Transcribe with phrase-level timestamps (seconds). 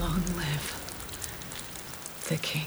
[0.00, 0.66] Long live
[2.30, 2.64] the king.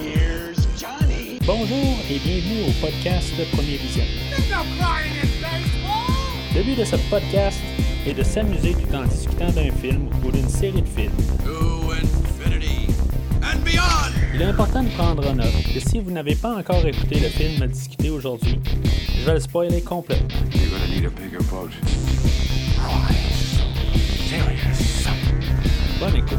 [0.00, 1.38] Here's Johnny.
[1.46, 4.02] Bonjour et bienvenue au podcast de Premier Vision.
[6.56, 7.60] Le but de ce podcast
[8.04, 11.12] est de s'amuser tout en discutant d'un film ou d'une série de films.
[11.44, 12.88] To infinity
[13.44, 14.11] and beyond.
[14.42, 17.28] Il est important de prendre en note que si vous n'avez pas encore écouté le
[17.28, 18.58] film à discuter aujourd'hui,
[19.16, 20.26] je vais le spoiler complètement.
[26.00, 26.38] Bonne écoute.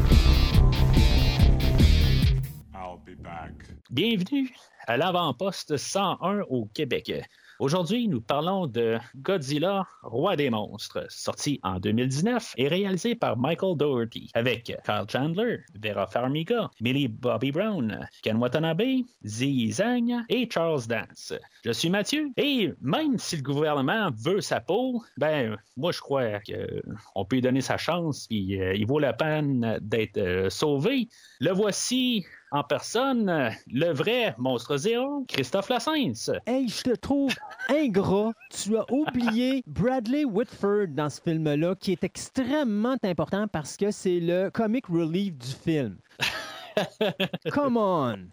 [2.76, 3.54] I'll be back.
[3.90, 4.54] Bienvenue
[4.85, 7.10] à l'avant-poste 101 au Québec.
[7.59, 13.77] Aujourd'hui, nous parlons de Godzilla, roi des monstres, sorti en 2019 et réalisé par Michael
[13.77, 20.88] Dougherty, avec Kyle Chandler, Vera Farmiga, Millie Bobby Brown, Ken Watanabe, Ziyi Zhang et Charles
[20.88, 21.34] Dance.
[21.63, 26.40] Je suis Mathieu et même si le gouvernement veut sa peau, ben moi je crois
[26.40, 31.07] qu'on peut lui donner sa chance puis euh, il vaut la peine d'être euh, sauvé.
[31.40, 36.29] Le voici en personne, le vrai monstre zéro, Christophe Lassens.
[36.46, 37.34] Hey, je te trouve
[37.68, 38.32] ingrat.
[38.51, 44.20] Tu as oublié Bradley Whitford dans ce film-là, qui est extrêmement important parce que c'est
[44.20, 45.98] le comic relief du film.
[47.51, 48.29] Come on!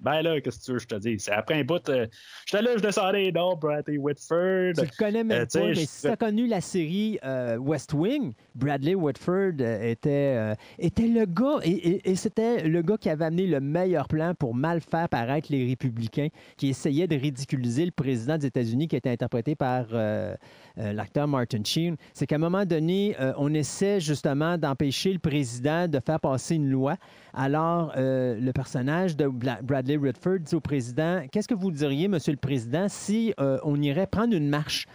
[0.00, 1.18] Ben là, qu'est-ce que tu veux que je te?
[1.18, 2.06] C'est après un bout, euh,
[2.46, 4.74] j'étais là, je descendais, non, Bradley Whitford.
[4.74, 7.56] Tu le connais même Euh, pas, mais je- si tu as connu la série euh,
[7.56, 12.82] West Wing, Bradley Whitford euh, était, euh, était le gars, et, et- et c'était le
[12.82, 17.06] gars qui avait amené le meilleur plan pour mal faire paraître les républicains, qui essayait
[17.06, 19.86] de ridiculiser le président des États-Unis, qui était interprété par
[20.76, 21.96] l'acteur Martin Sheen.
[22.12, 26.68] C'est qu'à un moment donné, on essaie justement d'empêcher le président de faire passer une
[26.70, 26.96] loi.
[27.32, 32.32] Alors, le personnage de Bla- Bradley Whitford dit au président Qu'est-ce que vous diriez, Monsieur
[32.32, 34.88] le Président, si euh, on irait prendre une marche?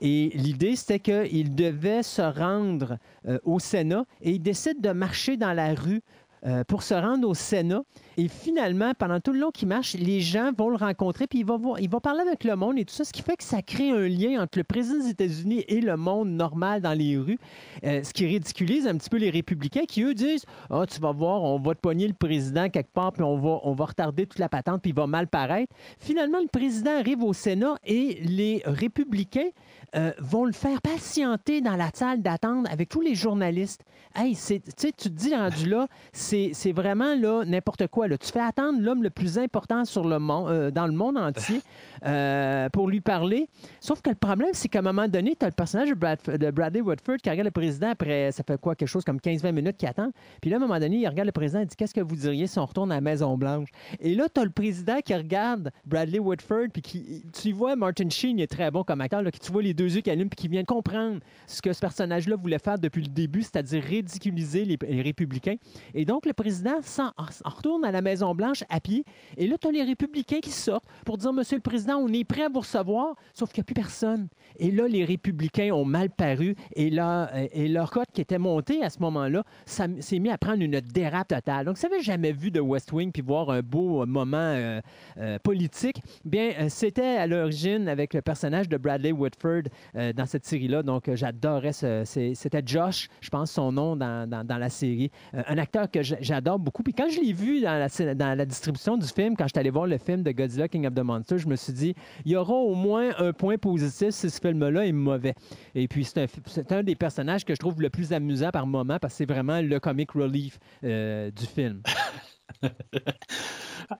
[0.00, 2.98] Et l'idée, c'était qu'il devait se rendre
[3.28, 6.02] euh, au Sénat et il décide de marcher dans la rue
[6.44, 7.82] euh, pour se rendre au Sénat.
[8.16, 11.46] Et finalement, pendant tout le long qu'il marche, les gens vont le rencontrer, puis il
[11.46, 13.90] va, il parler avec le monde et tout ça, ce qui fait que ça crée
[13.90, 17.38] un lien entre le président des États-Unis et le monde normal dans les rues,
[17.84, 21.12] euh, ce qui ridiculise un petit peu les républicains qui, eux, disent Ah, tu vas
[21.12, 24.38] voir, on va te pogner le président quelque part, puis on va, on retarder toute
[24.38, 25.74] la patente, puis il va mal paraître.
[25.98, 29.50] Finalement, le président arrive au Sénat et les républicains
[29.94, 33.84] euh, vont le faire patienter dans la salle d'attente avec tous les journalistes.
[34.14, 34.60] Hey, tu
[34.92, 38.08] te dis rendu là, c'est, vraiment là n'importe quoi.
[38.08, 38.18] Là.
[38.18, 41.60] Tu fais attendre l'homme le plus important sur le monde, euh, dans le monde entier
[42.04, 43.48] euh, pour lui parler.
[43.80, 46.18] Sauf que le problème, c'est qu'à un moment donné, tu as le personnage de, Brad-
[46.26, 49.52] de Bradley Woodford qui regarde le président après, ça fait quoi, quelque chose comme 15-20
[49.52, 50.10] minutes qui attend.
[50.40, 52.16] Puis là, à un moment donné, il regarde le président et dit Qu'est-ce que vous
[52.16, 53.68] diriez si on retourne à la Maison-Blanche?
[54.00, 58.10] Et là, tu as le président qui regarde Bradley Woodford, puis qui, tu vois, Martin
[58.10, 60.10] Sheen, il est très bon comme acteur, là, qui, tu vois les deux yeux qui
[60.10, 63.82] allument, puis qui vient comprendre ce que ce personnage-là voulait faire depuis le début, c'est-à-dire
[64.02, 65.56] ridiculiser les, républicains.
[65.94, 69.04] Et donc, le président s'en en retourne à la Maison-Blanche à pied.
[69.36, 72.24] Et là, tu as les républicains qui sortent pour dire Monsieur le Président, on est
[72.24, 74.28] prêt à vous recevoir, sauf qu'il n'y a plus personne.
[74.58, 78.82] Et là, les républicains ont mal paru et, là, et leur cote qui était montée
[78.82, 81.66] à ce moment-là ça s'est mis à prendre une dérape totale.
[81.66, 84.80] Donc, vous n'avez jamais vu de West Wing puis voir un beau euh, moment euh,
[85.18, 89.62] euh, politique, bien, euh, c'était à l'origine avec le personnage de Bradley Whitford
[89.96, 90.82] euh, dans cette série-là.
[90.82, 95.10] Donc, euh, j'adorais C'était Josh, je pense, son nom dans, la série.
[95.34, 96.82] Euh, un acteur que j'a- j'adore beaucoup.
[96.82, 97.88] Puis quand je l'ai vu dans
[98.36, 100.94] la, distribution du film, quand je suis allé voir le film de Godzilla King of
[100.94, 101.94] the Monsters, je me suis dit,
[102.24, 105.34] il y aura au moins un point positif si ce film-là est mauvais.
[105.74, 108.50] Et puis, c'est un, fi- c'est un des personnages que je trouve le plus amusant
[108.50, 111.82] par moment parce que c'est vraiment le comic relief euh, du film.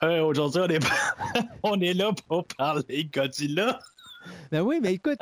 [0.03, 0.79] Euh, Aujourd'hui, on est,
[1.63, 3.79] on est là pour parler Godzilla.
[4.51, 5.19] Ben oui, mais écoute,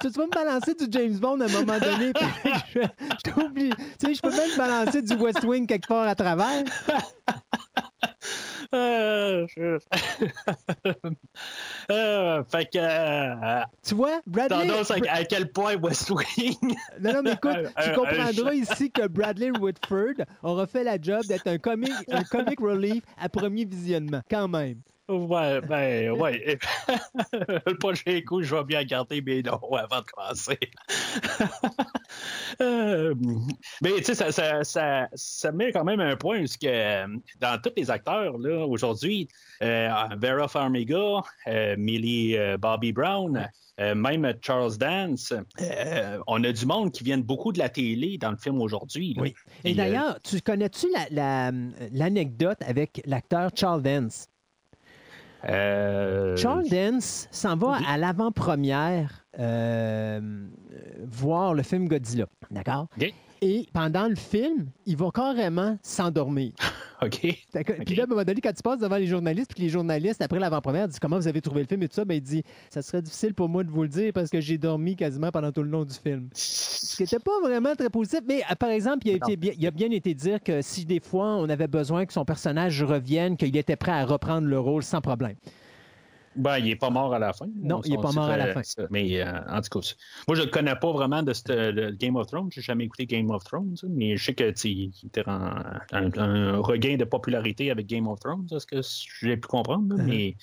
[0.00, 2.12] tu vas me balancer du James Bond à un moment donné,
[2.74, 3.70] je, je t'oublie.
[3.98, 6.64] Tu sais, je peux même balancer du West Wing quelque part à travers.
[8.72, 9.78] Euh, je-
[11.90, 12.78] Euh, fait que.
[12.78, 14.68] euh, Tu vois, Bradley.
[14.68, 16.56] tendance à, à quel point West Wing?
[17.00, 21.48] Non, non, mais écoute, tu comprendras ici que Bradley Whitford aura fait la job d'être
[21.48, 24.78] un comic, un comic relief à premier visionnement, quand même.
[25.10, 26.58] Ouais, ben, ouais.
[27.66, 30.58] le prochain coup, je vais bien garder mes noms avant de commencer.
[32.60, 33.14] Euh,
[33.80, 37.06] mais tu sais, ça, ça, ça, ça met quand même un point, parce que euh,
[37.40, 39.28] dans tous les acteurs, là, aujourd'hui,
[39.62, 39.88] euh,
[40.20, 43.48] Vera Farmiga, euh, Millie Bobby Brown,
[43.80, 48.18] euh, même Charles Dance, euh, on a du monde qui vient beaucoup de la télé
[48.18, 49.14] dans le film aujourd'hui.
[49.18, 49.34] Oui.
[49.64, 51.06] Et d'ailleurs, tu connais-tu la-
[51.50, 51.56] la-
[51.92, 54.26] l'anecdote avec l'acteur Charles Dance?
[55.48, 57.84] Euh, Charles Dance s'en va Oui.
[57.88, 60.20] à l'avant-première euh,
[61.06, 62.26] voir le film Godzilla.
[62.50, 62.88] D'accord?
[63.42, 66.52] Et pendant le film, il va carrément s'endormir.
[67.04, 67.20] OK.
[67.86, 70.20] Puis là, à un moment donné, quand tu passes devant les journalistes, puis les journalistes,
[70.20, 72.42] après l'avant-première, disent comment vous avez trouvé le film et tout ça, ben, il dit
[72.68, 75.50] ça serait difficile pour moi de vous le dire parce que j'ai dormi quasiment pendant
[75.50, 76.28] tout le long du film.
[76.34, 78.20] Ce qui n'était pas vraiment très positif.
[78.26, 81.00] Mais euh, par exemple, il a, été il a bien été dire que si des
[81.00, 84.82] fois on avait besoin que son personnage revienne, qu'il était prêt à reprendre le rôle
[84.82, 85.36] sans problème.
[86.36, 87.46] Ben, il est pas mort à la fin.
[87.60, 88.62] Non, On il est pas mort à la fin.
[88.78, 88.86] euh.
[88.90, 89.86] Mais euh, en tout cas,
[90.28, 92.48] moi, je ne connais pas vraiment de, ce- de Game of Thrones.
[92.52, 95.54] J'ai jamais écouté Game of Thrones, ça, mais je sais que était en-
[95.92, 98.80] un, un regain de popularité avec Game of Thrones, c'est ce que
[99.26, 99.96] j'ai pu comprendre.
[99.96, 100.06] là, Uh-huh.
[100.06, 100.36] Mais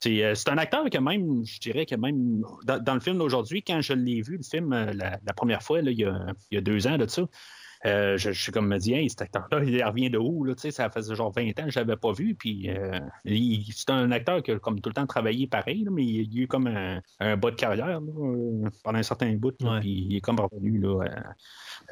[0.00, 3.18] c'est euh, c'est un acteur que même, je dirais que même dans, dans le film
[3.18, 6.04] d'aujourd'hui, quand je l'ai vu, le film, euh, la, la première fois, là, il, y
[6.04, 7.26] a, il y a deux ans de ça, euh,
[7.84, 10.44] je, je suis comme me dit, hey, cet acteur-là, il revient de où?
[10.44, 10.54] Là?
[10.54, 12.34] Tu sais, Ça faisait genre 20 ans que je l'avais pas vu.
[12.34, 15.90] Puis, euh, il- c'est un acteur qui a comme tout le temps travaillé pareil, là,
[15.90, 19.32] mais il, a eu comme un, un bas de carrière là, euh, pendant un certain
[19.34, 19.54] bout.
[19.62, 19.80] là, Ouais.
[19.80, 21.08] puis il est comme revenu là, euh,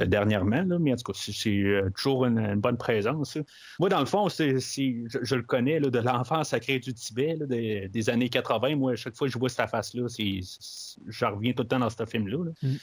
[0.00, 0.62] euh, dernièrement.
[0.62, 3.36] Là, mais en tout cas, c'est, euh, toujours une, une bonne présence.
[3.36, 3.42] là.
[3.78, 7.36] Moi, dans le fond, c'est, je, je le connais là, de l'enfance sacrée du Tibet,
[7.36, 8.76] là, des, des années 80.
[8.76, 12.04] Moi, chaque fois que je vois cette face-là, je reviens tout le temps dans ce
[12.04, 12.44] film-là.
[12.44, 12.50] là.
[12.62, 12.76] Mm.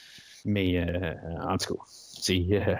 [0.47, 1.81] Mais euh, en tout cas,
[2.25, 2.47] c'est.
[2.51, 2.75] euh,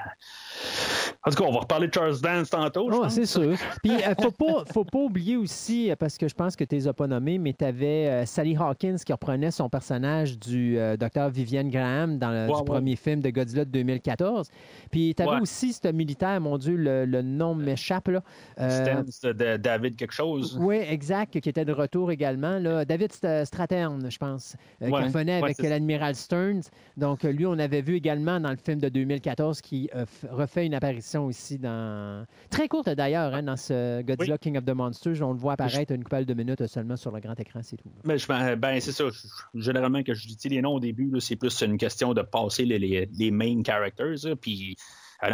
[1.27, 2.88] En tout cas, on va reparler de Charles Dance tantôt.
[2.92, 3.56] je Oh, c'est sûr.
[3.83, 6.75] Puis, euh, faut pas, faut pas oublier aussi, euh, parce que je pense que tu
[6.75, 10.98] les as pas nommés, mais tu avais Sally Hawkins qui reprenait son personnage du euh,
[10.98, 14.50] docteur Vivienne Graham dans le du premier film de Godzilla de 2014.
[14.92, 15.42] Puis, tu avais Ouais.
[15.42, 18.22] aussi ce militaire, mon Dieu, le, le nom m'échappe, là.
[18.60, 20.57] Euh, de, David quelque chose.
[20.62, 22.60] oui, exact, qui était de retour également.
[22.60, 22.86] Là.
[22.86, 26.62] David St- Stratern, je pense, euh, Ouais, qui revenait ouais, avec l'admiral Stearns.
[26.98, 30.66] Donc, euh, lui, on avait vu également dans le film de 2014 qui euh, refait
[30.68, 32.25] une apparition ici dans.
[32.50, 35.21] Très courte d'ailleurs, hein, dans ce Godzilla King of the Monsters.
[35.21, 37.89] On le voit apparaître une couple de minutes seulement sur le grand écran, c'est tout.
[38.03, 39.06] Ben, je- ben, c'est ça.
[39.53, 42.79] Généralement, que je dis les noms au début, c'est plus une question de passer les,
[42.79, 44.35] les, les main characters.
[44.39, 44.75] Puis,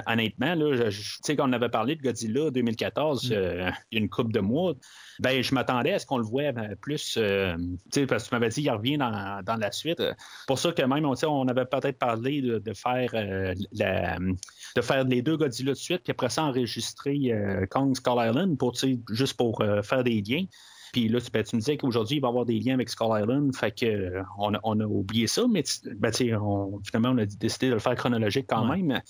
[0.08, 4.04] honnêtement, là, je- sais, quand on avait parlé de Godzilla 2014, euh, il y a
[4.04, 4.74] une couple de mois,
[5.20, 7.16] ben, je m'attendais à ce qu'on le voit euh, plus.
[7.18, 7.56] euh,
[7.92, 10.02] tu sais, parce que tu m'avais dit qu'il revient dans, dans la suite.
[10.48, 14.18] Pour ça que même, on, on avait peut-être parlé de, de faire euh, la-
[14.76, 18.58] de faire les deux Godzilla de suite, puis après ça, enregistrer euh, Kong Skull Island
[18.58, 20.46] pour, tu sais, juste pour euh, faire des liens.
[20.94, 22.90] Puis là, tu, ben, tu me disais qu'aujourd'hui, il va y avoir des liens avec
[22.90, 23.56] Skull Island.
[23.56, 25.64] Fait que euh, on, a, on a oublié ça, mais
[25.96, 28.82] ben, tu sais, on- finalement, on a décidé de le faire chronologique quand Ouais.
[28.82, 29.02] même.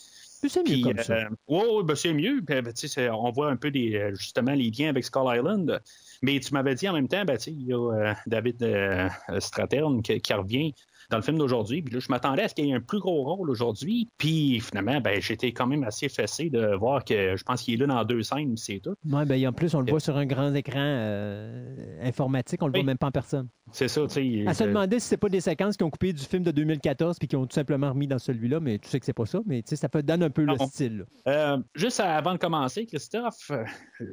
[0.42, 1.14] Puis c'est mieux comme ça.
[1.14, 2.40] euh, ouais, ben, c'est mieux.
[2.40, 2.64] Ben,
[3.12, 5.80] on voit un peu des, euh, justement les liens avec Skull Island.
[6.20, 9.08] Mais tu m'avais dit en même temps, ben, il y a euh, David euh,
[9.38, 10.74] Stratern qui, qui revient
[11.12, 11.82] dans le film d'aujourd'hui.
[11.82, 14.08] Puis là, je m'attendais à ce qu'il y ait un plus gros rôle aujourd'hui.
[14.18, 17.76] Puis finalement, ben, j'étais quand même assez fessé de voir que je pense qu'il est
[17.76, 18.94] là dans deux scènes, c'est tout.
[19.08, 22.72] Ouais, ben, en plus, on le voit sur un grand écran euh, informatique, on le
[22.72, 22.80] Oui.
[22.80, 23.48] voit même pas en personne.
[23.70, 24.44] C'est ça, tu sais.
[24.46, 27.18] À se demander si c'est pas des séquences qui ont coupé du film de 2014
[27.18, 29.40] puis qui ont tout simplement remis dans celui-là, mais tu sais que c'est pas ça,
[29.46, 31.04] mais tu sais, ça fait donne un peu le style.
[31.28, 33.50] Euh, juste avant de commencer, Christophe,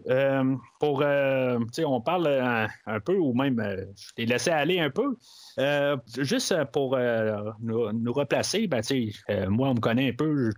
[0.09, 1.05] euh, pour, tu
[1.73, 3.61] sais, on parle euh, un peu, ou même,
[3.97, 5.17] je t'ai laissé aller un peu.
[5.57, 8.81] Euh, juste pour euh, nous, replacer, ben,
[9.29, 10.51] euh, moi, on me connaît un peu,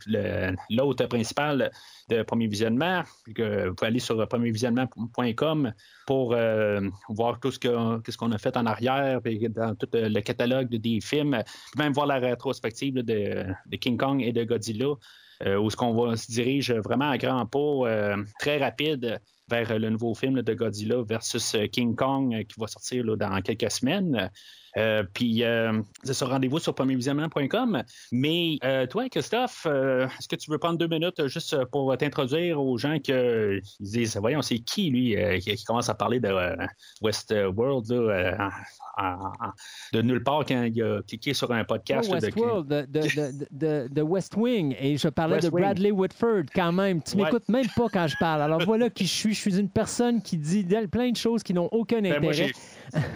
[0.70, 1.72] l'hôte principal
[2.10, 3.04] de Premier Visionnement,
[3.34, 5.74] que vous pouvez aller sur premiervisionnement.com
[6.06, 7.60] pour euh, voir tout ce
[8.18, 11.42] qu'on a fait en arrière, puis dans tout euh, le catalogue de- des films,
[11.78, 13.46] même voir la rétrospective de,
[13.78, 14.96] King Kong et de Godzilla
[15.46, 19.80] euh, où ce qu'on va se dirige vraiment à grands pas, euh, très rapide vers
[19.80, 23.72] le nouveau film de Godzilla versus euh, King Kong euh, qui va sortir dans quelques
[23.72, 24.30] semaines.
[24.78, 27.84] Euh, puis, euh, c'est sur rendez-vous sur premiervisionnement.com.
[28.12, 32.78] Mais euh, toi, Christophe, est-ce que tu veux prendre deux minutes juste pour t'introduire aux
[32.78, 33.14] gens qui
[33.80, 36.32] disent Voyons, c'est qui lui qui, commence à parler de
[37.02, 38.50] Westworld là,
[39.94, 42.88] de nulle part quand il a cliqué sur un podcast de- Westworld, de,
[43.52, 44.76] de, de, West Wing.
[44.80, 45.64] Et je parlais West de Wing.
[45.64, 47.02] Bradley Whitford quand même.
[47.02, 47.24] Tu Ouais.
[47.26, 48.42] m'écoutes même pas quand je parle.
[48.42, 49.34] Alors voilà qui je suis.
[49.34, 52.52] Je suis une personne qui dit plein de choses qui n'ont aucun Ben, intérêt.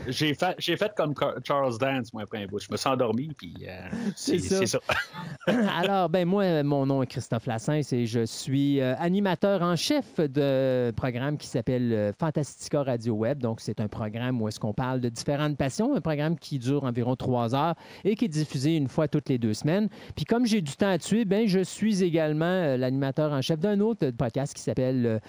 [0.07, 1.13] J'ai fait, j'ai fait comme
[1.43, 2.59] Charles Dance, moi, après un bout.
[2.59, 4.79] Je me suis endormi, puis euh, C'est ça.
[5.47, 10.19] Alors, ben moi, mon nom est Christophe Lassens et je suis euh, animateur en chef
[10.19, 13.39] de programme qui s'appelle euh, Fantastica Radio Web.
[13.39, 16.83] Donc, c'est un programme où est-ce qu'on parle de différentes passions, un programme qui dure
[16.83, 19.87] environ trois heures et qui est diffusé une fois toutes les deux semaines.
[20.15, 23.59] Puis, comme j'ai du temps à tuer, ben je suis également euh, l'animateur en chef
[23.59, 25.21] d'un autre podcast qui s'appelle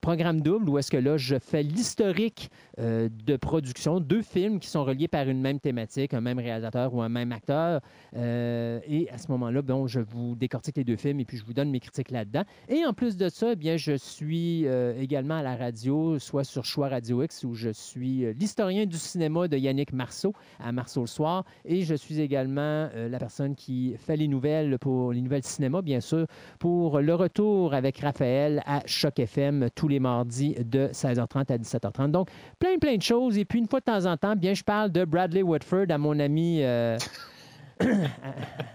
[0.00, 4.84] Programme Double, où est-ce que là, je fais l'historique de production deux films qui sont
[4.84, 7.80] reliés par une même thématique, un même réalisateur ou un même acteur.
[8.16, 11.44] Euh, et à ce moment-là, bon, je vous décortique les deux films et puis je
[11.44, 12.42] vous donne mes critiques là-dedans.
[12.68, 16.44] Et en plus de ça, eh bien, je suis euh, également à la radio, soit
[16.44, 20.72] sur Choix Radio X, où je suis euh, l'historien du cinéma de Yannick Marceau à
[20.72, 21.44] Marceau le soir.
[21.64, 26.00] Et je suis également la personne qui fait les nouvelles pour les nouvelles cinéma, bien
[26.00, 26.26] sûr,
[26.58, 32.10] pour le retour avec Raphaël à Choc FM tous les mardis de 16h30 à 17h30.
[32.10, 33.38] Donc, plein, plein de choses.
[33.38, 36.18] Et puis, une fois temps en temps, bien, je parle de Bradley Whitford à mon
[36.18, 36.62] ami.
[36.62, 36.96] euh,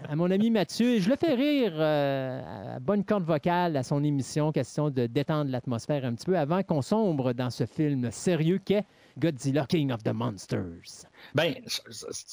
[0.08, 4.04] à, mon ami Mathieu je le fais rire euh, à bonne corde vocale à son
[4.04, 8.60] émission, question de détendre l'atmosphère un petit peu avant qu'on sombre dans ce film sérieux
[8.62, 8.84] qu'est
[9.20, 11.06] Godzilla King of the Monsters.
[11.34, 11.54] Ben,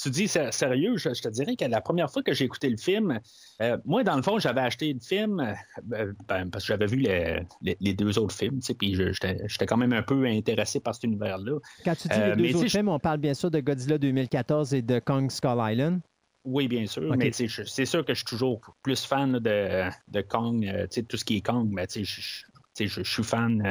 [0.04, 2.70] tu dis sé- sérieux, je, je te dirais que la première fois que j'ai écouté
[2.70, 3.20] le film,
[3.62, 6.98] euh, moi, dans le fond, j'avais acheté le film euh, ben, parce que j'avais vu
[6.98, 10.80] les, les- les deux autres films, tu sais, puis j'étais quand même un peu intéressé
[10.80, 11.60] par cet univers-là.
[11.86, 13.98] Quand tu dis Euh, les mais deux autres films, on parle bien sûr de Godzilla
[13.98, 16.00] 2014 et de Kong Skull Island.
[16.46, 20.66] Oui, bien sûr, mais c'est sûr que je suis toujours plus fan de, de Kong,
[20.66, 23.62] euh, tu sais, tout ce qui est Kong, mais je suis fan.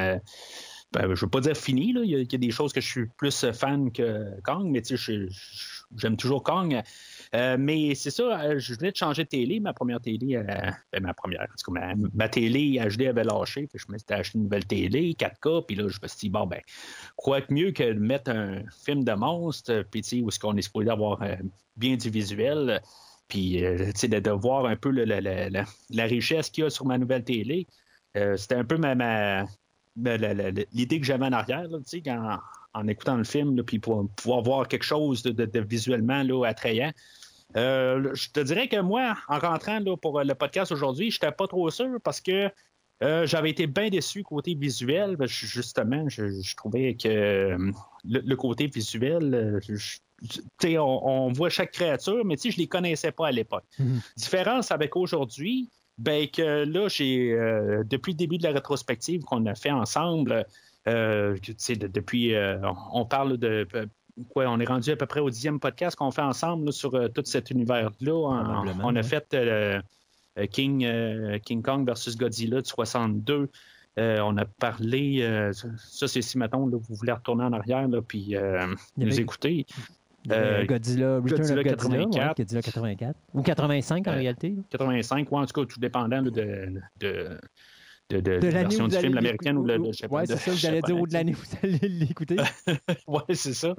[0.97, 2.01] Ben, je ne veux pas dire fini, là.
[2.03, 4.83] Il, y a, des choses que je suis plus fan que Kong, mais
[5.95, 6.83] j'aime toujours Kong.
[7.35, 9.61] Euh, mais c'est ça, euh, je venais de changer de télé.
[9.61, 10.45] Ma première télé, euh,
[10.93, 13.69] ben, ma première, en tout cas, ma, ma télé HD avait lâché.
[13.75, 16.47] Je me suis acheté une nouvelle télé, 4K, puis là, je me suis dit, bon,
[16.47, 16.63] ben,
[17.17, 20.39] quoi que mieux que de mettre un film de monstre, puis tu sais, où est-ce
[20.39, 21.21] qu'on est supposé avoir
[21.77, 22.81] bien du visuel,
[23.29, 26.87] puis tu sais, de, de voir un peu le- la richesse qu'il y a sur
[26.87, 27.67] ma nouvelle télé.
[28.15, 29.45] C'était un peu ma,
[29.97, 31.79] l'idée que j'avais en arrière, là,
[32.75, 36.23] en, en écoutant le film, puis pour pouvoir voir quelque chose de, de- de visuellement
[36.23, 36.93] là, attrayant.
[37.57, 41.33] Euh, je te dirais que moi, en rentrant là, pour le podcast aujourd'hui, je n'étais
[41.35, 42.51] pas trop sûr parce que
[43.03, 45.17] euh, j'avais été bien déçu côté visuel.
[45.17, 47.59] parce que Justement, je, je trouvais que euh,
[48.05, 49.99] le, le côté visuel, je-
[50.79, 53.65] on, on voit chaque créature, mais je les connaissais pas à l'époque.
[53.79, 54.01] Mhm.
[54.17, 59.47] Différence avec aujourd'hui, ben que là, j'ai euh, depuis le début de la rétrospective qu'on
[59.47, 60.45] a fait ensemble,
[60.89, 61.37] euh,
[61.69, 62.59] depuis, euh,
[62.93, 63.87] on parle de euh,
[64.29, 66.93] quoi, on est rendu à peu près au dixième podcast qu'on fait ensemble là, sur
[67.13, 68.13] tout cet univers-là.
[68.83, 69.37] On, a fait
[70.51, 70.87] King,
[71.45, 73.49] King Kong versus Godzilla de 62.
[73.99, 77.89] Euh, on a parlé, euh, ça c'est si, mettons, là, vous voulez retourner en arrière,
[77.89, 78.67] là, puis euh,
[78.99, 79.65] nous avait- écouter.
[80.35, 82.37] Euh, Godzilla, Return Godzilla of Godzilla, ouais, 84.
[82.37, 83.17] Godzilla 84.
[83.35, 84.49] Ou 85 en Euh, réalité.
[84.51, 84.63] là.
[84.71, 87.39] 85, ou en tout cas, tout dépendant là, de, de, de,
[88.09, 90.37] de, de De la version où du film américaine ou je sais pas, Ouais, de-
[90.37, 92.37] c'est ça, pas, dire où de l'année vous allez l'écouter.
[93.09, 93.75] oui, c'est ça.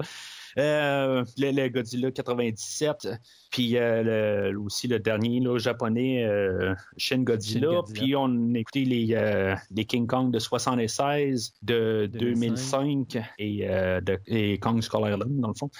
[0.58, 3.08] Euh, le, le Godzilla 97,
[3.50, 8.00] puis euh, le- aussi le dernier là, japonais, euh, Shin Godzilla, Shin Godzilla.
[8.04, 14.58] puis on a écouté les, les King Kong de 76, de 2005, et, de, et
[14.58, 15.70] Kong Skull Island, dans le fond.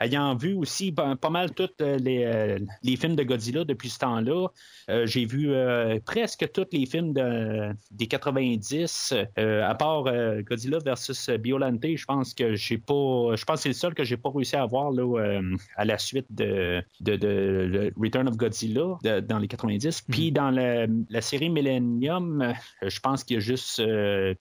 [0.00, 3.98] Ayant vu aussi ben, pas mal tous les, euh, les films de Godzilla depuis ce
[4.00, 4.48] temps-là,
[4.90, 10.42] euh, j'ai vu euh, presque tous les films de- des 90, euh, à part euh,
[10.42, 13.34] Godzilla versus Biolante, je pense que j'ai pas.
[13.36, 15.84] Je pense que c'est le seul que j'ai pas réussi à voir là, euh, à
[15.84, 20.02] la suite de, de, de- de Return of Godzilla de- dans les 90.
[20.10, 22.52] Puis dans la, la série Millennium, euh,
[22.88, 24.34] je pense qu'il y a juste euh,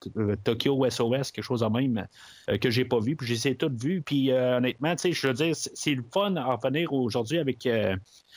[0.43, 2.07] Tokyo SOS, quelque chose de même,
[2.49, 3.15] euh, que j'ai pas vu.
[3.15, 4.01] Puis j'ai tout vu.
[4.01, 7.65] Puis euh, honnêtement, tu sais, je veux dire, c'est le fun à revenir aujourd'hui avec
[7.65, 7.95] euh,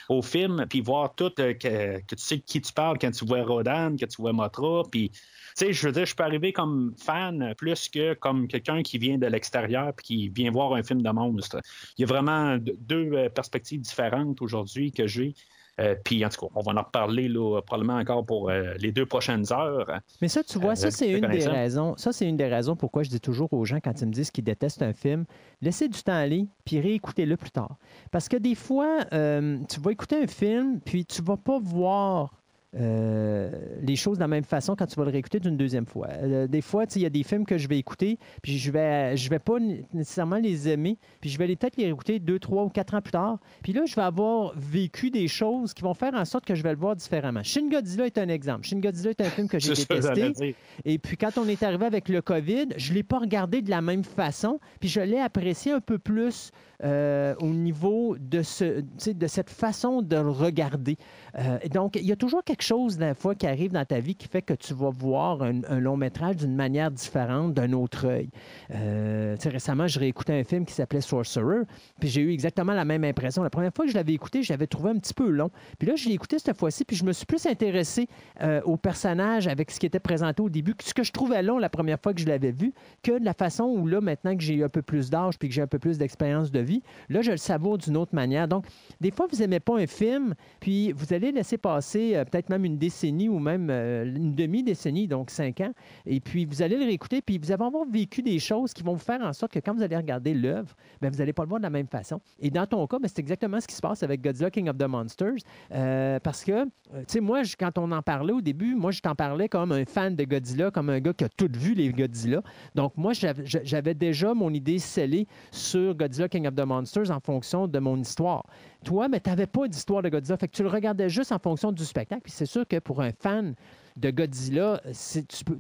[0.09, 3.25] au film, puis voir tout, euh, que, tu sais de qui tu parles quand tu
[3.25, 5.19] vois Rodan, que tu vois Motra, puis tu
[5.55, 9.19] sais, je veux dire, je peux arriver comme fan plus que comme quelqu'un qui vient
[9.19, 11.61] de l'extérieur puis qui vient voir un film de monstre.
[11.97, 15.35] Il y a vraiment deux euh, perspectives différentes aujourd'hui que j'ai.
[15.79, 18.93] Euh, puis en tout cas, on va en reparler là, probablement encore pour euh, les
[18.93, 20.01] deux prochaines heures.
[20.23, 21.95] Mais ça, tu vois, Euh, ça, c'est une des raisons.
[21.97, 24.31] Ça, c'est une des raisons pourquoi je dis toujours aux gens quand ils me disent
[24.31, 25.25] qu'ils détestent un film,
[25.61, 27.77] laissez du temps aller, puis réécoutez-le plus tard.
[28.11, 32.33] Parce que des fois, tu vas écouter un film, puis tu vas pas voir
[32.79, 33.51] euh,
[33.83, 36.09] les choses de la même façon quand tu vas le réécouter d'une deuxième fois.
[36.11, 39.17] Euh, des fois, il y a des films que je vais écouter, puis je vais,
[39.17, 39.59] je vais pas
[39.93, 43.01] nécessairement les aimer, puis je vais les- peut-être les réécouter deux, trois ou quatre ans
[43.01, 43.39] plus tard.
[43.63, 46.63] Puis là, je vais avoir vécu des choses qui vont faire en sorte que je
[46.63, 47.43] vais le voir différemment.
[47.43, 48.67] Shin Godzilla est un exemple.
[48.67, 50.55] Shin Godzilla est un film que j'ai détesté.
[50.85, 53.71] Et puis quand on est arrivé avec le COVID, je ne l'ai pas regardé de
[53.71, 56.51] la même façon, puis je l'ai apprécié un peu plus
[56.85, 60.97] euh, au niveau de, ce, de cette façon de le regarder.
[61.39, 64.15] Euh, donc, il y a toujours quelque chose, la fois, qui arrive dans ta vie
[64.15, 68.31] qui fait que tu vas voir un, long métrage d'une manière différente, d'un autre œil.
[68.75, 71.63] Euh, récemment, je réécoutais un film qui s'appelait Sorcerer,
[72.01, 73.43] puis j'ai eu exactement la même impression.
[73.43, 75.51] La première fois que je l'avais écouté, je l'avais trouvé un petit peu long.
[75.79, 78.09] Puis là, je l'ai écouté cette fois-ci, puis je me suis plus intéressé
[78.43, 81.59] euh, au personnage avec ce qui était présenté au début, ce que je trouvais long
[81.59, 84.43] la première fois que je l'avais vu, que de la façon où là, maintenant que
[84.43, 86.83] j'ai eu un peu plus d'âge puis que j'ai un peu plus d'expérience de vie,
[87.09, 88.49] là, je le savoure d'une autre manière.
[88.49, 88.67] Donc,
[89.01, 92.65] des fois, vous n'aimez pas un film, puis vous allez laisser passer euh, peut-être même
[92.65, 95.73] une décennie ou même euh, une demi-décennie, donc cinq ans,
[96.05, 98.95] et puis vous allez le réécouter, puis vous allez avoir vécu des choses qui vont
[98.95, 101.49] vous faire en sorte que quand vous allez regarder l'œuvre, ben, vous n'allez pas le
[101.49, 102.21] voir de la même façon.
[102.41, 104.77] Et dans ton cas, ben, c'est exactement ce qui se passe avec Godzilla King of
[104.77, 105.37] the Monsters,
[105.73, 106.71] euh, parce que, tu
[107.07, 110.15] sais, moi, quand on en parlait au début, moi, je t'en parlais comme un fan
[110.15, 112.43] de Godzilla, comme un gars qui a tout vu les Godzilla.
[112.75, 117.21] Donc, moi, j'avais j'avais déjà mon idée scellée sur Godzilla King of the Monsters en
[117.21, 118.45] fonction de mon histoire.
[118.85, 121.39] Toi, mais tu n'avais pas d'histoire de Godzilla, fait que tu le regardais juste en
[121.39, 122.23] fonction du spectacle.
[122.23, 123.55] Puis c'est sûr que pour un fan
[123.97, 124.81] de Godzilla,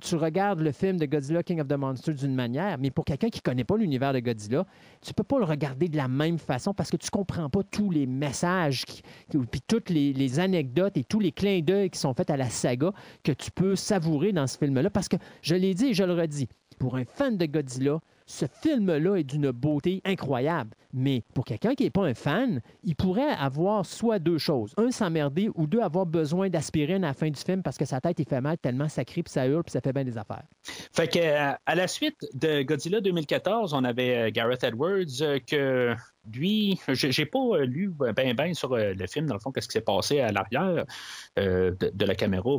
[0.00, 3.30] tu, regardes le film de Godzilla King of the Monsters d'une manière, mais pour quelqu'un
[3.30, 4.66] qui ne connaît pas l'univers de Godzilla,
[5.00, 7.90] tu peux pas le regarder de la même façon parce que tu comprends pas tous
[7.90, 12.12] les messages, qui- puis toutes les, les anecdotes et tous les clins d'œil qui sont
[12.12, 14.90] faits à la saga que tu peux savourer dans ce film-là.
[14.90, 16.48] Parce que je l'ai dit et je le redis,
[16.78, 20.70] pour un fan de Godzilla, ce film-là est d'une beauté incroyable.
[20.92, 24.72] Mais pour quelqu'un qui n'est pas un fan, il pourrait avoir soit deux choses.
[24.78, 28.00] Un, s'emmerder, ou deux, avoir besoin d'aspirine à la fin du film parce que sa
[28.00, 30.16] tête, il fait mal tellement ça crie, puis ça hurle, puis ça fait bien des
[30.18, 30.44] affaires.
[30.92, 35.38] Fait que, euh, à la suite de Godzilla 2014, on avait euh, Gareth Edwards euh,
[35.46, 35.94] que
[36.32, 39.74] lui, j'ai j'ai pas lu ben ben sur le film, dans le fond, qu'est-ce qui
[39.74, 40.84] s'est passé à l'arrière
[41.36, 42.56] de, la caméra.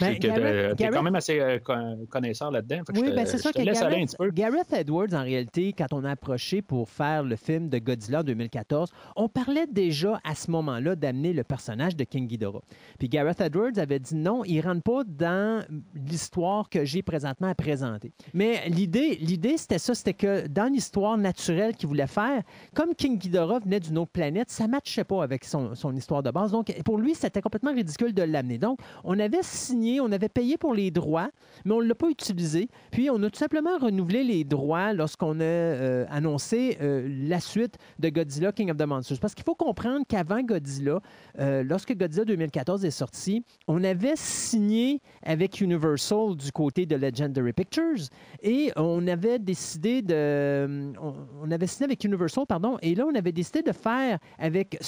[0.00, 2.80] Ben, Gareth- t'es Gareth- quand même assez euh, con- connaisseur là-dedans.
[2.94, 4.16] Oui, ben c'est ça que Gareth.
[4.34, 8.24] Gareth Edwards, en réalité, quand on a approché pour faire le film de Godzilla en
[8.24, 12.62] 2014, on parlait déjà à ce moment-là d'amener le personnage de King Ghidorah.
[12.98, 17.48] Puis Gareth Edwards avait dit non, il ne rentre pas dans l'histoire que j'ai présentement
[17.48, 18.12] à présenter.
[18.32, 22.42] Mais l'idée, l'idée c'était ça, c'était que dans l'histoire naturelle qu'il voulait faire,
[22.74, 26.22] comme King Ghidorah venait d'une autre planète, ça ne matchait pas avec son, son histoire
[26.22, 26.52] de base.
[26.52, 28.58] Donc, pour lui, c'était complètement ridicule de l'amener.
[28.58, 31.30] Donc, on avait signé, on avait payé pour les droits,
[31.64, 32.68] mais on ne l'a pas utilisé.
[32.90, 37.76] Puis, on a tout simplement renouvelé les droits lorsqu'on a euh, annoncé euh, la suite
[37.98, 39.18] de Godzilla King of the Monsters.
[39.20, 41.00] Parce qu'il faut comprendre qu'avant Godzilla,
[41.38, 47.52] euh, lorsque Godzilla 2014 est sorti, on avait signé avec Universal du côté de Legendary
[47.52, 48.08] Pictures
[48.42, 50.92] et on avait décidé de.
[51.00, 54.78] On, on avait signé avec Universal, pardon, et là, on avait décidé de faire avec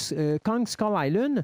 [0.43, 1.43] Kong Skull Island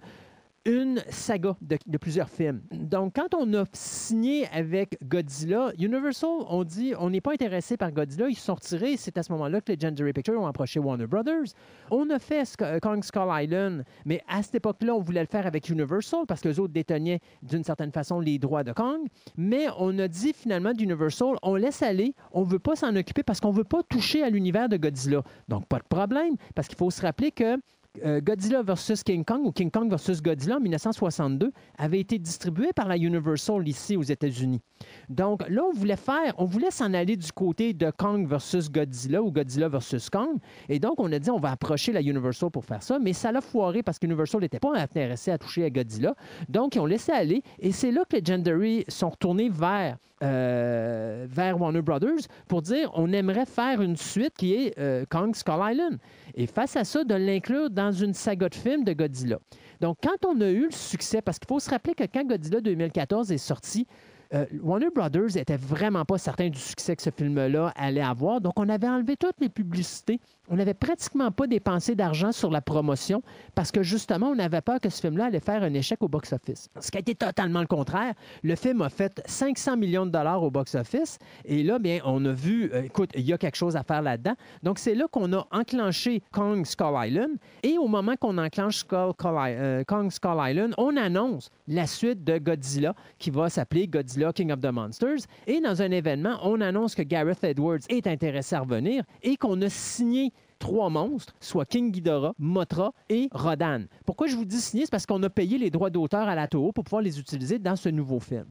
[0.66, 2.62] une saga de, plusieurs films.
[2.72, 7.92] Donc, quand on a signé avec Godzilla, Universal, on dit on n'est pas intéressé par
[7.92, 8.96] Godzilla, ils sont retirés.
[8.98, 11.54] C'est à ce moment-là que Legendary Pictures ont approché Warner Brothers.
[11.92, 15.46] On a fait Sk- Kong Skull Island, mais à cette époque-là, on voulait le faire
[15.46, 19.08] avec Universal parce que les autres détenaient d'une certaine façon les droits de Kong.
[19.36, 23.24] Mais on a dit finalement d'Universal, on laisse aller, on ne veut pas s'en occuper
[23.24, 25.24] parce qu'on veut pas toucher à l'univers de Godzilla.
[25.50, 27.58] Donc, pas de problème, parce qu'il faut se rappeler que
[28.04, 29.04] euh, Godzilla vs.
[29.06, 30.22] King Kong ou King Kong vs.
[30.22, 34.62] Godzilla en 1962 avait été distribué par la Universal ici aux États-Unis.
[35.10, 39.22] Donc là, on voulait faire, on voulait s'en aller du côté de Kong versus Godzilla
[39.22, 40.40] ou Godzilla versus Kong.
[40.70, 43.32] Et donc, on a dit, on va approcher la Universal pour faire ça, mais ça
[43.32, 46.16] l'a foiré parce que Universal n'était pas intéressé à toucher à Godzilla.
[46.50, 47.44] Donc, ils ont laissé aller.
[47.60, 53.14] Et c'est là que Legendary sont retournés vers, euh, vers Warner Brothers pour dire, on
[53.14, 56.00] aimerait faire une suite qui est euh, Kong Skull Island.
[56.36, 59.40] Et face à ça, de l'inclure dans une saga de films de Godzilla.
[59.82, 62.62] Donc, quand on a eu le succès, parce qu'il faut se rappeler que quand Godzilla
[62.62, 63.86] 2014 est sorti,
[64.34, 68.42] euh, Warner Brothers était vraiment pas certain du succès que ce film-là allait avoir.
[68.42, 70.20] Donc, on avait enlevé toutes les publicités.
[70.50, 73.24] On n'avait pratiquement pas dépensé d'argent sur la promotion
[73.56, 76.70] parce que justement, on avait peur que ce film-là allait faire un échec au box-office.
[76.82, 78.14] Ce qui a été totalement le contraire.
[78.44, 81.18] Le film a fait 500 millions de dollars au box-office.
[81.46, 84.02] Et là, bien, on a vu, euh, écoute, il y a quelque chose à faire
[84.02, 84.34] là-dedans.
[84.64, 87.38] Donc, c'est là qu'on a enclenché Kong Skull Island.
[87.64, 92.94] Et au moment qu'on enclenche euh, Kong Skull Island, on annonce la suite de Godzilla
[93.18, 95.22] qui va s'appeler Godzilla King of the Monsters.
[95.48, 99.62] Et dans un événement, on annonce que Gareth Edwards est intéressé à revenir et qu'on
[99.62, 100.33] a signé
[100.64, 103.82] trois monstres, soit King Ghidorah, Mothra et Rodan.
[104.06, 104.86] Pourquoi je vous dis signer?
[104.86, 107.60] C'est parce qu'on a payé les droits d'auteur à la Toho pour pouvoir les utiliser
[107.60, 108.46] dans ce nouveau film.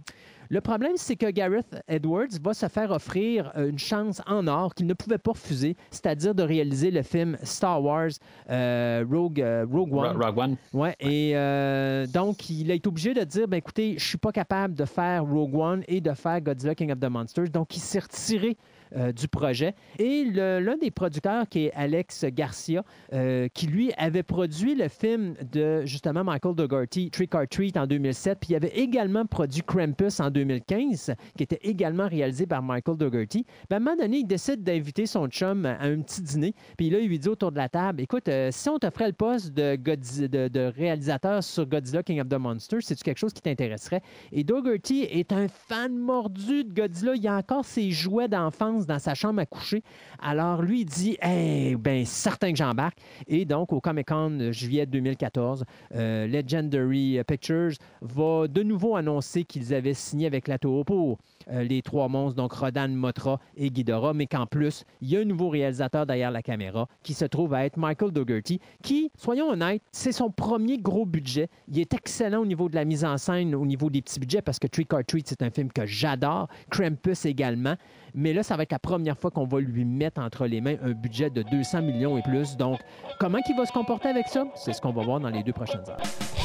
[0.50, 4.74] Le problème, c'est que Gareth Edwards va se faire offrir euh, une chance en or
[4.74, 8.10] qu'il ne pouvait pas refuser, c'est-à-dire de réaliser le film Star Wars
[8.50, 10.14] euh, Rogue, euh, Rogue One.
[10.14, 10.56] Ro- Rogue One.
[10.74, 14.32] Ouais, et euh, donc, il a été obligé de dire ben, écoutez, je suis pas
[14.32, 17.48] capable de faire Rogue One et de faire Godzilla King of the Monsters.
[17.48, 18.58] Donc, il s'est retiré
[18.96, 19.74] euh, du projet.
[19.98, 25.34] Et l'un des producteurs, qui est Alex Garcia, euh, qui lui avait produit le film
[25.52, 30.20] de justement Michael Dougherty, Trick or Treat en 2007, puis il avait également produit Krampus
[30.20, 33.44] en 2015, qui était également réalisé par Michael Dougherty.
[33.70, 36.90] Ben, à un moment donné, il décide d'inviter son chum à un petit dîner, puis
[36.90, 39.52] là, il lui dit autour de la table Écoute, euh, si on t'offrait le poste
[39.54, 44.00] de- de réalisateur sur Godzilla King of the Monsters, c'est-tu quelque chose qui t'intéresserait
[44.32, 47.14] Et Dougherty est un fan mordu de Godzilla.
[47.14, 49.82] Il a encore ses jouets d'enfance dans sa chambre à coucher.
[50.20, 52.98] Alors, lui, il dit Eh, ben, certain que j'embarque.
[53.26, 55.64] Et donc, au Comic Con juillet 2014,
[55.94, 61.18] euh, Legendary Pictures va de nouveau annoncer qu'ils avaient signé avec la Toho pour
[61.50, 65.20] euh, les trois monstres, donc Rodan, Motra et Ghidorah, mais qu'en plus, il y a
[65.20, 69.50] un nouveau réalisateur derrière la caméra qui se trouve à être Michael Dougherty, qui, soyons
[69.50, 71.48] honnêtes, c'est son premier gros budget.
[71.68, 74.42] Il est excellent au niveau de la mise en scène, au niveau des petits budgets,
[74.42, 76.48] parce que Trick or Treat, c'est un film que j'adore.
[76.70, 77.74] Krampus également.
[78.14, 80.76] Mais là, ça va être la première fois qu'on va lui mettre entre les mains
[80.82, 82.56] un budget de 200 millions et plus.
[82.56, 82.80] Donc,
[83.18, 84.46] comment il va se comporter avec ça?
[84.54, 86.41] C'est ce qu'on va voir dans les deux prochaines heures.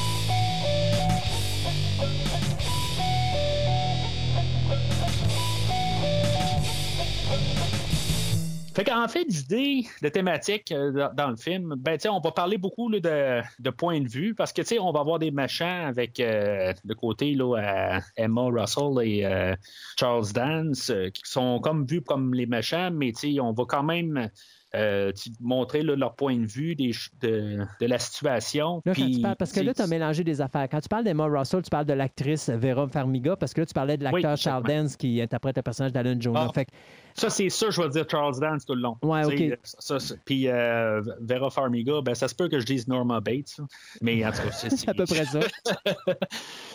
[8.78, 12.88] Fait qu'en fait, d'idées, de thématiques euh, dans, le film, ben, on va parler beaucoup
[12.88, 16.72] là, de, de points de vue parce que, on va avoir des méchants avec euh,
[16.84, 19.56] le côté, là, Emma Russell et euh,
[19.98, 24.30] Charles Dance euh, qui sont comme vus comme les méchants, mais, on va quand même
[24.74, 28.82] euh, montrer là, leur point de vue des de, de la situation.
[28.84, 30.68] Là, Puis, parles, parce que là, tu as mélangé des affaires.
[30.70, 33.74] Quand tu parles d'Emma Russell, tu parles de l'actrice Vera Farmiga, parce que là, tu
[33.74, 34.64] parlais de l'acteur Oui, Charles.
[34.64, 36.48] Dance qui interprète le personnage d'Alan Jonah.
[36.48, 36.52] Ah.
[36.52, 36.68] Fait
[37.18, 38.96] Ça, c'est sûr, je vais dire Charles Dance tout le long.
[39.02, 39.58] Ouais, Tu sais, ok.
[39.64, 43.58] ça, c'est- Puis euh, Vera Farmiga, ben, ça se peut que je dise Norma Bates.
[43.58, 43.64] là.
[44.02, 45.40] Mais en tout cas, c'est c'est à peu près ça.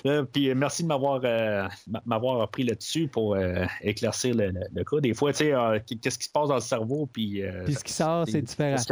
[0.06, 1.65] Euh, puis euh, merci de m'avoir euh,
[2.06, 4.99] m'avoir pris là-dessus pour euh, éclaircir le, le- le cas.
[4.99, 7.41] Des fois, tu sais, euh, qu'est-ce qui se passe dans le cerveau, puis...
[7.41, 8.75] euh, Puis ce qui sort, c'est différent.
[8.77, 8.89] ce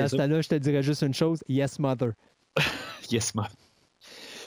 [0.00, 2.12] Dans ce temps-là, je te dirais juste une chose Yes, mother.
[3.10, 3.46] Yes, ma'am.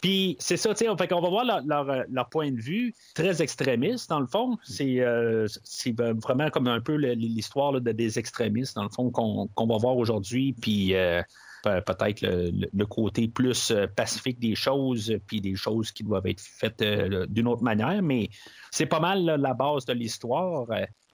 [0.01, 2.93] Puis c'est ça, tu sais, on- fait va voir leur, euh, leur point de vue
[3.13, 4.57] très extrémiste, dans le fond.
[4.63, 9.77] C'est euh, c'est vraiment comme un peu l'histoire des extrémistes, dans le fond, qu'on va
[9.77, 11.21] voir aujourd'hui, puis euh,
[11.63, 16.83] pe- peut-être le, côté plus pacifique des choses, puis des choses qui doivent être faites
[17.29, 18.29] d'une autre manière, mais
[18.71, 20.65] c'est pas mal la base de l'histoire.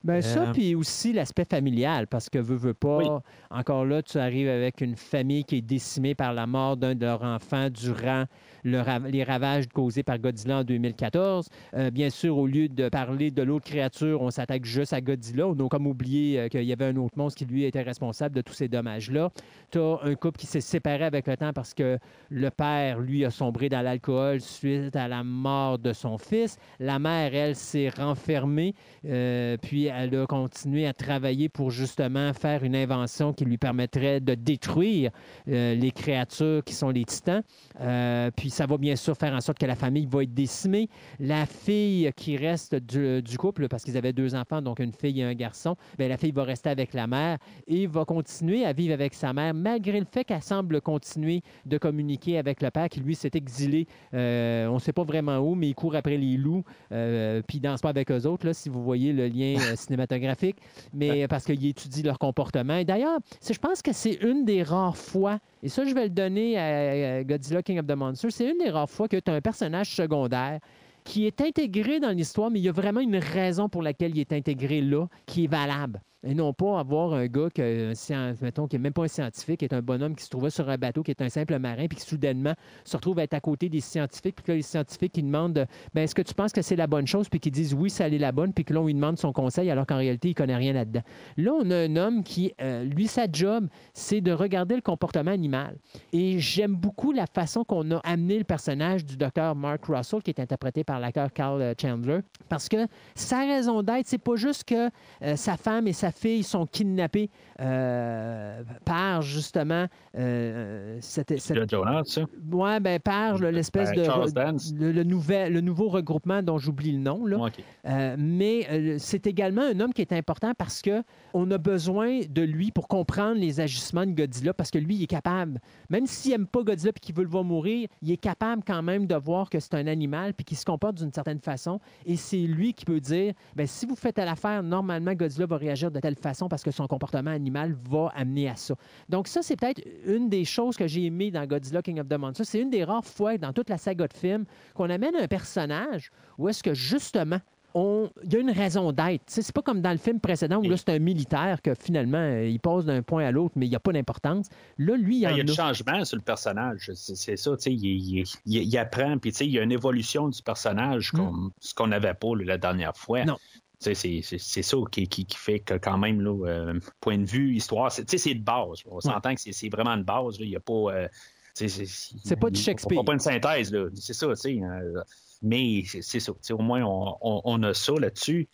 [0.03, 3.07] Ben ça, Euh, puis aussi l'aspect familial, parce que veux, veux pas, Oui.
[3.49, 7.03] encore là, tu arrives avec une famille qui est décimée par la mort d'un de
[7.05, 8.25] leurs enfants durant
[8.63, 11.47] le ra- les ravages causés par Godzilla en 2014.
[11.73, 15.47] Euh, bien sûr, au lieu de parler de l'autre créature, on s'attaque juste à Godzilla.
[15.47, 18.35] On a comme oublié euh, qu'il y avait un autre monstre qui, lui, était responsable
[18.35, 19.31] de tous ces dommages-là.
[19.71, 21.97] Tu as un couple qui s'est séparé avec le temps parce que
[22.29, 26.57] le père, lui, a sombré dans l'alcool suite à la mort de son fils.
[26.79, 28.73] La mère, elle, s'est renfermée,
[29.05, 34.19] euh, puis elle a continué à travailler pour justement faire une invention qui lui permettrait
[34.19, 35.11] de détruire
[35.47, 37.43] euh, les créatures qui sont les titans.
[37.81, 40.89] Euh, puis ça va bien sûr faire en sorte que la famille va être décimée.
[41.19, 45.23] La fille qui reste du, couple, parce qu'ils avaient deux enfants, donc une fille et
[45.23, 48.93] un garçon, bien, la fille va rester avec la mère et va continuer à vivre
[48.93, 52.99] avec sa mère, malgré le fait qu'elle semble continuer de communiquer avec le père qui,
[52.99, 53.87] lui, s'est exilé.
[54.13, 57.61] euh, on ne sait pas vraiment où, mais il court après les loups, puis il
[57.61, 60.57] danse pas avec eux autres, là, si vous voyez le lien cinématographique,
[60.93, 62.75] mais parce qu'il étudie leur comportement.
[62.75, 66.09] Et d'ailleurs, je pense que c'est une des rares fois, et ça, je vais le
[66.09, 69.31] donner à, à Godzilla King of the Monsters, c'est une des rares fois que tu
[69.31, 70.59] as un personnage secondaire
[71.07, 74.19] qui est intégré dans l'histoire, mais il y a vraiment une raison pour laquelle il
[74.19, 76.01] est intégré là, qui est valable.
[76.27, 77.93] Et non pas avoir un gars que,
[78.41, 80.67] mettons, qui n'est même pas un scientifique, qui est un bonhomme qui se trouvait sur
[80.67, 83.39] un bateau, qui est un simple marin, puis qui soudainement se retrouve à être à
[83.39, 86.51] côté des scientifiques, puis que là, les scientifiques qui demandent ben, est-ce que tu penses
[86.51, 88.73] que c'est la bonne chose, puis qui disent oui, ça allait la bonne, puis que
[88.73, 91.01] là, on lui demande son conseil, alors qu'en réalité, il connaît rien là-dedans.
[91.37, 95.31] Là, on a un homme qui, euh, lui, sa job, c'est de regarder le comportement
[95.31, 95.77] animal.
[96.11, 100.31] Et j'aime beaucoup la façon qu'on a amené le personnage du docteur Mark Russell, qui
[100.31, 102.85] est interprété par l'acteur Carl euh, Chandler, parce que
[103.15, 104.89] sa raison d'être, c'est pas juste que
[105.21, 112.01] euh, sa femme et sa fille sont kidnappées euh, par justement euh, cette, cette- Jonah,
[112.05, 112.21] ça?
[112.51, 114.73] ouais, ben, par le- l'espèce Ben, de Charles Dance.
[114.77, 117.37] le, le nouvel, le nouveau regroupement dont j'oublie le nom là.
[117.37, 117.53] OK.
[117.85, 122.21] Euh, mais euh, c'est également un homme qui est important parce que on a besoin
[122.29, 126.05] de lui pour comprendre les agissements de Godzilla parce que lui, il est capable, même
[126.05, 129.07] s'il n'aime pas Godzilla et qu'il veut le voir mourir, il est capable quand même
[129.07, 131.79] de voir que c'est un animal puis qu'il se comporte d'une certaine façon.
[132.05, 135.57] Et c'est lui qui peut dire, ben, si vous faites à l'affaire, normalement, Godzilla va
[135.57, 138.75] réagir de telle façon parce que son comportement animal va amener à ça.
[139.09, 142.13] Donc ça, c'est peut-être une des choses que j'ai aimé dans Godzilla King of the
[142.17, 142.45] Monsters.
[142.45, 146.11] C'est une des rares fois dans toute la saga de films qu'on amène un personnage
[146.37, 147.39] où est-ce que justement
[147.73, 149.21] on- il y a une raison d'être.
[149.27, 152.47] C'est pas comme dans le film précédent où là, c'est un militaire que finalement, euh,
[152.47, 154.47] il passe d'un point à l'autre, mais il n'y a pas d'importance.
[154.79, 155.55] Là, lui, il y Ah, en Il y a du a.
[155.55, 156.89] changement sur le personnage.
[156.95, 159.63] C'est ça, tu sais, il, il- il- il apprend, puis tu sais, il y a
[159.63, 163.23] une évolution du personnage, comme ce qu'on n'avait pas là, la dernière fois.
[163.23, 163.27] Mm.
[163.27, 163.37] Non.
[163.79, 167.25] C'est c'est- c'est ça qui, qui- qui fait que quand même, là, euh, point de
[167.25, 168.79] vue, histoire, c'est de base.
[168.85, 170.37] On s'entend que c'est- c'est vraiment de base.
[170.39, 170.73] Il n'y a pas...
[170.73, 171.07] euh,
[171.53, 173.03] C'est pas du Shakespeare.
[173.03, 173.87] pas une synthèse, là.
[173.95, 174.59] C'est ça, tu sais.
[174.61, 175.01] euh,
[175.41, 176.31] mais c'est c'est ça.
[176.51, 178.47] Au moins, on, on- on a ça là-dessus.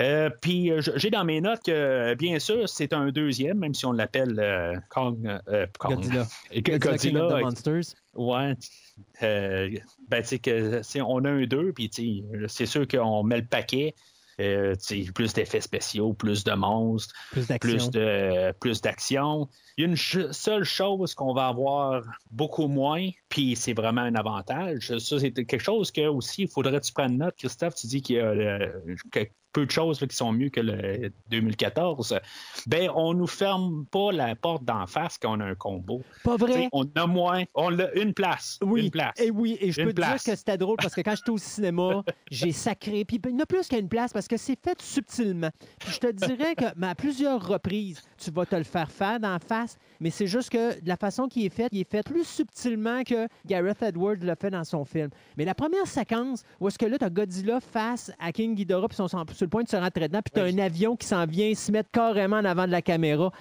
[0.00, 3.92] Euh, puis j'ai dans mes notes que, bien sûr, c'est un deuxième, même si on
[3.92, 5.40] l'appelle euh, Kong,
[5.78, 5.94] Kong.
[5.94, 6.26] Godzilla.
[6.54, 7.94] Godzilla, Godzilla King of the Monsters.
[8.14, 8.54] Ouais.
[9.20, 10.38] Ben, tu
[10.82, 11.90] sais, on a un 2, puis
[12.48, 13.94] c'est sûr qu'on met le paquet.
[14.38, 14.74] Euh,
[15.14, 17.70] plus d'effets spéciaux, plus de monstres, Plus d'action.
[17.70, 19.48] plus de plus d'action.
[19.78, 24.02] Il y a une ch- seule chose qu'on va avoir beaucoup moins, puis c'est vraiment
[24.02, 24.96] un avantage.
[24.98, 27.76] Ça, c'est quelque chose que aussi, il faudrait que tu prennes note, Christophe.
[27.76, 28.68] Tu dis qu'il y a euh,
[29.10, 29.20] que
[29.56, 32.18] peu de choses là, qui sont mieux que le 2014.
[32.66, 36.02] Ben, on nous ferme pas la porte d'en face quand on a un combo.
[36.24, 36.68] Pas vrai?
[36.72, 38.58] On a moins, on a une place.
[38.62, 39.14] Oui, Une place.
[39.18, 41.30] et oui, et je Une peux te dire que c'était drôle parce que quand j'étais
[41.30, 43.06] au cinéma, j'ai sacré.
[43.06, 45.50] Puis il n'y a plus qu'une place parce que c'est fait subtilement.
[45.78, 49.18] Puis je te dirais que mais à plusieurs reprises, tu vas te le faire faire
[49.20, 52.02] d'en face, mais c'est juste que de la façon qu'il est fait, il est fait
[52.02, 55.08] plus subtilement que Gareth Edwards l'a fait dans son film.
[55.38, 58.88] Mais la première séquence où est-ce que là, tu as Godzilla face à King Ghidorah,
[58.88, 61.06] puis sont sur le point de se rentrer dedans, puis tu as un avion qui
[61.06, 63.32] s'en vient se mettre carrément en avant de la caméra.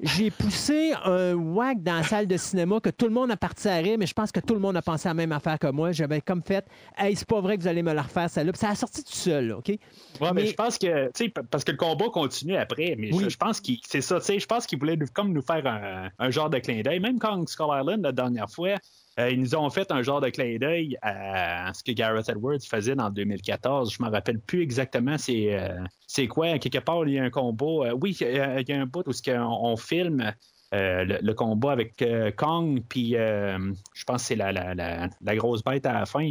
[0.00, 3.68] J'ai poussé un whack dans la salle de cinéma que tout le monde a parti
[3.68, 5.60] à rire, mais je pense que tout le monde a pensé à la même affaire
[5.60, 5.92] que moi.
[5.92, 6.66] J'avais comme fait,
[6.98, 8.50] hey, c'est pas vrai que vous allez me la refaire, celle-là.
[8.50, 9.68] Puis ça a sorti tout seul, là, OK?
[9.68, 9.78] Ouais,
[10.20, 13.22] mais, Mais- je pense que, tu sais, parce que le combat continue après, mais Oui.
[13.24, 15.42] je, je pense qu'il, c'est ça, tu sais, je pense qu'ils voulaient nous- comme nous
[15.42, 16.98] faire un, un genre de clin d'œil.
[16.98, 18.74] Même quand Skull Island, la dernière fois,
[19.18, 22.58] euh, ils nous ont fait un genre de clin d'œil à ce que Gareth Edwards
[22.66, 23.92] faisait en 2014.
[23.92, 26.58] Je me rappelle plus exactement c'est, euh, c'est quoi.
[26.58, 27.88] Quelque part, il y a un combat.
[27.90, 30.32] euh, oui, il y a il y a un bout où on filme.
[30.72, 32.02] le, le combat avec
[32.36, 36.30] Kong, puis je pense que c'est la, la- la- la grosse bête à la fin.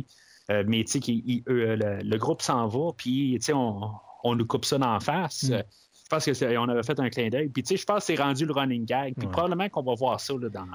[0.50, 3.92] Mais tu sais, le, le groupe s'en va, puis tu sais, on,
[4.24, 5.44] on nous coupe ça d'en face.
[5.44, 5.62] Mm.
[6.04, 7.48] Je pense qu'on avait fait un clin d'œil.
[7.50, 9.14] Puis tu sais, je pense que c'est rendu le running gag.
[9.16, 9.32] Puis Ouais.
[9.32, 10.66] probablement qu'on va voir ça là, dans,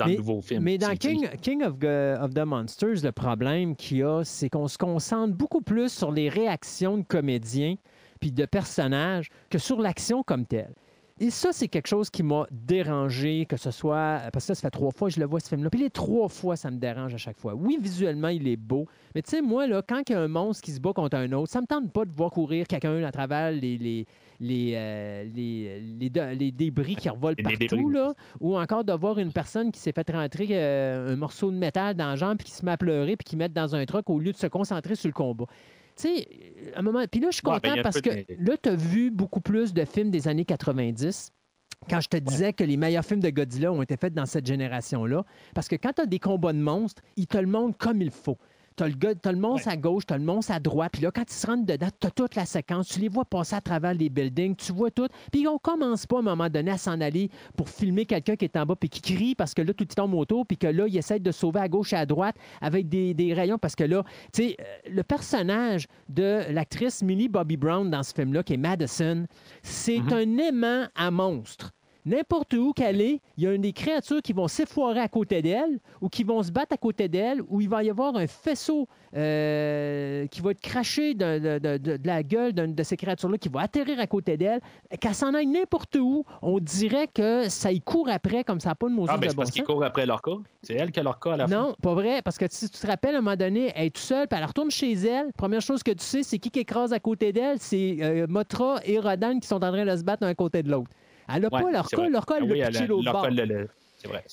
[0.00, 0.62] dans mais, le nouveau film.
[0.62, 4.48] Mais dans King, King of, Go- of the Monsters, le problème qu'il y a, c'est
[4.48, 7.76] qu'on se concentre beaucoup plus sur les réactions de comédiens
[8.20, 10.74] puis de personnages que sur l'action comme telle.
[11.22, 14.20] Et ça, c'est quelque chose qui m'a dérangé, que ce soit.
[14.32, 15.68] Parce que ça, ça fait trois fois que je le vois, ce film-là.
[15.68, 17.54] Puis les trois fois, ça me dérange à chaque fois.
[17.54, 18.86] Oui, visuellement, il est beau.
[19.14, 21.18] Mais tu sais, moi, là, quand il y a un monstre qui se bat contre
[21.18, 24.06] un autre, ça me tente pas de voir courir quelqu'un à travers les, les,
[24.40, 27.92] les, euh, les, les de- les débris qui revolent Les partout, débris.
[27.92, 28.14] là.
[28.40, 31.94] Ou encore de voir une personne qui s'est fait rentrer euh, un morceau de métal
[31.96, 34.08] dans la jambe puis qui se met à pleurer puis qui met dans un truc
[34.08, 35.44] au lieu de se concentrer sur le combat.
[36.00, 37.04] Tu sais, à un moment.
[37.10, 39.10] Puis là, je suis Ouais, content ben, un parce que de- là, tu as vu
[39.10, 41.32] beaucoup plus de films des années 90
[41.88, 44.46] quand je te disais que les meilleurs films de Godzilla ont été faits dans cette
[44.46, 45.24] génération-là.
[45.54, 48.10] Parce que quand tu as des combats de monstres, ils te le montrent comme il
[48.10, 48.36] faut.
[48.80, 51.24] Tu as, le monstre à gauche, tu as le monstre à droite, puis là, quand
[51.28, 53.92] ils se rentrent dedans, tu as toute la séquence, tu les vois passer à travers
[53.94, 57.00] les buildings, tu vois tout, puis on commence pas à un moment donné à s'en
[57.00, 59.84] aller pour filmer quelqu'un qui est en bas puis qui crie parce que là, tout
[59.84, 62.36] il tombe autour, puis que là, il essaie de sauver à gauche et à droite
[62.60, 67.28] avec des, des rayons parce que là, tu sais, euh, le personnage de l'actrice Millie
[67.28, 69.26] Bobby Brown dans ce film-là, qui est Madison,
[69.62, 70.12] c'est Mhm.
[70.12, 71.72] un aimant à monstre.
[72.10, 75.42] N'importe où qu'elle est, il y a une des créatures qui vont s'effoirer à côté
[75.42, 78.26] d'elle ou qui vont se battre à côté d'elle ou il va y avoir un
[78.26, 82.96] faisceau euh, qui va être craché de, de- de- de- de la gueule de ces
[82.96, 84.60] créatures-là qui va atterrir à côté d'elle.
[85.00, 88.74] Qu'elle s'en aille n'importe où, on dirait que ça y court après comme ça n'a
[88.74, 90.32] pas de Moses Ah, ben, de c'est bon parce qu'ils courent après leur cas.
[90.62, 91.54] C'est elle qui a leur cas à la fin.
[91.54, 93.90] Non, pas vrai, parce que si tu te rappelles, à un moment donné, elle est
[93.90, 95.32] toute seule, puis elle retourne chez elle.
[95.36, 97.58] Première chose que tu sais, c'est qui qui écrase à côté d'elle?
[97.60, 100.70] C'est euh, Motra et Rodan qui sont en train de se battre d'un côté de
[100.70, 100.90] l'autre.
[101.34, 102.86] Elle n'a Ouais, pas leur cas, leur cas, elle Ah l'a oui, pitché elle a-
[102.86, 103.22] l'autre bord.
[103.22, 104.24] cas, le- le- C'est vrai.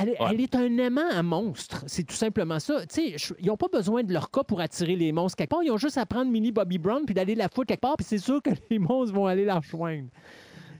[0.00, 0.28] elle, est- Ouais.
[0.30, 1.82] elle est un aimant à monstre.
[1.88, 2.82] C'est tout simplement ça.
[2.96, 5.62] Ils n'ont pas besoin de leur cas pour attirer les monstres quelque part.
[5.64, 8.06] Ils ont juste à prendre Millie Bobby Brown puis d'aller la foutre quelque part, puis
[8.08, 10.08] c'est sûr que les monstres vont aller la rejoindre.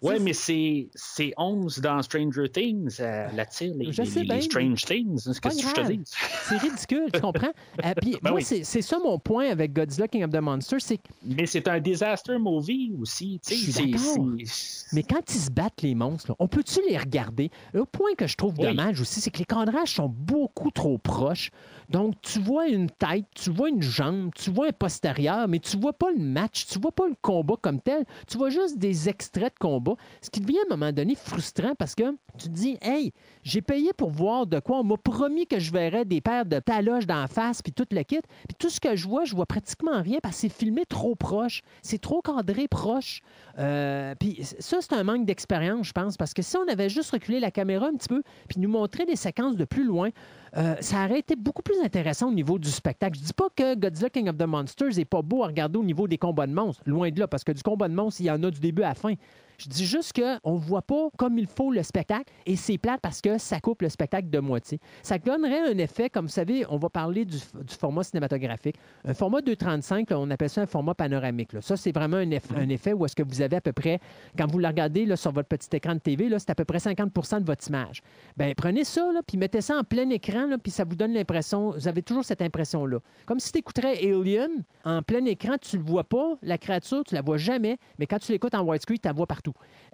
[0.03, 4.27] Ouais, mais c'est c'est 11 dans Stranger Things, euh, l'attire les, Je les- sais les
[4.27, 5.19] bien, Strange Things.
[5.19, 6.01] C'est ce que je te dis.
[6.49, 7.53] C'est ridicule, tu comprends?
[7.85, 8.43] Euh, puis Ben moi, oui.
[8.45, 11.79] c'est c'est ça mon point avec Godzilla King of the Monsters, c'est Mais c'est un
[11.81, 13.41] disaster movie aussi.
[13.47, 14.27] tu sais, Je suis c'est- d'accord.
[14.45, 17.51] c'est- Mais quand ils se battent, les monstres, là, on peut-tu les regarder?
[17.73, 18.67] Le point que je trouve Oui.
[18.67, 21.51] dommage aussi, c'est que les cadrages sont beaucoup trop proches.
[21.89, 25.77] Donc, tu vois une tête, tu vois une jambe, tu vois un postérieur, mais tu
[25.77, 28.05] vois pas le match, tu vois pas le combat comme tel.
[28.29, 29.95] Tu vois juste des extraits de combat.
[30.21, 32.05] Ce qui devient à un moment donné frustrant parce que
[32.39, 34.79] tu te dis, hey, j'ai payé pour voir de quoi.
[34.79, 38.03] On m'a promis que je verrais des paires de taloches d'en face, puis tout le
[38.03, 38.21] kit.
[38.49, 41.15] Puis tout ce que je vois, je vois pratiquement rien parce que c'est filmé trop
[41.15, 41.63] proche.
[41.83, 43.21] C'est trop cadré proche.
[43.59, 47.11] Euh, puis ça, c'est un manque d'expérience, je pense, parce que si on avait juste
[47.11, 50.11] reculé la caméra un petit peu, puis nous montrer des séquences de plus loin,
[50.57, 53.19] euh, ça aurait été beaucoup plus intéressant au niveau du spectacle.
[53.19, 55.85] Je dis pas que Godzilla King of the Monsters est pas beau à regarder au
[55.85, 58.27] niveau des combats de monstres, loin de là, parce que du combat de monstres, il
[58.27, 59.15] y en a du début à la fin.
[59.59, 63.01] Je dis juste qu'on ne voit pas comme il faut le spectacle et c'est plate
[63.01, 64.81] parce que ça coupe le spectacle de moitié.
[65.03, 68.77] Ça donnerait un effet, comme vous savez, on va parler du, du format cinématographique.
[69.05, 71.53] Un format 2.35, là, on appelle ça un format panoramique.
[71.53, 71.61] là.
[71.61, 74.01] Ça, c'est vraiment un, eff- un effet où est-ce que vous avez à peu près,
[74.37, 76.79] quand vous le regardez là, sur votre petit écran de TV, c'est à peu près
[76.79, 78.03] 50% de votre image.
[78.37, 81.13] Bien, prenez ça, là, puis mettez ça en plein écran, là, puis ça vous donne
[81.13, 82.99] l'impression, vous avez toujours cette impression-là.
[83.27, 84.51] Comme si tu écouterais Alien
[84.85, 88.07] en plein écran, tu ne le vois pas, la créature, tu la vois jamais, mais
[88.07, 89.42] quand tu l'écoutes en widescreen, tu la vois partout.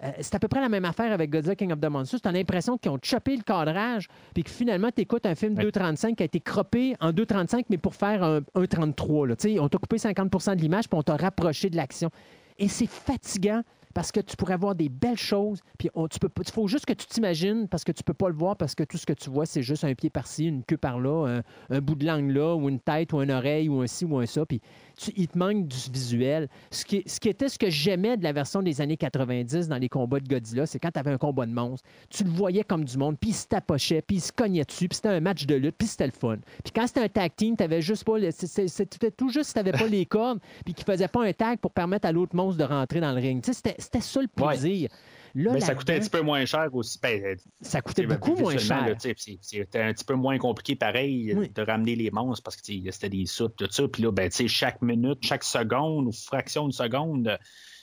[0.03, 2.21] Euh, c'est à peu près la même affaire avec Godzilla King of the Monsters.
[2.21, 5.55] Tu as l'impression qu'ils ont chopé le cadrage, puis que finalement, tu écoutes un film
[5.57, 5.65] Ouais.
[5.65, 9.27] 2.35 qui a été croppé en 2.35, mais pour faire un 1.33.
[9.27, 9.35] là.
[9.35, 12.09] Tu sais, On t'a coupé 50% de l'image, puis on t'a rapproché de l'action.
[12.57, 13.61] Et c'est fatigant
[13.93, 16.85] parce que tu pourrais voir des belles choses, puis on- tu peux il faut juste
[16.85, 19.13] que tu t'imagines parce que tu peux pas le voir parce que tout ce que
[19.13, 22.29] tu vois, c'est juste un pied par-ci, une queue par-là, un, un bout de langue
[22.31, 24.61] là, ou une tête, ou une oreille, ou un ci, ou un ça, puis
[24.97, 26.49] tu- il te manque du visuel.
[26.71, 29.77] Ce qui, ce qui était ce que j'aimais de la version des années 90 dans
[29.77, 32.63] les combats de Godzilla, c'est quand tu avais un combat de monstres, tu le voyais
[32.63, 35.19] comme du monde, puis il se tapochait, puis il se cognait dessus, puis c'était un
[35.19, 36.37] match de lutte, puis c'était le fun.
[36.63, 38.17] Puis quand c'était un tag team, tu juste pas...
[38.31, 41.71] C'était tout juste si tu pas les cordes, puis qu'il faisait pas un tag pour
[41.71, 43.41] permettre à l'autre monstre de rentrer dans le ring.
[43.43, 44.47] Tu sais, C'était ça le Ouais.
[44.57, 44.89] plaisir.
[45.35, 46.97] Là, Mais ça coûtait un petit peu moins cher aussi.
[47.01, 48.95] Ben, ça coûtait beaucoup moins cher.
[48.99, 51.49] C'était un petit peu moins compliqué, pareil, Oui.
[51.49, 53.87] de ramener les monstres parce que c'était des soupes, tout ça.
[53.87, 57.37] Puis là, ben, tu sais, chaque minute, chaque seconde ou fraction de seconde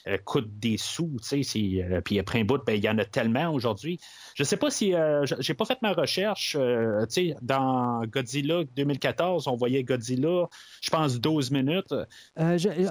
[0.07, 1.17] euh, coûte des sous.
[1.21, 3.99] tu sais, c'est, euh, puis après un bout, ben, il y en a tellement aujourd'hui.
[4.35, 4.93] Je sais pas si.
[4.93, 6.55] euh, j'ai pas fait ma recherche.
[6.59, 10.47] euh, tu sais, dans Godzilla 2014, on voyait Godzilla,
[10.81, 11.93] je pense, 12 minutes.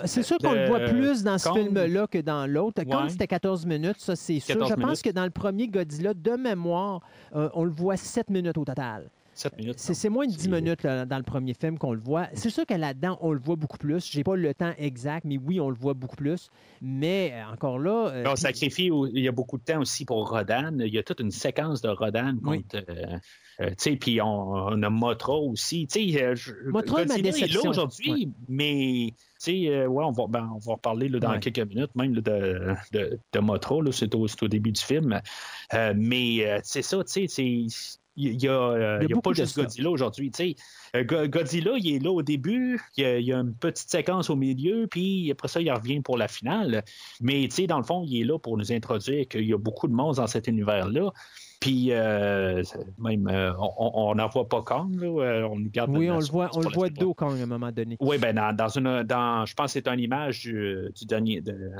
[0.06, 2.82] C'est sûr qu'on le voit plus dans ce film-là que dans l'autre.
[2.90, 3.08] Quand Ouais.
[3.10, 4.54] c'était 14 minutes, ça c'est sûr.
[4.54, 7.00] 14 Je pense que dans le premier Godzilla, de mémoire,
[7.32, 9.10] on le voit 7 minutes au total.
[9.38, 9.78] 7 minutes.
[9.78, 12.28] C'est c'est moins de 10 C'est- minutes là, dans le premier film qu'on le voit.
[12.34, 14.10] C'est sûr que là-dedans, on le voit beaucoup plus.
[14.10, 16.48] J'ai pas le temps exact, mais oui, on le voit beaucoup plus.
[16.80, 18.08] Mais euh, encore là.
[18.12, 20.78] euh, On sacrifie, il y a beaucoup de temps aussi pour Rodan.
[20.80, 22.62] Il y a toute une séquence de Rodan Oui.
[22.62, 22.84] contre.
[22.88, 23.18] euh,
[23.60, 25.86] euh, tu sais, puis on, on a Motra aussi.
[25.86, 28.28] Tu sais, je- Mothra est ma aujourd'hui, Ouais.
[28.48, 31.40] mais tu sais, euh, ouais, on va, ben, on va en reparler là, dans Ouais.
[31.40, 33.18] quelques minutes, même là, de, de,
[33.82, 35.20] là, c'est au, c'est au début du film.
[35.74, 37.66] Euh, mais euh, c'est ça, tu sais, c'est.
[38.16, 39.56] Il y a, euh, Il y a pas de juste.
[39.56, 40.32] Godzilla aujourd'hui.
[40.94, 43.54] Euh, Go- Godzilla, il est là au début, il y, a, il y a une
[43.54, 46.82] petite séquence au milieu, puis après ça, il revient pour la finale.
[47.20, 49.92] Mais dans le fond, il est là pour nous introduire qu'il y a beaucoup de
[49.92, 51.10] monstres dans cet univers-là.
[51.60, 52.62] Puis euh,
[52.98, 56.50] même, euh, on n'en voit pas Kong, là, on nous garde Oui, on le voit,
[56.54, 57.00] on le voit suite.
[57.00, 57.96] dos quand à un moment donné.
[57.98, 61.40] Oui, ben dans, dans une dans je pense que c'est une image du, du dernier
[61.40, 61.70] de,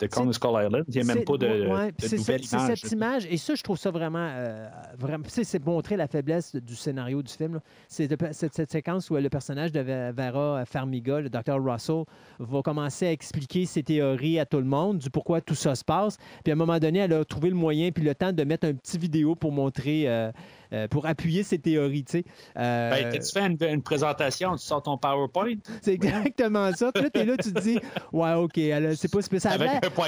[0.00, 0.84] de Skull Island.
[0.88, 3.26] Il n'y a même pas de, ouais, de c'est nouvelle cette- image.
[3.30, 4.28] et ça, je trouve ça vraiment.
[4.30, 7.60] euh, vraiment c'est montrer la faiblesse du scénario du film.
[7.88, 12.04] C'est cette, cette séquence où le personnage de Ve- Vera Farmiga, le docteur Russell,
[12.38, 15.84] va commencer à expliquer ses théories à tout le monde, du pourquoi tout ça se
[15.84, 16.18] passe.
[16.44, 18.66] Puis à un moment donné, elle a trouvé le moyen puis le temps de mettre
[18.66, 20.30] un petit vidéo pour montrer, euh,
[20.72, 22.04] euh, pour appuyer ses théories.
[22.04, 22.24] tu sais.
[22.58, 25.54] Euh, Ben, tu fais une, une présentation, tu sors ton PowerPoint?
[25.82, 26.90] C'est exactement ça.
[26.92, 27.78] Puis là, t'es là, tu te dis,
[28.12, 28.54] ouais, OK,
[28.96, 29.58] c'est pas spécial.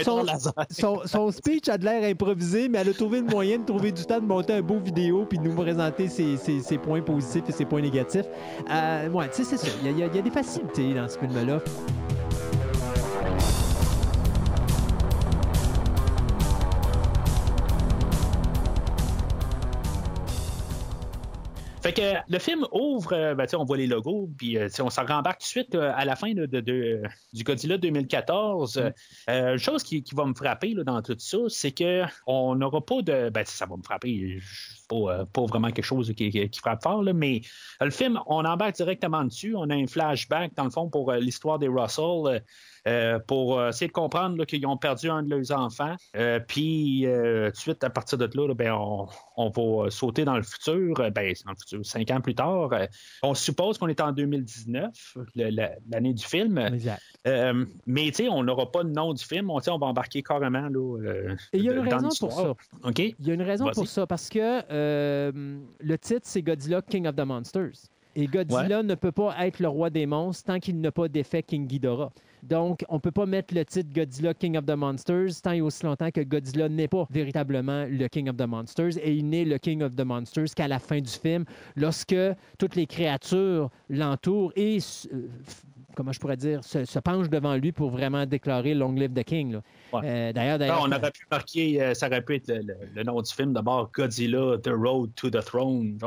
[0.04, 0.24] Son-
[0.70, 3.92] son, son speech a de l'air improvisé, mais elle a trouvé le moyen de trouver
[3.92, 7.02] du temps de monter un beau vidéo puis de nous présenter ses, ses- ses points
[7.02, 8.26] positifs et ses points négatifs.
[8.70, 9.68] Euh, ouais, tu sais, c'est ça.
[9.84, 11.60] Il y, y a des facilités dans ce film-là.
[21.82, 25.06] Fait que le film ouvre, euh, ben, on voit les logos, puis euh, on s'en
[25.06, 28.78] rembarque tout de suite euh, à la fin là, de, de- du Godzilla 2014.
[28.78, 28.90] Euh,
[29.30, 32.56] euh, une chose qui, qui va me frapper là, dans tout ça, c'est que on
[32.56, 33.30] n'aura pas de.
[33.30, 34.38] Ben, ça va me frapper.
[34.40, 37.42] je- Pas, euh, pas vraiment quelque chose qui, qui- qui frappe fort, là, mais
[37.82, 39.54] euh, le film, on embarque directement dessus.
[39.56, 42.42] On a un flashback, dans le fond, pour euh, l'histoire des Russell,
[42.86, 45.94] euh, pour essayer de comprendre qu'ils ont perdu un de leurs enfants.
[46.16, 49.90] Euh, puis, euh, tout de suite, à partir de là, là, ben, on, on va
[49.90, 52.70] sauter dans le futur, ben, c'est dans le futur, cinq ans plus tard.
[53.22, 56.56] On suppose qu'on est en 2019, le- la- l'année du film.
[56.58, 57.02] Exact.
[57.86, 59.50] Mais, tu sais, on n'aura pas le nom du film.
[59.50, 60.96] On, on va embarquer carrément là,
[61.52, 62.54] Et il y a une dans raison pour ça.
[62.84, 62.98] OK?
[63.00, 64.38] Il y a une raison pour ça, parce que
[64.78, 67.90] euh, le titre, c'est Godzilla King of the Monsters.
[68.14, 71.42] Et Godzilla ne peut pas être le roi des monstres tant qu'il n'a pas défait
[71.42, 72.12] King Ghidorah.
[72.42, 75.60] Donc, on ne peut pas mettre le titre Godzilla King of the Monsters tant et
[75.60, 79.44] aussi longtemps que Godzilla n'est pas véritablement le King of the Monsters et il n'est
[79.44, 81.44] le King of the Monsters qu'à la fin du film,
[81.76, 82.16] lorsque
[82.58, 84.78] toutes les créatures l'entourent et,
[85.12, 85.28] euh,
[85.98, 89.24] comment je pourrais dire, se, se penchent devant lui pour vraiment déclarer Long Live the
[89.24, 89.56] King.
[89.92, 90.00] Ouais.
[90.04, 93.02] Euh, d'ailleurs, d'ailleurs, on aurait pu marquer, euh, ça aurait pu être le, le- le
[93.02, 95.98] nom du film d'abord, Godzilla, The Road to the Throne.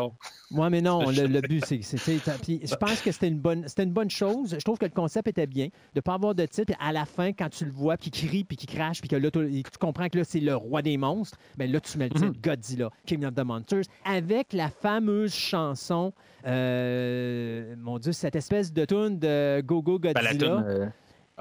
[0.52, 1.82] Oui, mais non, le, le but, c'est.
[1.82, 4.56] c'est- c'est- t'as- puis Je pense que c'était une, bonne, c'était une bonne chose.
[4.58, 5.66] Je trouve que le concept était bien.
[5.66, 6.74] De ne pas avoir de titre.
[6.80, 9.16] À la fin, quand tu le vois, puis qu'il crie, puis qu'il crache, puis que
[9.18, 12.08] là, tu tu comprends que là, c'est le roi des monstres, bien là, tu mets
[12.08, 16.14] le titre Godzilla, King of the Monsters, avec la fameuse chanson,
[16.46, 20.64] euh, mon Dieu, cette espèce de tune de Go Go la Godzilla.
[20.68, 20.86] euh,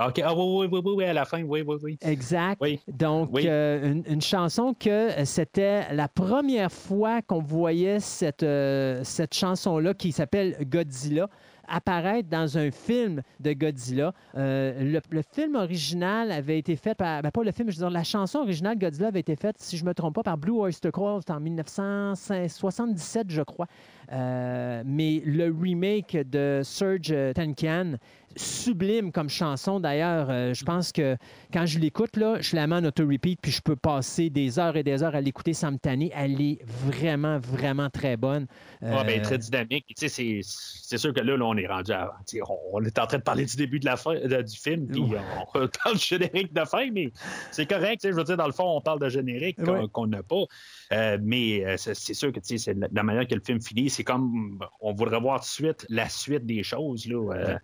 [0.06, 1.98] OK, ah oui, oui, oui, oui, oui, à la fin, oui, oui, oui.
[2.00, 2.58] Exact.
[2.62, 2.80] Oui.
[2.88, 3.42] Donc, Oui.
[3.46, 9.92] euh, une, une chanson que c'était la première fois qu'on voyait cette, euh, cette chanson-là
[9.92, 11.28] qui s'appelle Godzilla
[11.72, 14.12] apparaître dans un film de Godzilla.
[14.36, 17.22] Euh, le, le film original avait été fait par...
[17.22, 19.76] ben, pas le film, je veux dire, la chanson originale Godzilla avait été faite, si
[19.76, 23.66] je me trompe pas, par Blue Oyster Cult en 1977, je crois.
[24.12, 27.92] Euh, mais le remake de Serge Tankian,
[28.36, 30.28] sublime comme chanson d'ailleurs.
[30.30, 31.16] euh, je pense que
[31.52, 34.76] quand je l'écoute, là, je la mets en auto-repeat, puis je peux passer des heures
[34.76, 36.10] et des heures à l'écouter sans me tanner.
[36.14, 38.46] Elle est vraiment, vraiment très bonne.
[38.82, 39.86] Ah, ben, Euh, très dynamique.
[39.88, 42.12] Tu sais, c'est, c'est sûr que là, là, on est rendu à.
[42.26, 44.42] tu sais, On, on est en train de parler du début de la fin, de-
[44.42, 45.18] du film, puis Ouais.
[45.54, 47.12] on, parle du générique de fin, mais
[47.50, 48.00] c'est correct.
[48.00, 49.88] tu sais, Je veux dire, dans le fond, on parle de générique qu'on, Ouais.
[49.92, 50.44] qu'on n'a pas.
[50.92, 53.90] Euh, mais c'est, sûr que tu sais, c'est la, la manière que le film finit,
[53.90, 57.06] c'est comme on voudrait voir tout de suite la suite des choses.
[57.06, 57.58] Là,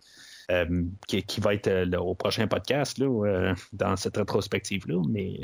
[0.50, 5.02] euh, qui, qui va être euh, là, au prochain podcast là, euh, dans cette rétrospective-là.
[5.08, 5.40] Mais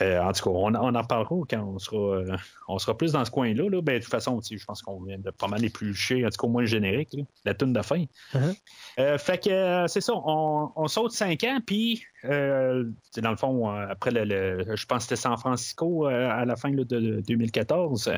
[0.00, 2.36] euh, en tout cas, on, on en parlera quand on sera, euh,
[2.68, 3.68] on sera plus dans ce coin-là.
[3.68, 3.82] Là.
[3.82, 6.46] Ben, de toute façon, je pense qu'on vient de pas mal éplucher, en tout cas
[6.46, 8.04] au moins le générique, là, la tune de fin.
[8.32, 8.56] Uh-huh.
[8.98, 14.10] Euh, fait que c'est ça, on, on saute cinq ans, puis dans le fond, après
[14.10, 18.10] le, le- je pense que c'était San Francisco à la fin là, de 2014.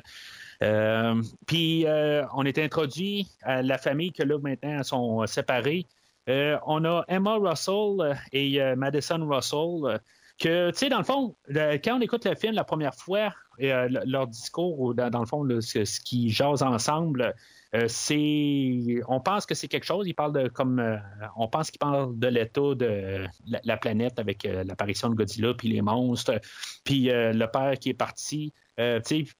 [0.63, 1.87] Euh, puis
[2.35, 5.87] on est introduit à la famille que là maintenant elles sont séparées.
[6.29, 10.01] Euh, on a Emma Russell euh, et euh, Madison Russell.
[10.39, 14.05] que, tu sais, dans le fond, quand on écoute le film la première fois, le-
[14.11, 17.35] leur discours, ou dans, dans le fond, le- ce, ce qu'ils jasent ensemble,
[17.75, 19.01] euh, c'est.
[19.09, 20.07] On pense que c'est quelque chose.
[20.07, 20.79] Ils parlent de comme.
[20.79, 20.97] euh,
[21.37, 25.55] on pense qu'ils parlent de l'état de la, la planète avec euh, l'apparition de Godzilla,
[25.55, 26.39] puis les monstres,
[26.85, 28.53] puis le père qui est parti.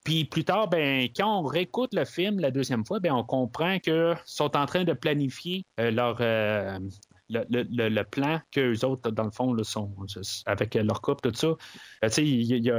[0.03, 3.79] Puis plus tard, ben, quand on réécoute le film la deuxième fois, ben, on comprend
[3.79, 9.31] qu'ils sont en train de planifier leur, le, le- le- plan qu'eux autres, dans le
[9.31, 9.93] fond, sont
[10.45, 11.57] avec leur couple, tout
[12.01, 12.19] ça.
[12.21, 12.71] Il il.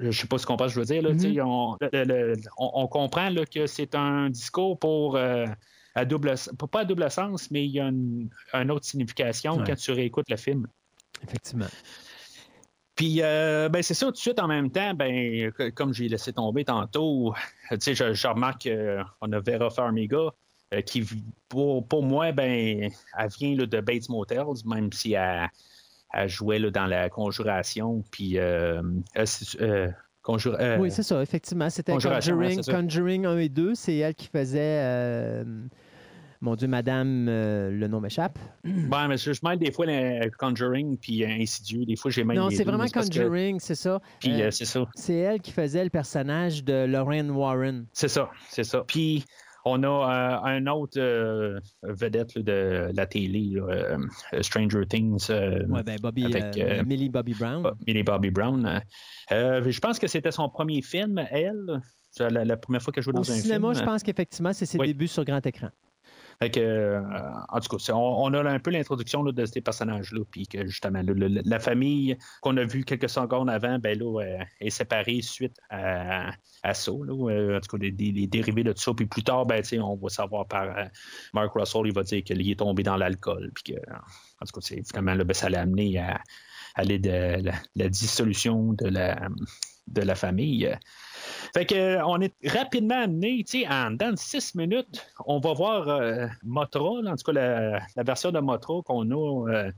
[0.00, 1.02] Euh, je sais pas ce qu'on pense, je veux dire.
[1.02, 5.16] Là, sais, on, le- le- on- on comprend là, que c'est un discours pour.
[5.16, 5.46] euh,
[5.96, 6.34] à double,
[6.70, 9.64] pas à double sens, mais il y a une, une autre signification Ouais.
[9.66, 10.68] quand tu réécoutes le film.
[11.26, 11.66] Effectivement.
[12.94, 16.32] Puis, euh, ben, c'est ça, tout de suite, en même temps, ben, comme j'ai laissé
[16.32, 17.34] tomber tantôt,
[17.70, 18.68] je, je remarque
[19.18, 20.28] qu'on a Vera Farmiga,
[20.74, 21.04] euh, qui,
[21.48, 25.48] pour, pour moi, ben, elle vient là, de Bates Motels, même si elle,
[26.12, 28.38] elle jouait là, dans la Conjuration, puis...
[28.38, 28.82] Euh,
[29.16, 29.24] euh,
[29.60, 31.70] euh, Oui, c'est ça, effectivement.
[31.70, 32.62] C'était Conjuring.
[32.62, 33.74] Conjuring 1 et 2.
[33.74, 35.44] C'est elle qui faisait.
[36.40, 38.38] mon Dieu, madame, le nom m'échappe.
[38.64, 41.84] ben, mais je, je mêle des fois le Conjuring, puis Insidieux.
[41.84, 44.00] Des fois, j'ai même non, les c'est vraiment que- Conjuring, c'est ça.
[44.20, 44.86] Puis, c'est ça.
[44.94, 47.86] c'est elle qui faisait le personnage de Lorraine Warren.
[47.92, 48.84] C'est ça, c'est ça.
[48.86, 49.24] Puis
[49.64, 55.28] on a euh, un autre euh, vedette là, de la télé, là, euh, Stranger Things,
[55.30, 57.70] Ouais, ben Bobby, Avec, Millie Bobby Brown.
[57.86, 58.80] Millie Bobby Brown.
[59.32, 61.80] Euh, je pense que c'était son premier film, elle.
[62.10, 63.80] C'est La, la première fois qu'elle jouait dans Au un cinéma, film.
[63.84, 64.88] je pense qu'effectivement, c'est ses Oui.
[64.88, 65.68] débuts sur grand écran.
[66.42, 67.02] Fait que, euh,
[67.50, 71.60] en tout cas, on, a un peu l'introduction de ces personnages-là, puis que justement, la
[71.60, 76.30] famille qu'on a vue quelques secondes avant, ben là, euh, est séparée suite à,
[76.62, 78.94] à ça, euh, en tout cas, des, dérivés de tout ça.
[78.94, 80.88] Puis plus tard, ben, on va savoir par
[81.34, 84.60] Mark Russell, il va dire qu'il est tombé dans l'alcool, puis que, en tout cas,
[84.62, 86.22] c'est ben, ça l'a amené à,
[86.74, 90.74] aller de la, dissolution de la famille.
[91.54, 95.52] Fait que, euh, on est rapidement amené, tu sais, en dans six minutes, on va
[95.52, 99.72] voir euh, Motra, en tout cas la, la version de Motra qu'on a euh,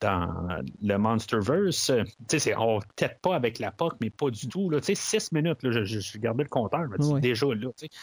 [0.00, 1.90] dans le Monsterverse.
[2.28, 4.68] Tu sais, on tête pas avec la POC, mais pas du tout.
[4.70, 4.80] là.
[4.80, 7.20] Tu sais, six minutes, là, je, je, je le compteur, dis, Ouais.
[7.20, 7.70] déjà là.
[7.76, 7.88] tu sais.
[7.88, 7.98] Puis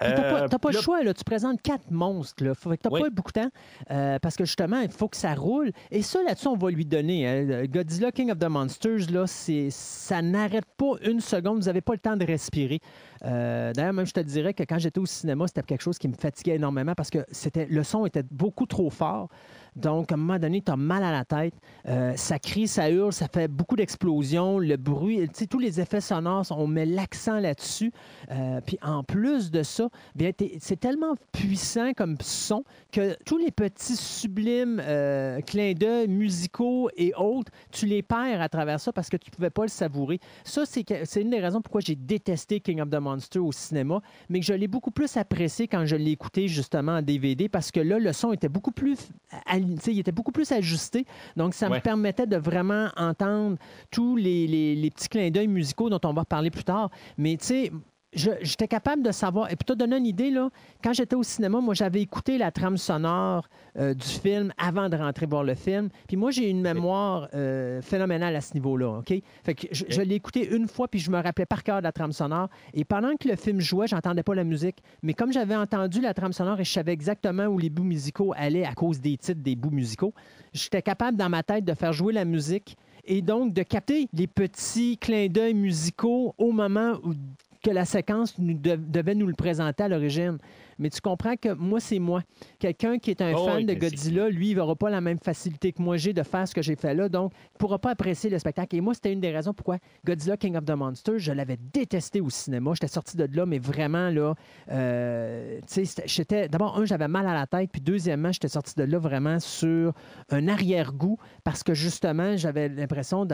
[0.00, 1.12] T'as pas, Euh, pas le choix, là.
[1.12, 2.42] tu présentes quatre monstres.
[2.42, 2.54] Là.
[2.54, 3.00] Fait que t'as Oui.
[3.02, 3.50] pas eu beaucoup de temps
[3.90, 5.72] euh, parce que justement, il faut que ça roule.
[5.90, 7.28] Et ça, là-dessus, on va lui donner.
[7.28, 7.64] hein.
[7.66, 11.58] Godzilla King of the Monsters, là, ça n'arrête pas une seconde.
[11.60, 12.80] Vous n'avez pas le temps de respirer.
[13.24, 16.08] Euh, D'ailleurs, même je te dirais que quand j'étais au cinéma, c'était quelque chose qui
[16.08, 19.28] me fatiguait énormément parce que c'était le son était beaucoup trop fort.
[19.76, 21.54] Donc, à un moment donné, tu as mal à la tête.
[21.88, 26.46] Euh, ça crie, ça hurle, ça fait beaucoup d'explosions, le bruit, tous les effets sonores,
[26.50, 27.92] on met l'accent là-dessus.
[28.30, 33.50] Euh, puis en plus de ça, bien, c'est tellement puissant comme son que tous les
[33.50, 39.08] petits sublimes euh, clins d'œil musicaux et autres, tu les perds à travers ça parce
[39.08, 40.18] que tu ne pouvais pas le savourer.
[40.44, 44.40] Ça, c'est une des raisons pourquoi j'ai détesté King of the Monster au cinéma, mais
[44.40, 47.80] que je l'ai beaucoup plus apprécié quand je l'ai écouté justement en DVD parce que
[47.80, 51.04] là, le son était beaucoup plus, sais, il était beaucoup plus ajusté.
[51.36, 53.56] Donc, ça me permettait de vraiment entendre
[53.90, 56.90] tous les, les- les petits clins d'œil musicaux dont on va reparler plus tard.
[57.18, 57.72] Mais tu sais,
[58.12, 59.50] j'étais capable de savoir.
[59.50, 60.50] Et pour te donner une idée, là,
[60.82, 63.48] quand j'étais au cinéma, moi, j'avais écouté la trame sonore
[63.78, 65.88] euh, du film avant de rentrer voir le film.
[66.08, 68.98] Puis moi, j'ai une mémoire euh, phénoménale à ce niveau-là.
[68.98, 69.14] OK?
[69.44, 71.84] Fait que je, je l'ai écouté une fois, puis je me rappelais par cœur de
[71.84, 72.48] la trame sonore.
[72.74, 74.78] Et pendant que le film jouait, j'entendais pas la musique.
[75.02, 78.32] Mais comme j'avais entendu la trame sonore et je savais exactement où les bouts musicaux
[78.36, 80.14] allaient à cause des titres des bouts musicaux,
[80.52, 84.26] j'étais capable dans ma tête de faire jouer la musique et donc de capter les
[84.26, 87.14] petits clins d'œil musicaux au moment où
[87.62, 90.38] que la séquence devait nous le présenter à l'origine.
[90.80, 92.22] Mais tu comprends que moi, c'est moi.
[92.58, 95.18] Quelqu'un qui est un Oh fan oui, de Godzilla, lui, il n'aura pas la même
[95.18, 97.78] facilité que moi j'ai de faire ce que j'ai fait là, donc il ne pourra
[97.78, 98.74] pas apprécier le spectacle.
[98.76, 102.20] Et moi, c'était une des raisons pourquoi Godzilla King of the Monsters, je l'avais détesté
[102.20, 102.72] au cinéma.
[102.74, 104.34] J'étais sorti de là, mais vraiment, là,
[104.70, 106.48] euh, tu sais, j'étais...
[106.48, 109.92] D'abord, un, j'avais mal à la tête, puis deuxièmement, j'étais sorti de là vraiment sur
[110.30, 113.26] un arrière-goût parce que justement, j'avais l'impression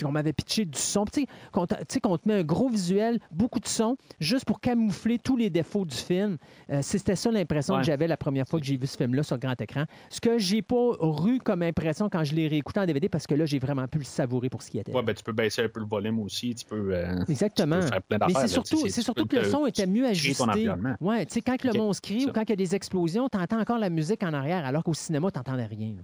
[0.00, 1.04] qu'on m'avait pitché du son.
[1.06, 3.96] Tu sais, qu'on te- tu sais, qu'on te met un gros visuel, beaucoup de son,
[4.20, 6.36] juste pour camoufler tous les défauts du film.
[6.74, 7.80] Euh, C'était ça l'impression Ouais.
[7.80, 9.84] que j'avais la première fois que j'ai vu ce film-là sur grand écran.
[10.10, 10.92] Ce que j'ai pas
[11.26, 13.98] eu comme impression quand je l'ai réécouté en DVD parce que là, j'ai vraiment pu
[13.98, 14.92] le savourer pour ce qui était.
[14.92, 16.54] Ouais, ben, tu peux baisser un peu le volume aussi.
[16.54, 16.94] Tu peux.
[16.94, 17.76] euh, Exactement.
[17.76, 20.68] tu peux faire plein Mais c'est surtout, c'est que le son était mieux ajusté.
[21.00, 23.28] Ouais, tu sais, quand le Ok, monstre crie ou quand il y a des explosions,
[23.28, 25.94] tu entends encore la musique en arrière, alors qu'au cinéma, tu n'entendais rien.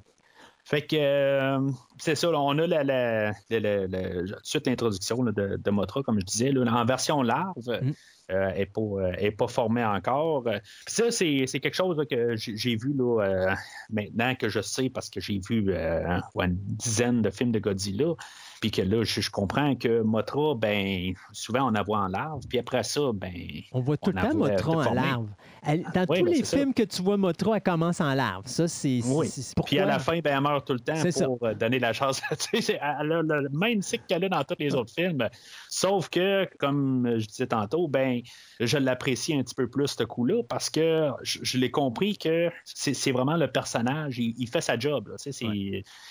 [0.70, 1.68] Fait que euh,
[1.98, 6.24] c'est ça, là, on a la, la, la- suite l'introduction de, de Motra, comme je
[6.24, 7.56] disais, là, en version larve.
[7.66, 7.92] Mm.
[8.30, 10.46] euh, pas, euh, est pas formée encore.
[10.46, 13.54] Euh, Puis ça, c'est c'est quelque chose là, que j'ai vu là, euh,
[13.90, 18.14] maintenant que je sais parce que j'ai vu euh, une dizaine de films de Godzilla.
[18.60, 22.42] Puis que là, je, je comprends que Motra, ben, souvent on la voit en larve.
[22.48, 23.32] Puis après ça, ben.
[23.72, 25.28] On voit tout On le temps Motra en larve.
[25.62, 26.56] Elle- dans Oui, tous ben, les ça.
[26.58, 28.46] films que tu vois Motra, elle commence en larve.
[28.46, 29.28] Ça, c'est Oui.
[29.56, 29.64] pourquoi...
[29.66, 31.24] Puis à la fin, ben, elle meurt tout le temps ça.
[31.24, 32.20] pour euh, donner la chance.
[32.52, 35.26] Elle a le même cycle qu'elle a dans tous les autres films.
[35.68, 38.20] Sauf que, comme je disais tantôt, ben,
[38.58, 42.50] je l'apprécie un petit peu plus ce coup-là parce que je, je l'ai compris que
[42.64, 44.18] c'est vraiment le personnage.
[44.18, 45.08] Il, il fait sa job.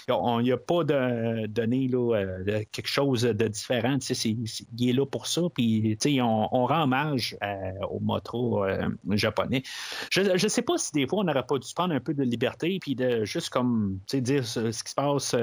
[0.08, 2.39] Là, On n'y a pas de, donné là, euh,
[2.72, 3.98] quelque chose de différent.
[3.98, 5.42] Il est là pour ça.
[5.54, 9.64] Puis, on, rend hommage euh, au Motro euh, japonais.
[10.12, 12.24] Je ne sais pas si des fois on n'aurait pas dû prendre un peu de
[12.24, 15.36] liberté puis de juste comme dire ce qui se passe.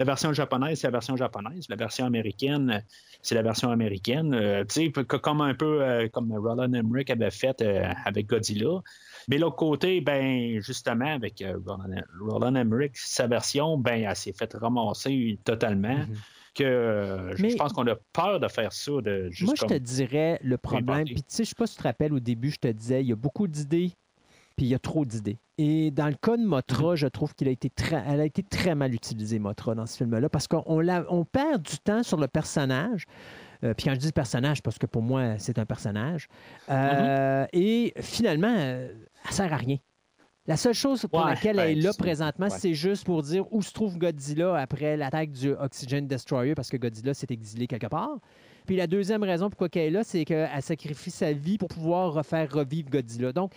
[0.00, 1.66] La version japonaise, c'est la version japonaise.
[1.68, 2.82] La version américaine,
[3.20, 4.32] c'est la version américaine.
[4.34, 8.80] Euh, tu sais, comme un peu euh, comme Roland Emmerich avait fait euh, avec Godzilla.
[9.28, 14.50] Mais l'autre côté, ben justement, avec Roland, Roland Emmerich, sa version, ben elle s'est fait
[14.54, 15.98] ramasser totalement.
[15.98, 16.16] Mhm.
[16.54, 18.92] Que euh, je- Mais- je pense qu'on a peur de faire ça.
[19.02, 21.04] De, juste Moi, je te dirais le problème.
[21.04, 23.02] Puis, tu sais, je sais pas si tu te rappelles, au début, je te disais,
[23.02, 23.92] il y a beaucoup d'idées,
[24.60, 25.38] puis il y a trop d'idées.
[25.56, 26.48] Et dans le cas de Mhm.
[26.48, 29.86] Motra, je trouve qu'elle a été très, elle a été très mal utilisée, Motra, dans
[29.86, 33.06] ce film-là, parce qu'on on perd du temps sur le personnage.
[33.64, 36.28] Euh, puis quand je dis personnage, parce que pour moi, c'est un personnage.
[36.68, 38.92] Euh, Et finalement, euh,
[39.26, 39.78] elle sert à rien.
[40.46, 42.58] La seule chose pour Ouais, laquelle ben, elle est là c'est- présentement, ouais.
[42.58, 46.76] c'est juste pour dire où se trouve Godzilla après l'attaque du Oxygen Destroyer, parce que
[46.76, 48.18] Godzilla s'est exilé quelque part.
[48.66, 52.12] Puis la deuxième raison pourquoi elle est là, c'est qu'elle sacrifie sa vie pour pouvoir
[52.12, 53.32] refaire revivre Godzilla.
[53.32, 53.52] Donc,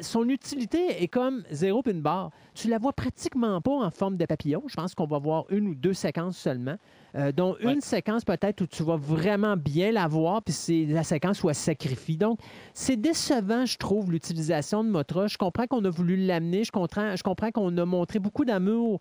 [0.00, 2.30] son utilité est comme zéro puis une barre.
[2.54, 4.62] Tu la vois pratiquement pas en forme de papillon.
[4.66, 6.76] Je pense qu'on va voir une ou deux séquences seulement,
[7.14, 11.02] euh, dont une séquence peut-être où tu vas vraiment bien la voir, puis c'est la
[11.04, 12.16] séquence où elle se sacrifie.
[12.16, 12.38] Donc,
[12.74, 15.26] c'est décevant, je trouve, l'utilisation de Motra.
[15.26, 19.00] Je comprends qu'on a voulu l'amener, je comprends, je comprends qu'on a montré beaucoup d'amour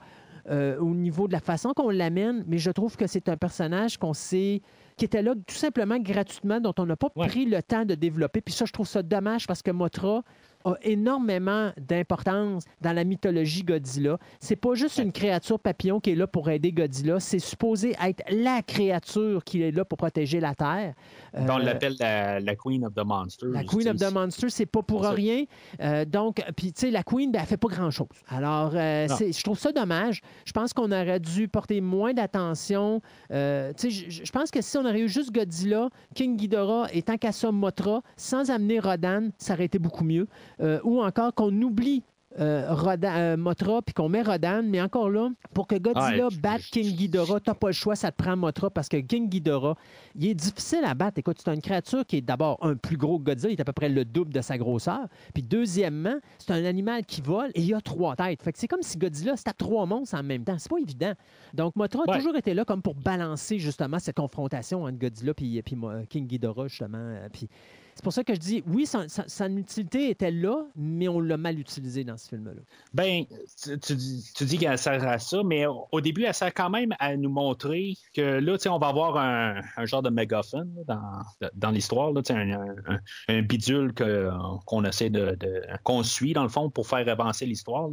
[0.50, 3.98] euh, au niveau de la façon qu'on l'amène, mais je trouve que c'est un personnage
[3.98, 4.62] qu'on sait
[4.98, 7.28] qui était là tout simplement gratuitement, dont on n'a pas Ouais.
[7.28, 8.42] pris le temps de développer.
[8.42, 10.24] Puis ça, je trouve ça dommage parce que Motra,
[10.66, 14.18] a énormément d'importance dans la mythologie Godzilla.
[14.40, 18.24] C'est pas juste une créature papillon qui est là pour aider Godzilla, c'est supposé être
[18.30, 20.94] la créature qui est là pour protéger la Terre.
[21.34, 23.50] On Euh, l'appelle la, la Queen of the Monsters.
[23.50, 25.46] la Queen of the Monsters, c'est pas pour rien.
[25.82, 28.08] Euh, donc, puis tu sais, la Queen, ben, elle fait pas grand-chose.
[28.28, 30.22] Alors, euh, je trouve ça dommage.
[30.46, 33.02] Je pense qu'on aurait dû porter moins d'attention.
[33.32, 37.02] Euh, tu sais, je- pense que si on aurait eu juste Godzilla, King Ghidorah et
[37.04, 40.28] tant qu'à ça, Mothra, sans amener Rodan, ça aurait été beaucoup mieux.
[40.62, 42.04] Euh, ou encore qu'on oublie
[42.38, 46.36] euh, Rodan- euh, Mothra puis qu'on met Rodan, mais encore là, pour que Godzilla Ouais,
[46.42, 49.30] batte je- King Ghidorah, t'as pas le choix, ça te prend Mothra parce que King
[49.30, 49.76] Ghidorah,
[50.16, 51.18] il est difficile à battre.
[51.18, 53.64] Écoute, c'est une créature qui est d'abord un plus gros que Godzilla, il est à
[53.64, 55.08] peu près le double de sa grosseur.
[55.34, 58.44] Puis deuxièmement, c'est un animal qui vole et il a trois têtes.
[58.44, 60.58] Fait que c'est comme si Godzilla, c'était trois monstres en même temps.
[60.58, 61.14] C'est pas évident.
[61.54, 65.62] Donc Mothra a toujours été là comme pour balancer justement cette confrontation entre Godzilla et
[65.64, 65.78] puis
[66.10, 67.16] King Ghidorah, justement.
[67.32, 67.48] Puis
[67.96, 71.20] c'est pour ça que je dis, oui, son, son- son utilité était là, mais on
[71.22, 72.52] l'a mal utilisé dans ce film-là.
[72.94, 73.24] Ben,
[73.64, 76.70] tu, tu dis- tu dis qu'elle sert à ça, mais au, début, elle sert quand
[76.70, 80.10] même à nous montrer que là, tu sais, on va avoir un, un genre de
[80.10, 82.52] mégaphone dans, dans l'histoire, là, tu sais, un,
[82.88, 84.30] un- un bidule que-
[84.66, 87.90] qu'on essaie de, de- qu'on suit dans le fond pour faire avancer l'histoire.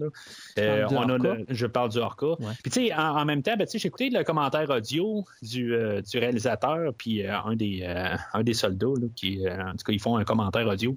[0.59, 0.87] Euh,
[1.49, 2.27] je parle du Orca.
[2.27, 2.53] Ouais.
[2.63, 5.25] Puis tu sais, en, en même temps, ben, tu sais, j'ai écouté le commentaire audio
[5.43, 9.71] du, euh, du réalisateur, puis euh, un des euh, un des soldats là, qui, en
[9.73, 10.97] tout cas, ils font un commentaire audio.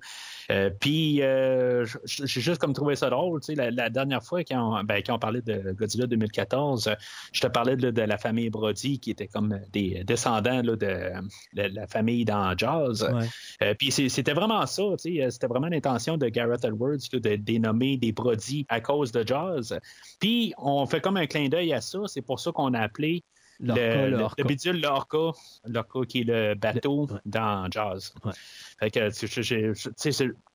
[0.51, 3.39] Euh, puis euh, j'ai juste comme trouvé ça drôle.
[3.41, 6.87] Tu sais, la, la dernière fois quand on, ben, quand on parlait de Godzilla 2014,
[6.87, 6.93] euh,
[7.31, 11.11] je te parlais de, de la famille Brody qui était comme des descendants là, de,
[11.53, 13.03] de la famille dans Jazz.
[13.11, 13.27] Ouais.
[13.63, 17.35] Euh, puis c'était vraiment ça, tu sais, c'était vraiment l'intention de Gareth Edwards là, de
[17.35, 19.77] dénommer des Brody à cause de Jazz.
[20.19, 23.23] Puis on fait comme un clin d'œil à ça, c'est pour ça qu'on a appelé
[23.59, 23.73] le,
[24.11, 24.35] le- l'orca.
[24.43, 25.31] le bidule l'orca,
[25.65, 27.19] l'orca qui est le bateau Le- ouais.
[27.25, 28.13] dans Jazz.
[28.23, 28.31] Ouais.
[28.79, 29.09] Fait que,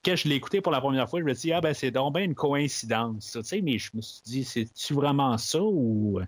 [0.05, 1.91] quand je l'ai écouté pour la première fois, je me suis dit, ah ben c'est
[1.91, 5.61] donc bien une coïncidence, ça, tu sais, mais je me suis dit, c'est-tu vraiment ça
[5.63, 6.19] ou.
[6.19, 6.25] Ouais.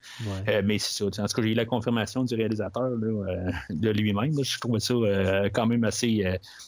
[0.49, 1.07] Euh, mais c'est ça.
[1.23, 4.33] En tout cas, j'ai eu la confirmation du réalisateur là, euh, de lui-même.
[4.43, 6.25] Je trouvais ça euh, quand même assez,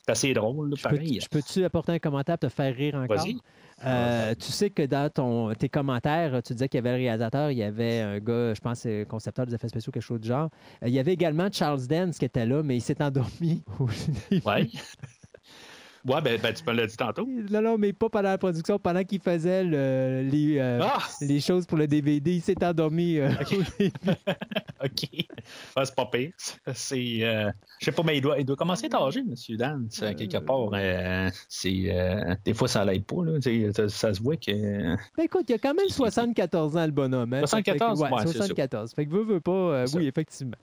[0.07, 1.21] assez drôle, là, Je peux- pareil.
[1.21, 3.17] je peux-tu apporter un commentaire pour te faire rire encore?
[3.17, 3.37] Vas-y.
[3.85, 7.51] Euh, tu sais que dans ton, tes commentaires, tu disais qu'il y avait le réalisateur,
[7.51, 10.29] il y avait un gars, je pense, c'est concepteur des effets spéciaux, quelque chose du
[10.29, 10.51] genre.
[10.83, 13.63] Euh, il y avait également Charles Dance qui était là, mais il s'est endormi.
[16.07, 16.15] Ouais.
[16.15, 17.27] ouais, ben, ben, tu me l'as dit tantôt.
[17.51, 20.99] Non, non, mais pas pendant la production, pendant qu'il faisait le- les, euh, Ah!
[21.21, 22.33] les choses pour le DVD.
[22.35, 23.19] Il s'est endormi.
[23.19, 23.45] euh, au
[23.79, 23.93] début.
[24.85, 25.27] OK.
[25.77, 26.33] Ah, c'est pas pire.
[26.75, 27.19] C'est.
[27.23, 27.51] euh,
[27.81, 29.35] je sais pas, mais il doit, il doit commencer à âgé, M.
[29.57, 30.71] Dan, ça, quelque part.
[30.75, 33.25] Euh, c'est, euh, des fois, ça l'aide pas.
[33.25, 33.39] Là,
[33.73, 34.53] ça, ça se voit que.
[35.17, 37.33] Ben, écoute, il a quand même 74 ans, le bonhomme.
[37.33, 37.41] hein.
[37.47, 38.45] 74, Fait que- ouais, ouais, c'est ça.
[38.47, 38.93] 74.
[38.95, 39.51] Fait que veut, veut pas.
[39.53, 40.57] euh, oui, effectivement.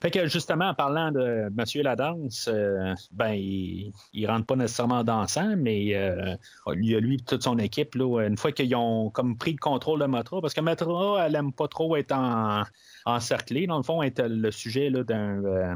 [0.00, 1.82] Fait que justement, en parlant de M.
[1.82, 6.36] Ladance, euh, ben, il, il rentre pas nécessairement dansant, mais euh,
[6.74, 9.58] il y a lui et toute son équipe, une fois qu'ils ont comme pris le
[9.58, 12.62] contrôle de Motra, parce que Motra, elle aime pas trop être en,
[13.04, 15.44] encerclée, dans le fond, être le sujet d'un.
[15.44, 15.74] euh,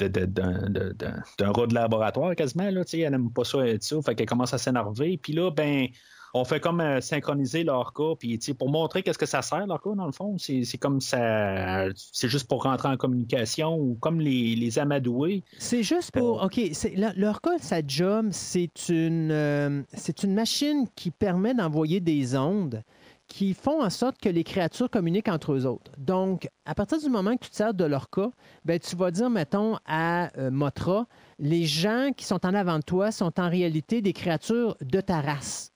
[0.00, 5.18] d'un de- laboratoire quasiment, elle n'aime pas ça être ça, fait qu'elle commence à s'énerver.
[5.18, 5.88] Puis là, ben,
[6.36, 9.80] on fait comme euh, synchroniser leur cas, puis pour montrer qu'est-ce que ça sert leur
[9.80, 13.94] cas, dans le fond, c'est c'est comme ça, c'est juste pour rentrer en communication ou
[13.94, 15.42] comme les, les amadoués.
[15.58, 16.42] C'est juste pour.
[16.42, 16.94] OK, c'est-
[17.42, 22.82] cas, sa job, c'est une, euh, c'est une machine qui permet d'envoyer des ondes
[23.28, 25.90] qui font en sorte que les créatures communiquent entre eux autres.
[25.98, 28.30] Donc, à partir du moment que tu te sers de leur cas,
[28.64, 31.06] ben, tu vas dire, mettons, à euh, Motra,
[31.38, 35.20] les gens qui sont en avant de toi sont en réalité des créatures de ta
[35.20, 35.72] race.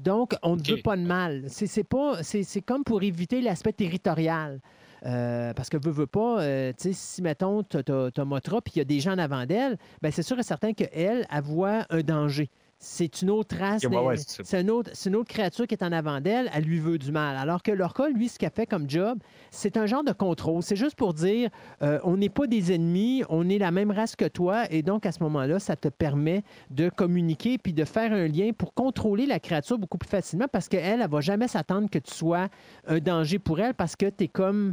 [0.00, 1.44] Donc, on ne veut pas de mal.
[1.48, 4.60] C'est pas, c'est c'est comme pour éviter l'aspect territorial.
[5.06, 8.74] Euh, parce que veut, veut pas, euh, tu sais, si, mettons, tu as, Motra puis
[8.76, 11.42] il y a des gens en avant d'elle, ben c'est sûr et certain qu'elle, elle
[11.42, 12.50] voit un danger.
[12.82, 14.16] C'est une autre race, ouais,
[14.46, 16.96] c'est une, autre- c'est une autre créature qui est en avant d'elle, elle lui veut
[16.96, 17.36] du mal.
[17.36, 19.18] Alors que Lorca, lui, ce qu'elle fait comme job,
[19.50, 20.62] c'est un genre de contrôle.
[20.62, 21.50] C'est juste pour dire,
[21.82, 25.04] euh, on n'est pas des ennemis, on est la même race que toi, et donc
[25.04, 29.26] à ce moment-là, ça te permet de communiquer puis de faire un lien pour contrôler
[29.26, 32.48] la créature beaucoup plus facilement parce qu'elle, elle va jamais s'attendre que tu sois
[32.86, 34.72] un danger pour elle parce que tu es comme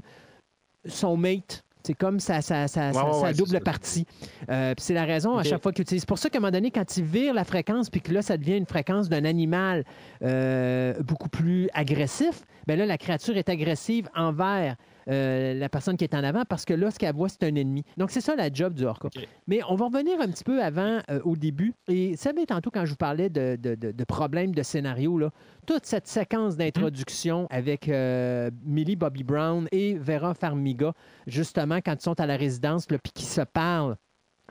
[0.85, 1.65] son mate.
[1.87, 3.59] C'est comme Ouais, ouais, ouais, c'est double ça.
[3.61, 4.05] partie.
[4.49, 6.01] Euh, c'est la raison à chaque fois qu'il utilise.
[6.01, 8.21] C'est pour ça qu'à un moment donné, quand il vire la fréquence, puis que là,
[8.21, 9.85] ça devient une fréquence d'un animal
[10.21, 14.75] euh, beaucoup plus agressif, bien là, la créature est agressive envers
[15.09, 17.55] euh, la personne qui est en avant parce que là, ce qu'elle voit, c'est un
[17.55, 17.83] ennemi.
[17.97, 19.09] Donc, c'est ça la job du Orca.
[19.47, 21.73] Mais on va revenir un petit peu avant, euh, au début.
[21.87, 25.17] Et vous savez, tantôt, quand je vous parlais de, de- de- de problèmes de scénario,
[25.17, 25.31] là,
[25.65, 30.93] toute cette séquence d'introduction avec euh, Millie Bobby Brown et Vera Farmiga,
[31.25, 33.95] justement, quand ils sont à la résidence, puis qu'ils se parlent.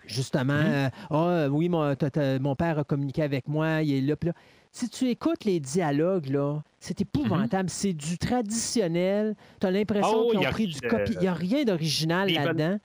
[0.05, 1.95] Justement, euh, Ah, oui, mon,
[2.41, 4.15] mon père a communiqué avec moi, il est là.
[4.15, 4.35] Puis là,
[4.77, 7.71] si tu écoutes les dialogues, là, c'est épouvantable.
[7.71, 9.35] C'est du traditionnel.
[9.61, 10.09] Tu as l'impression.
[10.27, 11.13] Oh, qu'ils ont a pris du copie.
[11.15, 12.79] Il n'y a rien d'original veulent- là-dedans.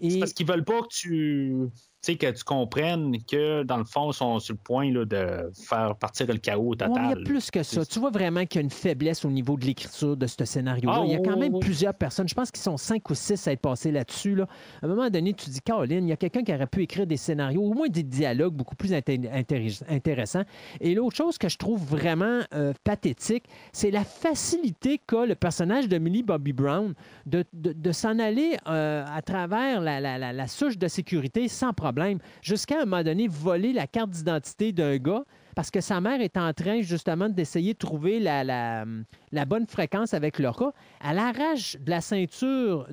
[0.00, 1.56] C'est parce qu'ils veulent pas que tu.
[2.08, 5.50] Sais, que tu comprennes que, dans le fond, ils sont sur le point là, de
[5.68, 7.02] faire partir le chaos Ouais, total.
[7.04, 7.84] il y a plus que ça.
[7.84, 11.00] Tu vois vraiment qu'il y a une faiblesse au niveau de l'écriture de ce scénario-là.
[11.00, 11.60] Ah, il y a quand même oui.
[11.60, 12.26] plusieurs personnes.
[12.26, 14.36] Je pense qu'ils sont cinq ou six à être passés là-dessus.
[14.36, 14.46] Là.
[14.80, 17.06] À un moment donné, tu dis, Caroline, il y a quelqu'un qui aurait pu écrire
[17.06, 20.44] des scénarios, au moins des dialogues beaucoup plus inté- intér- intéressants.
[20.80, 25.88] Et l'autre chose que je trouve vraiment euh, pathétique, c'est la facilité qu'a le personnage
[25.88, 26.94] de Millie Bobby Brown
[27.26, 31.48] de, de- de s'en aller euh, à travers la, la- la- la souche de sécurité
[31.48, 31.97] sans problème,
[32.42, 35.24] jusqu'à un moment donné voler la carte d'identité d'un gars
[35.54, 40.14] parce que sa mère est en train justement d'essayer de trouver la, la- bonne fréquence
[40.14, 40.72] avec leur cas.
[41.04, 42.86] Elle arrache de la ceinture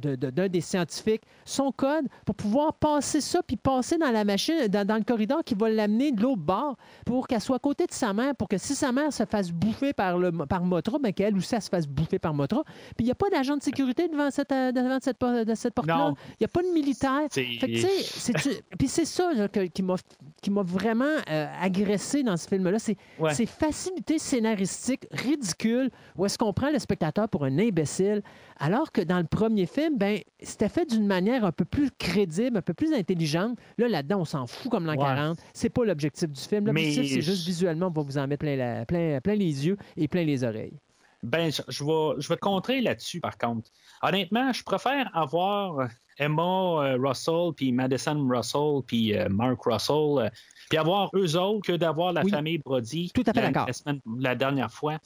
[0.00, 4.24] de- de- d'un des scientifiques son code pour pouvoir passer ça, puis passer dans la
[4.24, 6.76] machine, dans, dans le corridor qui va l'amener de l'autre bord
[7.06, 9.50] pour qu'elle soit à côté de sa mère, pour que si sa mère se fasse
[9.52, 12.62] bouffer par, le, par Motra, ben qu'elle aussi elle se fasse bouffer par Motra.
[12.64, 15.54] Puis il n'y a pas d'agent de sécurité devant cette, euh, devant cette, por- de
[15.54, 16.12] cette porte-là.
[16.30, 17.22] Il n'y a pas de militaire.
[18.78, 19.96] Puis c'est ça là, que- qui m'a
[20.42, 22.78] qui m'a vraiment euh, agressé dans ce film-là.
[22.78, 23.34] C'est Ouais.
[23.34, 28.22] ces facilités scénaristiques ridicules où est-ce qu'on prend le spectateur pour un imbécile,
[28.58, 32.56] alors que dans le premier film, ben, c'était fait d'une manière un peu plus crédible,
[32.58, 33.58] un peu plus intelligente.
[33.78, 34.98] Là, là-dedans, on s'en fout comme l'an Ouais.
[35.04, 35.38] 40.
[35.52, 36.66] C'est pas l'objectif du film.
[36.66, 39.76] L'objectif, c'est juste visuellement, on va vous en mettre plein, la- plein, plein les yeux
[39.96, 40.78] et plein les oreilles.
[41.22, 43.68] Ben, je, je vais, je vais te contrer là-dessus, par contre.
[44.02, 45.88] Honnêtement, je préfère avoir
[46.18, 50.28] Emma euh, Russell, puis Madison Russell, puis euh, Mark Russell, euh,
[50.70, 52.30] puis avoir eux autres que d'avoir la Oui.
[52.30, 53.66] famille Brody Tout à fait la, d'accord.
[53.66, 54.98] la semaine- la dernière fois.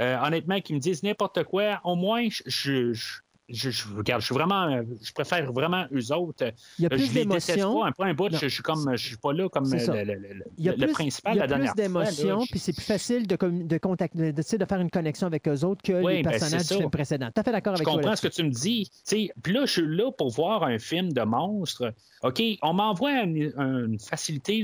[0.00, 3.20] Euh, honnêtement, qu'ils me disent n'importe quoi, au moins, je, je,
[3.52, 6.52] je, je- je- regarde, je suis vraiment, je préfère vraiment eux autres.
[6.78, 7.80] Il y a Euh, plus je les déteste d'émotions.
[7.80, 7.86] pas.
[7.88, 10.14] Un point, un bout, je, je suis comme, je suis pas là comme le, le-
[10.14, 12.58] le- Il y a le plus, principal il y a la plus d'émotions, Je- puis
[12.58, 16.02] c'est plus facile de, de, contact- de, de- faire une connexion avec eux autres que
[16.02, 17.26] Oui, les ben, personnages c'est du film précédent.
[17.34, 17.94] Tout à fait d'accord Je avec toi.
[17.94, 18.90] comprends ce que tu me dis.
[19.08, 21.92] Puis là, je suis là pour voir un film de monstre.
[22.22, 24.62] OK, on m'envoie une, une facilité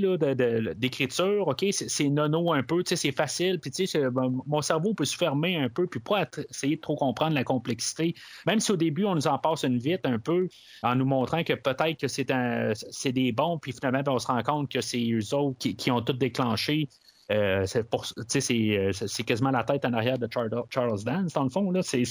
[0.76, 1.48] d'écriture.
[1.48, 3.58] OK, c'est nono un peu, c'est facile.
[3.60, 7.34] Puis ben, mon cerveau peut se fermer un peu, puis pas essayer de trop comprendre
[7.34, 8.14] la complexité.
[8.46, 10.48] Même si au début, on nous en passe une vite un peu,
[10.82, 14.18] en nous montrant que peut-être que c'est un- c'est des bons, puis finalement, ben, on
[14.18, 16.88] se rend compte que c'est eux autres qui, qui ont tout déclenché.
[17.30, 20.50] Euh, c'est pour- tu sais, c'est euh, c'est- quasiment la tête en arrière de Charles,
[20.70, 21.70] Charles Dance, dans le fond.
[21.70, 21.82] là.
[21.82, 22.04] C'est-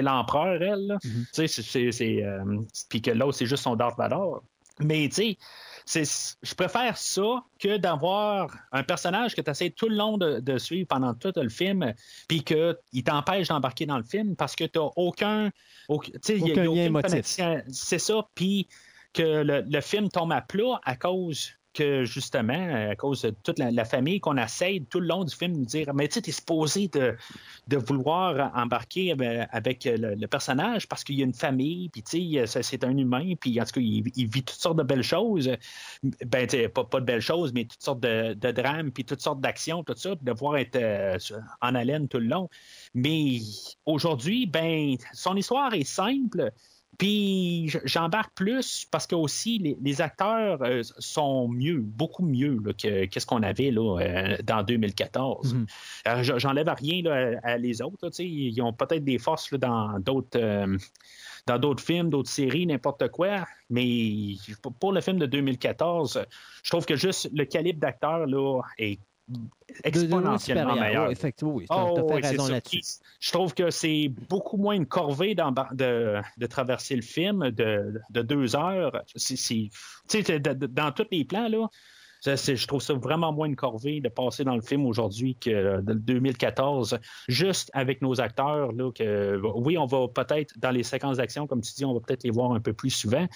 [0.00, 0.86] l'empereur, elle.
[0.86, 0.98] là.
[1.32, 2.44] Sais, c'est- euh,
[2.88, 4.38] Puis que l'autre, c'est juste son Darth Vader.
[4.80, 5.36] Mais tu sais,
[5.94, 10.58] je préfère ça que d'avoir un personnage que tu essaies tout le long de, de
[10.58, 11.94] suivre pendant tout le film,
[12.28, 15.50] puis qu'il t'empêche d'embarquer dans le film parce que tu n'as aucun.
[15.88, 16.12] aucun-
[16.42, 16.90] Aucun lien.
[17.68, 18.28] C'est ça.
[18.34, 18.68] Puis
[19.14, 23.58] que le, le film tombe à plat à cause que justement, à cause de toute
[23.58, 26.32] la, famille, qu'on essaie tout le long du film de dire Mais tu sais, t'es
[26.32, 27.16] supposé de,
[27.76, 29.12] vouloir embarquer
[29.50, 33.34] avec, le, personnage parce qu'il y a une famille, puis tu sais, c'est un humain,
[33.40, 35.50] puis en tout cas, il, vit toutes sortes de belles choses.
[36.26, 39.40] Ben, tu sais, pas, de belles choses, mais toutes sortes de, drames, puis toutes sortes
[39.40, 41.18] d'actions, tout ça, de devoir être euh,
[41.60, 42.48] en haleine tout le long.
[42.94, 43.40] Mais
[43.86, 46.52] aujourd'hui, ben, son histoire est simple.
[46.98, 52.72] Puis j'embarque plus parce que aussi les, les acteurs euh, sont mieux, beaucoup mieux là,
[52.72, 55.54] que qu'est-ce qu'on avait là, euh, dans 2014.
[55.54, 55.66] Mhm.
[56.08, 57.98] Euh, j- J'enlève rien là, à, à les autres.
[58.02, 60.38] là, tu sais, ils ont peut-être des forces là, dans d'autres.
[60.38, 60.76] euh,
[61.46, 63.46] dans d'autres films, d'autres séries, n'importe quoi.
[63.70, 64.34] Mais
[64.80, 66.22] pour- le film de 2014,
[66.62, 68.98] je trouve que juste le calibre d'acteur là est
[69.28, 69.40] De
[69.84, 71.10] exponentiellement meilleur.
[71.10, 71.66] Effectivement, oui.
[71.66, 72.80] Tu as Oh, oui, raison là-dessus.
[73.20, 78.22] Je trouve que c'est beaucoup moins une corvée de, de traverser le film de, de
[78.22, 79.02] deux heures.
[79.16, 79.68] C'est-
[80.08, 81.68] dans tous les plans, là,
[82.20, 85.80] ça, je trouve ça vraiment moins une corvée de passer dans le film aujourd'hui que
[85.80, 86.98] de 2014,
[87.28, 88.72] juste avec nos acteurs.
[88.72, 92.00] Là, que, oui, on va peut-être, dans les séquences d'action, comme tu dis, on va
[92.00, 93.26] peut-être les voir un peu plus souvent,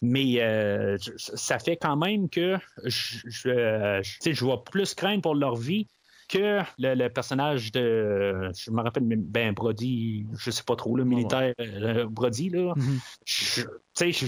[0.00, 5.34] mais euh, ça fait quand même que je, je, sais, je vois plus craindre pour
[5.34, 5.86] leur vie
[6.28, 8.50] que le, le personnage de.
[8.56, 12.72] Je me rappelle, ben, Brody, je sais pas trop, le militaire euh, Brody, là.
[12.76, 13.00] Mhm.
[13.26, 13.62] Je-
[14.00, 14.26] je.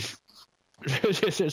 [0.86, 1.48] Je,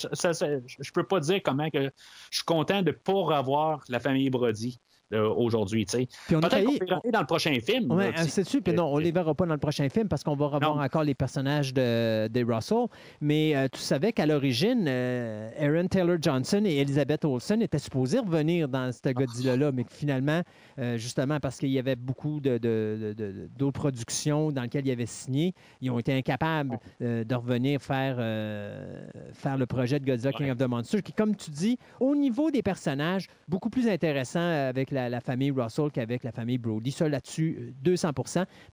[0.78, 1.84] je- peux pas dire comment que
[2.32, 4.82] je suis content de ne pas revoir la famille Brody.
[5.14, 5.86] Euh, aujourd'hui.
[5.86, 6.08] tu sais.
[6.28, 7.92] Puis on a Peut-être qu'on peut rentrer dans le prochain film.
[7.92, 8.62] Ouais, c'est sûr.
[8.64, 10.82] Puis non, on les verra pas dans le prochain film parce qu'on va revoir Non.
[10.82, 12.86] encore les personnages de, des Russell.
[13.22, 18.20] Mais euh, tu savais qu'à l'origine, euh, Aaron Taylor Johnson et Elizabeth Olsen étaient supposés
[18.20, 20.42] revenir dans ce Godzilla-là, mais que finalement,
[20.80, 22.58] euh, justement, parce qu'il y avait beaucoup de, de-
[23.02, 27.36] de- de- d'autres productions dans lesquelles ils avaient signé, ils ont été incapables euh, de
[27.36, 28.18] revenir faire,
[29.34, 32.52] faire le projet de Godzilla King of the Monsters, qui, comme tu dis, au niveau
[32.52, 36.92] des personnages, beaucoup plus intéressant avec la, la famille Russell qu'avec la famille Brody.
[36.92, 38.12] Ça, là-dessus, euh, 200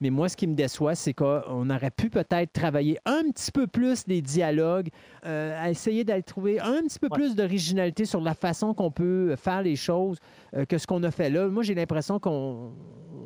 [0.01, 3.67] Mais moi, ce qui me déçoit, c'est qu'on aurait pu peut-être travailler un petit peu
[3.67, 4.89] plus les dialogues,
[5.27, 7.19] euh, essayer d'aller trouver un petit peu Ouais.
[7.19, 11.11] plus d'originalité sur la façon qu'on peut faire les choses euh, que ce qu'on a
[11.11, 11.49] fait là.
[11.49, 12.73] Moi, j'ai l'impression qu'on...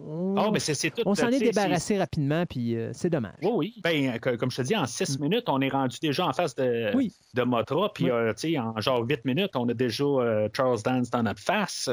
[0.09, 1.03] on- Ah, mais c'est c'est tout.
[1.07, 3.35] on s'en tu est débarrassé rapidement, puis euh, c'est dommage.
[3.43, 3.75] Oui, oui.
[3.83, 6.55] Ben, que- comme je te dis, en six minutes, on est rendu déjà en face
[6.55, 6.97] de, Mm.
[6.97, 7.13] Oui.
[7.35, 7.93] de Motra.
[7.95, 8.11] Puis, Oui.
[8.11, 11.41] euh, tu sais, en genre huit minutes, on a déjà euh, Charles Dance dans notre
[11.41, 11.89] face.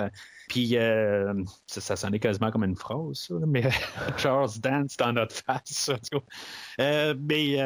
[0.49, 1.33] Puis, euh,
[1.67, 3.63] ça, ça sonnait quasiment comme une phrase, ça, mais
[4.17, 5.91] Charles Dance dans notre face.
[6.81, 7.57] Euh, mais.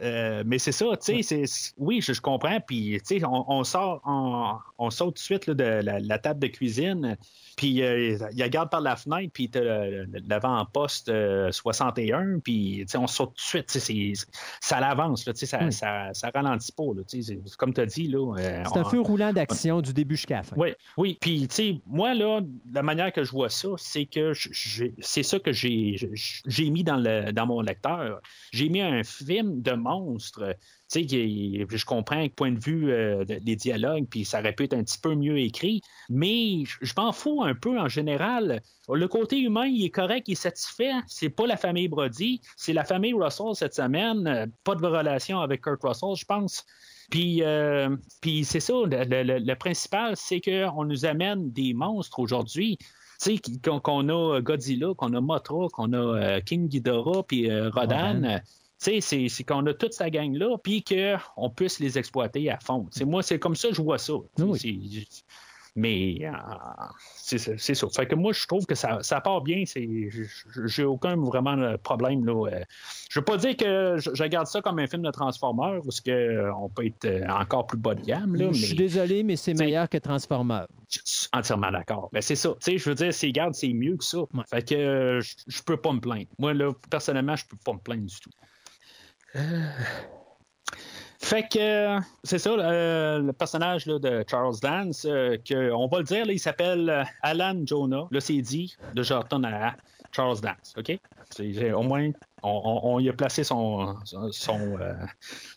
[0.00, 2.58] Euh, euh, mais c'est ça, tu sais, c'est- oui, je, je comprends.
[2.60, 6.00] Puis, tu sais, on, on sort, on, on saute tout de suite là, de la,
[6.00, 7.16] la table de cuisine.
[7.56, 9.50] Puis, euh, il regarde par la fenêtre, puis
[10.28, 13.66] l'avant-poste euh, 61, puis, tu sais, on saute tout de suite.
[13.66, 14.26] tu sais, c'est-
[14.60, 15.72] Ça l'avance, tu sais, ça, Oui.
[15.72, 18.08] ça, ça ralentit pas, là, tu sais, c'est- comme tu as dit.
[18.08, 18.34] là.
[18.38, 20.56] euh, C'est un feu roulant d'action du début jusqu'à la fin.
[20.56, 21.18] oui, oui.
[21.20, 22.40] Puis, tu sais, moi, là,
[22.72, 24.32] la manière que je vois ça, c'est que
[25.00, 25.96] c'est ça que j'ai
[26.46, 28.20] j'ai mis dans, le, dans mon lecteur.
[28.52, 30.54] J'ai mis un film de monstre.
[30.90, 34.52] Tu sais, je comprends que point de vue euh, de- des dialogues, puis ça aurait
[34.52, 38.60] pu être un petit peu mieux écrit, mais je m'en fous un peu en général.
[38.88, 40.92] Le côté humain, il est correct, il est satisfait.
[41.06, 44.26] C'est pas la famille Brody, c'est la famille Russell cette semaine.
[44.26, 46.64] Euh, Pas de relation avec Kurt Russell, je pense.
[47.10, 51.72] Puis, euh, puis c'est ça, le, le- le- le principal, c'est qu'on nous amène des
[51.74, 52.78] monstres aujourd'hui.
[53.22, 57.48] Tu sais, qu'on a Godzilla, qu'on a Mothra, qu'on a King Ghidorah, puis.
[57.70, 58.40] Rodan.
[58.88, 62.86] Euh, c'est- c'est qu'on a toute sa gang-là, puis qu'on puisse les exploiter à fond.
[63.06, 64.14] Moi, c'est comme ça que je vois ça.
[64.38, 65.06] Oui.
[65.78, 66.30] Mais euh,
[67.16, 67.86] c'est ça- c'est ça.
[67.90, 69.64] Fait que moi, je trouve que ça, ça part bien.
[69.66, 70.08] C'est-
[70.64, 72.24] J'ai aucun vraiment de problème.
[72.24, 72.46] Là.
[72.50, 72.64] Euh,
[73.10, 76.00] Je veux pas dire que je, je regarde ça comme un film de Transformers, parce
[76.00, 78.36] qu'on peut être euh, encore plus bas de gamme.
[78.36, 80.66] Là, Je suis désolé, mais c'est meilleur que Transformers.
[80.88, 82.08] je suis entièrement d'accord.
[82.10, 82.50] Ben, c'est ça.
[82.60, 84.18] Tu sais, je veux dire, c'est garde, c'est mieux que ça.
[84.48, 86.26] Fait que euh, je, je peux pas me plaindre.
[86.38, 88.30] Moi, là, personnellement, je peux pas me plaindre du tout.
[89.34, 89.40] Euh,
[91.18, 91.58] Fait que
[91.96, 96.04] euh, c'est ça, euh, le personnage là, de Charles Dance, euh, que, on va le
[96.04, 98.06] dire, là, il s'appelle Alan Jonah.
[98.10, 98.76] Là, c'est dit.
[98.94, 99.74] Je retourne à
[100.12, 100.98] Charles Dance, OK?
[101.30, 102.10] C'est- au moins,
[102.44, 104.92] on, y a placé son, son, son, euh,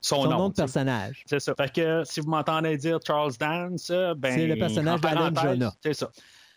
[0.01, 0.37] son Son nom.
[0.39, 1.23] nom de personnage.
[1.27, 1.53] C'est ça.
[1.55, 4.33] Fait que si vous m'entendez dire Charles Dance, ben.
[4.33, 5.73] C'est le personnage d'Alan Jonah.
[5.83, 6.09] C'est ça.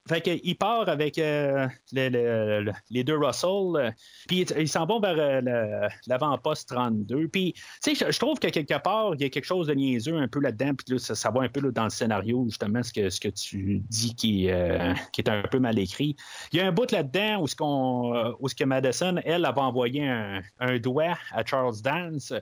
[0.08, 3.90] Fait que, il part avec euh, le- le- le- les deux Russell, euh,
[4.26, 7.28] puis ils s'en vont vers euh, l'avant-poste 32.
[7.28, 9.74] Puis, tu sais, je, je trouve que quelque part, il y a quelque chose de
[9.74, 12.44] niaiseux un peu là-dedans, puis là, ça, ça va un peu là, dans le scénario,
[12.48, 16.16] justement, ce que, ce que tu dis qui, euh, qui est un peu mal écrit.
[16.52, 19.54] Il y a un bout là-dedans où ce qu'on, où ce que Madison, elle, elle
[19.54, 22.32] va envoyer un, un doigt à Charles Dance,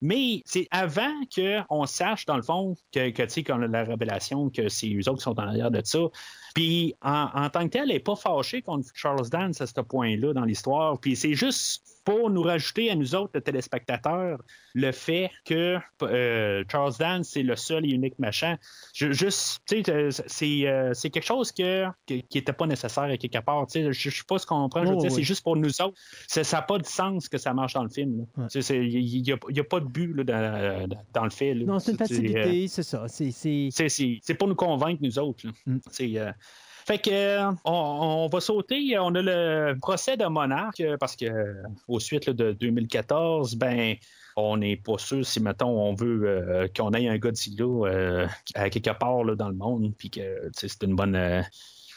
[0.00, 3.82] mais c'est avant qu'on sache, dans le fond, que, que tu sais, qu'on a la
[3.84, 5.98] révélation que c'est eux autres qui sont en arrière de ça.
[6.54, 9.80] Puis, en, en tant que tel, elle n'est pas fâchée contre Charles Dance à ce
[9.80, 10.98] point-là dans l'histoire.
[10.98, 14.38] Puis, c'est juste pour nous rajouter à nous autres, le téléspectateurs,
[14.74, 18.56] le fait que euh, Charles Dance, c'est le seul et unique machin.
[18.94, 22.66] Je- juste, tu sais, euh, c'est euh, c'est quelque chose que, que- qui n'était pas
[22.66, 23.66] nécessaire à quelque part.
[23.74, 24.84] Je ne sais pas ce qu'on comprend.
[24.84, 25.16] Je veux Oh, dire, oui.
[25.16, 25.96] c'est juste pour nous autres.
[26.26, 28.26] Ça n'a pas de sens que ça marche dans le film.
[28.58, 31.66] Il n'y a, pas de but là, dans, dans- le film.
[31.66, 33.06] Non, c'est une facilité, c'est ça.
[33.08, 35.46] C'est- pour nous convaincre, nous autres.
[35.66, 35.78] Mm.
[35.90, 36.16] C'est,
[36.88, 38.98] Fait que euh, on, va sauter.
[38.98, 43.56] On a le procès de Monarque euh, parce que euh, au suite là, de 2014,
[43.56, 43.94] ben
[44.36, 49.22] on n'est pas sûr si mettons on veut qu'on ait un Godzilla à quelque part
[49.22, 51.12] là, dans le monde, puis que c'est une bonne.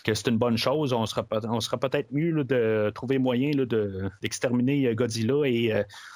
[0.03, 4.11] que c'est une bonne chose, on sera, on sera peut-être mieux de trouver moyen de-
[4.21, 5.45] d'exterminer euh, Godzilla.
[5.45, 5.71] Et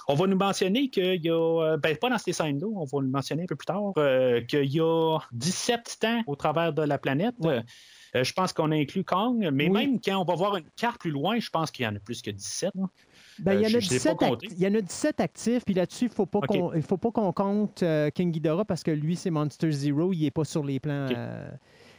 [0.09, 3.07] on va nous mentionner qu'il y a, ben, pas dans ces scènes-là, on va le
[3.07, 3.93] mentionner un peu plus tard,
[4.49, 7.35] qu'il y a 17 titans au travers de la planète.
[8.23, 9.71] Je pense qu'on a inclus Kong, mais Oui.
[9.87, 11.99] même quand on va voir une carte plus loin, je pense qu'il y en a
[11.99, 12.71] plus que 17.
[12.75, 12.83] là.
[13.39, 14.47] Ben, il, y Euh, en a je l'ai 17 pas act- compté.
[14.51, 18.09] il y en a 17 actifs, puis là-dessus, il ne faut pas qu'on compte euh,
[18.11, 21.07] King Ghidorah parce que lui, c'est Monster Zero, il n'est pas sur les plans.
[21.11, 21.49] Euh,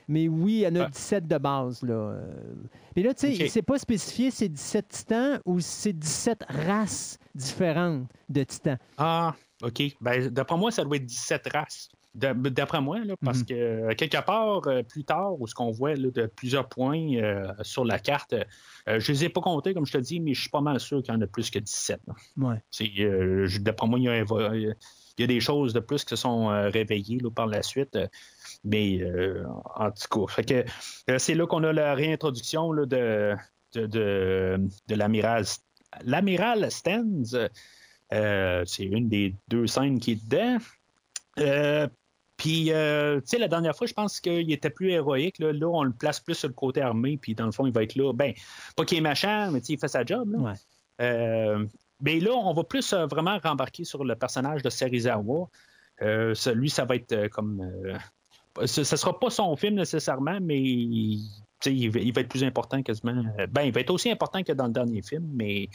[0.08, 0.88] mais oui, il y en a Ah.
[0.90, 1.82] 17 de base.
[1.82, 1.92] Là.
[1.94, 2.54] Euh,
[2.94, 3.50] Puis là, tu sais, OK.
[3.50, 8.78] c'est pas spécifié c'est 17 titans ou c'est 17 races différentes de titans.
[8.96, 9.82] Ah, OK.
[10.00, 11.88] Ben, d'après moi, ça doit être 17 races.
[12.16, 13.46] D'a- d'après moi, là, parce Mhm.
[13.46, 17.52] que quelque part, euh, plus tard, où ce qu'on voit là, de plusieurs points euh,
[17.62, 18.32] sur la carte,
[18.88, 20.80] euh, je les ai pas comptés, comme je te dis, mais je suis pas mal
[20.80, 22.00] sûr qu'il y en a plus que 17.
[22.08, 22.14] là.
[22.36, 22.62] Ouais.
[23.60, 24.74] D'après moi, il y, a, il
[25.18, 27.96] y a des choses de plus qui se sont réveillées là, par la suite.
[28.64, 29.00] mais
[29.76, 30.64] en tout cas,
[31.18, 32.84] c'est là qu'on a la réintroduction de,
[33.74, 34.58] de, de,
[34.88, 35.44] de l'amiral,
[36.04, 37.36] l'amiral Stens.
[38.10, 40.58] C'est une des deux scènes qui est dedans.
[41.38, 41.86] Euh,
[42.36, 45.38] puis, euh, tu sais, la dernière fois, je pense qu'il était plus héroïque.
[45.38, 45.52] Là.
[45.52, 47.82] Là, on le place plus sur le côté armé, puis dans le fond, il va
[47.82, 48.12] être là.
[48.12, 48.34] Ben,
[48.76, 50.30] pas qu'il est machin, mais tu sais, il fait sa job.
[50.32, 50.38] Là.
[50.38, 50.52] Ouais.
[51.00, 51.64] Euh,
[52.00, 55.48] mais là, on va plus euh, vraiment rembarquer sur le personnage de Serizawa.
[56.02, 57.62] Euh, lui, ça va être comme.
[58.64, 61.30] ce ne sera pas son film nécessairement, mais il,
[61.64, 63.24] va, il va être plus important quasiment.
[63.50, 65.70] Ben, il va être aussi important que dans le dernier film, mais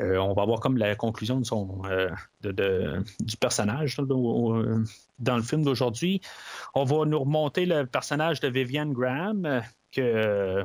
[0.00, 2.10] euh, on va avoir comme la conclusion de son, euh,
[2.42, 6.20] du personnage dans le film d'aujourd'hui.
[6.74, 9.62] On va nous remonter le personnage de Vivian Graham,
[9.98, 10.64] euh,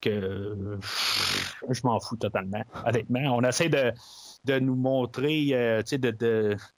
[0.00, 0.78] que
[1.70, 3.36] je m'en fous totalement, honnêtement.
[3.36, 3.92] On essaie de,
[4.58, 5.82] nous montrer,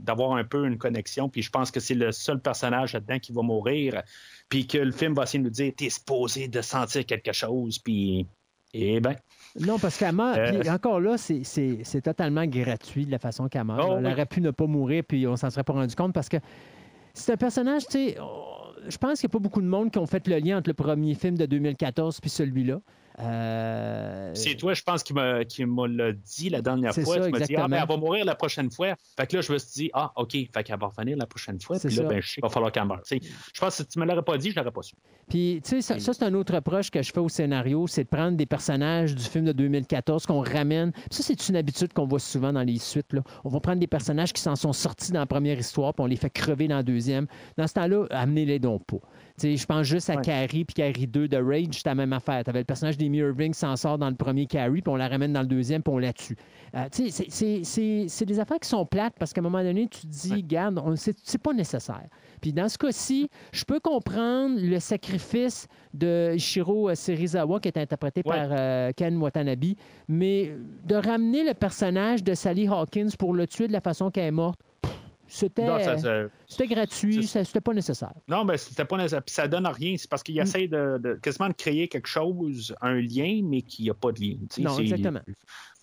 [0.00, 3.32] d'avoir un peu une connexion, puis je pense que c'est le seul personnage là-dedans qui
[3.32, 4.02] va mourir,
[4.48, 7.78] puis que le film va essayer de nous dire, t'es supposé de sentir quelque chose,
[7.78, 8.26] puis,
[8.72, 9.14] eh ben,
[9.58, 10.38] Non, parce qu'elle meurt.
[10.38, 13.80] Euh, puis encore là, c'est- c'est c'est totalement gratuit de la façon qu'elle meurt.
[13.84, 14.12] Oh, Elle oui.
[14.12, 16.36] aurait pu ne pas mourir, puis on s'en serait pas rendu compte parce que
[17.14, 18.16] c'est un personnage, tu sais.
[18.88, 20.70] Je pense qu'il n'y a pas beaucoup de monde qui ont fait le lien entre
[20.70, 22.80] le premier film de 2014 puis celui-là.
[23.22, 27.04] Euh, c'est toi, je pense, qui m'a qui l'a dit la dernière fois.
[27.04, 27.68] ça, tu m'as dit, ah, exactement.
[27.68, 28.94] ben, elle va mourir la prochaine fois.
[29.18, 31.60] Fait que là, je me suis dit, ah, OK, fait qu'elle va revenir la prochaine
[31.60, 33.02] fois, C'est puis là, ben, je sais qu'il va falloir qu'elle meure.
[33.10, 34.94] Je pense que si tu me l'aurais pas dit, je l'aurais pas su.
[35.28, 38.04] Puis, tu sais, ça, ça, c'est un autre reproche que je fais au scénario, c'est
[38.04, 40.92] de prendre des personnages du film de 2014 qu'on ramène.
[40.92, 43.12] Puis ça, c'est une habitude qu'on voit souvent dans les suites.
[43.12, 43.22] Là.
[43.44, 46.06] On va prendre des personnages qui s'en sont sortis dans la première histoire, puis on
[46.06, 47.26] les fait crever dans la deuxième.
[47.56, 48.98] Dans ce temps-là, amenez-les donc pas.
[49.42, 50.22] Je pense juste à Ouais.
[50.22, 52.42] Carrie puis Carrie 2 de Rage, c'était la même affaire.
[52.44, 54.96] Tu avais le personnage d'Amy Irving qui s'en sort dans le premier Carrie, puis on
[54.96, 56.36] la ramène dans le deuxième, puis on la tue.
[56.74, 59.88] Euh, c'est- c'est- c'est c'est des affaires qui sont plates parce qu'à un moment donné,
[59.88, 60.42] tu te dis, Ouais.
[60.42, 62.04] garde, c'est c'est pas nécessaire.
[62.40, 68.22] Puis dans ce cas-ci, je peux comprendre le sacrifice de Ishiro Serizawa, qui est interprété
[68.24, 68.34] Ouais.
[68.36, 69.64] par euh, Ken Watanabe,
[70.08, 70.52] mais
[70.86, 74.30] de ramener le personnage de Sally Hawkins pour le tuer de la façon qu'elle est
[74.30, 74.60] morte,
[75.30, 78.12] c'était ça- ça- gratuit, ça- c'était pas nécessaire.
[78.28, 79.22] Non, ben, c'était pas nécessaire.
[79.22, 79.94] Puis ça donne rien.
[79.96, 80.42] C'est parce qu'il Mm.
[80.42, 84.12] essaie de, de- quasiment de créer quelque chose, un lien, mais qu'il n'y a pas
[84.12, 84.36] de lien.
[84.58, 85.20] Non, exactement.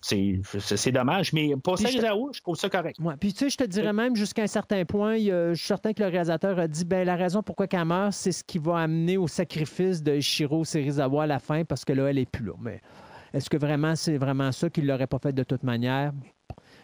[0.01, 1.33] C'est dommage.
[1.33, 2.97] Mais pour Puis je- je trouve ça correct.
[2.99, 3.15] Ouais.
[3.19, 5.93] Puis tu sais, je te dirais même jusqu'à un certain point, a- je suis certain
[5.93, 8.77] que le réalisateur a dit ben la raison pourquoi qu'elle meurt, c'est ce qui va
[8.79, 12.45] amener au sacrifice de Shiro Serizawa à la fin parce que là, elle est plus
[12.45, 12.53] là.
[12.61, 12.81] Mais
[13.33, 16.11] est-ce que vraiment c'est vraiment ça qu'il l'aurait pas fait de toute manière?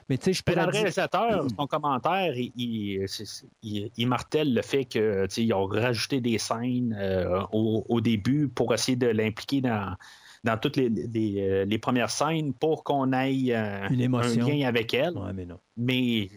[0.10, 4.08] Mais tu sais, je dans le réalisateur, son commentaire, il, il, c'est- c'est- il- il
[4.08, 8.48] martèle le fait que tu sais, ils ont rajouté des scènes euh, au, au début
[8.48, 9.96] pour essayer de l'impliquer dans,
[10.44, 14.46] dans toutes les, les, euh, les premières scènes pour qu'on ait euh, Une émotion.
[14.46, 15.18] un lien avec elle.
[15.18, 15.60] Ouais, mais non.
[15.78, 16.30] Mais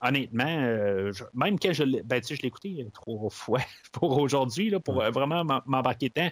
[0.00, 3.60] honnêtement, euh, je- même que je l'ai ben, tu sais, je l'ai écouté trois fois
[3.92, 6.30] pour aujourd'hui, pour vraiment m'em- m'embarquer dedans.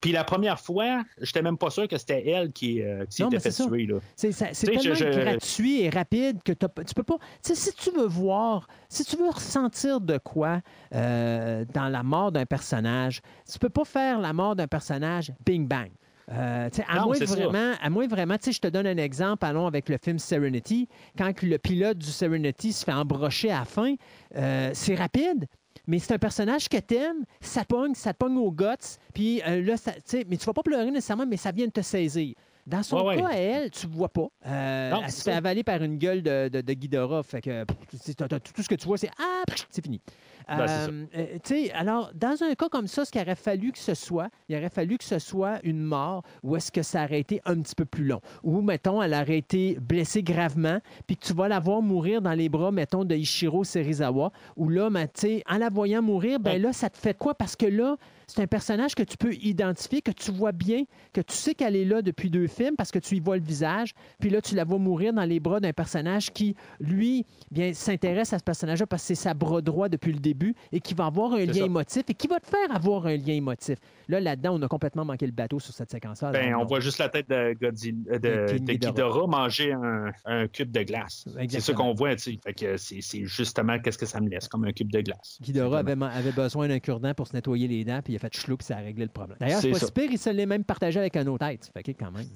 [0.00, 3.36] Puis la première fois, j'étais même pas sûr que c'était elle qui, euh, qui s'était
[3.40, 3.86] fait tuer.
[4.16, 4.30] C'est
[4.66, 7.16] tellement je- je- gratuit et rapide que tu peux pas.
[7.42, 10.60] Si tu veux voir, si tu veux ressentir de quoi
[10.94, 13.20] euh, dans la mort d'un personnage,
[13.50, 15.90] tu peux pas faire la mort d'un personnage bing bang.
[16.30, 17.16] Euh, à, Non, moins
[17.50, 20.86] vraiment, à moins vraiment, je te donne un exemple, allons avec le film Serenity.
[21.16, 23.94] Quand le pilote du Serenity se fait embrocher à la fin,
[24.36, 25.46] euh, c'est rapide,
[25.88, 28.66] mais c'est un personnage que t'aimes, ça te pogne, ça te pogne aux guts,
[29.14, 29.94] puis euh, là, ça-
[30.28, 32.34] mais tu vas pas pleurer nécessairement, mais ça vient de te saisir.
[32.68, 33.22] Dans son Ouais, ouais.
[33.22, 34.26] cas, à elle, tu ne vois pas.
[34.46, 37.22] Euh, Non, elle se fait avaler par une gueule de, de, de Ghidorah.
[37.22, 40.00] Fait que tout ce que tu vois, c'est Ah, c'est fini.
[40.46, 43.94] Ben, Euh, euh, alors, dans un cas comme ça, ce qu'il aurait fallu que ce
[43.94, 47.40] soit, il aurait fallu que ce soit une mort ou est-ce que ça aurait été
[47.44, 48.20] un petit peu plus long?
[48.44, 52.32] Ou, mettons, elle aurait été blessée gravement, puis que tu vas la voir mourir dans
[52.32, 55.06] les bras, mettons, de Ishiro Serizawa, ou là, ben,
[55.48, 56.58] en la voyant mourir, ben Ouais.
[56.58, 57.34] là, ça te fait quoi?
[57.34, 57.96] Parce que là,
[58.28, 61.74] c'est un personnage que tu peux identifier, que tu vois bien, que tu sais qu'elle
[61.74, 63.94] est là depuis deux films parce que tu y vois le visage.
[64.20, 68.34] Puis là, tu la vois mourir dans les bras d'un personnage qui, lui, bien, s'intéresse
[68.34, 71.06] à ce personnage-là parce que c'est sa bras droit depuis le début et qui va
[71.06, 71.64] avoir un lien ça.
[71.64, 73.78] émotif et qui va te faire avoir un lien émotif.
[74.08, 76.30] Là, là-dedans, on a complètement manqué le bateau sur cette séquence-là.
[76.30, 76.66] Ben, on non.
[76.66, 79.26] voit juste la tête de, Godzilla, euh, De de, Ghidorah.
[79.26, 81.24] Manger un, un cube de glace.
[81.48, 83.00] C'est ça qu'on voit, tu sais.
[83.00, 85.38] C'est justement qu'est-ce que ça me laisse, comme un cube de glace.
[85.40, 88.42] Ghidorah avait, avait besoin d'un cure-dent pour se nettoyer les dents, puis il a fait
[88.42, 89.36] chlou, puis ça a réglé le problème.
[89.40, 91.70] D'ailleurs, c'est pas si pire, il se l'est même partagé avec un autre être.
[91.72, 92.26] Fait que quand même.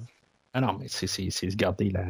[0.55, 2.05] Ah non, mais c'est, garder la,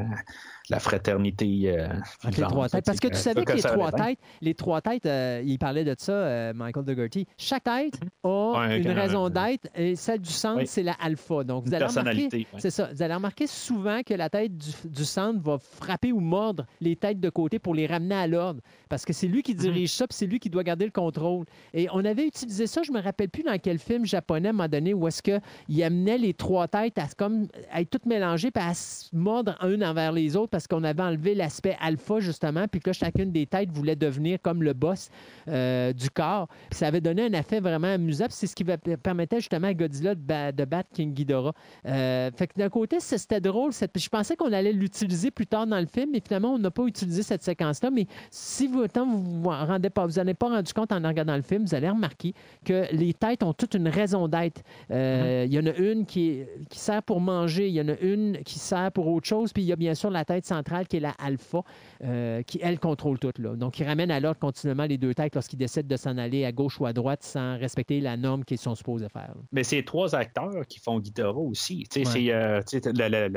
[0.69, 1.63] la fraternité.
[1.79, 1.87] euh,
[2.25, 2.85] Entre les trois têtes.
[2.85, 5.59] Parce que tu euh, savais que les ça trois têtes, les trois têtes, euh, il
[5.59, 7.27] parlait de ça, euh, Michael Dougherty.
[7.39, 8.29] Chaque tête a
[8.59, 10.67] Ouais, une raison d'être et celle du centre, Oui.
[10.67, 11.45] c'est la alpha.
[11.45, 12.59] Donc, vous Une allez remarquer, personnalité, ouais.
[12.61, 12.91] c'est ça.
[12.93, 16.97] Vous allez remarquer souvent que la tête du, du centre va frapper ou mordre les
[16.97, 18.61] têtes de côté pour les ramener à l'ordre.
[18.89, 19.43] Parce que c'est lui Mhm.
[19.43, 21.47] qui dirige ça, puis c'est lui qui doit garder le contrôle.
[21.75, 24.55] Et on avait utilisé ça, je me rappelle plus dans quel film japonais, à un
[24.55, 28.32] moment donné, où est-ce qu'il amenait les trois têtes à, comme, à être toutes mélangées,
[28.37, 32.67] puis à se mordre une envers les autres, parce qu'on avait enlevé l'aspect alpha, justement,
[32.69, 35.11] puis que là, chacune des têtes voulait devenir comme le boss
[35.49, 36.49] euh, du corps.
[36.71, 40.15] Puis ça avait donné un effet vraiment amusant, c'est ce qui permettait justement à Godzilla
[40.15, 41.53] de, ba- de battre King Ghidorah.
[41.87, 43.73] Euh, fait que d'un côté, c'était drôle.
[43.73, 46.85] Je pensais qu'on allait l'utiliser plus tard dans le film, mais finalement, on n'a pas
[46.85, 47.91] utilisé cette séquence-là.
[47.91, 50.93] Mais si vous, tant vous vous en rendez pas, vous n'en avez pas rendu compte
[50.93, 54.63] en regardant le film, vous allez remarquer que les têtes ont toute une raison d'être.
[54.91, 57.99] Euh, Il y en a une qui, qui sert pour manger, il y en a
[58.01, 60.87] une qui sert pour autre chose, puis il y a bien sûr la tête centrale
[60.87, 61.63] qui est la alpha,
[62.05, 63.33] euh, qui, elle, contrôle tout.
[63.39, 63.57] Là.
[63.57, 66.53] Donc, il ramène à l'ordre continuellement les deux têtes lorsqu'ils décident de s'en aller à
[66.53, 69.33] gauche ou à droite sans respecter la norme qu'ils sont supposés faire.
[69.35, 69.41] là.
[69.53, 71.85] Mais c'est trois acteurs qui font Ghidorah aussi.
[71.91, 72.63] Tu sais, Ouais.
[72.67, 73.29] c'est euh, le, le,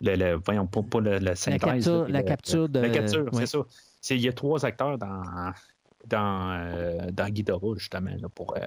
[0.00, 2.80] le, le, voyons, pas, La synthèse, capture, là, la capture de.
[2.80, 3.58] La capture, c'est ça.
[4.10, 5.22] Il y a trois acteurs dans,
[6.06, 8.60] dans, euh, dans Ghidorah, justement, là, pour euh,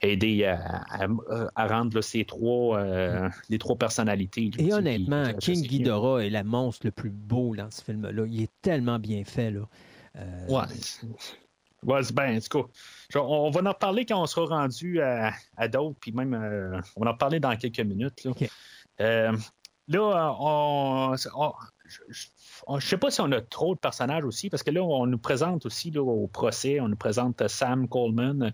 [0.00, 1.08] aider à, à-
[1.54, 4.50] à rendre là, ces trois, euh, les trois personnalités.
[4.58, 8.24] Et honnêtement, qui- King Ghidorah est la monstre le plus beau dans ce film-là.
[8.26, 9.50] Il est tellement bien fait.
[9.50, 9.60] Là.
[10.16, 10.64] Euh, Ouais.
[11.82, 12.68] Ouais, c'est bien, en tout cas.
[13.10, 16.80] je- On va en reparler quand on sera rendu à, à d'autres, puis même, euh,
[16.96, 18.24] on va en reparler dans quelques minutes.
[18.24, 18.32] Là.
[19.00, 19.36] Euh,
[19.88, 21.52] là on, on-
[21.84, 22.26] je- je
[22.66, 25.06] on- je sais pas si on a trop de personnages aussi, parce que là, on
[25.06, 28.50] nous présente aussi au procès, on nous présente euh, Sam Coleman, euh,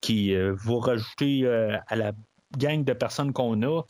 [0.00, 2.12] qui euh, va rajouter euh, à la
[2.58, 3.82] gang de personnes qu'on a.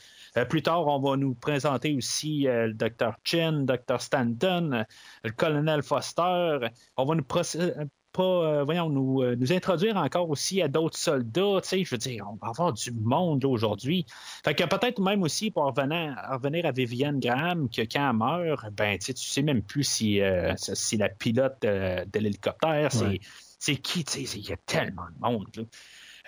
[0.51, 3.15] Plus tard, on va nous présenter aussi le Dr.
[3.25, 4.01] Chin, le Dr.
[4.03, 4.85] Stanton,
[5.25, 6.59] le colonel Foster.
[6.99, 7.25] On va nous
[8.13, 11.61] pas, euh, voyons, nous, euh, nous introduire encore aussi à d'autres soldats.
[11.63, 14.07] Tu sais, je veux dire, on va avoir du monde aujourd'hui.
[14.45, 18.71] Fait que peut-être même aussi pour revenir, revenir à Vivienne Graham, que quand elle meurt,
[18.73, 22.19] ben, tu sais, tu sais même plus si, euh, si c'est la pilote euh, de
[22.19, 23.21] l'hélicoptère, c'est, Ouais.
[23.59, 25.47] c'est qui, tu sais, c'est- il y a tellement de monde.
[25.57, 25.63] là.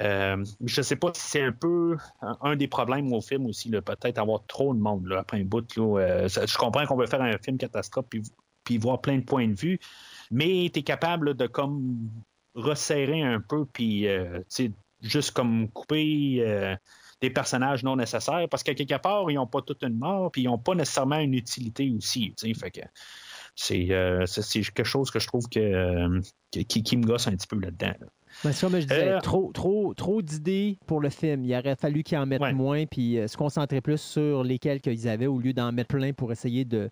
[0.01, 1.97] Euh, je ne sais pas si c'est un peu
[2.41, 5.76] un, des problèmes au film aussi, peut-être avoir trop de monde là, après un bout.
[5.76, 8.22] Là, euh, je comprends qu'on veut faire un film catastrophe puis,
[8.64, 9.78] puis voir plein de points de vue,
[10.33, 12.11] mais tu es capable de comme
[12.55, 14.41] resserrer un peu puis euh,
[15.01, 16.74] juste comme couper euh,
[17.20, 20.43] des personnages non nécessaires parce qu'à quelque part, ils n'ont pas toute une mort puis
[20.43, 22.35] ils n'ont pas nécessairement une utilité aussi.
[22.37, 22.80] tu sais, Fait que
[23.55, 26.20] c'est, euh, c'est, quelque chose que je trouve que,
[26.51, 27.93] qui, qui me gosse un petit peu là-dedans.
[28.01, 28.07] là.
[28.45, 31.45] Ben, comme je disais, trop, trop, trop d'idées pour le film.
[31.45, 32.55] Il aurait fallu qu'ils en mettent Ouais.
[32.55, 36.33] moins puis se concentrer plus sur lesquels qu'ils avaient au lieu d'en mettre plein pour
[36.33, 36.89] essayer de.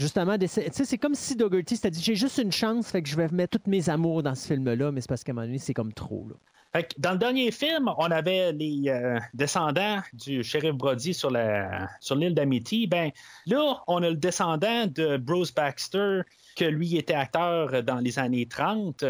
[0.00, 3.28] Justement, c'est comme si Dougherty s'était dit j'ai juste une chance, fait que je vais
[3.28, 5.74] mettre tous mes amours dans ce film-là, mais c'est parce qu'à un moment donné, c'est
[5.74, 6.26] comme trop.
[6.26, 6.36] Là.
[6.72, 11.30] Fait que dans le dernier film, on avait les euh, descendants du shérif Brody sur
[11.30, 12.86] la sur l'île d'Amity.
[12.86, 13.10] Ben
[13.46, 16.20] là, on a le descendant de Bruce Baxter,
[16.56, 19.04] que lui était acteur dans les années 30.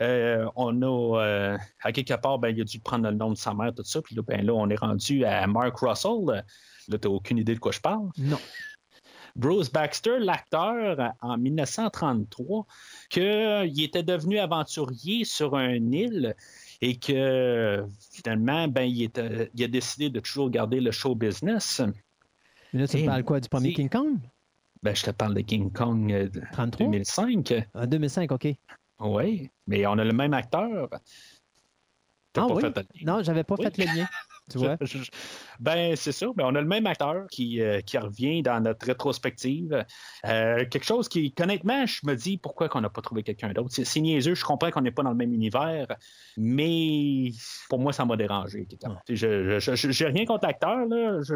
[0.00, 3.38] Euh, on a euh, à quelque part, ben, il a dû prendre le nom de
[3.38, 4.00] sa mère, tout ça.
[4.00, 6.44] Puis là, ben là, on est rendu à Mark Russell.
[6.88, 8.10] Là, t'as aucune idée de quoi je parle.
[8.18, 8.38] Non.
[9.36, 12.66] Bruce Baxter, l'acteur, en 1933,
[13.10, 16.34] qu'il était devenu aventurier sur une île
[16.80, 21.82] et que finalement, ben, il, était- il a décidé de toujours garder le show business.
[22.72, 23.72] Mais là, tu me parles quoi du premier.
[23.74, 24.18] King Kong?
[24.82, 27.54] Ben, je te parle de King Kong euh, de 33 2005.
[27.74, 28.48] En 2005, OK.
[29.00, 30.88] Oui, mais on a le même acteur.
[32.32, 32.60] T'as Ah pas oui?
[32.62, 33.12] fait le lien.
[33.16, 33.64] Non, j'avais pas Oui.
[33.64, 34.06] fait le lien.
[34.50, 34.76] Tu vois?
[34.80, 35.10] Je- je-
[35.58, 36.26] Ben, c'est ça.
[36.36, 39.84] Ben, on a le même acteur qui, euh, qui revient dans notre rétrospective.
[40.24, 43.70] Euh, quelque chose qui, honnêtement, je me dis pourquoi qu'on n'a pas trouvé quelqu'un d'autre.
[43.72, 45.86] C'est, c'est niaiseux, je comprends qu'on n'est pas dans le même univers,
[46.36, 47.30] mais
[47.68, 48.68] pour moi, ça m'a dérangé.
[49.08, 49.58] Sais, Je,
[49.90, 50.78] j'ai rien contre l'acteur,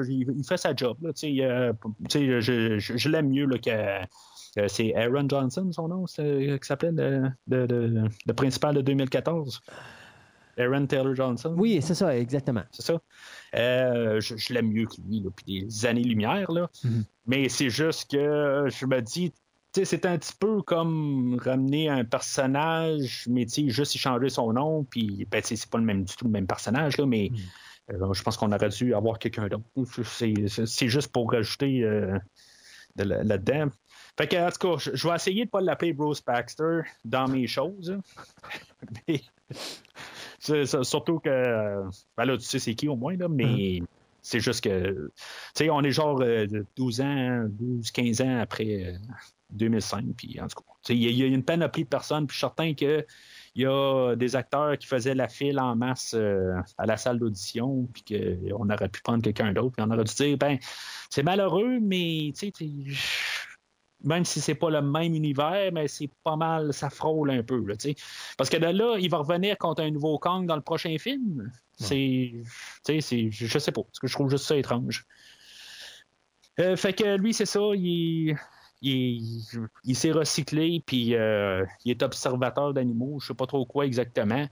[0.08, 0.96] il, fait sa job.
[1.02, 1.72] Là, euh,
[2.14, 8.08] je, je- l'aime mieux que c'est Aaron Johnson, son nom, qui s'appelait le, le- le-
[8.26, 9.60] le principal de 2014.
[10.60, 11.54] Aaron Taylor Johnson.
[11.56, 12.62] Oui, c'est ça, exactement.
[12.70, 13.00] C'est ça.
[13.54, 16.50] Euh, je je l'aime mieux que lui, là, puis des années-lumière.
[16.52, 16.68] Là.
[16.84, 17.04] Mhm.
[17.26, 19.32] Mais c'est juste que je me dis,
[19.72, 24.52] c'est un petit peu comme ramener un personnage, mais tu sais, juste y changer son
[24.52, 27.06] nom, puis ben, tu sais, c'est pas le même, du tout le même personnage, là,
[27.06, 27.30] mais
[27.92, 29.64] euh, je pense qu'on aurait dû avoir quelqu'un d'autre.
[30.04, 32.18] C'est, c'est- c'est juste pour rajouter euh,
[32.96, 33.68] de la- là-dedans.
[34.18, 36.80] Fait que, en tout cas, je, je vais essayer de ne pas l'appeler Bruce Baxter
[37.04, 37.96] dans mes choses.
[39.08, 39.20] Mais
[40.40, 41.82] surtout que, euh,
[42.16, 43.80] ben là, tu sais c'est qui au moins, là, mais
[44.22, 45.22] C'est juste que, tu
[45.54, 48.98] sais, on est genre euh, 12 ans, 12, 15 ans après euh,
[49.50, 52.34] 2005, puis en tout cas, tu sais, il y, a- une panoplie de personnes, puis
[52.34, 53.06] je suis certain que
[53.54, 57.18] il y a des acteurs qui faisaient la file en masse euh, à la salle
[57.18, 58.04] d'audition, puis
[58.50, 60.58] qu'on aurait pu prendre quelqu'un d'autre, puis on aurait dû dire, ben,
[61.08, 62.94] c'est malheureux, mais tu sais,
[64.02, 67.64] même si c'est pas le même univers, mais c'est pas mal, ça frôle un peu,
[67.66, 67.74] là.
[68.36, 71.50] Parce que de là, il va revenir contre un nouveau Kong dans le prochain film.
[71.76, 72.42] C'est,
[72.84, 75.06] c'est, je sais pas, parce que je trouve juste ça étrange.
[76.58, 78.36] Euh, fait que lui, c'est ça, il,
[78.82, 79.42] il,
[79.84, 84.46] il s'est recyclé, puis euh, il est observateur d'animaux, je sais pas trop quoi exactement.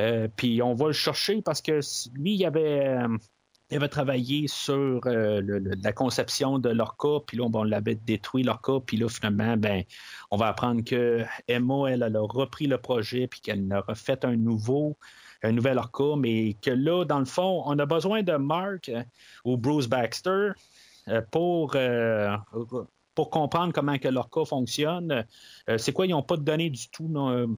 [0.00, 1.80] Euh, puis on va le chercher parce que
[2.14, 2.96] lui, il avait,
[3.70, 5.40] il avait travaillé sur euh,
[5.82, 9.84] la conception de l'orca, puis là, on, l'avait détruit l'orca, puis là, finalement, ben,
[10.30, 14.24] on va apprendre que Emma, elle, elle a repris le projet, puis qu'elle a refait
[14.24, 14.96] un nouveau,
[15.42, 19.02] un nouvel orca, mais que là, dans le fond, on a besoin de Mark euh,
[19.44, 20.50] ou Bruce Baxter
[21.08, 21.76] euh, pour,
[23.14, 25.24] pour comprendre comment que l'orca fonctionne.
[25.76, 27.56] C'est quoi, ils n'ont pas de données du tout non,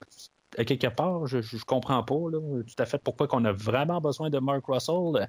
[0.58, 4.00] à quelque part, je, je comprends pas là, tout à fait pourquoi qu'on a vraiment
[4.00, 5.28] besoin de Mark Russell.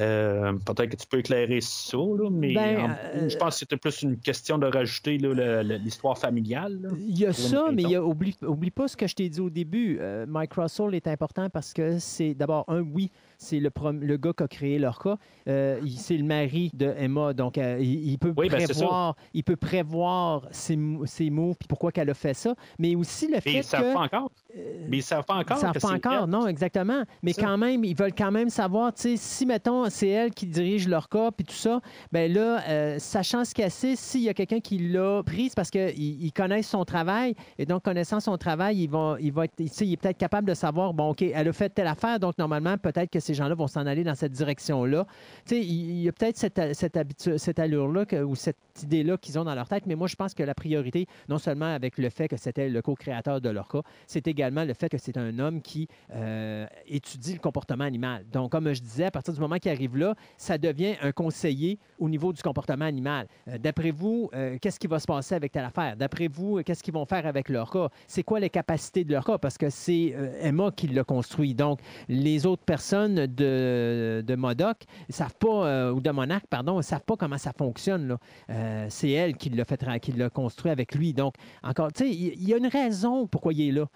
[0.00, 3.58] Euh, Peut-être que tu peux éclairer ça, là, mais Ben, en- euh, je pense que
[3.60, 6.78] c'était plus une question de rajouter l'histoire familiale.
[6.82, 6.88] là.
[6.98, 7.88] Il y a ça, mais raison.
[7.88, 9.98] il y a, oublie, oublie pas ce que je t'ai dit au début.
[10.00, 13.10] Euh, Mike Russell est important parce que c'est d'abord un, oui,
[13.42, 15.18] c'est le, gars qui a créé l'orca.
[15.48, 18.72] Euh, il- c'est le mari de Emma, donc euh, il, il peut Oui, ben, c'est
[18.72, 23.26] prévoir, il peut prévoir ses, ses mots puis pourquoi qu'elle a fait ça, mais aussi
[23.26, 24.30] le Mais fait ils ne savent que pas encore.
[24.56, 25.56] euh, Mais ils ne savent pas encore.
[25.56, 26.30] Ils savent que pas c'est encore, elle.
[26.30, 27.02] non, exactement.
[27.22, 30.46] Mais quand même, ils veulent quand même savoir, tu sais, si, mettons, c'est elle qui
[30.46, 31.80] dirige leur cas, puis tout ça,
[32.12, 35.70] ben là, euh, sachant ce qu'elle sait, s'il y a quelqu'un qui l'a prise parce
[35.70, 39.54] qu'ils ils connaissent son travail, et donc, connaissant son travail, ils vont, il va être,
[39.58, 42.76] il est peut-être capable de savoir, bon, OK, elle a fait telle affaire, donc normalement,
[42.78, 45.06] peut-être que gens-là vont s'en aller dans cette direction-là.
[45.46, 49.44] Tu sais, il y a peut-être cette, cette, cette allure-là ou cette idée-là qu'ils ont
[49.44, 52.28] dans leur tête, mais moi, je pense que la priorité, non seulement avec le fait
[52.28, 55.60] que c'était le co-créateur de leur cas, c'est également le fait que c'est un homme
[55.60, 58.24] qui euh, étudie le comportement animal.
[58.32, 61.78] Donc, comme je disais, à partir du moment qu'il arrive là, ça devient un conseiller
[61.98, 63.26] au niveau du comportement animal.
[63.48, 65.96] Euh, D'après vous, euh, qu'est-ce qui va se passer avec telle affaire?
[65.96, 67.88] D'après vous, qu'est-ce qu'ils vont faire avec leur cas?
[68.06, 69.38] C'est quoi les capacités de leur cas?
[69.38, 71.54] Parce que c'est Emma qui l'a construit.
[71.54, 77.04] Donc, les autres personnes de, Modoc savent pas, euh, ou de Monarch, pardon, ne savent
[77.04, 78.16] pas comment ça fonctionne.
[78.50, 81.12] Euh, c'est elle qui l'a fait, qui l'a construit avec lui.
[81.12, 83.86] Donc, encore, tu sais, il y a une raison pourquoi il est là.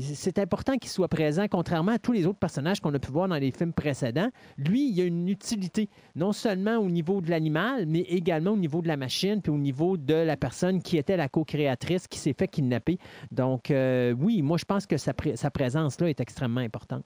[0.00, 3.28] C'est important qu'il soit présent, contrairement à tous les autres personnages qu'on a pu voir
[3.28, 4.30] dans les films précédents.
[4.56, 8.80] Lui, il a une utilité, non seulement au niveau de l'animal, mais également au niveau
[8.80, 12.32] de la machine, puis au niveau de la personne qui était la co-créatrice, qui s'est
[12.32, 12.98] fait kidnapper.
[13.30, 17.04] Donc, euh, oui, moi, je pense que sa, pré- sa présence-là est extrêmement importante.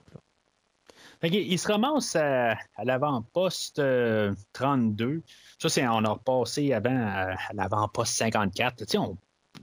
[1.20, 5.22] Fait il se ramasse à, à l'avant-poste euh, 32.
[5.58, 8.76] Ça, c'est, on a repassé avant à, à l'avant-poste 54.
[8.76, 9.16] Tu sais, on-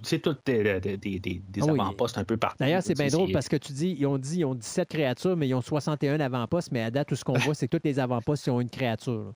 [0.03, 1.80] c'est tout des, des- des- Ah oui.
[1.80, 2.57] avant-postes un peu partout.
[2.60, 5.38] D'ailleurs, c'est bien drôle parce que tu dis, ils ont dit, ils ont 17 créatures,
[5.38, 7.84] mais ils ont 61 avant-postes, mais à date, tout ce qu'on voit, c'est que tous
[7.88, 9.32] les avant-postes, ils ont une créature.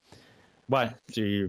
[1.08, 1.46] c'est.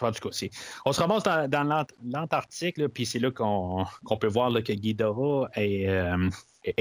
[0.00, 0.46] En tout cas.
[0.86, 3.84] On se ramasse dans, dans l'Ant- l'Antarctique, puis c'est là qu'on
[4.20, 6.30] peut voir là, que Ghidorah est, euh,
[6.64, 6.74] est-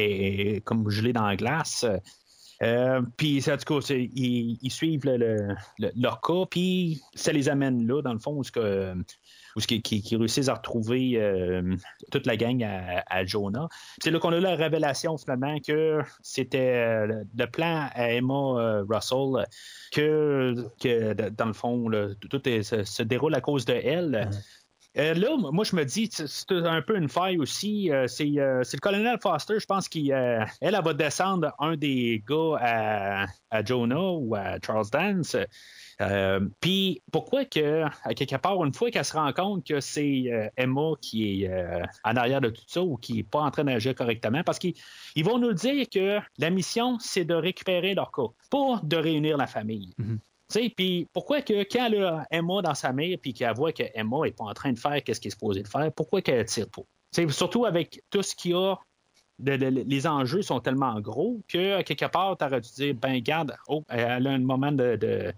[0.58, 1.86] est comme gelé dans la glace.
[2.64, 7.50] Euh, puis, en tout cas, ils, suivent le, le- le- leur cas, puis ça les
[7.50, 8.96] amène là, dans le fond, où, que,
[10.16, 11.76] réussissent à retrouver euh,
[12.12, 13.68] toute la gang à, Jonah.
[14.02, 19.46] C'est là qu'on a la révélation, finalement, que c'était euh, le plan à Emma Russell,
[19.92, 20.56] que,
[21.30, 21.90] dans le fond,
[22.30, 24.30] tout se déroule à cause de elle.
[24.98, 27.92] Euh, là, moi, je me dis, c'est un peu une faille aussi.
[27.92, 32.24] Euh, c'est euh, c'est le colonel Foster, je pense qu'elle elle, va descendre un des
[32.28, 32.58] gars
[33.50, 35.36] à, Jonah ou à Charles Dance.
[36.60, 40.92] Puis pourquoi que, à quelque part, une fois qu'elle se rend compte que c'est Emma
[41.02, 41.52] qui est
[42.04, 44.74] en arrière de tout ça ou qui n'est pas en train d'agir correctement, parce qu'ils
[45.16, 49.38] ils vont nous dire que la mission, c'est de récupérer leur cas, pas de réunir
[49.38, 49.94] la famille.
[49.98, 50.33] Sais,
[50.76, 54.18] Puis pourquoi que quand elle a Emma dans sa mère puis qu'elle voit que Emma
[54.24, 56.68] n'est pas en train de faire ce qu'elle est supposée de faire, pourquoi qu'elle tire
[56.70, 56.84] pas?
[57.30, 58.76] Surtout avec tout ce qu'il y a,
[59.40, 63.84] les enjeux sont tellement gros que quelque part, tu aurais dû dire, ben garde, oh,
[63.90, 65.34] elle a un moment de- de-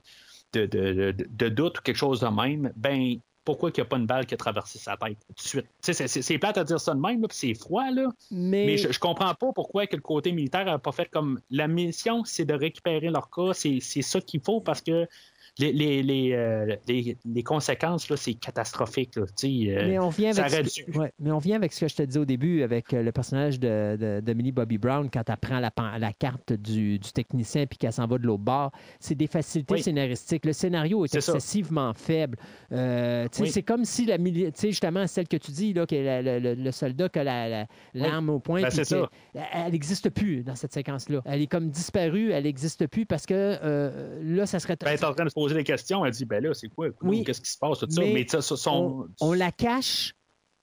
[0.53, 4.25] de doute ou quelque chose de même, ben pourquoi qu'il n'y a pas une balle
[4.25, 5.65] qui a traversé sa tête tout de suite?
[5.79, 8.07] C'est- c'est c'est plate à dire ça de même, puis c'est froid, là.
[8.31, 11.39] Mais, Mais je, je comprends pas pourquoi que le côté militaire n'a pas fait comme
[11.51, 15.07] la mission, c'est de récupérer leur cas, c'est c'est ça qu'il faut parce que
[15.57, 19.15] les, les, les, euh, les- les conséquences, là, c'est catastrophique.
[19.15, 21.95] Là, euh, Mais on, vient avec ce ouais, mais on vient avec ce que je
[21.95, 25.29] te disais au début, avec euh, le personnage de, de, de Millie Bobby Brown, quand
[25.29, 28.71] elle prend la, la carte du, du technicien puis qu'elle s'en va de l'autre bord.
[28.99, 29.81] C'est des facilités Oui.
[29.83, 30.45] scénaristiques.
[30.45, 31.33] Le scénario est, C'est ça.
[31.33, 32.37] excessivement faible.
[32.71, 33.49] Euh, Oui.
[33.49, 34.17] C'est comme si la
[34.61, 37.67] justement, celle que tu dis, là, que la- le, le- soldat qui a la- la-
[37.93, 39.09] l'arme au poing, Ben, c'est ça.
[39.33, 41.21] elle n'existe plus dans cette séquence-là.
[41.25, 44.75] Elle est comme disparue, elle n'existe plus parce que euh, là, ça serait.
[44.83, 44.97] Ben,
[45.45, 46.05] poser des questions.
[46.05, 46.87] Elle dit Ben là, c'est quoi?
[47.01, 47.23] Oui.
[47.23, 48.01] Qu'est-ce qui se passe tout ça?
[48.01, 50.13] Mais Mais ça, ça, son- on, on la cache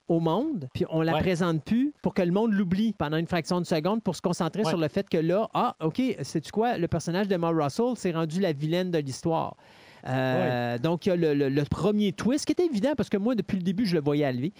[0.09, 1.21] au monde, puis on la Ouais.
[1.21, 4.63] présente plus pour que le monde l'oublie pendant une fraction de seconde pour se concentrer
[4.63, 4.69] Ouais.
[4.69, 6.77] sur le fait que là, ah, OK, sais-tu quoi?
[6.77, 9.57] Le personnage de Ma Russell s'est rendu la vilaine de l'histoire.
[10.09, 13.17] Euh, Donc, il y a le, le- le premier twist qui était évident parce que
[13.17, 14.53] moi, depuis le début, je le voyais arriver.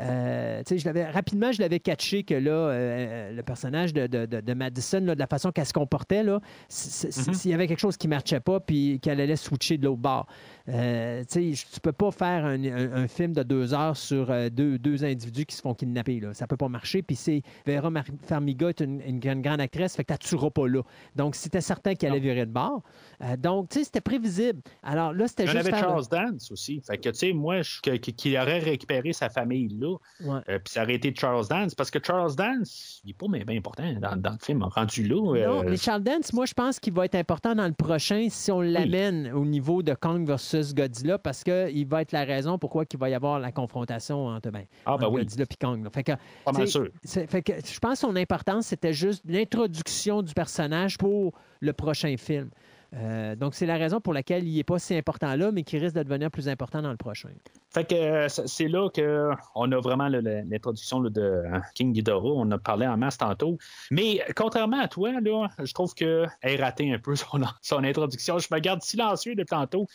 [0.00, 4.40] Euh, je l'avais- rapidement, je l'avais catché que là, euh, le personnage de, de- de-
[4.40, 7.34] de Madison, là, de la façon qu'elle se comportait, là, Mhm.
[7.34, 9.98] s'il y avait quelque chose qui ne marchait pas, puis qu'elle allait switcher de l'autre
[10.00, 10.26] bord.
[10.68, 14.78] Euh, tu peux pas faire un, un- un film de deux heures sur euh, deux,
[14.78, 16.20] deux individus qui se font kidnapper.
[16.20, 16.34] Là.
[16.34, 17.02] Ça peut pas marcher.
[17.02, 17.90] Puis c'est Vera
[18.22, 20.82] Farmiga est une, une grande, grande actrice, fait que tu tueras pas là.
[21.16, 22.82] Donc, c'était certain qu'elle allait virer de bord.
[23.22, 24.60] Euh, donc, tu sais, c'était prévisible.
[24.82, 25.68] Alors là, c'était juste...
[25.70, 26.80] faire- Charles Dance aussi.
[26.86, 29.87] Fait que, tu sais, moi, je- qu'il aurait récupéré sa famille là,
[30.20, 30.40] Ouais.
[30.48, 33.44] euh, puis ça aurait été Charles Dance, parce que Charles Dance, il n'est pas mais
[33.44, 35.14] bien important dans, dans le film, rendu là.
[35.16, 38.28] Non, euh, mais Charles Dance, moi, je pense qu'il va être important dans le prochain
[38.30, 42.58] si on l'amène au niveau de Kong versus Godzilla parce qu'il va être la raison
[42.58, 45.20] pourquoi il va y avoir la confrontation entre, ben, Ah, ben entre oui.
[45.22, 45.84] Godzilla et Kong.
[45.84, 45.90] là.
[45.90, 46.12] Fait que,
[46.44, 46.88] Pas mal sûr.
[47.04, 52.14] fait que je pense que son importance, c'était juste l'introduction du personnage pour le prochain
[52.16, 52.50] film.
[52.94, 55.76] Euh, donc, c'est la raison pour laquelle il n'est pas si important là, mais qui
[55.78, 57.28] risque de devenir plus important dans le prochain.
[57.70, 62.30] Fait que euh, c'est là qu'on a vraiment l'introduction de euh, King Ghidorah.
[62.34, 63.58] On a parlé en masse tantôt.
[63.90, 68.38] Mais contrairement à toi, là, je trouve qu'elle est ratée un peu son, son introduction.
[68.38, 69.86] Je me garde silencieux de tantôt.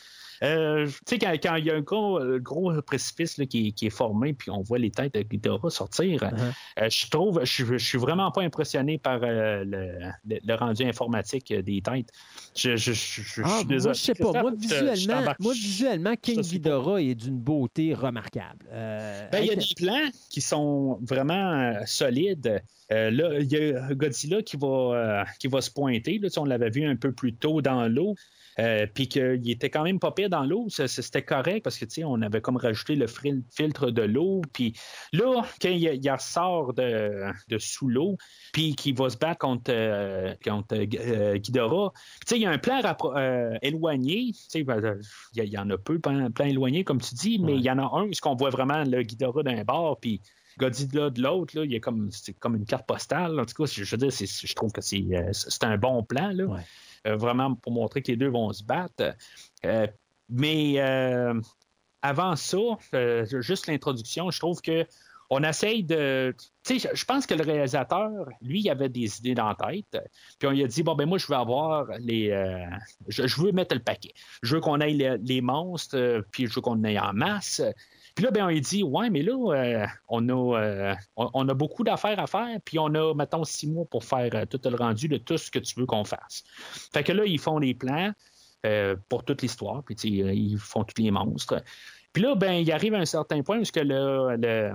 [0.43, 3.71] Euh, tu sais, quand, quand il y a un gros, gros précipice là, qui, est-
[3.71, 6.53] qui est formé, puis on voit les têtes de Ghidorah sortir, Uh-huh.
[6.81, 10.83] euh, je trouve, je, suis- je suis vraiment pas impressionné par euh, le, le- rendu
[10.83, 12.09] informatique des têtes.
[12.55, 13.93] Je, je, je- je- je Ah, suis moi, désolé.
[13.95, 14.31] je sais pas.
[14.41, 16.41] Moi, visuellement, moi, King.
[16.41, 18.65] Ghidorah est d'une beauté remarquable.
[18.71, 22.61] Euh, Ben, il y a des plans qui sont vraiment euh, solides.
[22.91, 26.19] Euh, là, il y a Godzilla qui va, euh, qui va se pointer.
[26.19, 28.15] Là, Tu sais, on l'avait vu un peu plus tôt dans l'eau.
[28.59, 31.95] Euh, puis qu'il était quand même pas pire dans l'eau, c'était correct parce que tu
[31.95, 34.41] sais, on avait comme rajouté le filtre de l'eau.
[34.53, 34.73] Puis
[35.11, 38.17] là, quand il, il ressort de, de sous l'eau,
[38.51, 42.51] puis qu'il va se battre contre, euh, contre euh, Ghidorah, tu sais, il y a
[42.51, 42.81] un plan
[43.15, 44.31] euh, éloigné.
[44.33, 44.99] Tu sais, ben,
[45.35, 47.79] Il y, en a peu, plein, plein éloigné, comme tu dis, mais il y en
[47.79, 50.21] a un, où on voit vraiment le Ghidorah d'un bord, puis
[50.59, 53.39] Godzilla de l'autre, il y a comme, c'est comme une carte postale.
[53.39, 56.45] En tout cas, je veux dire, je trouve que c'est, c'est un bon plan, là.
[56.45, 56.61] Ouais.
[57.05, 59.15] Euh, vraiment pour montrer que les deux vont se battre.
[59.65, 59.87] Euh,
[60.29, 61.39] mais euh,
[62.01, 62.57] avant ça,
[63.41, 64.85] juste l'introduction, je trouve que
[65.29, 66.35] on essaye de.
[66.63, 68.11] Tu sais, je- pense que le réalisateur,
[68.41, 69.99] lui, il avait des idées dans la tête.
[70.37, 72.29] Puis on lui a dit bon, ben moi, je veux avoir les.
[73.07, 74.13] je, veux mettre le paquet.
[74.43, 77.61] Je veux qu'on aille les, les monstres, puis je veux qu'on aille en masse.
[78.15, 81.83] Puis là, ben, on dit Ouais, mais là, euh, on, a, euh, on, a beaucoup
[81.83, 85.07] d'affaires à faire, puis on a, mettons, six mois pour faire euh, tout le rendu
[85.07, 86.43] de tout ce que tu veux qu'on fasse.
[86.93, 88.11] Fait que là, ils font les plans
[89.09, 91.61] pour toute l'histoire, puis ils font tous les monstres.
[92.13, 94.73] Puis là, ben, il arrive à un certain point où le,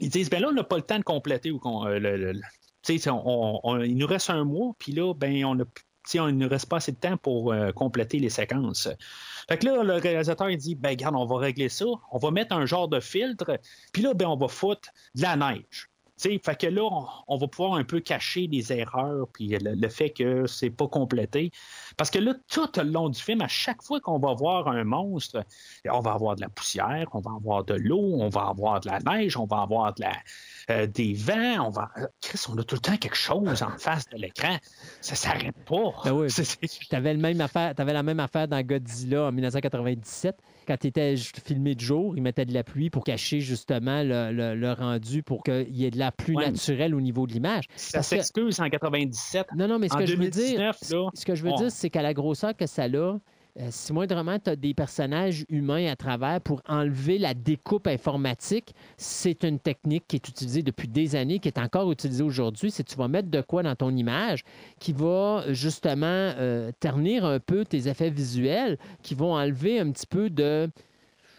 [0.00, 3.96] ils disent ben là, on n'a pas le temps de compléter ou qu'on, on- il
[3.96, 5.64] nous reste un mois, puis là, ben, on a,
[6.10, 8.88] sais, on- ne reste pas assez de temps pour euh, compléter les séquences.
[9.48, 11.84] Fait que là, le réalisateur, il dit, ben, regarde, on va régler ça.
[12.10, 13.58] On va mettre un genre de filtre.
[13.92, 15.91] Puis là, ben, on va foutre de la neige.
[16.20, 19.48] Tu sais, fait que là, on, on va pouvoir un peu cacher les erreurs puis
[19.48, 21.50] le, le fait que c'est pas complété.
[21.96, 24.84] Parce que là, tout le long du film, à chaque fois qu'on va voir un
[24.84, 25.42] monstre,
[25.90, 28.88] on va avoir de la poussière, on va avoir de l'eau, on va avoir de
[28.88, 30.12] la neige, on va avoir de la,
[30.70, 31.90] euh, des vents, on va.
[32.20, 34.56] Chris, on a tout le temps quelque chose en face de l'écran.
[35.00, 35.92] Ça s'arrête pas.
[36.04, 36.30] Ben oui.
[36.30, 40.36] C'est- c'est- Tu avais, la même affaire dans Godzilla en 1997.
[40.66, 44.30] Quand il était filmé de jour, il mettait de la pluie pour cacher justement le,
[44.32, 46.50] le- le rendu pour qu'il y ait de la pluie Ouais.
[46.50, 47.64] naturelle au niveau de l'image.
[47.76, 49.46] Ça Parce que- s'excuse en 97.
[49.56, 51.50] Non, non, mais ce En que je veux dire, 2019, là, ce que je veux
[51.50, 53.18] on- dire, c'est qu'à la grosseur que ça a,
[53.60, 58.74] euh, si moindrement tu as des personnages humains à travers pour enlever la découpe informatique,
[58.96, 62.70] c'est une technique qui est utilisée depuis des années, qui est encore utilisée aujourd'hui.
[62.70, 64.42] C'est tu vas mettre de quoi dans ton image
[64.78, 70.06] qui va justement euh, ternir un peu tes effets visuels, qui vont enlever un petit
[70.06, 70.70] peu de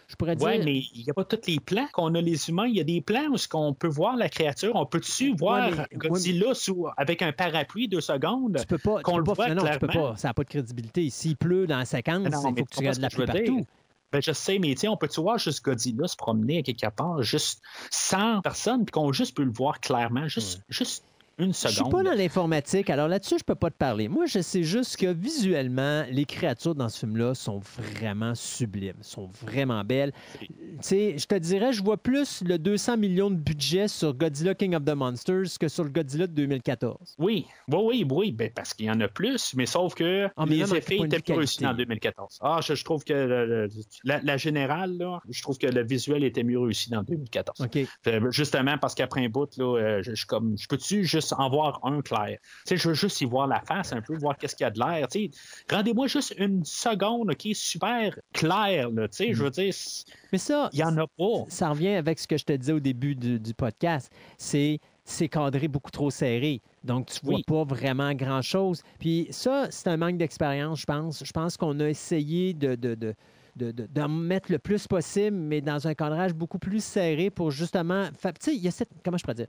[0.07, 0.47] je pourrais dire.
[0.47, 2.67] Ouais, mais il n'y a pas tous les plans qu'on a les humains.
[2.67, 4.71] Il y a des plans où on peut voir la créature.
[4.75, 8.57] On peut-tu voir mais- Godzilla sous, avec un parapluie deux secondes?
[8.59, 8.97] Tu peux pas.
[8.97, 10.15] tu qu'on peux le pas- voit non, non, tu peux pas.
[10.15, 11.09] Ça n'a pas de crédibilité.
[11.09, 13.25] S'il pleut dans la séquence, Ah non, il faut que tu regardes la pluie veux
[13.33, 13.43] dire.
[13.45, 13.65] partout.
[14.11, 17.23] Ben, je sais, mais tiens, on peut-tu voir juste Godzilla se promener à quelque part,
[17.23, 21.03] juste 100 personnes, puis qu'on juste peut le voir clairement, juste, juste
[21.39, 21.91] une Je suis seconde.
[21.91, 24.07] pas dans l'informatique, alors là-dessus, je peux pas te parler.
[24.07, 29.27] Moi, je sais juste que visuellement, les créatures dans ce film-là sont vraiment sublimes, sont
[29.41, 30.11] vraiment belles.
[30.39, 30.47] Tu
[30.81, 34.75] sais, je te dirais, je vois plus le 200 millions de budget sur Godzilla King
[34.75, 37.15] of the Monsters que sur le Godzilla de 2014.
[37.17, 40.45] Oui, oui, oui, oui, ben, parce qu'il y en a plus, mais sauf que Ah,
[40.45, 42.39] mais les effets étaient plus réussis en 2014.
[42.41, 43.69] Ah, je, je trouve que le- le-
[44.03, 47.61] la, la générale, là, je trouve que le visuel était mieux réussi dans 2014.
[47.61, 47.79] OK.
[48.03, 51.49] Fait, justement parce qu'après un bout, là, euh, je, je comme, je peux-tu juste en
[51.49, 52.37] voir un clair?
[52.41, 54.67] Tu sais, je veux juste y voir la face un peu, voir qu'est-ce qu'il y
[54.67, 55.07] a de l'air.
[55.07, 59.07] Tu sais, rendez-moi juste une seconde, OK, super clair, là.
[59.07, 61.45] Tu sais, je veux dire, c- Mais ça, il y en a pas.
[61.47, 64.11] ça revient avec ce que je te disais au début du, du podcast.
[64.37, 66.61] C'est c'est cadré beaucoup trop serré.
[66.85, 67.43] Donc, tu vois Oui.
[67.45, 68.81] pas vraiment grand-chose.
[68.99, 71.23] Puis ça, c'est un manque d'expérience, je pense.
[71.25, 73.13] Je pense qu'on a essayé de, de, de,
[73.55, 78.07] de, mettre le plus possible, mais dans un cadrage beaucoup plus serré pour justement...
[78.11, 78.89] Tu sais, il y a cette...
[79.03, 79.47] Comment je pourrais dire?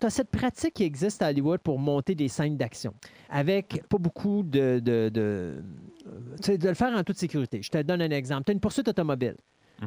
[0.00, 2.94] Tu as cette pratique qui existe à Hollywood pour monter des scènes d'action
[3.30, 4.80] avec pas beaucoup de...
[4.80, 5.62] de, de
[6.38, 7.62] tu sais, de le faire en toute sécurité.
[7.62, 8.44] Je te donne un exemple.
[8.44, 9.36] Tu as une poursuite automobile.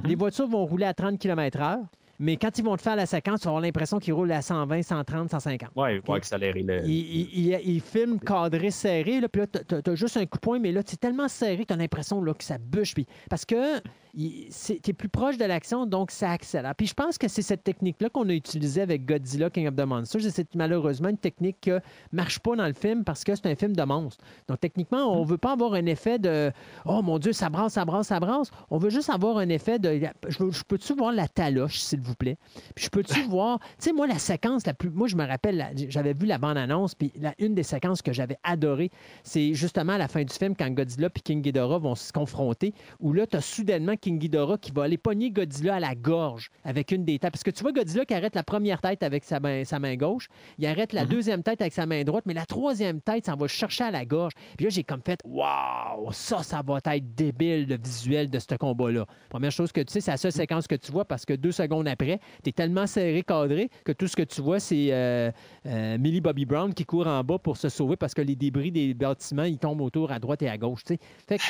[0.04, 1.86] Les voitures vont rouler à 30 km/h,
[2.20, 4.42] mais quand ils vont te faire la séquence, tu vas avoir l'impression qu'ils roulent à
[4.42, 5.70] 120, 130, 150.
[5.76, 6.10] Ouais, OK?
[6.10, 6.86] ouais, accélérer le.
[6.86, 10.38] Il, il, il- il filme cadré serré, là, puis là, tu as, juste un coup
[10.38, 12.94] de poing, mais là, c'est tellement serré que tu as l'impression que ça bûche.
[12.94, 13.80] Puis, parce que
[14.16, 16.74] tu es plus proche de l'action, donc ça accélère.
[16.76, 19.86] Puis je pense que c'est cette technique-là qu'on a utilisée avec Godzilla King of the
[19.86, 20.22] Monsters.
[20.32, 21.72] C'est malheureusement une technique qui
[22.12, 24.24] marche pas dans le film parce que c'est un film de monstres.
[24.48, 26.52] Donc techniquement, on veut pas avoir un effet de
[26.86, 28.52] Oh mon Dieu, ça brasse, ça brasse, ça brasse.
[28.70, 32.38] On veut juste avoir un effet de Je, peux-tu voir la taloche, s'il vous plaît?
[32.76, 33.60] Puis je peux-tu voir.
[33.60, 34.90] Tu sais, moi, la séquence la plus.
[34.90, 38.38] Moi, je me rappelle, j'avais vu la bande-annonce, puis la, une des séquences que j'avais
[38.44, 38.92] adorée,
[39.24, 42.74] c'est justement à la fin du film, quand Godzilla et King Ghidorah vont se confronter,
[43.00, 46.52] où là, tu as soudainement King Ghidorah qui va aller pogner Godzilla à la gorge
[46.64, 47.32] avec une des têtes.
[47.32, 49.96] Parce que tu vois Godzilla qui arrête la première tête avec sa main, sa main
[49.96, 50.28] gauche,
[50.60, 53.48] il arrête la deuxième tête avec sa main droite, mais la troisième tête, ça va
[53.48, 54.34] chercher à la gorge.
[54.58, 58.54] Puis là, j'ai comme fait Waouh, ça, ça va être débile, le visuel de ce
[58.54, 59.08] combat-là.
[59.30, 61.52] Première chose que tu sais, c'est la seule séquence que tu vois parce que deux
[61.52, 65.32] secondes après, tu es tellement serré, cadré, que tout ce que tu vois, c'est euh,
[65.66, 68.72] euh, Millie Bobby Brown qui court en bas pour se sauver parce que les débris
[68.72, 70.84] des bâtiments, ils tombent autour à droite et à gauche.
[70.86, 71.44] Fait que,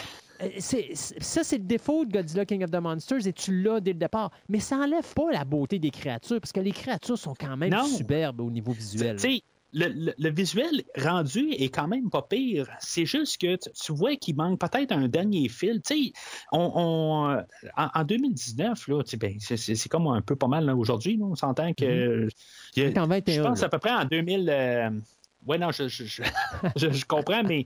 [0.60, 3.80] c'est- c'est- ça, c'est le défaut de Godzilla King of the Monsters et tu l'as
[3.80, 4.32] dès le départ.
[4.50, 7.72] Mais ça enlève pas la beauté des créatures parce que les créatures sont quand même
[7.72, 7.86] Non.
[7.86, 9.20] superbes au niveau Tu visuel.
[9.20, 9.42] sais,
[9.78, 12.66] le, le- le visuel rendu est quand même pas pire.
[12.80, 15.82] C'est juste que tu, tu vois qu'il manque peut-être un dernier fil.
[15.86, 16.12] Tu sais,
[16.54, 17.42] on, on, euh,
[17.76, 21.18] en, en 2019, là, tu sais, ben, c'est- comme un peu pas mal là, aujourd'hui.
[21.18, 21.26] là.
[21.26, 22.30] On s'entend que.
[22.78, 23.66] 21, je pense là.
[23.66, 24.50] à peu près en 2000.
[24.50, 24.90] euh,
[25.46, 26.24] Ouais, non, je, je,
[26.76, 27.66] je, comprends, mais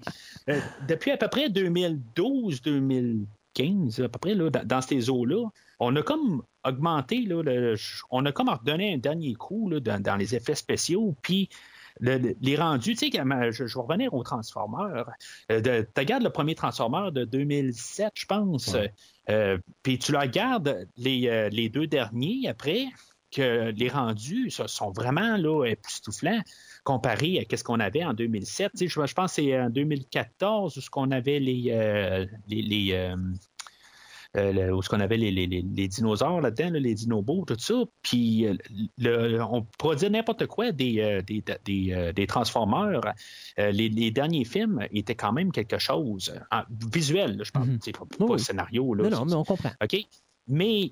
[0.50, 5.46] euh, depuis à peu près 2012-2015, à peu près, là, dans, dans ces eaux-là,
[5.80, 7.76] on a comme augmenté, là, le-
[8.12, 11.50] on a comme redonné un dernier coup là, dans, dans les effets spéciaux, puis
[12.02, 15.10] le- le- les rendus, tu sais, je, je vais revenir aux Transformers.
[15.52, 18.94] Euh, tu regardes le premier Transformer de 2007, je pense, Ouais.
[19.30, 22.86] euh, puis tu le regardes les, les deux derniers après,
[23.32, 26.42] que les rendus ça, sont vraiment là, époustouflants
[26.94, 28.72] comparé à ce qu'on avait en 2007.
[28.72, 32.26] Tu sais, je, je pense que c'est en 2014 où ce qu'on avait les, euh,
[32.48, 33.16] les, les, euh,
[34.38, 37.46] euh, le- où ce qu'on avait les, les- les- les dinosaures là-dedans, là, les dinobos,
[37.46, 37.76] tout ça.
[38.02, 38.56] Puis euh,
[38.98, 43.02] le- on pourrait dire n'importe quoi des, euh, des, des, des Transformers.
[43.58, 46.34] Les, les derniers films étaient quand même quelque chose.
[46.52, 46.62] En
[46.94, 48.40] visuel, là, je parle, sais, pas, pas oui.
[48.40, 48.94] scénario.
[48.96, 49.72] Là, non, non, mais on comprend.
[49.84, 49.96] OK?
[50.48, 50.92] Mais,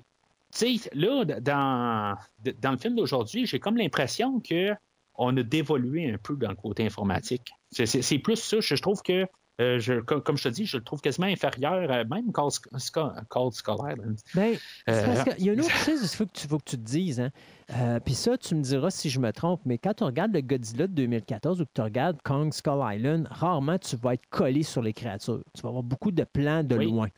[0.56, 2.16] tu sais, là, dans,
[2.62, 4.74] dans le film d'aujourd'hui, j'ai comme l'impression que
[5.18, 7.50] on a dévolué un peu dans le côté informatique.
[7.70, 8.60] C'est- plus ça.
[8.60, 9.26] Je, trouve que,
[9.60, 12.52] euh, je, comme, comme je te dis, je le trouve quasiment inférieur à même Cold,
[12.52, 13.96] Sc- Cold Scholar.
[13.96, 14.04] là.
[14.34, 14.56] Ben,
[14.88, 16.76] Euh, parce qu'il y a une autre chose qu'il faut, que tu- faut que tu
[16.78, 17.20] te dises.
[17.20, 17.30] Hein.
[17.72, 20.40] Euh, Puis ça, tu me diras si je me trompe, mais quand tu regardes le
[20.40, 24.62] Godzilla de 2014 ou que tu regardes Kong Skull Island, rarement tu vas être collé
[24.62, 25.42] sur les créatures.
[25.54, 26.86] Tu vas avoir beaucoup de plans de Oui.
[26.86, 27.08] loin.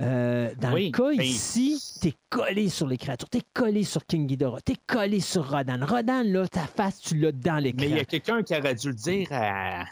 [0.00, 3.28] Euh, dans Oui, le cas ben- ici, tu es collé sur les créatures.
[3.30, 4.60] Tu es collé sur King Ghidorah.
[4.60, 5.78] Tu es collé sur Rodan.
[5.86, 7.84] Rodan, là, ta face, tu l'as dans l'écran.
[7.84, 9.84] Mais il y a quelqu'un qui aurait dû le dire à.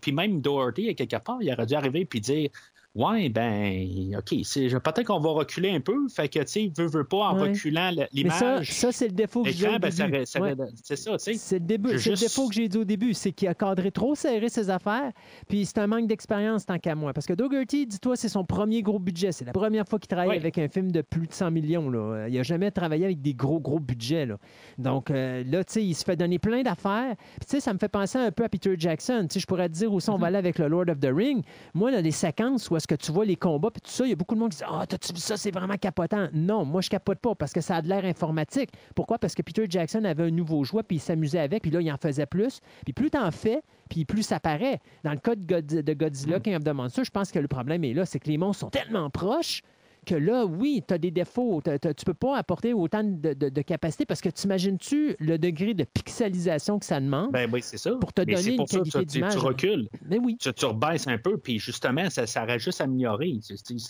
[0.00, 2.50] Puis même Doherty, à quelque part, il aurait dû arriver puis dire
[2.96, 6.08] Ouais, ben, OK, peut-être qu'on va reculer un peu.
[6.08, 7.50] Fait que, tu sais, veut, veut pas, en Ouais.
[7.50, 8.72] reculant Mais ça, l'image.
[8.72, 10.12] ça c'est le défaut que j'ai au ben, début.
[10.12, 10.54] Ouais.
[10.82, 11.34] c'est ça, tu sais.
[11.34, 14.16] C'est le, début, le défaut que j'ai dit au début, c'est qu'il a cadré trop
[14.16, 15.12] serré ses affaires,
[15.48, 17.12] puis c'est un manque d'expérience tant qu'à moi.
[17.12, 19.30] Parce que Dougherty, dis-toi, c'est son premier gros budget.
[19.30, 21.90] C'est la première fois qu'il travaille avec un film de plus de 100 millions.
[21.90, 22.26] Là.
[22.26, 24.26] Il n'a jamais travaillé avec des gros, gros budgets.
[24.26, 24.36] Là.
[24.78, 27.14] Donc euh, là, tu sais, il se fait donner plein d'affaires.
[27.38, 29.26] Puis tu sais, ça me fait penser un peu à Peter Jackson.
[29.30, 31.10] Tu sais, je pourrais te dire aussi, on va aller avec le Lord of the
[31.14, 31.44] Ring.
[31.72, 34.10] Moi, là, les séquences où est-ce que tu vois les combats, puis tout ça, il
[34.10, 36.28] y a beaucoup de monde qui dit Ah, t'as-tu vu ça, c'est vraiment capotant.
[36.32, 38.70] Non, moi, je capote pas parce que ça a de l'air informatique.
[38.94, 39.18] Pourquoi?
[39.18, 41.92] Parce que Peter Jackson avait un nouveau jouet, puis il s'amusait avec, puis là, il
[41.92, 42.60] en faisait plus.
[42.84, 44.80] Puis plus t'en fais, puis plus ça paraît.
[45.04, 47.48] Dans le cas de, God- de Godzilla, King of the Monsters, je pense que le
[47.48, 49.62] problème est là, c'est que les monstres sont tellement proches
[50.06, 51.60] que là, oui, tu as des défauts.
[51.62, 55.74] T'as- tu peux pas apporter autant de, de- de capacité parce que t'imagines-tu le degré
[55.74, 57.32] de pixelisation que ça demande?
[57.32, 57.92] Ben oui, c'est ça.
[58.00, 59.32] Pour te Mais donner c'est une pour ça qualité tu- d'image?
[59.32, 59.88] Tu recules.
[60.08, 60.36] Mais oui.
[60.40, 63.32] tu, tu rebaisses un peu, puis justement, ça, ça aurait juste amélioré.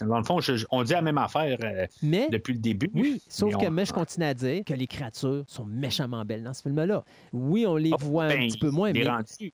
[0.07, 2.91] Dans le fond, je- on dit la même affaire euh, Mais depuis le début.
[2.95, 6.25] Oui, sauf Mais que on- moi, je continue à dire que les créatures sont méchamment
[6.25, 7.05] belles dans ce film-là.
[7.33, 9.53] Oui, on les Ah, voit un ben, petit peu moins, est mais rendu,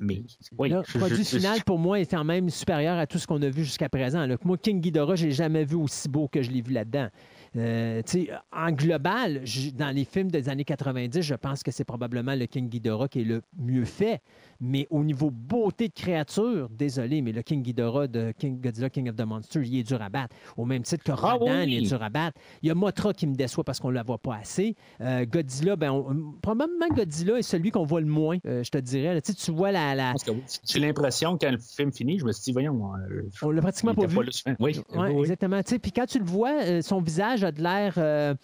[0.00, 0.22] mais
[0.58, 0.68] oui.
[0.70, 3.40] le je- produit je- final, pour moi, est quand même supérieur à tout ce qu'on
[3.42, 4.26] a vu jusqu'à présent.
[4.26, 4.36] là.
[4.44, 5.32] Moi, King Ghidorah, je l'ai
[5.64, 7.08] vu aussi beau que je l'ai vu là-dedans.
[7.56, 8.00] Euh,
[8.52, 9.42] en global,
[9.76, 13.20] dans les films des années 90, je pense que c'est probablement le King Ghidorah qui
[13.20, 14.20] est le mieux fait.
[14.64, 19.10] Mais au niveau beauté de créature, désolé, mais le King Ghidorah de King Godzilla King
[19.10, 20.36] of the Monsters, il est dur à battre.
[20.56, 21.74] Au même titre que Ah Rodan, oui!
[21.74, 22.38] il est dur à battre.
[22.62, 24.76] Il y a Mothra qui me déçoit parce qu'on ne la voit pas assez.
[25.00, 28.78] Euh, Godzilla, ben, on- probablement Godzilla est celui qu'on voit le moins, euh, je te
[28.78, 29.14] dirais.
[29.14, 29.20] là.
[29.20, 29.94] Tu vois la...
[29.96, 30.14] la-.
[30.64, 33.94] J'ai l'impression quand le film finit, je me suis dit, voyons, euh, On l'a pratiquement
[33.94, 34.16] pas vu.
[34.16, 34.26] Oui,
[34.58, 35.60] Oui, oui, exactement.
[35.82, 37.94] Puis quand tu le vois, son visage a de l'air.
[37.96, 38.34] euh,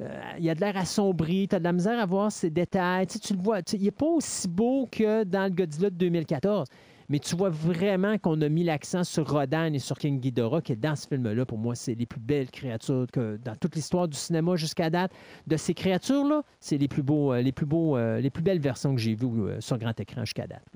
[0.00, 3.06] euh, il a de l'air assombri, tu as de la misère à voir ses détails.
[3.06, 6.66] Tu, le vois, il n'est pas aussi beau que dans le Godzilla de 2014,
[7.08, 10.74] mais tu vois vraiment qu'on a mis l'accent sur Rodan et sur King Ghidorah, qui
[10.76, 14.16] dans ce film-là, pour moi, c'est les plus belles créatures que dans toute l'histoire du
[14.16, 15.12] cinéma jusqu'à date.
[15.46, 18.94] De ces créatures-là, c'est les plus beaux, euh, les plus beaux, les plus belles versions
[18.94, 20.66] que j'ai vues sur grand écran jusqu'à date.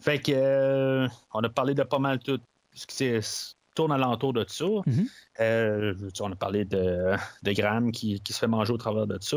[0.00, 2.40] Fait que, on a parlé de pas mal tout
[2.74, 4.64] ce tourne alentour de ça.
[4.86, 5.06] Mhm.
[5.40, 9.18] Euh, on a parlé de, de Graham qui, qui se fait manger au travers de
[9.20, 9.36] ça.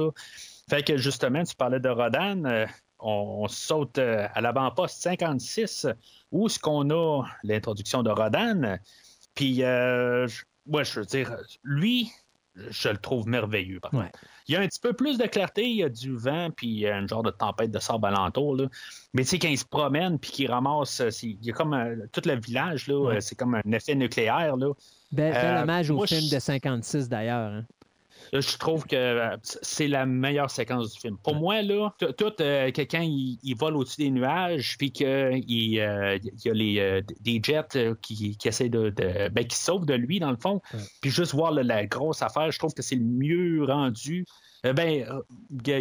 [0.69, 2.43] Fait que justement, tu parlais de Rodan.
[2.45, 2.65] euh,
[2.99, 5.87] on, on saute euh, à l'avant-poste 56,
[6.31, 8.77] où est-ce qu'on a l'introduction de Rodan.
[9.35, 12.11] Puis, euh, je- ouais, je veux dire, lui,
[12.55, 13.79] je le trouve merveilleux.
[13.79, 14.05] par Ouais.
[14.05, 14.19] contre.
[14.47, 16.67] Il y a un petit peu plus de clarté, il y a du vent, puis
[16.67, 18.55] il y a une genre de tempête de sable alentour.
[18.55, 18.65] Là.
[19.13, 21.77] Mais tu sais, quand il se promène, puis qu'il ramasse, euh, il y a comme
[22.11, 23.15] tout le village, là, Ouais.
[23.17, 24.57] euh, c'est comme un effet nucléaire.
[24.57, 24.73] Là.
[25.11, 27.51] Bel, bel Euh, hommage au moi, film je- de 56 d'ailleurs.
[27.53, 27.65] hein.
[28.33, 31.17] Je trouve que euh, c'est la meilleure séquence du film.
[31.23, 35.37] Pour moi, là, tout euh, quelqu'un il, il vole au-dessus des nuages, puis qu'il euh,
[35.47, 36.17] il y a
[36.53, 40.31] les, euh, des jets qui, qui essaient de, de- ben, qui sauvent de lui dans
[40.31, 40.61] le fond.
[41.01, 44.25] Puis juste voir là, la grosse affaire, je trouve que c'est le mieux rendu.
[44.65, 45.21] Euh, ben, euh,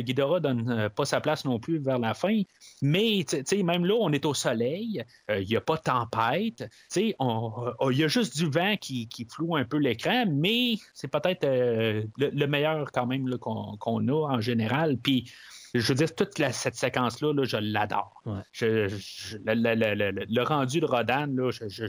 [0.01, 2.43] Ghidorah donne euh, pas sa place non plus vers la fin,
[2.81, 5.83] mais tu sais, même là, on est au soleil, euh, il n'y a pas de
[5.83, 10.27] tempête, tu sais, il y a juste du vent qui, qui floue un peu l'écran,
[10.29, 14.97] mais c'est peut-être le, le meilleur quand même qu'on a en général.
[14.99, 15.31] Puis,
[15.74, 18.23] je veux dire, toute la- cette séquence-là, là, je l'adore.
[18.27, 18.40] Ouais.
[18.53, 21.86] Je- je- le, le- le- le- le rendu de Rodan, là, je,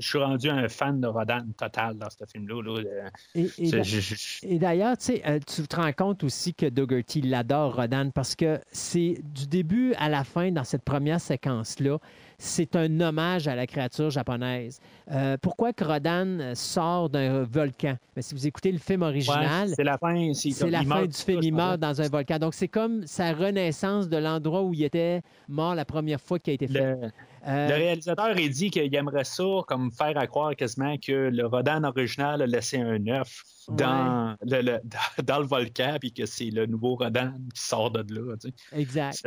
[0.00, 2.62] suis rendu un fan de Rodan total dans ce film-là.
[2.82, 3.10] là.
[4.42, 4.96] Et, d'ailleurs,
[5.26, 9.94] euh, tu te rends compte aussi que Dougherty l'adore, Rodan, parce que c'est du début
[9.94, 11.98] à la fin, dans cette première séquence-là,
[12.40, 14.78] c'est un hommage à la créature japonaise.
[15.10, 17.96] Euh, pourquoi que Rodan euh, sort d'un volcan?
[18.14, 20.32] Ben, si vous écoutez le film original, Ouais, c'est la fin.
[20.34, 22.38] c'est la il fin meurt, du film, il meurt dans un volcan.
[22.38, 26.50] Donc, c'est comme sa renaissance de l'endroit où il était mort la première fois qui
[26.50, 26.94] a été fait.
[26.94, 27.10] Le,
[27.48, 31.46] Euh, le réalisateur il dit qu'il aimerait ça comme faire à croire quasiment que le
[31.46, 34.80] Rodan original a laissé un œuf dans, le, le-
[35.22, 38.36] dans le volcan puis que c'est le nouveau Rodan qui sort de là.
[38.40, 38.80] tu sais.
[38.80, 39.26] exact.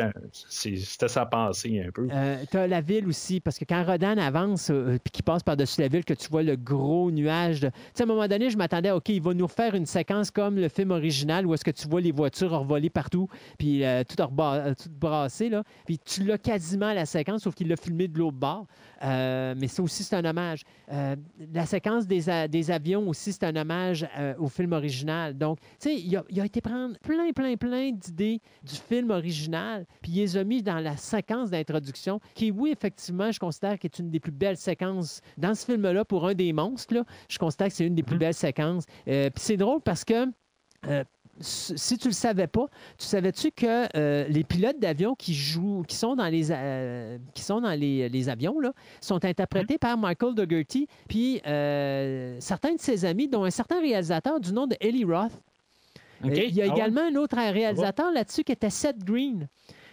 [0.49, 2.07] C'était sa pensée un peu.
[2.11, 5.43] Euh, tu as la ville aussi, parce que quand Rodan avance euh, puis qu'il passe
[5.43, 7.61] par-dessus la ville, que tu vois le gros nuage.
[7.61, 7.67] De...
[7.67, 10.31] Tu sais, à un moment donné, je m'attendais, OK, il va nous refaire une séquence
[10.31, 13.27] comme le film original où est-ce que tu vois les voitures revoler partout,
[13.57, 15.63] puis euh, tout, euh, tout brassé, là.
[15.85, 18.67] Puis tu l'as quasiment la séquence, sauf qu'il l'a filmé de l'autre bord.
[19.03, 20.63] Euh, mais ça aussi, c'est un hommage.
[20.91, 21.15] Euh,
[21.53, 25.37] la séquence des, des avions aussi, c'est un hommage euh, au film original.
[25.37, 29.09] Donc, tu sais, il a, il a été prendre plein, plein, plein d'idées du film
[29.11, 33.79] original, puis il les a mis dans la séquence d'introduction, qui, oui, effectivement, je considère
[33.79, 36.93] qu'est une des plus belles séquences dans ce film-là pour un des monstres.
[36.93, 38.19] Là, je considère que c'est une des plus Mhm.
[38.19, 38.85] belles séquences.
[39.07, 40.27] Euh, puis c'est drôle parce que.
[40.87, 41.03] euh,
[41.41, 42.65] si tu le savais pas,
[42.97, 47.41] tu savais-tu que euh, les pilotes d'avion qui jouent, qui sont dans les, euh, qui
[47.43, 52.79] sont dans les, les avions, là, sont interprétés par Michael Dougherty, puis euh, certains de
[52.79, 55.31] ses amis, dont un certain réalisateur du nom de Eli Roth.
[56.23, 56.73] Il y a Ah ouais?
[56.75, 59.47] également un autre réalisateur là-dessus qui était Seth Green.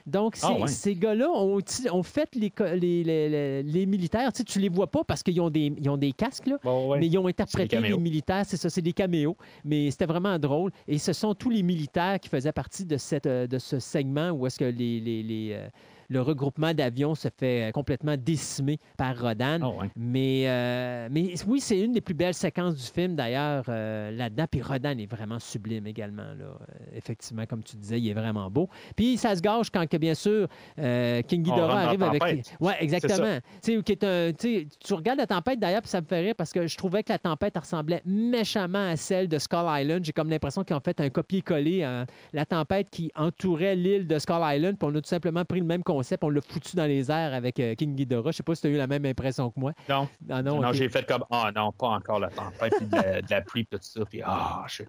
[0.09, 0.69] Donc, Ah ces, ouais.
[0.69, 4.33] ces gars-là ont, fait les, co- les, les- les- les militaires.
[4.33, 6.57] Tu sais, tu les vois pas parce qu'ils ont des, ils ont des casques, là,
[6.65, 6.99] Bon, ouais.
[7.01, 8.45] mais ils ont interprété les militaires.
[8.47, 9.37] C'est ça, c'est des caméos.
[9.65, 10.71] Mais c'était vraiment drôle.
[10.87, 14.31] Et ce sont tous les militaires qui faisaient partie de, cette, euh, de ce segment
[14.31, 15.69] où est-ce que les, les- les, euh,
[16.09, 19.59] le regroupement d'avions se fait euh, complètement décimer par Rodan.
[19.63, 19.91] Ah ouais.
[19.97, 24.47] Mais, euh, mais oui, c'est une des plus belles séquences du film, d'ailleurs, euh, là-dedans.
[24.51, 26.35] Puis Rodan est vraiment sublime également.
[26.39, 26.59] Là.
[26.95, 28.69] Effectivement, comme tu disais, il est vraiment beau.
[28.97, 30.49] Puis ça se gâche quand, que, bien sûr,
[30.79, 32.45] euh, King Ghidorah arrive avec...
[32.61, 33.39] Oui, exactement.
[33.61, 36.53] sais, qui est un- tu regardes la tempête, d'ailleurs, puis ça me fait rire parce
[36.53, 40.05] que je trouvais que la tempête ressemblait méchamment à celle de Skull Island.
[40.05, 42.03] J'ai comme l'impression qu'ils ont fait un copier-coller.
[42.33, 45.67] la tempête qui entourait l'île de Skull Island, puis on a tout simplement pris le
[45.67, 48.31] même concept, on l'a foutu dans les airs avec euh, King Ghidorah.
[48.33, 49.73] Je sais pas si tu as eu la même impression que moi.
[49.89, 50.09] Non.
[50.31, 53.23] Ah non, Non, j'ai fait comme Ah non, pas encore la tempête, puis de la,
[53.23, 54.05] de la pluie, puis tout ça.
[54.05, 54.89] Puis ah, c'est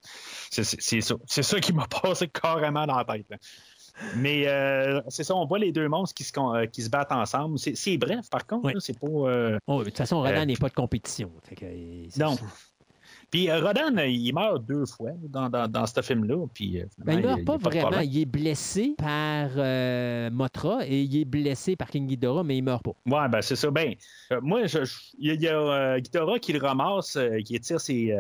[1.01, 1.15] ça.
[1.25, 3.25] C'est ça qui m'a passé carrément dans la tête.
[3.29, 3.37] là.
[4.15, 7.11] Mais euh, c'est ça, on voit les deux monstres qui se, euh, qui se battent
[7.11, 7.59] ensemble.
[7.59, 8.73] C'est bref, par contre, Oui.
[8.79, 9.07] c'est pas.
[9.07, 11.29] euh, Oh, de toute façon, Rodan Euh, n'est pas de compétition.
[11.43, 11.65] Fait que,
[12.09, 12.37] c'est- Non.
[13.31, 16.45] Puis euh, Rodan, il meurt deux fois dans, dans, dans ce film-là.
[16.53, 17.99] Puis, euh, Ben, il meurt pas vraiment.
[17.99, 22.63] Il est blessé par euh, Motra et il est blessé par King Ghidorah, mais il
[22.63, 22.91] meurt pas.
[23.05, 23.69] Ouais, ben c'est ça.
[23.71, 23.93] Ben,
[24.31, 28.15] euh, moi, je- je- il y a, Ghidorah qui le ramasse, qui étire ses,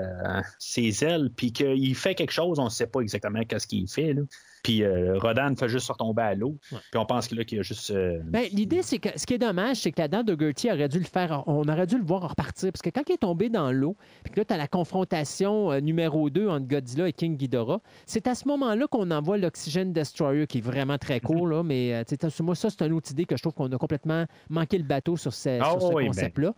[0.59, 4.13] ses ailes, puis qu'il fait quelque chose, on ne sait pas exactement qu'est-ce qu'il fait.
[4.13, 4.21] Là.
[4.63, 6.57] Puis euh, Rodan fait juste retomber à l'eau.
[6.71, 6.79] Ouais.
[6.91, 7.91] Puis on pense que là, qu'il y a juste.
[7.91, 10.99] euh, Ben, L'idée, c'est que ce qui est dommage, c'est que là-dedans, Dougherty aurait dû
[10.99, 12.71] le faire, on aurait dû le voir repartir.
[12.71, 15.71] Parce que quand il est tombé dans l'eau, puis que là, tu as la confrontation
[15.71, 19.93] euh, numéro 2 entre Godzilla et King Ghidorah, c'est à ce moment-là qu'on envoie l'Oxygen
[19.93, 22.93] Destroyer, qui est vraiment très court, là, mais euh, tu sais, moi, ça, c'est une
[22.93, 25.81] autre idée que je trouve qu'on a complètement manqué le bateau sur ce, Ah sur
[25.83, 26.07] ce oui, ben.
[26.07, 26.53] concept-là.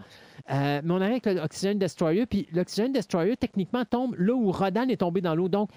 [0.51, 4.87] Euh, mais on arrive avec l'Oxygen Destroyer, puis l'Oxygen Destroyer, techniquement, tombe là où Rodan
[4.89, 5.49] est tombé dans l'eau.
[5.49, 5.69] Donc,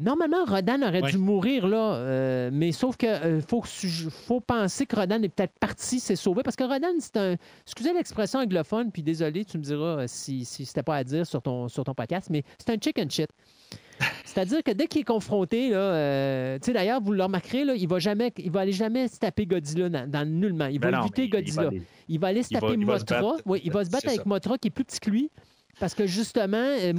[0.00, 1.10] Normalement, Rodan aurait Ouais.
[1.10, 5.98] dû mourir là, euh, mais sauf que euh, faut, penser que Rodan est peut-être parti,
[5.98, 7.34] s'est sauvé, parce que Rodan, c'est un.
[7.64, 11.26] Excusez l'expression anglophone, puis désolé, tu me diras euh, si, si c'était pas à dire
[11.26, 13.28] sur ton, sur ton podcast, mais c'est un chicken shit.
[14.24, 17.74] C'est-à-dire que dès qu'il est confronté, là, euh, tu sais, d'ailleurs, vous le remarquerez, là,
[17.74, 20.66] il va jamais, il va aller jamais se taper Godzilla dans, dans le nullement.
[20.66, 21.62] Il va ben non, éviter il va Godzilla.
[21.66, 23.20] aller- Il va aller se il va- taper il va se Mothra.
[23.22, 23.42] battre.
[23.46, 24.24] Oui, il va se battre avec ça.
[24.26, 25.30] Mothra qui est plus petit que lui.
[25.80, 26.92] Parce que justement, euh,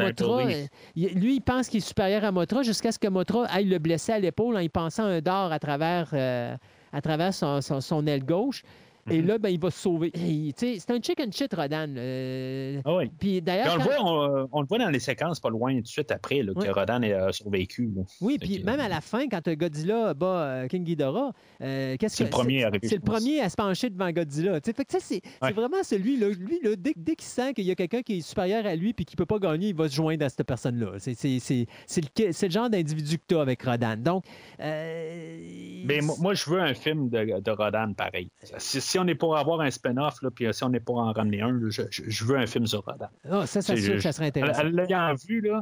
[0.45, 0.53] bully.
[0.97, 3.77] euh, lui, il pense qu'il est supérieur à Mothra jusqu'à ce que Mothra aille le
[3.79, 6.55] blesser à l'épaule en y pensant un dard à travers, euh,
[6.93, 8.63] à travers son, son- son aile gauche.
[9.09, 10.11] Et là, ben, il va se sauver.
[10.55, 11.87] C'est un chicken shit, Rodan.
[11.97, 13.09] euh, Ah oui.
[13.19, 15.49] Puis d'ailleurs, on, le quand- voit, on, euh, on le voit dans les séquences pas
[15.49, 16.65] loin tout de suite après là, Oui.
[16.65, 17.89] que Rodan a survécu.
[17.95, 18.03] là.
[18.21, 21.31] oui, puis même à la fin, quand Godzilla bat euh, King Ghidorah,
[21.61, 24.59] euh, qu'est-ce C'est que le premier arrivé, C'est le premier à se pencher devant Godzilla.
[24.63, 25.51] C'est c'est Ouais.
[25.51, 26.29] vraiment celui-là.
[26.29, 28.93] Lui, là, dès, dès qu'il sent qu'il y a quelqu'un qui est supérieur à lui
[28.93, 30.93] puis qui peut pas gagner, il va se joindre à cette personne-là.
[30.99, 33.95] C'est c'est- c'est- c'est le, c'est le genre d'individu que tu as avec Rodan.
[33.97, 34.23] Donc,
[34.59, 38.29] euh, Mais moi, moi, je veux un film de, de Rodan pareil.
[38.57, 41.41] Si, si on est pour avoir un spin-off, puis si on est pour en ramener
[41.41, 43.07] un, là, je, veux un film sur Rodan.
[43.29, 44.63] ah, ça, C'est- sûr que ça serait intéressant.
[44.63, 45.61] L'ayant vu, là,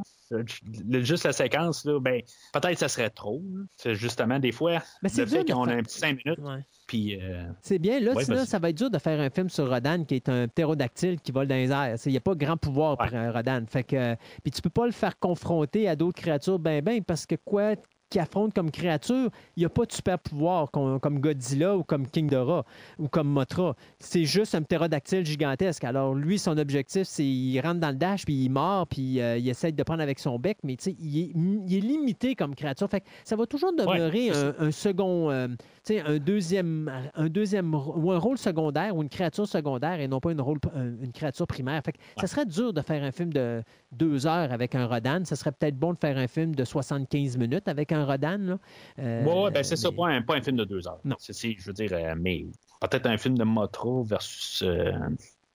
[1.02, 2.20] juste la séquence, là, ben,
[2.52, 3.42] peut-être ça serait trop.
[3.76, 7.18] C'est justement, des fois, Mais c'est le fait qu'on a un petit 5 minutes, Ouais.
[7.22, 8.00] euh, C'est bien.
[8.00, 10.48] Là, Ouais, ça va être dur de faire un film sur Rodan qui est un
[10.48, 11.96] ptérodactyle qui vole dans les airs.
[12.06, 13.08] Il n'y a pas grand pouvoir Ouais.
[13.08, 13.64] pour un Rodan.
[13.66, 17.02] Fait que, euh, puis tu peux pas le faire confronter à d'autres créatures ben ben
[17.02, 17.74] parce que quoi
[18.10, 21.82] qui affronte comme créature, il n'y a pas de super pouvoir com- comme Godzilla ou
[21.82, 22.64] comme King Ghidorah
[22.98, 23.74] ou comme Mothra.
[23.98, 25.84] C'est juste un ptérodactyle gigantesque.
[25.84, 29.36] Alors lui, son objectif, c'est il rentre dans le dash, puis il mord, puis euh,
[29.38, 32.88] il essaie de prendre avec son bec, mais il est, il est limité comme créature.
[32.88, 35.48] Fait que ça va toujours demeurer un, un second, euh,
[35.90, 40.32] un deuxième, un deuxième ou un rôle secondaire ou une créature secondaire et non pas
[40.32, 41.82] une, rôle, une créature primaire.
[41.84, 43.62] Fait que ça serait dur de faire un film de
[43.92, 45.20] deux heures avec un Rodan.
[45.24, 48.38] Ça serait peut-être bon de faire un film de 75 minutes avec un Rodan.
[48.38, 48.58] Là.
[48.98, 51.00] Euh, ouais, ben, c'est ça, pas un, pas un film de deux heures.
[51.04, 51.16] Non.
[51.18, 52.46] C'est- je veux dire, euh, mais
[52.80, 54.92] peut-être un film de Motra versus euh,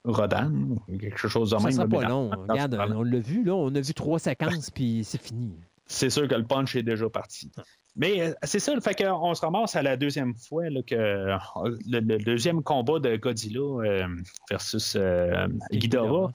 [0.05, 0.51] Rodan,
[0.99, 1.71] quelque chose de Ça même.
[1.71, 2.29] sera là, pas long.
[2.29, 3.53] dans- dans- Regarde, on l'a vu, là.
[3.55, 5.53] On a vu trois séquences, puis c'est fini.
[5.85, 7.51] c'est sûr que le punch est déjà parti.
[7.95, 10.95] Mais euh, c'est ça, le fait qu'on se ramasse à la deuxième fois là, que
[10.95, 14.07] le, le deuxième combat de Godzilla euh,
[14.49, 16.31] versus euh, Ghidorah.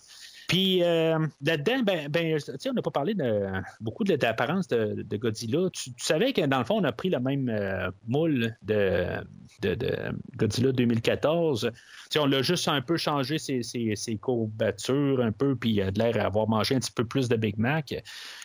[0.48, 3.46] Puis euh, là-dedans, ben, ben, on n'a pas parlé de
[3.80, 5.68] beaucoup de l'apparence de, de Godzilla.
[5.74, 9.18] Tu, tu savais que dans le fond, on a pris le même euh, moule de,
[9.60, 9.94] de, de
[10.36, 11.70] Godzilla 2014.
[11.70, 11.78] Tu
[12.10, 15.82] sais, on l'a juste un peu changé ses, ses, ses courbatures un peu, puis il
[15.82, 17.94] a l'air à avoir mangé un petit peu plus de Big Mac.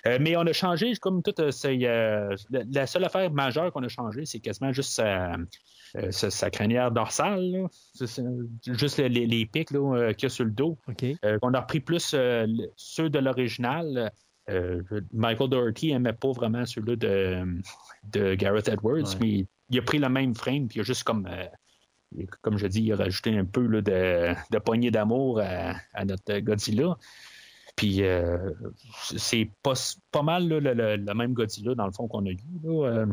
[0.05, 1.39] Euh, mais on a changé comme toute.
[1.39, 5.37] euh, euh, la seule affaire majeure qu'on a changé, c'est quasiment juste sa,
[5.97, 7.43] euh, sa, sa crinière dorsale.
[7.51, 7.67] là.
[8.65, 10.77] Juste les, les- pics euh, qu'il y a sur le dos.
[11.25, 12.15] Euh, on a repris plus
[12.75, 14.11] ceux de l'original.
[15.13, 17.45] Michael Doherty n'aimait pas vraiment ceux-là de,
[18.11, 19.17] de Gareth Edwards, Ouais.
[19.21, 21.29] mais il a pris le même frame, puis il a juste comme,
[22.41, 26.05] comme je dis, il a rajouté un peu là, de, de poignée d'amour à, à
[26.05, 26.97] notre Godzilla.
[27.75, 28.51] Puis euh,
[29.17, 29.73] c'est pas,
[30.11, 33.05] pas mal là, le, le- le même Godzilla, dans le fond, qu'on a eu là,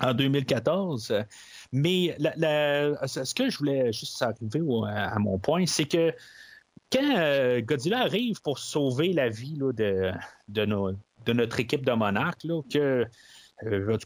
[0.00, 1.14] en 2014.
[1.72, 6.12] Mais la- la- ce que je voulais juste arriver à mon point, c'est que
[6.90, 10.10] quand euh, Godzilla arrive pour sauver la vie là, de,
[10.48, 10.92] de, nos-
[11.26, 13.04] de notre équipe de monarques, que
[13.64, 13.98] euh,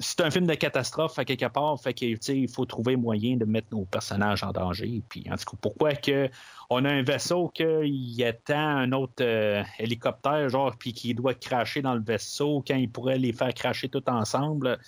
[0.00, 3.44] c'est un film de catastrophe à quelque part, fait que il faut trouver moyen de
[3.44, 5.02] mettre nos personnages en danger.
[5.08, 6.28] Puis en tout cas, pourquoi que
[6.68, 11.82] on a un vaisseau qu'il attend un autre euh, hélicoptère, genre, puis qui doit cracher
[11.82, 14.78] dans le vaisseau quand il pourrait les faire cracher tout ensemble.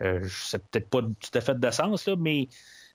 [0.00, 2.48] Euh, c'est peut-être pas tout à fait de sens, là, mais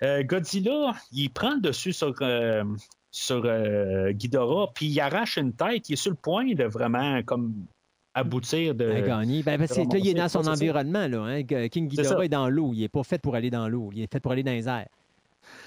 [0.03, 2.63] euh, Godzilla, il prend le dessus sur, euh,
[3.11, 7.21] sur euh, Ghidorah, puis il arrache une tête, il est sur le point de vraiment
[7.23, 7.65] comme
[8.13, 8.89] aboutir de.
[8.89, 9.43] à gagner.
[9.43, 11.07] Ben, là, il est dans son environnement.
[11.07, 11.43] Là, hein.
[11.43, 12.71] King Ghidorah est dans l'eau.
[12.73, 13.89] Il n'est pas fait pour aller dans l'eau.
[13.93, 14.87] Il est fait pour aller dans les airs.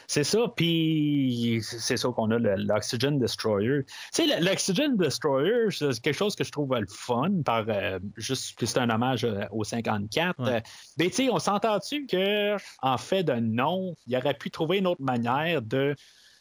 [0.09, 3.85] C'est ça, puis c'est ça qu'on a l'Oxygen Destroyer.
[3.85, 7.99] Tu sais, le- l'Oxygen Destroyer, c'est quelque chose que je trouve le fun, par euh,
[8.17, 10.39] juste que c'est un hommage euh, au 54.
[10.39, 10.49] Ouais.
[10.49, 10.61] Euh,
[10.99, 14.87] Mais tu sais, on s'entend-tu que en fait de non, il aurait pu trouver une
[14.87, 15.95] autre manière de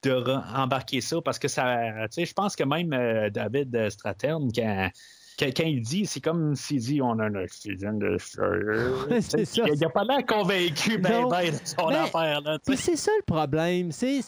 [0.03, 1.19] de embarquer ça?
[1.23, 2.89] Parce que ça, tu sais, je pense que même
[3.31, 4.89] David Stratern, quand,
[5.37, 8.91] quand, il dit, c'est comme s'il dit on a un oxygène destroyer.
[9.21, 9.63] C'est ça.
[9.67, 12.41] Il n'a pas l'air convaincu ben, ben, de son Ben, affaire.
[12.75, 13.91] C'est ça le problème.
[13.91, 14.21] C'est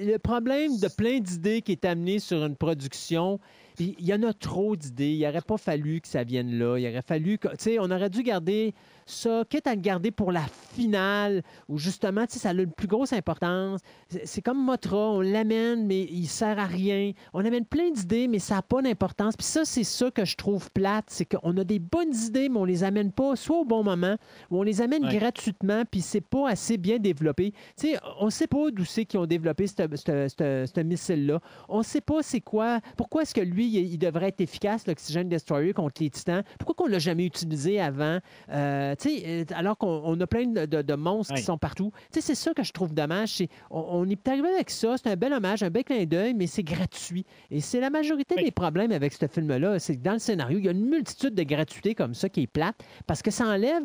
[0.00, 3.40] le problème de plein d'idées qui est amené sur une production.
[3.78, 5.12] Il y en a trop d'idées.
[5.12, 6.76] Il n'aurait pas fallu que ça vienne là.
[6.78, 8.74] Il aurait fallu que, tu sais, on aurait dû garder
[9.06, 10.44] ça, quitte à le garder pour la
[10.74, 13.80] finale, où justement, tu sais, ça a une plus grosse importance.
[14.24, 17.10] C'est- comme Motra, on l'amène, mais il sert à rien.
[17.32, 19.36] On amène plein d'idées, mais ça n'a pas d'importance.
[19.36, 22.58] Puis ça, c'est ça que je trouve plate, c'est qu'on a des bonnes idées, mais
[22.58, 24.16] on les amène pas soit au bon moment,
[24.50, 25.16] ou on les amène Ouais.
[25.16, 27.50] gratuitement, puis c'est pas assez bien développé.
[27.76, 31.40] Tu sais, on sait pas d'où c'est qu'ils ont développé ce missile-là.
[31.68, 35.24] On sait pas c'est quoi, pourquoi est-ce que lui, il, il devrait être efficace, l'Oxygen
[35.24, 36.42] Destroyer, contre les titans.
[36.58, 38.18] Pourquoi qu'on l'a jamais utilisé avant?
[38.50, 41.92] Euh, euh, alors qu'on on a plein de, de- de monstres qui sont partout.
[42.10, 43.42] C'est ça que je trouve dommage.
[43.70, 46.46] On, on est arrivé avec ça, c'est un bel hommage, un bel clin d'œil, mais
[46.46, 47.24] c'est gratuit.
[47.50, 48.44] Et c'est la majorité Oui.
[48.44, 49.78] des problèmes avec ce film-là.
[49.78, 52.42] C'est que dans le scénario, il y a une multitude de gratuité comme ça qui
[52.42, 52.76] est plate
[53.06, 53.82] parce que ça enlève,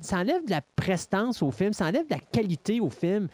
[0.00, 3.28] ça enlève de la prestance au film, ça enlève de la qualité au film.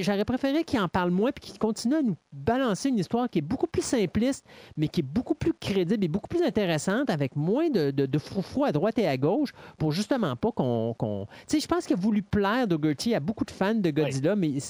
[0.00, 3.38] J'aurais préféré qu'il en parle moins puis qu'il continue à nous balancer une histoire qui
[3.38, 4.44] est beaucoup plus simpliste,
[4.76, 8.18] mais qui est beaucoup plus crédible et beaucoup plus intéressante avec moins de, de, de
[8.18, 10.94] froufrou à droite et à gauche pour justement pas qu'on.
[11.48, 14.36] Tu sais, je pense qu'il a voulu plaire Dougherty à beaucoup de fans de Godzilla,
[14.36, 14.62] mais il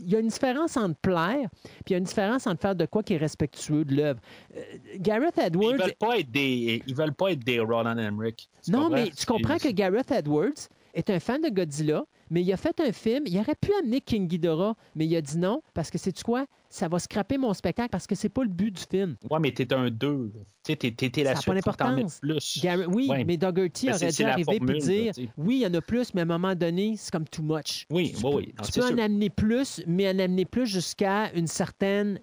[0.00, 1.48] il y a une différence entre plaire
[1.84, 4.20] puis il y a une différence entre faire de quoi qui est respectueux de l'œuvre.
[4.56, 4.60] Euh,
[4.98, 5.76] Gareth Ils Edwards.
[5.76, 8.48] veulent pas être des, ils veulent pas être des Roland Emmerich.
[8.68, 12.56] Non, mais tu comprends que Gareth Edwards est un fan de Godzilla, mais il a
[12.56, 13.24] fait un film.
[13.26, 16.46] Il aurait pu amener King Ghidorah, mais il a dit non parce que c'est quoi?
[16.74, 19.14] Ça va scraper mon spectacle parce que c'est pas le but du film.
[19.30, 20.32] Ouais, mais t'es un 2.
[20.34, 21.54] Tu sais, t'es, t'es, t'es la Ça suite.
[21.62, 22.18] pas que t'en d'importance.
[22.18, 22.58] plus.
[22.64, 23.22] Gar- oui, Ouais.
[23.24, 26.12] mais Dougherty Mais aurait dû arriver et dire là, oui, il y en a plus,
[26.14, 27.86] mais à un moment donné, c'est comme too much.
[27.90, 28.54] Oui, tu oui, peux, oui.
[28.58, 28.92] Non, tu peux sûr.
[28.96, 32.18] en amener plus, mais en amener plus jusqu'à une certaine.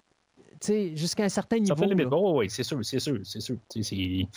[0.60, 1.76] tu sais, jusqu'à un certain Ça niveau.
[1.76, 2.10] fait limite.
[2.10, 2.16] là.
[2.18, 3.56] Oui, oui, c'est sûr, c'est sûr, c'est sûr.
[3.70, 4.28] C'est-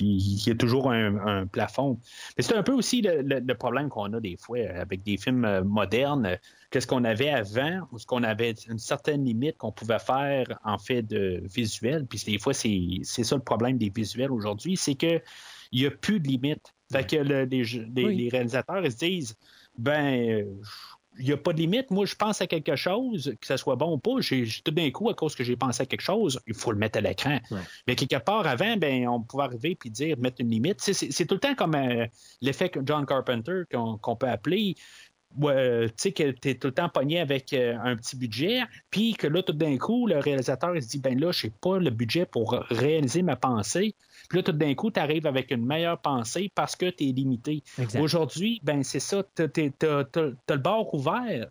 [0.00, 1.98] Il y a toujours un, un plafond.
[2.36, 5.16] Mais c'est un peu aussi le, le- le problème qu'on a des fois avec des
[5.16, 6.38] films euh, modernes.
[6.70, 10.78] Qu'est-ce qu'on avait avant, ou ce qu'on avait une certaine limite qu'on pouvait faire en
[10.78, 12.06] fait de visuel.
[12.06, 15.20] Puis des fois, c'est ça le problème des visuels aujourd'hui, c'est que
[15.72, 16.72] il n'y a plus de limite.
[16.92, 18.16] Fait que le- les, les- Oui.
[18.16, 19.36] les réalisateurs ils se disent
[19.76, 20.44] ben euh,
[21.18, 21.90] il n'y a pas de limite.
[21.90, 24.20] Moi, je pense à quelque chose, que ce soit bon ou pas.
[24.20, 26.78] J'ai tout d'un coup, à cause que j'ai pensé à quelque chose, il faut le
[26.78, 27.38] mettre à l'écran.
[27.50, 27.60] Ouais.
[27.86, 30.80] Mais quelque part avant, ben, on pouvait arriver puis dire mettre une limite.
[30.80, 32.06] C'est- C'est c'est tout le temps comme euh,
[32.40, 34.74] l'effet que John Carpenter qu'on qu'on peut appeler.
[35.38, 38.60] Ouais, tu sais que tu es tout le temps pogné avec euh, un petit budget,
[38.90, 41.52] puis que là, tout d'un coup, le réalisateur il se dit ben là, je n'ai
[41.60, 43.94] pas le budget pour réaliser ma pensée.
[44.30, 47.12] Puis là, tout d'un coup, tu arrives avec une meilleure pensée parce que tu es
[47.12, 47.62] limité.
[48.00, 49.46] Aujourd'hui, ben c'est ça, tu as,
[50.48, 51.48] le bord ouvert.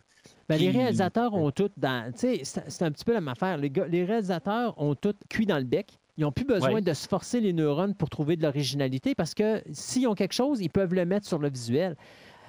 [0.48, 2.12] Ben, les réalisateurs ont tout dans.
[2.12, 3.56] Tu sais, c'est c'est un petit peu la même affaire.
[3.56, 5.92] Les, gars- les réalisateurs ont tout cuit dans le bec.
[6.18, 6.80] Ils n'ont plus besoin Ouais.
[6.82, 10.60] de se forcer les neurones pour trouver de l'originalité parce que s'ils ont quelque chose,
[10.60, 11.94] ils peuvent le mettre sur le visuel.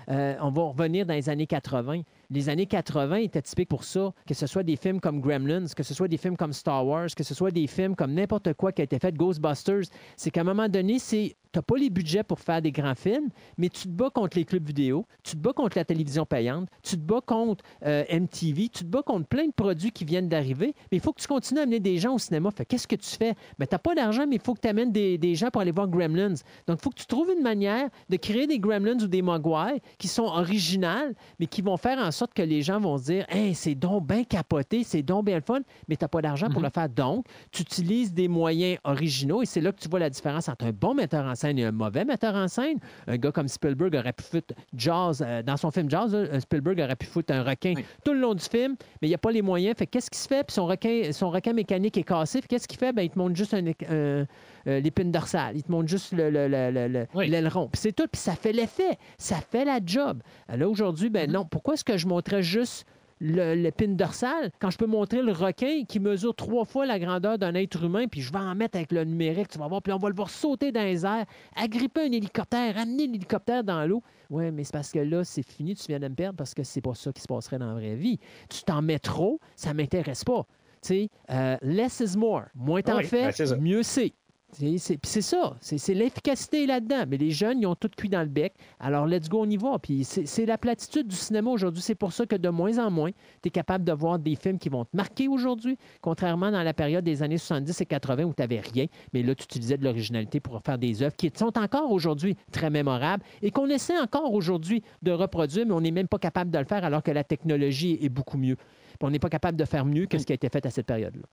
[0.10, 2.02] Euh, on va revenir dans les années 80.
[2.30, 5.84] Les années 80 étaient typiques pour ça, que ce soit des films comme Gremlins, que
[5.84, 8.72] ce soit des films comme Star Wars, que ce soit des films comme n'importe quoi
[8.72, 9.86] qui a été fait, Ghostbusters.
[10.18, 13.30] C'est qu'à un moment donné, c'est n'as pas les budgets pour faire des grands films,
[13.58, 16.70] mais tu te bats contre les clubs vidéo, tu te bats contre la télévision payante,
[16.84, 20.30] tu te bats contre euh, MTV, tu te bats contre plein de produits qui viennent
[20.30, 22.52] d'arriver, mais il faut que tu continues à amener des gens au cinéma.
[22.52, 23.34] Fait qu'est-ce que tu fais?
[23.58, 25.62] Ben, tu n'as pas d'argent, mais il faut que tu amènes des, des gens pour
[25.62, 26.36] aller voir Gremlins.
[26.68, 29.82] Donc, il faut que tu trouves une manière de créer des Gremlins ou des Mogwai
[29.98, 33.26] qui sont originales, mais qui vont faire en sorte que les gens vont se dire
[33.30, 36.50] Hey, c'est donc bien capoté, c'est donc bien le fun, mais tu n'as pas d'argent
[36.50, 36.90] pour le faire.
[36.90, 40.66] Donc, tu utilises des moyens originaux et c'est là que tu vois la différence entre
[40.66, 42.78] un bon metteur en scène et un mauvais metteur en scène.
[43.08, 46.80] Un gars comme Spielberg aurait pu foutre Jaws, euh, dans son film Jaws, là, Spielberg
[46.82, 47.86] aurait pu foutre un requin Oui.
[48.04, 49.76] tout le long du film, mais il n'y a pas les moyens.
[49.78, 50.44] Fait que qu'est-ce qu'il se fait?
[50.44, 52.42] Puis son requin, son requin mécanique est cassé.
[52.42, 52.94] Qu'est-ce qu'il fait?
[52.94, 54.26] Ben, il te montre juste un-
[54.68, 55.56] euh, l'épine dorsale.
[55.56, 57.28] Il te montre juste le- le- le- le- le- Oui.
[57.30, 57.68] l'aileron.
[57.72, 58.08] Puis c'est tout.
[58.12, 58.98] Puis ça fait l'effet.
[59.18, 60.22] Ça fait la job.
[60.50, 61.46] Là, aujourd'hui, ben non.
[61.46, 62.86] Pourquoi est-ce que je montrais juste
[63.20, 67.56] l'épine dorsale quand je peux montrer le requin qui mesure trois fois la grandeur d'un
[67.56, 69.98] être humain, puis je vais en mettre avec le numérique, tu vas voir, puis on
[69.98, 71.26] va le voir sauter dans les airs,
[71.56, 74.04] agripper un hélicoptère, amener l'hélicoptère dans l'eau.
[74.30, 76.62] Oui, mais c'est parce que là, c'est fini, tu viens de me perdre parce que
[76.62, 78.20] c'est pas ça qui se passerait dans la vraie vie.
[78.50, 80.46] Tu t'en mets trop, ça m'intéresse pas.
[80.84, 82.44] Tu sais, euh, less is more.
[82.54, 84.14] Moins t'en Oui, fais, ben, mieux c'est.
[84.54, 87.04] C'est ça, c'est l'efficacité là-dedans.
[87.08, 88.54] Mais les jeunes, ils ont tout cuit dans le bec.
[88.80, 89.78] Alors, let's go, on y va.
[89.78, 91.82] Puis c'est la platitude du cinéma aujourd'hui.
[91.82, 93.12] C'est pour ça que de moins en moins,
[93.44, 96.74] tu es capable de voir des films qui vont te marquer aujourd'hui, contrairement dans la
[96.74, 98.86] période des années 70 et 80 où tu n'avais rien.
[99.14, 102.70] Mais là, tu utilisais de l'originalité pour faire des œuvres qui sont encore aujourd'hui très
[102.70, 106.58] mémorables et qu'on essaie encore aujourd'hui de reproduire, mais on n'est même pas capable de
[106.60, 108.56] le faire alors que la technologie est beaucoup mieux.
[109.02, 110.88] On n'est pas capable de faire mieux que ce qui a été fait à cette
[110.88, 111.24] période-là.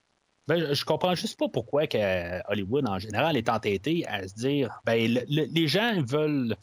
[0.47, 1.97] Ben, je- comprends juste pas pourquoi que
[2.51, 6.55] Hollywood, en général, est entêté à se dire ben, le- le- les gens veulent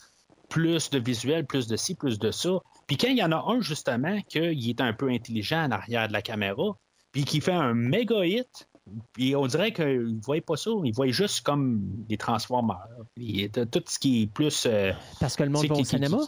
[0.49, 2.51] plus de visuel, plus de ci, plus de ça.
[2.87, 6.09] Puis quand il y en a un, justement, qu'il est un peu intelligent en arrière
[6.09, 6.77] de la caméra,
[7.11, 8.69] puis qui fait un méga hit,
[9.15, 10.71] puis on dirait qu'ils ne voient pas ça.
[10.85, 12.87] Ils voient juste comme des Transformers.
[13.15, 14.67] Puis, tout ce qui est plus.
[14.67, 16.19] euh, Parce que le monde va au qui- qui- cinéma.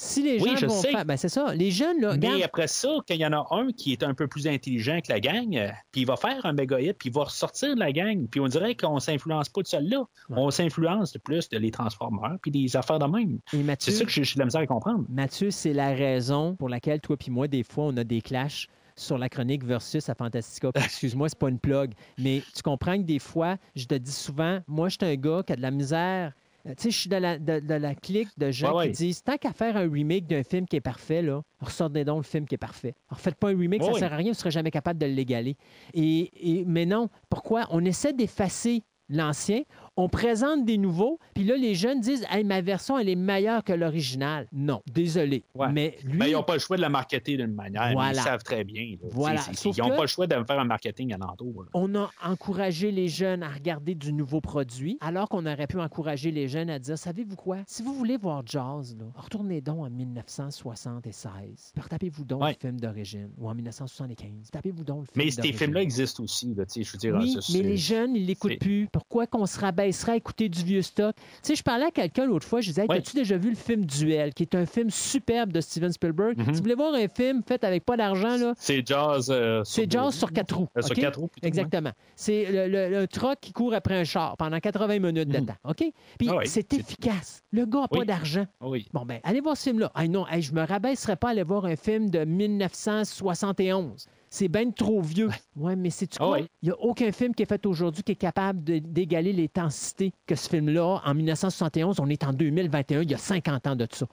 [0.00, 0.92] Si les Oui, gens je vont sais.
[0.92, 1.04] faire.
[1.04, 1.52] Ben, c'est ça.
[1.54, 2.16] Les jeunes, là.
[2.16, 5.00] Mais après ça, quand il y en a un qui est un peu plus intelligent
[5.04, 7.74] que la gang, euh, puis il va faire un méga hit, puis il va ressortir
[7.74, 10.04] de la gang, puis on dirait qu'on s'influence pas de celle-là.
[10.30, 13.40] On s'influence de plus de les Transformers, puis des affaires de même.
[13.80, 15.04] C'est ça que j'ai de la misère à comprendre.
[15.08, 18.68] Mathieu, c'est la raison pour laquelle toi puis moi, des fois, on a des clashs
[18.94, 20.70] sur la chronique versus à Fantastica.
[20.76, 24.60] Excuse-moi, c'est pas une plug, mais tu comprends que des fois, je te dis souvent,
[24.68, 26.32] moi, je suis un gars qui a de la misère.
[26.68, 28.88] Euh, Tu sais, je suis de la, de, de la clique de gens Ouais, qui
[28.88, 28.94] ouais.
[28.94, 32.22] disent tant qu'à faire un remake d'un film qui est parfait, là, ressortez donc le
[32.22, 32.94] film qui est parfait.
[33.08, 34.98] Alors, faites pas un remake, ça Ouais, sert à rien, vous ne serez jamais capable
[34.98, 35.56] de l'égaler.
[35.94, 37.66] Et, et- mais non, pourquoi?
[37.70, 39.62] On essaie d'effacer l'ancien,
[40.00, 43.64] on présente des nouveaux, puis là, les jeunes disent hey, ma version, elle est meilleure
[43.64, 44.46] que l'original.
[44.52, 45.42] Non, désolé.
[45.54, 45.72] Ouais.
[45.72, 48.12] Mais lui, Ben, ils n'ont pas le choix de la marketer d'une manière, Voilà.
[48.18, 48.92] ils savent très bien.
[49.02, 49.08] là.
[49.10, 49.40] Voilà.
[49.64, 51.64] Ils n'ont pas le choix de faire un marketing alentour.
[51.64, 51.68] là.
[51.74, 56.30] on a encouragé les jeunes à regarder du nouveau produit, alors qu'on aurait pu encourager
[56.30, 57.58] les jeunes à dire savez-vous quoi?
[57.66, 58.80] Si vous voulez voir là,
[59.16, 61.72] retournez donc en 1976.
[61.74, 62.56] Puis Retapez-vous donc Ouais.
[62.60, 64.50] le film d'origine, ou en 1975.
[64.52, 66.54] Tapez-vous donc le film Mais ces films-là existent aussi.
[66.54, 68.88] Là, tu sais, je veux dire, Oui, ça, mais les jeunes, ils l'écoutent c'est- plus.
[68.92, 69.58] Pourquoi qu'on se
[69.88, 71.14] rabaisserait à écouter du vieux stock?
[71.16, 73.56] Tu sais, je parlais à quelqu'un l'autre fois, je disais, hey, as-tu déjà vu le
[73.56, 76.36] film Duel, qui est un film superbe de Steven Spielberg?
[76.38, 76.44] Mhm.
[76.46, 79.30] Si vous voulez voir un film fait avec pas d'argent, là, C'est Jazz.
[79.30, 80.68] euh, sur c'est Jaws sur quatre roues.
[80.76, 81.00] Euh, sur OK?
[81.00, 81.92] quatre roues, plutôt, Exactement.
[82.16, 85.46] C'est le, le, le truck qui court après un char pendant 80 minutes de Mhm.
[85.46, 85.54] temps.
[85.64, 85.84] OK?
[86.18, 87.42] Puis Ah c'est efficace.
[87.52, 88.46] Le gars n'a pas d'argent.
[88.60, 88.86] Oui.
[88.92, 89.90] Bon, ben, allez voir ce film-là.
[89.94, 94.06] Ah non, hey, je me rabaisserais pas à aller voir un film de 1971.
[94.30, 95.30] C'est bien trop vieux.
[95.56, 96.38] Ouais, mais c'est tu Ah quoi?
[96.40, 100.34] Il n'y a aucun film qui est fait aujourd'hui qui est capable d'égaler l'intensité que
[100.34, 104.06] ce film-là, en 1971, on est en 2021, il y a 50 ans de ça.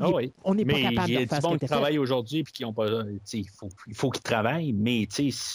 [0.00, 0.32] Ah Il- oui.
[0.44, 1.74] On n'est pas capable il y a de faire ce qui monde était qui fait.
[1.74, 2.86] travaille aujourd'hui puis qui ont pas.
[3.32, 5.48] Il faut, il faut qu'ils travaillent, mais tu sais,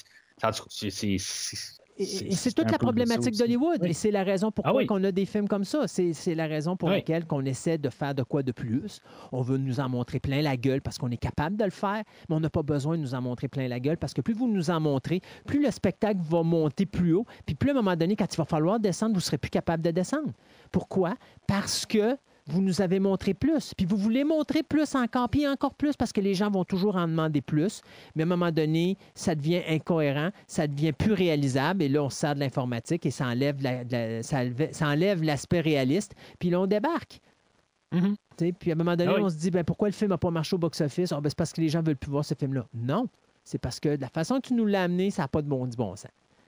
[0.89, 3.79] c'est- c'est- Et- toute la problématique d'Hollywood.
[3.81, 3.89] Oui.
[3.89, 4.87] Et c'est la raison pourquoi Ah oui.
[4.89, 5.87] on a des films comme ça.
[5.87, 6.95] C'est c'est la raison pour Oui.
[6.95, 8.99] laquelle on essaie de faire de quoi de plus.
[9.31, 12.03] On veut nous en montrer plein la gueule parce qu'on est capable de le faire,
[12.29, 14.33] mais on n'a pas besoin de nous en montrer plein la gueule parce que plus
[14.33, 17.75] vous nous en montrez, plus le spectacle va monter plus haut, puis plus à un
[17.75, 20.31] moment donné, quand il va falloir descendre, vous ne serez plus capable de descendre.
[20.71, 21.15] Pourquoi?
[21.47, 25.73] Parce que vous nous avez montré plus, puis vous voulez montrer plus encore, puis encore
[25.75, 27.81] plus, parce que les gens vont toujours en demander plus.
[28.15, 32.09] Mais à un moment donné, ça devient incohérent, ça devient plus réalisable, et là, on
[32.09, 35.61] se sert de l'informatique et ça enlève, la- de la- ça enlève- ça enlève l'aspect
[35.61, 37.19] réaliste, puis là, on débarque.
[37.93, 38.15] Mhm.
[38.39, 39.23] Sais, Puis à un moment donné, Ah oui.
[39.23, 41.11] on se dit ben, pourquoi le film n'a pas marché au box-office?
[41.11, 42.65] Ah, ben, c'est parce que les gens veulent plus voir ce film-là.
[42.73, 43.07] Non.
[43.43, 45.47] C'est parce que de la façon que tu nous l'as amené, ça n'a pas de
[45.47, 46.07] bon, du bon sens.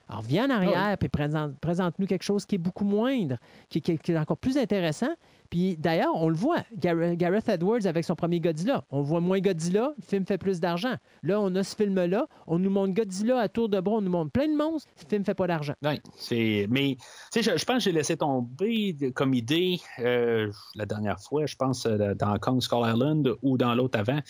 [0.10, 3.38] Alors, viens en arrière puis présente, présente-nous quelque chose qui est beaucoup moindre,
[3.70, 5.10] qui, qui- qui est encore plus intéressant.
[5.54, 8.86] Puis d'ailleurs, on le voit, Gar- Gareth Edwards avec son premier Godzilla.
[8.90, 10.96] On voit moins Godzilla, le film fait plus d'argent.
[11.22, 14.10] Là, on a ce film-là, on nous montre Godzilla à tour de bras, on nous
[14.10, 15.76] montre plein de monstres, le film fait pas d'argent.
[15.84, 16.66] Ouais, c'est.
[16.72, 16.98] Mais,
[17.36, 21.86] je, je pense que j'ai laissé tomber comme idée euh, la dernière fois, je pense,
[21.86, 24.22] euh, dans Kong Skull Island ou dans l'autre avant.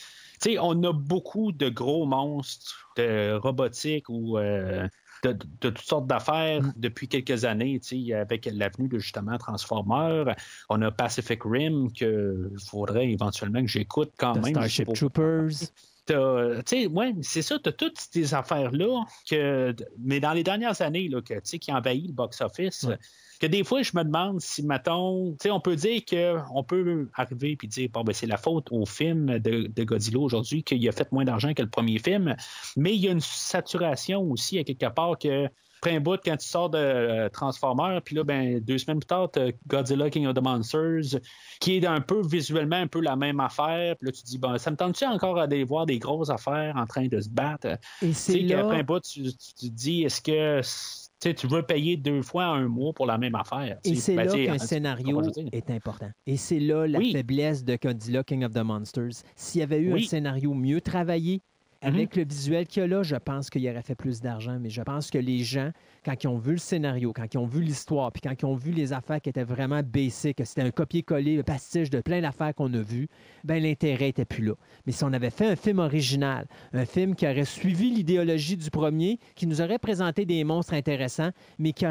[0.41, 4.38] Tu sais, on a beaucoup de gros monstres de robotique ou.
[4.38, 4.90] euh,
[5.24, 9.38] de, de- de toutes sortes d'affaires depuis quelques années, tu sais, avec l'avenue de justement
[9.38, 10.36] Transformers.
[10.70, 14.54] On a Pacific Rim que faudrait éventuellement que j'écoute quand The même.
[14.54, 15.50] Starship pour- Troopers.
[16.06, 20.44] T'as- Tu sais, ouais, c'est ça, tu as toutes ces affaires-là, que, mais dans les
[20.44, 22.98] dernières années, là, que, tu sais, qui envahit le box-office, Ouais.
[23.39, 27.10] Que des fois, je me demande si, mettons, tu sais, on peut dire qu'on peut
[27.15, 30.88] arriver et dire, bon, ben, c'est la faute au film de, de Godzilla aujourd'hui, qu'il
[30.88, 32.35] a fait moins d'argent que le premier film,
[32.77, 35.49] mais il y a une saturation aussi, à quelque part, que
[35.84, 39.07] après un bout, quand tu sors de euh, Transformers, puis là, ben, deux semaines plus
[39.07, 41.19] tard, t'as Godzilla King of the Monsters,
[41.60, 43.97] qui est un peu visuellement un peu la même affaire.
[43.97, 46.73] Puis là, tu te dis, bon, ça me tente-tu encore d'aller voir des grosses affaires
[46.77, 47.68] en train de se battre?
[48.01, 48.65] Et Tu c'est là...
[48.65, 52.45] un bout, tu, tu te dis, est-ce que tu sais, tu veux payer deux fois
[52.45, 53.78] un mois pour la même affaire?
[53.84, 55.22] Et c'est ben, là qu'un scénario
[55.52, 56.10] est important.
[56.28, 57.12] Et c'est là la Oui.
[57.12, 59.24] faiblesse de Godzilla King of the Monsters.
[59.36, 60.04] S'il y avait eu Oui.
[60.04, 61.41] un scénario mieux travaillé,
[61.84, 61.90] Mhm.
[61.95, 64.58] avec le visuel qu'il y a là, je pense qu'il aurait fait plus d'argent.
[64.62, 65.72] Mais je pense que les gens,
[66.03, 68.55] quand ils ont vu le scénario, quand ils ont vu l'histoire, puis quand ils ont
[68.55, 72.21] vu les affaires qui étaient vraiment basiques, que c'était un copier-coller, le pastiche de plein
[72.21, 73.07] d'affaires qu'on a vues,
[73.43, 74.53] ben l'intérêt était plus là.
[74.85, 78.69] Mais si on avait fait un film original, un film qui aurait suivi l'idéologie du
[78.69, 81.85] premier, qui nous aurait présenté des monstres intéressants, mais qui,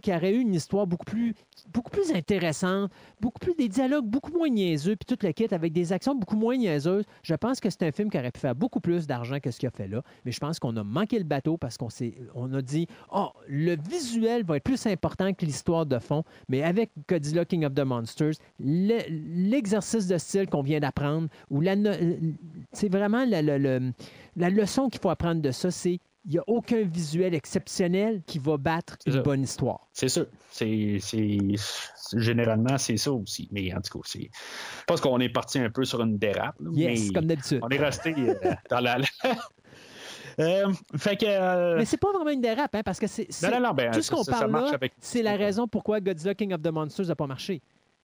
[0.00, 1.34] qui aurait eu une histoire beaucoup plus,
[1.72, 2.90] beaucoup plus intéressante,
[3.20, 6.36] beaucoup plus des dialogues beaucoup moins niaiseux, puis tout le kit avec des actions beaucoup
[6.36, 9.38] moins niaiseuses, je pense que c'est un film qui aurait pu faire beaucoup plus d'argent
[9.40, 10.02] que ce qu'il a fait là.
[10.24, 11.88] Mais je pense qu'on a manqué le bateau parce qu'on
[12.34, 16.22] on a dit, oh, le visuel va être plus important que l'histoire de fond.
[16.48, 19.02] Mais avec Godzilla King of the Monsters, le-
[19.50, 21.62] l'exercice de style qu'on vient d'apprendre, ou
[22.72, 23.92] c'est vraiment la, la- le-
[24.36, 28.38] la leçon qu'il faut apprendre de ça, c'est il n'y a aucun visuel exceptionnel qui
[28.38, 29.22] va battre une ça.
[29.22, 29.88] bonne histoire.
[29.94, 30.26] C'est sûr.
[30.50, 31.38] C'est, c'est-
[32.14, 33.48] généralement, c'est ça aussi.
[33.52, 34.28] Mais en tout cas, c'est.
[34.80, 36.56] Je pense qu'on est parti un peu sur une dérape.
[36.60, 37.60] là, Yes, mais comme d'habitude.
[37.62, 38.34] on est resté euh,
[38.68, 38.98] dans la.
[40.40, 41.26] Euh, fait que.
[41.26, 44.24] euh, Mais c'est pas vraiment une dérape, hein, parce que c'est, ben, tout ce qu'on
[44.24, 47.62] parle là, c'est la raison pourquoi Godzilla King of the Monsters n'a pas marché.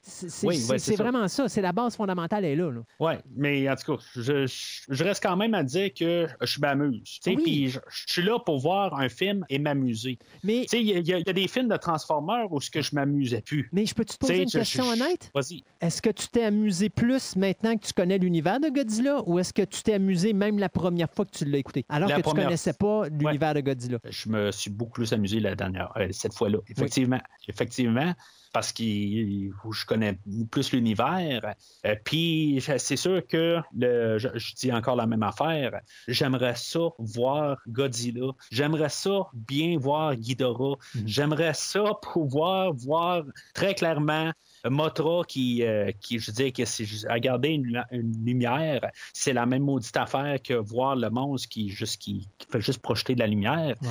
[0.08, 0.62] C'est, Oui,
[0.96, 1.48] vraiment ça.
[1.48, 2.70] C'est la base fondamentale est là.
[2.70, 2.80] là.
[3.00, 6.60] Oui, mais en tout cas, je, je- je reste quand même à dire que je
[6.60, 7.18] m'amuse.
[7.22, 7.42] tu Oui.
[7.42, 10.18] Puis je, je suis là pour voir un film et m'amuser.
[10.44, 12.60] Mais, Tu sais, Il y, y a il y a des films de Transformers où
[12.60, 13.68] ce que je m'amusais plus.
[13.72, 15.30] mais je peux te Tu poser une question honnête?
[15.34, 15.64] Vas-y.
[15.80, 19.52] Est-ce que tu t'es amusé plus maintenant que tu connais l'univers de Godzilla ou est-ce
[19.52, 21.84] que tu t'es amusé même la première fois que tu l'as écouté?
[21.88, 23.98] Alors La que tu première- connaissais pas l'univers de Godzilla?
[24.08, 26.58] Je me suis beaucoup plus amusé la dernière, euh, cette fois-là.
[26.68, 27.20] Effectivement.
[27.48, 28.14] Effectivement.
[28.56, 30.18] Parce que je connais
[30.50, 31.54] plus l'univers.
[31.84, 35.78] Euh, puis c'est sûr que le, je, je dis encore la même affaire.
[36.08, 38.30] J'aimerais ça voir Godzilla.
[38.50, 40.78] J'aimerais ça bien voir Ghidorah.
[41.04, 44.32] J'aimerais ça pouvoir voir très clairement
[44.64, 48.80] Motra qui, euh, qui je dis que si regardais une, une lumière,
[49.12, 52.80] c'est la même maudite affaire que voir le monstre qui, juste, qui, qui fait juste
[52.80, 53.76] projeter de la lumière.
[53.82, 53.88] Ouais.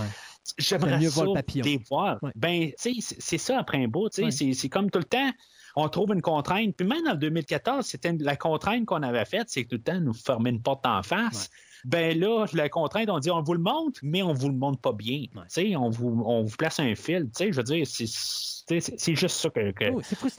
[0.58, 1.66] J'aimerais mieux ça voir le papillon.
[1.66, 2.20] les voir.
[2.22, 2.32] Ouais.
[2.36, 4.10] Ben, tu sais, c'est- ça après un bout.
[4.10, 4.32] tu sais, Ouais.
[4.32, 5.32] C'est c'est comme tout le temps,
[5.76, 6.76] on trouve une contrainte.
[6.76, 10.00] Puis même en 2014, c'était la contrainte qu'on avait faite, c'est que tout le temps,
[10.00, 11.50] nous fermer une porte en face.
[11.84, 14.80] Ben là, la contrainte, on dit on vous le montre, mais on vous le montre
[14.80, 15.26] pas bien.
[15.32, 17.30] Tu sais, On, vous, on vous place un fil.
[17.40, 19.72] Je veux dire, c'est- c'est c'est- c'est juste ça que,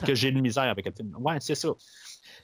[0.05, 1.15] que j'ai de misère avec le film.
[1.19, 1.69] Ouais, c'est ça.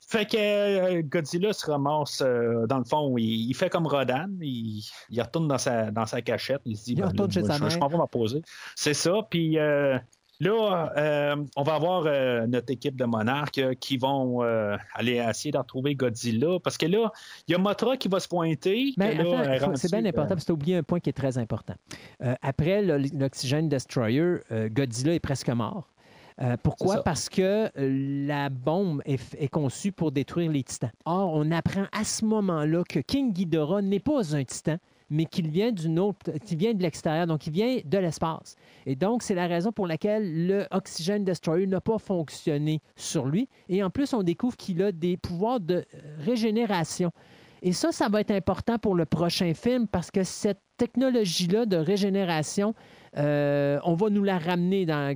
[0.08, 4.28] Fait que euh, Godzilla se ramasse, euh, dans le fond, il, il fait comme Rodan,
[4.42, 7.34] il, il retourne dans sa, dans sa cachette, il se dit, Il ben, retourne là,
[7.34, 7.90] chez moi, sa je, je mère.
[7.90, 8.42] m'en vais me poser.
[8.76, 9.98] C'est ça, puis euh,
[10.40, 12.04] là, euh, on va avoir
[12.48, 14.42] notre équipe de monarques qui vont
[14.94, 17.12] aller essayer de retrouver Godzilla, parce que là,
[17.48, 18.94] il y a Motra qui va se pointer.
[18.98, 19.18] Mais
[19.76, 21.76] c'est bien important parce que tu as oublié un point qui est très important.
[22.42, 24.38] Après l'Oxygène Destroyer,
[24.72, 25.93] Godzilla est presque mort.
[26.42, 27.04] Euh, pourquoi?
[27.04, 30.92] Parce que euh, la bombe est, conçue pour détruire les titans.
[31.06, 34.78] Or, on apprend à ce moment-là que King Ghidorah n'est pas un titan,
[35.10, 38.56] mais qu'il vient d'une autre, qu'il vient de l'extérieur, donc il vient de l'espace.
[38.86, 43.48] Et donc, c'est la raison pour laquelle le Oxygène Destroyer n'a pas fonctionné sur lui.
[43.70, 47.12] Et en plus, on découvre qu'il a des pouvoirs de euh, régénération.
[47.62, 51.78] Et ça, ça va être important pour le prochain film parce que cette technologie-là de
[51.78, 52.74] régénération
[53.18, 55.16] Euh, on va nous la ramener dans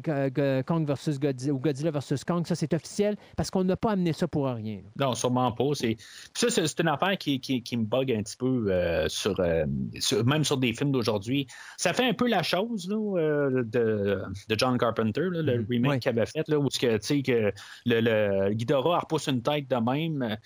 [0.66, 2.46] Kong versus Godzilla ou Godzilla versus Kong.
[2.46, 4.82] Ça, c'est officiel parce qu'on n'a pas amené ça pour rien.
[5.00, 5.70] Non, sûrement pas.
[5.74, 5.98] C'est...
[6.34, 9.66] Ça, c'est, une affaire qui, qui- qui me bug un petit peu euh, sur, euh,
[10.00, 11.48] sur- même sur des films d'aujourd'hui.
[11.78, 15.66] Ça fait un peu la chose là, de, de John Carpenter, là, le Mhm.
[15.70, 16.00] remake Ouais.
[16.00, 17.52] qu'il avait fait, là, où ce que, que
[17.86, 20.38] le, le Ghidorah repousse une tête de même.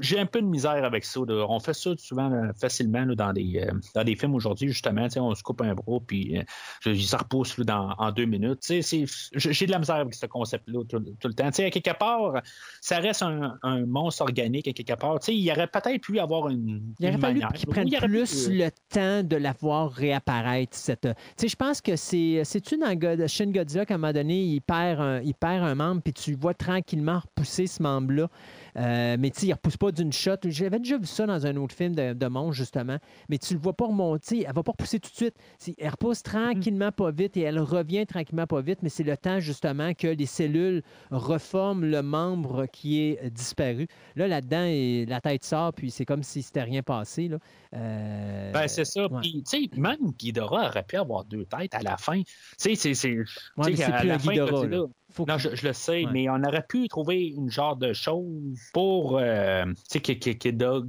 [0.00, 1.20] J'ai un peu de misère avec ça.
[1.26, 1.46] là.
[1.48, 5.06] On fait ça souvent facilement dans, des, dans des films aujourd'hui, justement.
[5.16, 6.38] On se coupe un bras, puis
[6.86, 8.60] euh, ça repousse là, dans, en deux minutes.
[8.68, 11.46] J'ai de la misère avec ce concept-là tout, tout le temps.
[11.48, 12.42] À quelque part,
[12.80, 15.18] ça reste un, un monstre organique à quelque part.
[15.28, 18.70] Il aurait peut-être pu avoir une, Il aurait une fallu qu'ils prennent pu- plus le
[18.88, 20.76] temps de la voir réapparaître.
[20.76, 21.08] Cette...
[21.36, 22.42] Sais, je pense que c'est.
[22.44, 25.74] C'est-tu dans God- Shin Godzilla qu'à un moment donné, il perd un, il perd un
[25.74, 28.28] membre, puis tu le vois tranquillement repousser ce membre-là.
[28.76, 30.36] Euh, mais tu sais, il ne repousse pas d'une shot.
[30.44, 32.98] J'avais déjà vu ça dans un autre film de, de monstre, justement.
[33.28, 34.42] Mais tu le vois pas remonter.
[34.42, 35.34] Elle ne va pas repousser tout de suite.
[35.78, 38.80] Elle repousse tranquillement, pas vite, et elle revient tranquillement, pas vite.
[38.82, 43.86] Mais c'est le temps, justement, que les cellules reforment le membre qui est disparu.
[44.16, 47.28] Là, là-dedans, et la tête sort, puis c'est comme si c'était rien passé.
[47.28, 47.38] Là.
[47.74, 49.06] Euh, Ben, c'est ça.
[49.06, 49.20] ouais.
[49.20, 52.20] Puis, tu sais, même Ghidorah aurait pu avoir deux têtes à la fin.
[52.22, 52.26] Tu
[52.58, 52.94] sais, c'est.
[52.94, 53.16] c'est-
[53.56, 54.86] Ouais, plus la un fin, Ghidorah, Godzilla- là.
[55.12, 56.10] Faut Non, je, je le sais, Ouais.
[56.12, 59.18] mais on aurait pu trouver une genre de chose pour.
[59.18, 60.16] euh, tu sais,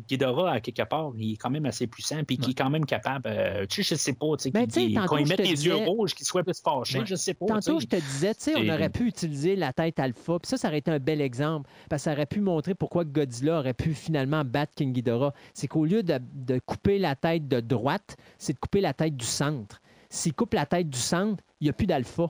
[0.08, 2.86] Ghidorah, à quelque part, il est quand même assez puissant, puis qui est quand même
[2.86, 3.28] capable.
[3.28, 4.68] euh, tu sais, je sais pas, tu sais, Ben,
[5.08, 7.06] quand il je met te les yeux rouges, qu'il soit plus fâché, Ouais.
[7.06, 7.46] je sais pas.
[7.48, 10.58] Tantôt, je te disais, tu sais, on aurait pu utiliser la tête alpha, puis ça,
[10.58, 13.74] ça aurait été un bel exemple, parce que ça aurait pu montrer pourquoi Godzilla aurait
[13.74, 15.34] pu finalement battre King Ghidorah.
[15.54, 19.16] C'est qu'au lieu de, de couper la tête de droite, c'est de couper la tête
[19.16, 19.82] du centre.
[20.10, 22.30] S'il coupe la tête du centre, il n'y a plus d'alpha.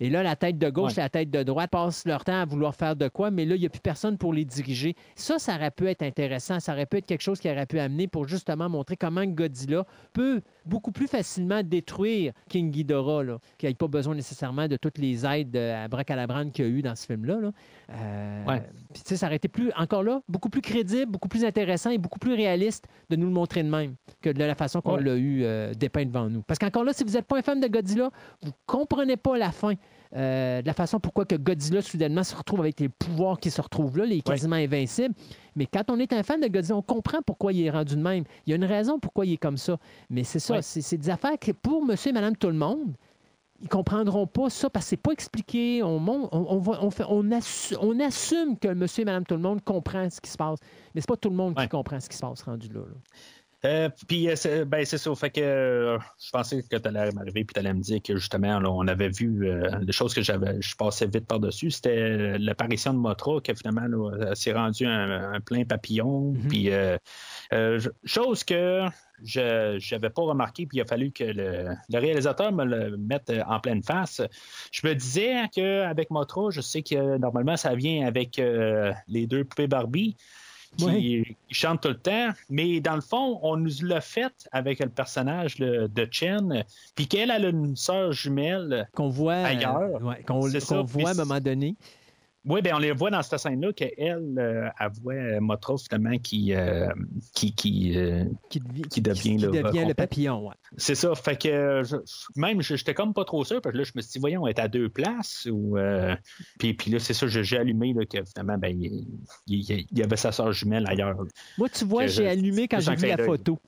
[0.00, 0.98] Et là, la tête de gauche Ouais.
[0.98, 3.54] et la tête de droite passent leur temps à vouloir faire de quoi, mais là,
[3.56, 4.94] il n'y a plus personne pour les diriger.
[5.16, 6.60] Ça, ça aurait pu être intéressant.
[6.60, 9.84] Ça aurait pu être quelque chose qui aurait pu amener pour justement montrer comment Godzilla
[10.12, 14.76] peut beaucoup plus facilement détruire King Ghidorah, là, qu'il n'y ait pas besoin nécessairement de
[14.76, 17.40] toutes les aides euh, à Bracalabrande qu'il y a eu dans ce film-là.
[17.40, 17.50] là.
[17.90, 18.62] Euh, Ouais.
[18.92, 21.90] puis, tu sais, ça aurait été plus, encore là, beaucoup plus crédible, beaucoup plus intéressant
[21.90, 24.96] et beaucoup plus réaliste de nous le montrer de même que de la façon qu'on
[24.96, 25.02] Ouais.
[25.02, 26.42] l'a eu euh, dépeint devant nous.
[26.42, 28.10] Parce qu'encore là, si vous n'êtes pas un fan de Godzilla,
[28.42, 29.74] vous ne comprenez pas la fin.
[30.16, 33.60] Euh, de la façon pourquoi que Godzilla soudainement se retrouve avec les pouvoirs qui se
[33.60, 35.14] retrouvent là, les quasiment invincibles.
[35.56, 38.00] Mais quand on est un fan de Godzilla, on comprend pourquoi il est rendu de
[38.02, 38.24] même.
[38.46, 39.76] Il y a une raison pourquoi il est comme ça.
[40.10, 40.62] Mais c'est ça, Ouais.
[40.62, 42.94] c'est des affaires que pour monsieur et madame tout le monde,
[43.60, 45.82] ils comprendront pas ça parce que c'est pas expliqué.
[45.82, 49.34] On, on, on va- on fait- on assu- on assume que monsieur et madame tout
[49.34, 50.60] le monde comprend ce qui se passe.
[50.94, 51.64] Mais c'est pas tout le monde Ouais.
[51.64, 52.80] qui comprend ce qui se passe rendu là.
[52.80, 52.86] là.
[53.64, 55.12] Euh, puis, euh, c'est ben, c'est ça.
[55.16, 58.16] Fait que euh, je pensais que tu allais m'arriver puis tu allais me dire que
[58.16, 59.50] justement, là, on avait vu
[59.82, 61.70] des choses que j'avais, je passais vite par-dessus.
[61.72, 66.32] C'était l'apparition de Motra qui finalement là, s'est rendu un, un plein papillon.
[66.32, 66.48] Mhm.
[66.48, 66.70] Puis,
[68.04, 68.86] chose que
[69.24, 73.32] je n'avais pas remarqué, puis il a fallu que le, le réalisateur me le mette
[73.46, 74.22] en pleine face.
[74.70, 78.40] Je me disais qu'avec Motra, je sais que normalement, ça vient avec
[79.08, 80.16] les deux poupées Barbie
[80.76, 81.36] qui Ouais.
[81.48, 84.88] qui chante tout le temps, mais dans le fond, on nous l'a fait avec le
[84.88, 86.64] personnage le- de Chen,
[86.94, 88.88] puis qu'elle elle a une sœur jumelle.
[88.94, 90.02] Qu'on voit, euh, Ailleurs.
[90.02, 90.40] ouais, qu'on
[90.84, 91.74] voit à un moment donné.
[92.48, 93.92] Oui, ben on les voit dans cette scène-là qu'elle,
[94.38, 96.88] euh, elle voit euh, Motra finalement qui, euh,
[97.34, 99.94] qui, qui euh, Qui, devi- Qui devient qui le- devient le complet.
[99.94, 100.48] papillon.
[100.48, 100.54] ouais.
[100.76, 101.14] c'est ça.
[101.14, 101.96] Fait que euh, je-
[102.36, 104.46] même j'étais comme pas trop sûr, parce que là je me suis dit voyons, on
[104.48, 106.16] est à deux places ou euh,
[106.58, 109.06] puis, puis là c'est ça, j'ai allumé là, que finalement ben il,
[109.46, 111.16] il- il y avait sa sœur jumelle ailleurs.
[111.58, 113.58] Moi, tu vois, j'ai allumé quand j'ai vu la photo.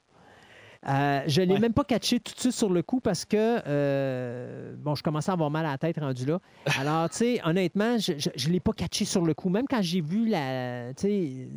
[0.89, 1.61] Euh, je ne l'ai Ouais.
[1.61, 3.37] même pas catché tout de suite sur le coup parce que,
[3.67, 6.39] euh, bon, je commençais à avoir mal à la tête rendu là.
[6.79, 9.51] Alors, tu sais, honnêtement, je ne l'ai pas catché sur le coup.
[9.51, 11.49] Même quand j'ai vu la, tu sais,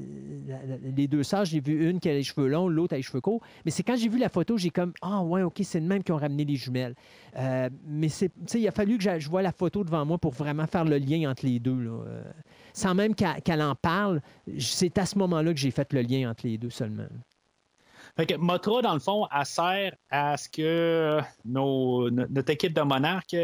[0.45, 2.97] la- la- les deux sœurs, j'ai vu une qui a les cheveux longs, l'autre a
[2.97, 3.41] les cheveux courts.
[3.63, 6.03] Mais c'est quand j'ai vu la photo, j'ai comme, ah ouais, OK, c'est le même
[6.03, 6.95] qui ont ramené les jumelles.
[7.37, 10.17] Euh, mais c'est, tu sais, il a fallu que je vois la photo devant moi
[10.17, 11.79] pour vraiment faire le lien entre les deux.
[11.79, 11.91] là.
[12.73, 14.21] Sans même qu'elle qu'elle en parle,
[14.59, 17.03] c'est à ce moment-là que j'ai fait le lien entre les deux seulement.
[18.15, 22.73] Fait que Motra, dans le fond, elle sert à ce que nos, no- notre équipe
[22.73, 23.35] de monarques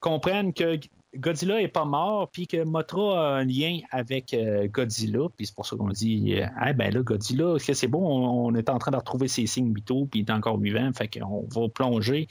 [0.00, 0.78] comprenne que
[1.16, 5.54] Godzilla est pas mort, puis que Motra a un lien avec euh, Godzilla, puis c'est
[5.54, 8.78] pour ça qu'on dit euh, Ah, ben là, Godzilla, que c'est bon, on, est en
[8.78, 12.28] train de retrouver ses signes vitaux, puis il est encore vivant, fait qu'on va plonger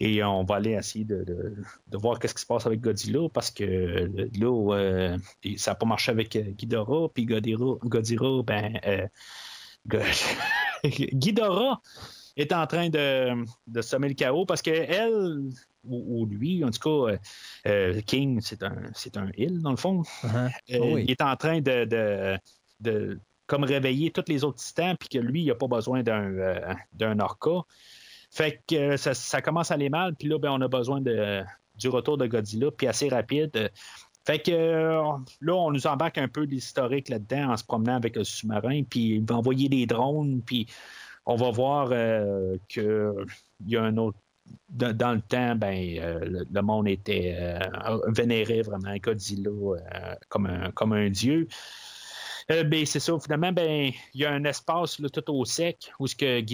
[0.00, 1.56] et on va aller essayer de, de-
[1.88, 5.18] de voir qu'est-ce qui se passe avec Godzilla, parce que euh, là, euh,
[5.56, 8.78] ça n'a pas marché avec euh, Ghidorah, puis Godzilla, Godzilla ben,
[9.86, 9.98] Go-
[11.14, 11.80] Ghidorah
[12.36, 15.50] est en train de, de semer le chaos parce que elle
[15.88, 17.18] ou, ou lui, en tout cas, euh,
[17.66, 20.02] euh, King, c'est un, c'est un il, dans le fond.
[20.24, 20.48] Euh,
[20.80, 21.04] Oh oui.
[21.04, 22.38] Il est en train de, de,
[22.80, 26.32] de comme réveiller tous les autres titans, puis que lui, il n'a pas besoin d'un,
[26.34, 27.62] euh, d'un orca.
[28.30, 31.00] Fait que euh, ça, ça commence à aller mal, puis là, ben, on a besoin
[31.00, 31.42] de,
[31.76, 33.70] du retour de Godzilla, puis assez rapide.
[34.26, 35.02] Fait que euh,
[35.40, 39.16] là, on nous embarque un peu l'historique là-dedans en se promenant avec le sous-marin, puis
[39.16, 40.66] il va envoyer des drones, puis
[41.26, 43.12] on va voir euh, qu'il
[43.66, 44.18] y a un autre.
[44.68, 47.58] Dans, le temps, ben, euh, le, monde était
[48.06, 49.50] vénérait vraiment Godzilla
[50.28, 51.48] comme, un, comme un dieu.
[52.48, 56.14] Ben, c'est ça, finalement, ben, il y a un espace tout au sec où ce
[56.14, 56.44] que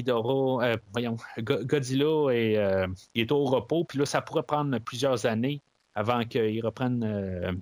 [0.92, 5.60] voyons, Go- Godzilla est, est au repos, puis là, ça pourrait prendre plusieurs années
[5.94, 7.52] avant qu'il reprenne euh,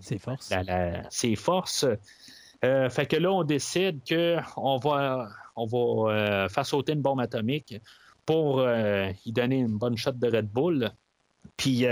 [0.51, 1.87] la- la- ses forces.
[2.65, 7.21] Euh, fait que là, on décide qu'on va, on va euh, faire sauter une bombe
[7.21, 7.75] atomique
[8.27, 8.63] pour
[9.25, 10.91] y donner une bonne shot de Red Bull,
[11.57, 11.85] puis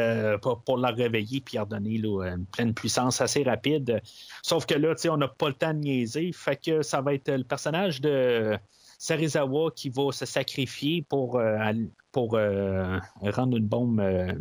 [0.43, 4.01] pour, pour la réveiller, puis redonner là, une pleine puissance assez rapide.
[4.43, 6.31] Sauf que là, on n'a pas le temps de niaiser.
[6.33, 8.57] Fait que ça va être le personnage de
[8.99, 11.73] Serizawa qui va se sacrifier pour, euh,
[12.19, 14.33] pour euh, rendre une bombe euh,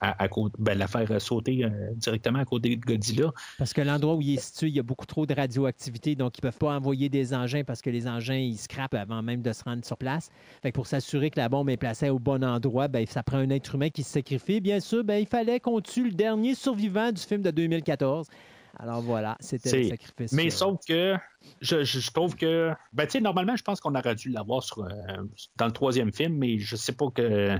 [0.00, 3.30] à, côté, ben, la faire sauter euh, directement à côté de Godzilla.
[3.56, 6.36] Parce que l'endroit où il est situé, il y a beaucoup trop de radioactivité, donc
[6.36, 9.42] ils ne peuvent pas envoyer des engins parce que les engins, ils scrapent avant même
[9.42, 10.30] de se rendre sur place.
[10.60, 13.38] Fait que pour s'assurer que la bombe est placée au bon endroit, ben, ça prend
[13.38, 14.60] un être humain qui se sacrifie.
[14.60, 18.26] Bien sûr, ben, il fallait qu'on tue le dernier survivant du film de 2014.
[18.78, 20.32] Alors voilà, c'était le sacrifice.
[20.32, 21.14] Mais euh, sauf que
[21.60, 22.72] je, je- je trouve que.
[22.92, 24.88] Ben, tu sais, normalement, je pense qu'on aurait dû l'avoir sur, euh,
[25.56, 27.56] dans le troisième film, mais je sais pas que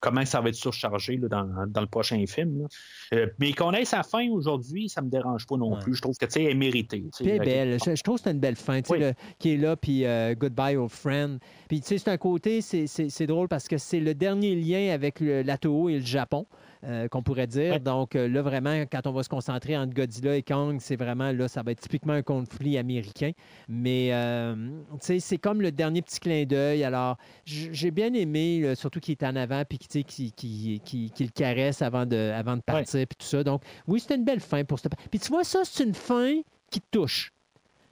[0.00, 2.66] comment ça va être surchargé là, dans, dans le prochain film.
[3.14, 5.78] Euh, mais qu'on ait sa fin aujourd'hui, ça me dérange pas non Ouais.
[5.80, 5.94] plus.
[5.94, 7.04] Je trouve que tu sais, elle est méritée.
[7.18, 7.78] Puis elle est belle.
[7.82, 9.00] Je, je trouve que c'est une belle fin, tu sais, Oui.
[9.00, 11.38] le- qui est là, puis euh, Goodbye old friend.
[11.68, 12.86] Puis tu sais, c'est un côté, c'est-
[13.26, 15.42] drôle parce que c'est le dernier lien avec le-
[15.88, 16.46] et le Japon,
[16.84, 17.72] euh, qu'on pourrait dire.
[17.74, 17.80] Ouais.
[17.80, 21.32] Donc euh, là, vraiment, quand on va se concentrer entre Godzilla et Kong, c'est vraiment,
[21.32, 23.32] là, ça va être typiquement un conflit américain.
[23.68, 24.54] Mais, euh,
[24.92, 26.84] tu sais, c'est comme le dernier petit clin d'œil.
[26.84, 31.30] Alors, j'ai bien aimé, là, surtout qu'il est en avant, puis qui, qui, qui le
[31.30, 33.42] caresse avant de, avant de partir, puis tout ça.
[33.44, 34.88] Donc, oui, c'était une belle fin pour ce...
[35.10, 36.40] Puis tu vois, ça, c'est une fin
[36.70, 37.33] qui te touche.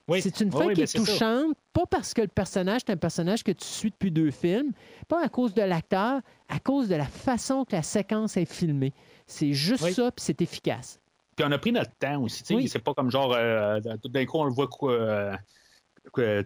[0.09, 0.21] Oui.
[0.21, 0.99] C'est une fin oui, qui ben, est ça.
[0.99, 4.73] touchante, pas parce que le personnage est un personnage que tu suis depuis deux films,
[5.07, 6.19] pas à cause de l'acteur,
[6.49, 8.93] à cause de la façon que la séquence est filmée.
[9.27, 9.93] C'est juste Oui.
[9.93, 10.99] ça, puis c'est efficace.
[11.35, 12.43] Puis on a pris notre temps aussi.
[12.67, 15.35] C'est pas comme genre, euh, tout d'un coup, on le voit quoi, euh,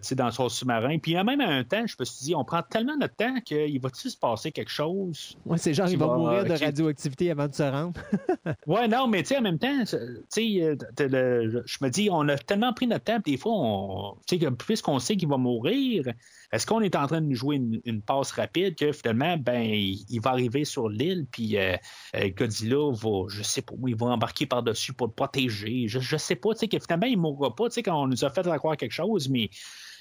[0.02, 0.98] sais, dans son sous-marin.
[0.98, 4.10] Puis même un temps, je me suis dit, on prend tellement notre temps qu'il va-tu
[4.10, 5.36] se passer quelque chose?
[5.44, 8.00] Ouais, c'est genre, il va va- mourir de qui- radioactivité avant de se rendre.
[8.66, 12.72] Ouais, non, mais tu sais, en même temps, euh, je me dis, on a tellement
[12.72, 14.16] pris notre temps, puis des fois, on,
[14.58, 16.04] puisqu'on sait qu'il va mourir,
[16.52, 19.60] est-ce qu'on est en train de nous jouer une, une passe rapide que finalement, ben,
[19.62, 21.76] il, il va arriver sur l'île, puis euh,
[22.16, 25.88] euh, Godzilla va, je sais pas, il va embarquer par-dessus pour le protéger.
[25.88, 28.06] Je, je sais pas, tu sais, que finalement, il mourra pas, tu sais, quand on
[28.06, 29.47] nous a fait croire quelque chose, mais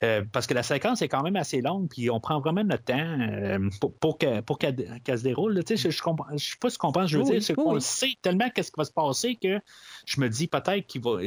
[0.04, 2.84] euh, parce que la séquence est quand même assez longue, puis on prend vraiment notre
[2.84, 5.64] temps euh, pour, pour que- pour qu'elle se déroule.
[5.64, 7.80] Tu sais, je, je sais pas ce que je veux Oui, dire, c'est oui, qu'on
[7.80, 9.60] sait tellement qu'est-ce qui va se passer que
[10.06, 11.18] je me dis peut-être qu'il va.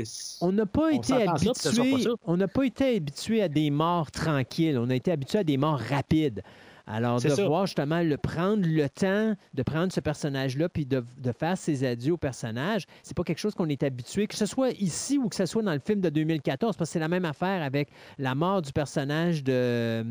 [0.40, 2.14] On n'a pas On été pas habitué.
[2.24, 4.78] On n'a pas été habitué à des morts tranquilles.
[4.78, 6.42] On a été habitué à des morts rapides.
[6.90, 7.46] Alors, de ça.
[7.46, 11.84] voir justement le prendre le temps de prendre ce personnage-là puis de, de faire ses
[11.84, 15.28] adieux au personnage, c'est pas quelque chose qu'on est habitué, que ce soit ici ou
[15.28, 17.88] que ce soit dans le film de 2014, parce que c'est la même affaire avec
[18.18, 20.04] la mort du personnage de,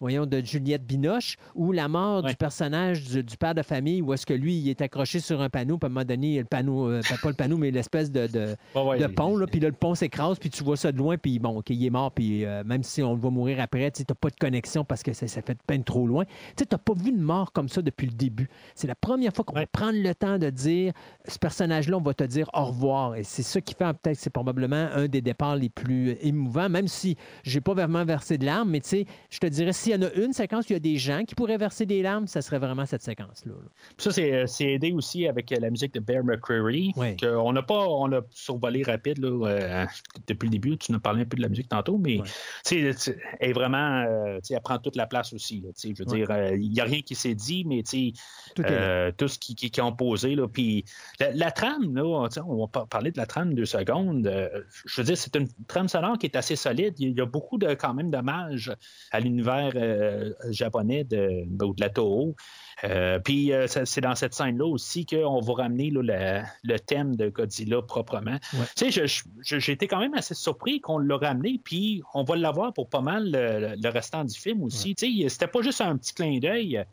[0.00, 2.30] voyons, de Juliette Binoche ou la mort Ouais.
[2.30, 5.40] du personnage du, du père de famille où est-ce que lui, il est accroché sur
[5.40, 8.10] un panneau, puis à un moment donné, le panneau, euh, pas le panneau, mais l'espèce
[8.10, 10.76] de- de, Ouais, ouais, de pont, là, puis là, le pont s'écrase, puis tu vois
[10.76, 13.20] ça de loin, puis bon, OK, il est mort, puis euh, même si on le
[13.20, 16.06] voit mourir après, tu n'as pas de connexion parce que ça, ça fait peine trop
[16.06, 16.24] loin.
[16.56, 18.48] Tu n'as pas vu une mort comme ça depuis le début.
[18.74, 20.92] C'est la première fois qu'on va prendre le temps de dire,
[21.26, 23.14] ce personnage-là, on va te dire au revoir.
[23.16, 26.88] Et c'est ça qui fait, peut-être, c'est probablement un des départs les plus émouvants, même
[26.88, 29.94] si j'ai pas vraiment versé de larmes, mais tu sais, je te dirais, s'il y
[29.96, 32.26] en a une séquence où il y a des gens qui pourraient verser des larmes,
[32.26, 33.52] ça serait vraiment cette séquence-là.
[33.52, 33.68] là.
[33.98, 36.92] Ça, c'est c'est aidé aussi avec euh, la musique de Bear McCreary.
[36.96, 37.16] Ouais.
[37.22, 39.86] n'a pas, on a survolé rapide là, euh,
[40.26, 40.76] depuis le début.
[40.78, 42.26] Tu nous parlais un peu de la musique tantôt, mais Ouais.
[42.64, 45.60] tu sais, tu- elle est vraiment, euh, tu sais, elle prend toute la place aussi.
[45.60, 46.26] là, tu sais, je veux Ouais.
[46.26, 49.54] dire, euh, il n'y a rien qui s'est dit, mais Tout euh, tout ce qui,
[49.54, 50.34] qui, qui ont posé.
[50.34, 50.84] Là, puis
[51.20, 54.26] la, la trame, là, on va par- parler de la trame deux secondes.
[54.26, 54.48] euh,
[54.84, 56.94] je veux dire, c'est une trame sonore qui est assez solide.
[56.98, 58.72] Il y a- beaucoup de quand même d'hommages
[59.10, 59.72] à l'univers
[60.50, 62.34] japonais de, ou de la Toho.
[62.84, 67.16] Euh, puis euh, c'est dans cette scène-là aussi qu'on va ramener là, le, le thème
[67.16, 68.36] de Godzilla proprement.
[68.76, 69.06] Tu sais,
[69.42, 73.00] j'ai été quand même assez surpris qu'on l'a ramené, puis on va l'avoir pour pas
[73.00, 74.94] mal le, le restant du film aussi.
[74.94, 76.84] Tu sais, c'était pas juste un petit clin d'œil.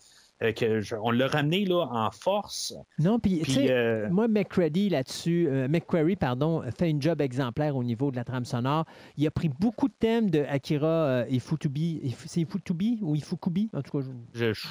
[0.44, 2.74] Euh, que je- on l'a ramené là, en force.
[3.00, 7.22] Non, puis, tu Puis, sais, euh, moi, McCready là-dessus, euh, McQuarrie, pardon, fait une job
[7.22, 8.86] exemplaire au niveau de la trame sonore.
[9.18, 12.02] Il a pris beaucoup de thèmes de Akira euh, Ifutubi.
[12.04, 13.70] Ifu- C'est Ifutubi ou Ifukubi?
[13.74, 14.68] En tout cas, je- je-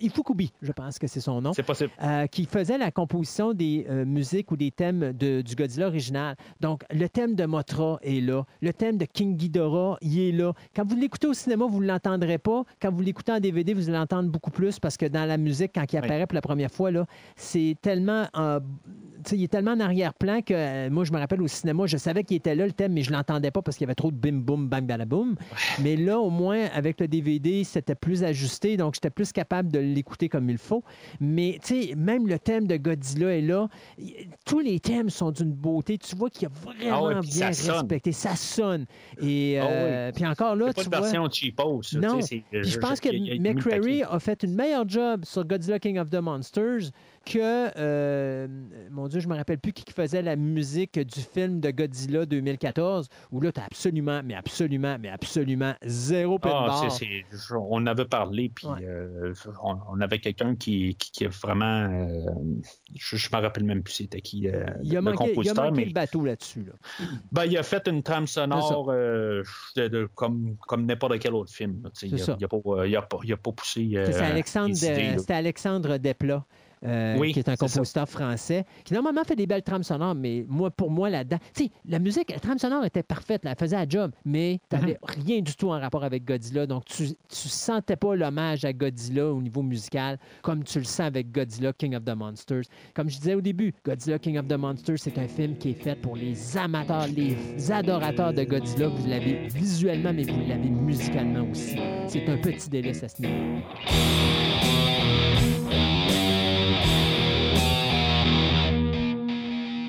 [0.00, 1.52] Ifukubi, je pense que c'est son nom.
[1.52, 1.90] C'est possible.
[2.02, 6.36] Euh, qui faisait la composition des euh, musiques ou des thèmes de- du Godzilla original.
[6.60, 8.44] Donc, le thème de Mothra est là.
[8.60, 10.52] Le thème de King Ghidorah, il est là.
[10.74, 12.64] Quand vous l'écoutez au cinéma, vous ne l'entendrez pas.
[12.82, 15.70] Quand vous l'écoutez en DVD, vous allez l'entendre beaucoup plus parce que dans la musique,
[15.74, 18.26] quand il apparaît pour la première fois, là, c'est tellement...
[18.34, 18.58] en-
[19.24, 21.86] tu sais, il est tellement en arrière-plan que euh, moi, je me rappelle au cinéma,
[21.86, 23.94] je savais qu'il était là, le thème, mais je l'entendais pas parce qu'il y avait
[23.94, 25.34] trop de bim, boum, bang, balaboum.
[25.82, 29.78] Mais là, au moins, avec le DVD, c'était plus ajusté, donc j'étais plus capable de
[29.78, 30.84] l'écouter comme il faut.
[31.20, 33.68] Mais, tu sais, même le thème de Godzilla est là.
[34.44, 35.96] Tous les thèmes sont d'une beauté.
[35.96, 37.74] Tu vois qu'il y a vraiment Ah ouais, puis bien ça sonne.
[37.76, 38.12] respecté.
[38.12, 38.84] Ça sonne.
[39.22, 41.00] Et Ah euh, puis encore là, C'est pas tu une vois...
[41.00, 41.82] version cheapos.
[41.82, 42.18] ça, Non.
[42.20, 44.14] tu Puis je pense que il y a- il y a mis le McCreary paquet.
[44.14, 46.92] a fait une meilleure job sur Godzilla King of the Monsters
[47.24, 48.46] que, euh,
[48.90, 53.08] mon Dieu, je me rappelle plus qui faisait la musique du film de Godzilla 2014,
[53.32, 56.90] où là, tu as absolument, mais absolument, mais absolument zéro peine Ah, barre.
[56.92, 57.24] c'est-
[57.58, 58.84] on avait parlé, puis Ouais.
[58.84, 59.32] euh,
[59.62, 61.64] on, on avait quelqu'un qui, qui, qui a vraiment.
[61.90, 62.20] euh,
[62.94, 65.28] je ne me rappelle même plus c'était qui euh, Il a le manqué, il a
[65.30, 66.64] compositeur, manqué mais le bateau là-dessus.
[66.64, 66.72] Là.
[67.32, 69.42] ben, il a fait une trame sonore de-
[69.88, 71.82] de- comme, comme n'importe quel autre film.
[72.02, 72.58] Il n'a pas,
[73.42, 73.90] pas, poussé.
[74.06, 76.44] C'est Alexandre, idées, c'était Alexandre Desplat.
[76.84, 77.66] Euh, Oui, qui est un ça.
[77.66, 81.64] compositeur français, qui normalement fait des belles trames sonores, mais moi, pour moi, là-dedans, tu
[81.64, 84.76] sais, la musique, la trame sonore était parfaite, là, elle faisait la job, mais tu
[84.76, 85.22] n'avais Mhm.
[85.24, 89.26] rien du tout en rapport avec Godzilla, donc tu, tu sentais pas l'hommage à Godzilla
[89.32, 92.64] au niveau musical, comme tu le sens avec Godzilla King of the Monsters.
[92.94, 95.74] Comme je disais au début, Godzilla King of the Monsters, c'est un film qui est
[95.82, 97.36] fait pour les amateurs, les
[97.72, 98.88] adorateurs de Godzilla.
[98.88, 101.76] Vous l'avez visuellement, mais vous l'avez musicalement aussi.
[102.08, 103.60] C'est un petit délice à ce niveau.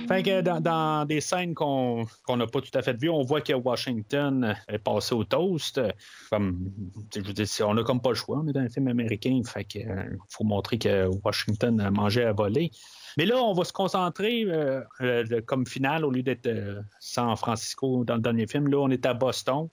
[0.07, 3.41] Fait que dans, dans des scènes qu'on n'a pas tout à fait vues, on voit
[3.41, 5.81] que Washington est passé au toast.
[6.29, 6.71] Comme,
[7.13, 9.41] je veux dire, on n'a comme pas le choix, on est dans un film américain,
[9.45, 12.71] fait que euh, faut montrer que Washington a mangé à voler.
[13.17, 16.49] Mais là, on va se concentrer euh, euh, comme finale, au lieu d'être
[16.99, 19.69] San Francisco dans le dernier film, là, on est à Boston.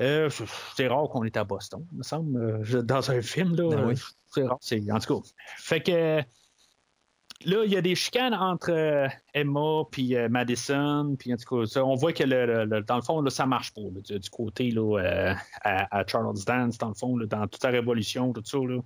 [0.00, 0.28] Euh,
[0.76, 3.56] c'est rare qu'on est à Boston, il me semble, dans un film.
[3.56, 3.94] Là, Ben oui.
[4.32, 4.58] C'est rare.
[4.60, 6.22] c'est- En tout cas, fait que
[7.44, 11.14] Là, il y a des chicanes entre euh, Emma puis euh, Madison.
[11.16, 13.30] Puis en tout cas, ça, on voit que le, le- le- dans le fond, là,
[13.30, 13.80] ça marche pas.
[13.82, 17.46] là, du, du côté là, euh, à, à Charles Dance, dans le fond, là, dans
[17.46, 18.58] toute sa révolution, tout ça.
[18.58, 18.80] Là,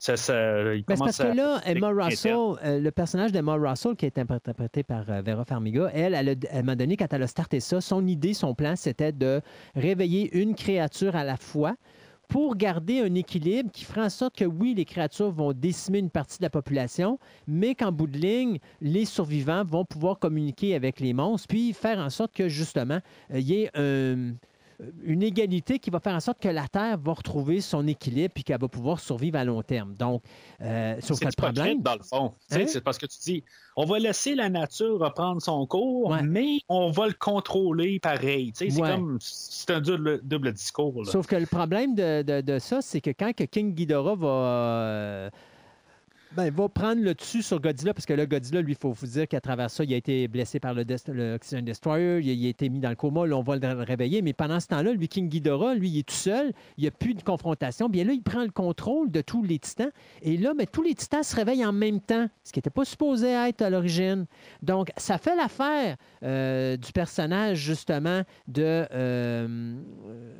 [0.00, 1.88] ça, ça- il Ben, commence parce que là, Emma.
[1.88, 6.64] Russell, le personnage d'Emma Russell, qui est interprété par Vera Farmiga, elle, elle, a- elle
[6.64, 9.40] m'a donné, quand elle a starté ça, son idée, son plan, c'était de
[9.74, 11.74] réveiller une créature à la fois
[12.28, 16.10] pour garder un équilibre qui fera en sorte que, oui, les créatures vont décimer une
[16.10, 21.00] partie de la population, mais qu'en bout de ligne, les survivants vont pouvoir communiquer avec
[21.00, 23.00] les monstres, puis faire en sorte que, justement,
[23.32, 24.34] euh, il y ait un
[25.02, 28.44] une égalité qui va faire en sorte que la Terre va retrouver son équilibre puis
[28.44, 29.94] qu'elle va pouvoir survivre à long terme.
[29.94, 30.22] Donc,
[30.60, 32.32] euh, sauf que C'est le problème, dans le fond.
[32.50, 32.64] Hein?
[32.66, 33.44] C'est parce que tu dis,
[33.76, 36.22] on va laisser la nature reprendre son cours, Ouais.
[36.22, 38.52] mais on va le contrôler pareil.
[38.54, 41.02] C'est comme, c'est un double, double discours.
[41.04, 41.10] là.
[41.10, 45.30] Sauf que le problème de, de- de ça, c'est que quand que King Ghidorah va,
[46.38, 48.92] euh, ben, va prendre le dessus sur Godzilla, parce que là, Godzilla, lui, il faut
[48.92, 52.46] vous dire qu'à travers ça, il a été blessé par le, Destroyer, il a, il
[52.46, 54.92] a été mis dans le coma, là, on va le réveiller, mais pendant ce temps-là,
[54.92, 58.04] lui, King Ghidorah, lui, il est tout seul, il n'y a plus de confrontation, bien
[58.04, 59.90] là, il prend le contrôle de tous les titans,
[60.22, 62.84] et là, mais tous les titans se réveillent en même temps, ce qui n'était pas
[62.84, 64.26] supposé être à l'origine.
[64.62, 69.74] Donc, ça fait l'affaire euh, du personnage, justement, de, euh,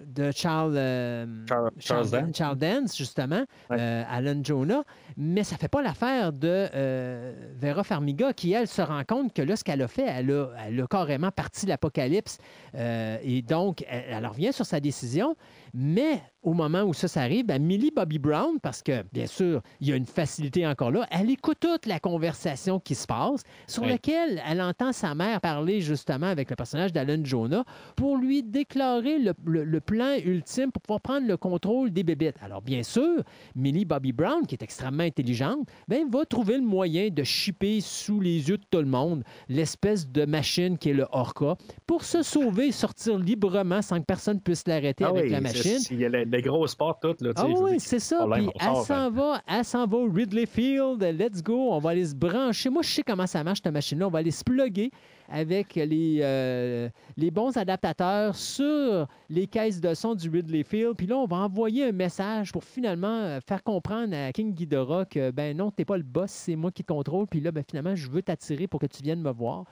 [0.07, 2.37] de Charles, euh, Charles- Charles Dance.
[2.37, 3.77] Charles Dance, justement, Ouais.
[3.79, 4.83] euh, Alan Jonah,
[5.17, 9.43] mais ça fait pas l'affaire de euh, Vera Farmiga qui, elle, se rend compte que
[9.43, 12.39] là, ce qu'elle a fait, elle a, elle a carrément parti l'apocalypse
[12.75, 15.37] euh, et donc, elle, elle revient sur sa décision,
[15.75, 19.63] mais au moment où ça, ça arrive, ben, Millie Bobby Brown, parce que, bien sûr,
[19.81, 23.43] il y a une facilité encore là, elle écoute toute la conversation qui se passe,
[23.67, 23.89] sur Oui.
[23.89, 27.65] laquelle elle entend sa mère parler justement avec le personnage d'Alan Jonah
[27.97, 32.37] pour lui déclarer le, le- le plan ultime pour pouvoir prendre le contrôle des bébites.
[32.43, 33.23] Alors, bien sûr,
[33.57, 38.21] Millie Bobby Brown, qui est extrêmement intelligente, ben, va trouver le moyen de chipper sous
[38.21, 41.57] les yeux de tout le monde l'espèce de machine qui est le Orca
[41.87, 45.39] pour se sauver et sortir librement sans que personne puisse l'arrêter Ah avec oui, la
[45.39, 45.87] c'est- machine.
[45.91, 47.21] Il y a les, les grosses portes toutes.
[47.21, 48.27] Là, Ah oui, c'est ça.
[48.31, 49.11] Puis elle s'en hein.
[49.11, 52.71] va, elle s'en va au Ridley Field, let's go, on va aller se brancher.
[52.71, 54.07] Moi, je sais comment ça marche, cette machine-là.
[54.07, 54.91] On va aller se plugger
[55.29, 60.95] avec les, euh, les bons adaptateurs sur les caisses de son du Ridley Field.
[60.97, 65.07] Puis là, on va envoyer un message pour finalement euh, faire comprendre à King Ghidorah
[65.07, 67.27] que, ben non, t'es pas le boss, c'est moi qui te contrôle.
[67.27, 69.65] Puis là, ben finalement, je veux t'attirer pour que tu viennes me voir.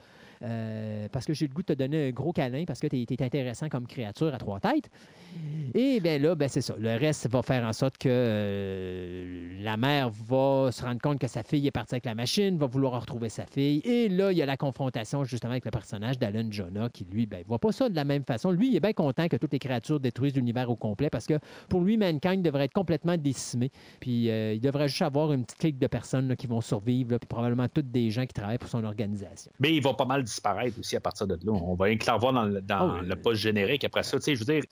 [0.42, 2.96] Euh, parce que j'ai le goût de te donner un gros câlin parce que tu
[2.96, 4.90] es, intéressant comme créature à trois têtes.
[5.74, 6.74] Et bien là, ben, c'est ça.
[6.78, 11.28] Le reste va faire en sorte que euh, la mère va se rendre compte que
[11.28, 13.80] sa fille est partie avec la machine, va vouloir retrouver sa fille.
[13.84, 17.26] Et là, il y a la confrontation justement avec le personnage d'Alan Jonah qui, lui,
[17.26, 18.50] ben, voit pas ça de la même façon.
[18.50, 21.38] Lui, il est bien content que toutes les créatures détruisent l'univers au complet parce que
[21.68, 23.70] pour lui, Mankind devrait être complètement décimé.
[24.00, 27.28] Puis euh, il devrait juste avoir une petite clique de personnes qui vont survivre, puis
[27.28, 29.52] probablement toutes des gens qui travaillent pour son organisation.
[29.60, 31.52] Mais il va pas mal disparaître aussi à partir de là.
[31.52, 34.16] On va rien que voir dans, le, dans Oh, le post générique après ça.
[34.18, 34.62] Tu sais, je veux dire,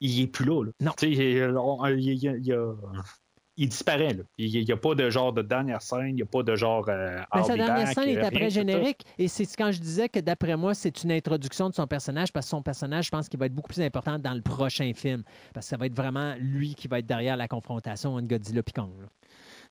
[0.00, 0.64] il est plus là.
[0.64, 0.70] là.
[0.80, 0.92] Non.
[0.96, 4.14] Tu sais, il, on- il- disparaît.
[4.14, 4.22] Là.
[4.38, 6.86] Il n'y a pas de genre de dernière scène, il n'y a pas de genre.
[6.88, 9.02] Euh, sa dernière scène est après générique.
[9.18, 12.46] Et c'est quand je disais que d'après moi, c'est une introduction de son personnage parce
[12.46, 15.22] que son personnage, je pense qu'il va être beaucoup plus important dans le prochain film.
[15.52, 18.62] Parce que ça va être vraiment lui qui va être derrière la confrontation entre Godzilla
[18.66, 18.90] et Kong.
[18.98, 19.08] là.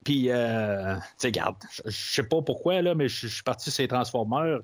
[0.05, 1.55] Puis, euh, tu sais, regarde,
[1.85, 4.59] je sais pas pourquoi, là, mais je je suis parti sur les Transformers.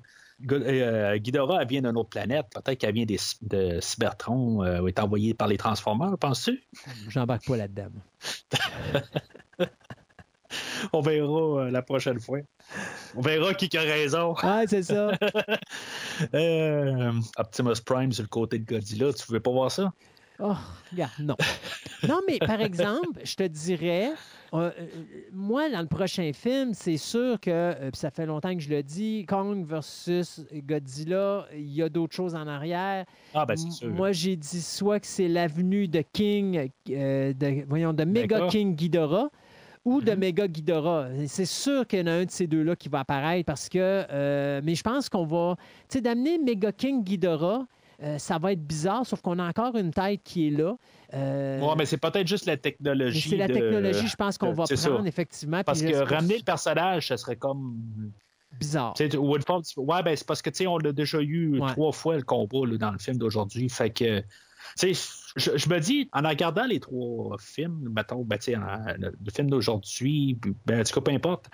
[0.50, 2.46] Euh, Ghidorah, elle vient d'une autre planète.
[2.54, 6.62] Peut-être qu'elle vient des, de Cybertron, euh, ou est envoyée par les Transformers, penses-tu?
[7.08, 7.90] J'embarque pas là-dedans.
[10.92, 12.38] On verra euh, la prochaine fois.
[13.16, 14.34] On verra qui a raison.
[14.42, 15.12] Ah, c'est ça.
[16.32, 19.92] Euh, Optimus Prime sur le côté de Godzilla, tu pouvais pas voir ça?
[20.38, 20.54] Oh,
[20.92, 21.36] regarde, non.
[22.08, 24.12] Non, mais par exemple, je te dirais,
[24.52, 24.86] euh, euh,
[25.32, 28.68] moi, dans le prochain film, c'est sûr que, euh, puis ça fait longtemps que je
[28.68, 33.06] le dis, Kong versus Godzilla, il y a d'autres choses en arrière.
[33.34, 33.88] Ah, ben c'est sûr.
[33.88, 38.46] Moi, j'ai dit soit que c'est l'avenue de King, euh, de, voyons, de Mega.
[38.48, 39.30] King Ghidorah
[39.86, 40.18] ou de Mhm.
[40.18, 41.08] Mega Ghidorah.
[41.28, 43.78] C'est sûr qu'il y en a un de ces deux-là qui va apparaître parce que,
[43.80, 45.56] euh, mais je pense qu'on va,
[45.88, 47.66] tu sais, d'amener Mega King Ghidorah,
[48.02, 50.76] euh, ça va être bizarre, sauf qu'on a encore une tête qui est là.
[51.14, 53.28] Euh, Ouais, mais c'est peut-être juste la technologie.
[53.30, 54.90] c'est la de- technologie, je pense qu'on va ça.
[54.90, 55.62] prendre, effectivement.
[55.64, 58.12] Parce que ramener le personnage, ça serait comme.
[58.58, 58.94] Bizarre.
[58.94, 61.68] Tu- ouais, ben c'est parce que tu sais, on l'a déjà eu Ouais.
[61.72, 63.68] trois fois le combat là, dans le film d'aujourd'hui.
[63.68, 64.20] Fait que.
[64.78, 69.30] tu sais, Je, je me dis, en regardant les trois films, mettons, ben, le, le
[69.30, 71.46] film d'aujourd'hui, ben, en tout cas, peu importe,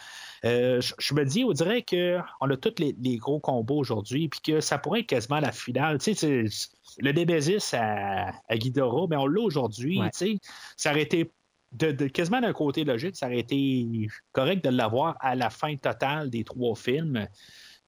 [0.45, 4.29] euh, je, je me dis, on dirait qu'on a tous les, les gros combats aujourd'hui,
[4.29, 5.99] puis que ça pourrait être quasiment la finale.
[5.99, 6.69] Tu sais, c'est-
[6.99, 9.99] le Nemesis à, à Ghidorah, mais on l'a aujourd'hui.
[9.99, 10.11] Ouais.
[10.11, 10.39] tu sais,
[10.77, 11.33] Ça aurait été
[11.73, 15.75] de, de- quasiment d'un côté logique, ça aurait été correct de l'avoir à la fin
[15.77, 17.27] totale des trois films.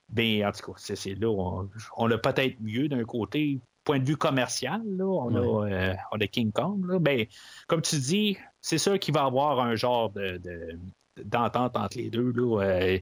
[0.09, 3.99] Ben, en tout cas, c'est, c'est là, on, on l'a peut-être mieux d'un côté, point
[3.99, 6.85] de vue commercial, là, on, a, euh, on a King Kong.
[6.87, 7.27] Là, ben,
[7.69, 10.79] comme tu dis, c'est sûr qu'il va y avoir un genre de, de-
[11.23, 12.33] d'entente entre les deux.
[12.33, 12.99] Là, euh,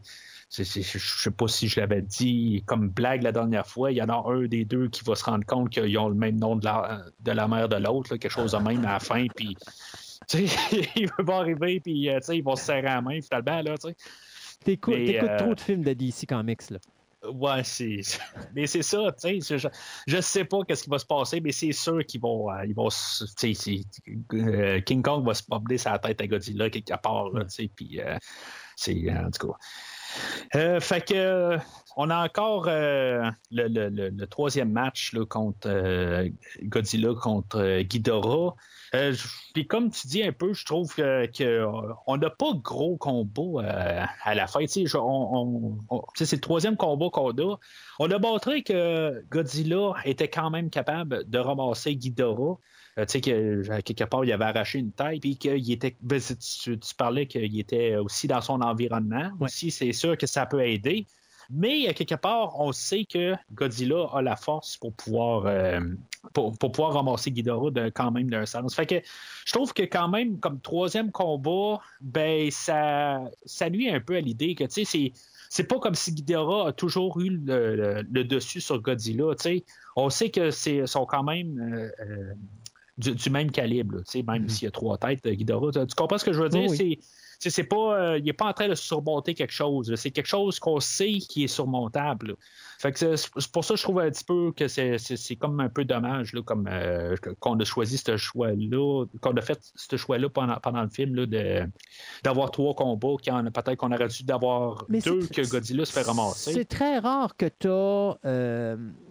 [0.50, 4.08] je sais pas si je l'avais dit comme blague la dernière fois, il y en
[4.08, 6.64] a un des deux qui va se rendre compte qu'ils ont le même nom de
[6.64, 9.56] la, de la mère de l'autre, quelque chose de même à la fin, puis
[10.34, 13.62] il va arriver, puis euh, ils vont se serrer la main finalement.
[13.62, 13.74] Là.
[14.62, 16.78] T'écoutes, euh, trop de films de DC Comics, là.
[17.22, 18.00] Ouais, c'est.
[18.54, 19.58] Mais c'est ça, tu sais.
[19.58, 19.68] Je,
[20.08, 22.50] je sais pas qu'est-ce qui va se passer, mais c'est sûr qu'ils vont.
[22.50, 22.88] euh, ils vont
[24.34, 27.70] euh, King Kong va se promener sa tête à Godzilla quelque part, tu sais.
[27.74, 28.16] Puis, euh,
[28.76, 29.10] c'est.
[29.12, 29.54] En tout cas.
[30.54, 31.14] Euh, fait que.
[31.14, 31.58] euh,
[31.96, 36.28] on a encore euh, le, troisième match contre
[36.62, 38.54] Godzilla contre Ghidorah.
[39.54, 41.66] Puis comme tu dis un peu, je trouve que,
[42.06, 44.64] on n'a pas de gros combat euh, à la fin.
[44.66, 47.56] C'est le troisième combat qu'on a.
[47.98, 52.58] On a montré que Godzilla était quand même capable de ramasser Ghidorah.
[52.98, 55.96] Euh, tu sais, que à quelque part, il avait arraché une tête, puis qu'il était.
[56.02, 59.30] ben, tu, parlais qu'il était aussi dans son environnement.
[59.40, 59.46] Ouais.
[59.46, 61.06] Aussi, c'est sûr que ça peut aider.
[61.50, 65.80] Mais à quelque part, on sait que Godzilla a la force pour pouvoir, euh,
[66.32, 68.74] pour, pour pouvoir ramasser Ghidorah de, quand même d'un sens.
[68.74, 68.94] Fait que
[69.44, 74.20] je trouve que quand même, comme troisième combat, ben ça, ça nuit un peu à
[74.20, 75.12] l'idée que, tu sais, c'est.
[75.54, 79.34] C'est pas comme si Ghidorah a toujours eu le, le- le dessus sur Godzilla.
[79.34, 79.64] tu sais.
[79.96, 82.32] On sait que c'est sont quand même euh, euh,
[82.98, 84.48] du, du même calibre, là, tu sais, même Mhm.
[84.48, 85.72] s'il y a trois têtes de Ghidorah.
[85.72, 86.70] Tu, tu comprends ce que je veux dire?
[86.70, 87.00] Oui, oui.
[87.50, 89.92] C'est pas, euh, il n'est pas en train de surmonter quelque chose.
[89.96, 92.28] C'est quelque chose qu'on sait qui est surmontable.
[92.28, 92.34] là.
[92.78, 95.68] Fait que c'est pour ça que je trouve un petit peu que c'est- comme un
[95.68, 100.28] peu dommage là, comme, euh, qu'on a choisi ce choix-là, qu'on a fait ce choix-là
[100.28, 101.68] pendant, pendant le film là, de-
[102.24, 105.92] d'avoir trois combats, qui en- peut-être qu'on aurait dû d'avoir Mais deux que Godzilla se
[105.92, 106.52] fait ramasser.
[106.52, 107.68] C'est très rare que tu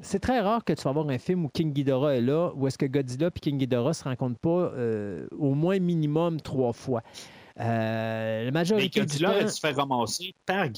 [0.01, 2.67] c'est très rare que tu vas avoir un film où King Ghidorah est là, où
[2.67, 7.01] est-ce que Godzilla et King Ghidorah se rencontrent pas euh, au moins minimum trois fois.
[7.59, 9.47] Euh, la Mais majorité du Godzilla temps...
[9.49, 10.69] se fait ramasser par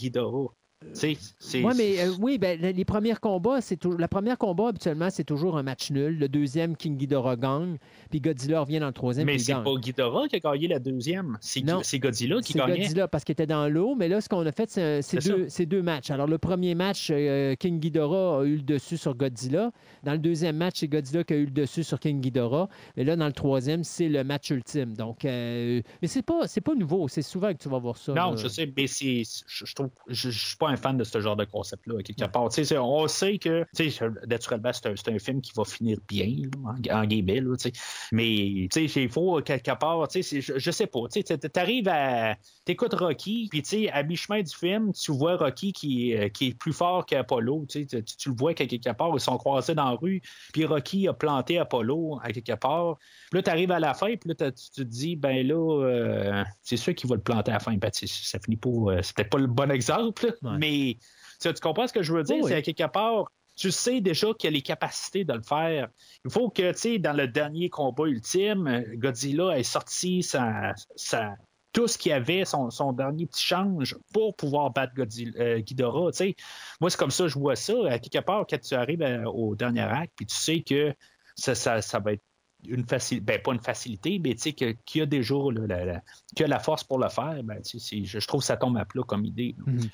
[0.94, 4.00] Sais, c'est- Ouais, mais euh, oui, ben, le- les premiers combats, c'est toujours.
[4.00, 6.20] La première combat, habituellement, c'est toujours un match nul.
[6.20, 7.78] Le deuxième, King Ghidorah gagne,
[8.12, 11.38] puis Godzilla revient dans le troisième, mais c'est pas Ghidorah qui a gagné la deuxième.
[11.42, 12.80] C'est c'est Godzilla qui C'est gagnait.
[12.80, 15.30] Godzilla parce qu'il était dans l'eau, mais là, ce qu'on a fait, c'est c'est C'est
[15.30, 16.12] deux, c'est deux matchs.
[16.12, 19.72] Alors, le premier match, euh, King Ghidorah a eu le dessus sur Godzilla.
[20.04, 22.70] Dans le deuxième match, c'est Godzilla qui a eu le dessus sur King Ghidorah.
[22.98, 24.96] Et là, dans le troisième, c'est le match ultime.
[24.96, 27.08] Donc, euh, mais c'est pas, c'est pas nouveau.
[27.08, 28.14] C'est souvent que tu vas voir ça.
[28.14, 28.36] Non, là.
[28.38, 31.20] je sais, mais c'est, je, je trouve, je, je suis pas un fan de ce
[31.22, 32.50] genre de concept-là, à quelque part.
[32.50, 33.90] Tu on sait que, tu
[34.28, 37.72] naturellement, c'est un, film qui va finir bien, là, en, en guillemets, là, tu.
[38.12, 42.36] Mais, tu il faut, quelque part, tu je, je sais pas, tu sais, t'arrives à,
[42.66, 46.58] t'écoutes Rocky, puis, tu à mi-chemin du film, tu vois Rocky qui, euh, qui est
[46.58, 49.98] plus fort qu'Apollo, tu tu, tu le vois quelque part, ils sont croisés dans la
[49.98, 50.22] rue,
[50.52, 52.98] puis Rocky a planté Apollo, à quelque part.
[53.32, 56.78] Puis là, t'arrives à la fin, puis là, tu te dis, ben là, euh, c'est
[56.78, 57.76] sûr qu'il va le planter à la fin.
[57.76, 58.70] Ben, tu ça finit pas.
[58.70, 60.58] euh, c'est peut-être pas le bon exemple, là, Ouais.
[60.64, 60.98] Mais
[61.42, 62.38] tu comprends ce que je veux dire?
[62.42, 62.50] Oui.
[62.50, 63.30] C'est à quelque part.
[63.56, 65.88] Tu sais déjà qu'il a les capacités de le faire.
[66.26, 71.36] Il faut que, tu sais, dans le dernier combat ultime, Godzilla ait sorti sa, sa-
[71.72, 75.60] tout ce qu'il y avait, son, son dernier petit change pour pouvoir battre Godzilla, euh,
[75.60, 76.12] Ghidorah.
[76.12, 76.36] tu sais.
[76.82, 77.74] Moi, c'est comme ça que je vois ça.
[77.90, 80.94] À quelque part, quand tu arrives à- au dernier acte, puis tu sais que
[81.36, 82.24] ça, ça, ça va être
[82.68, 86.02] une facilité, ben pas une facilité, mais tu sais y a déjà là, la,
[86.40, 88.86] y a la force pour le faire, ben, je, je trouve que ça tombe à
[88.86, 89.56] plat comme idée.
[89.66, 89.90] Mhm.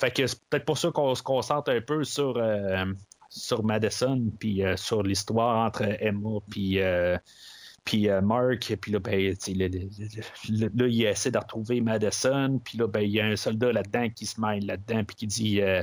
[0.00, 2.84] Fait que c'est peut-être pour ça qu'on se concentre un peu sur, euh,
[3.28, 6.80] sur Madison, puis euh, sur l'histoire entre Emma, puis.
[6.80, 7.16] euh,
[7.84, 9.88] puis euh, Mark, puis là, ben, tu sais, le- le-
[10.50, 13.72] le- là, il essaie de retrouver Madison, puis là, ben, il y a un soldat
[13.72, 15.82] là-dedans qui se mêle là-dedans, puis qui dit euh,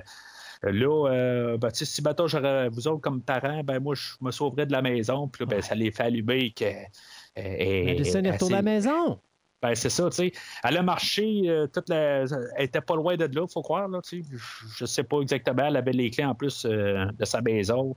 [0.61, 4.65] Là, euh, ben, si mettons, j'aurais vous autres comme parents, ben moi, je me sauverais
[4.65, 6.65] de la maison, puis là, ben, ça les fait allumer que.
[7.37, 9.19] Madison est retourné à la assez- maison.
[9.61, 10.31] ben, c'est ça, tu sais.
[10.63, 12.23] Elle a marché, euh, toute la...
[12.57, 14.29] elle était pas loin de là, faut croire, là, tu sais.
[14.31, 17.95] Je- Je sais pas exactement, elle avait les clés en plus euh, de sa maison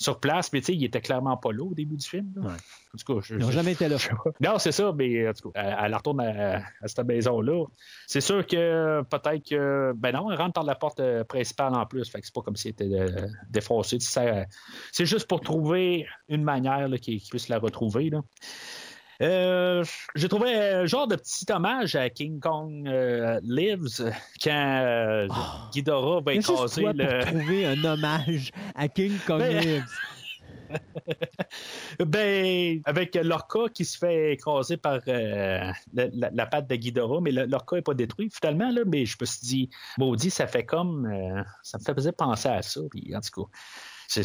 [0.00, 2.32] sur place, mais tu sais, il était clairement pas là au début du film.
[2.36, 2.42] là.
[2.42, 2.54] Ouais.
[2.94, 3.96] En tout cas, je, Ils n'ont jamais été là.
[4.40, 7.66] Non, c'est ça, mais en tout cas, elle, elle retourne à, à cette maison-là.
[8.06, 9.92] C'est sûr que peut-être que.
[9.96, 12.10] Ben non, elle rentre par la porte euh, principale en plus.
[12.10, 14.00] Fait que c'est pas comme si elle était euh, défoncée.
[14.00, 14.46] Ça-
[14.90, 18.08] C'est juste pour trouver une manière là, qu'il qu'il puisse la retrouver.
[18.10, 18.22] Là.
[19.22, 19.84] Euh,
[20.14, 25.28] J'ai trouvé un genre de petit hommage à King Kong euh, Lives quand euh,
[25.72, 27.06] Ghidorah va écraser le.
[27.24, 29.84] pour trouver un hommage à King Kong Ben- Lives.
[31.98, 37.20] Ben, avec l'orca qui se fait écraser par euh, la, la- la patte de Ghidorah,
[37.20, 40.64] mais l'orca n'est pas détruit finalement, là, mais je me suis dit, maudit, ça fait
[40.64, 41.06] comme.
[41.06, 43.50] euh, ça me faisait penser à ça, puis en tout cas.
[44.06, 44.22] c'est-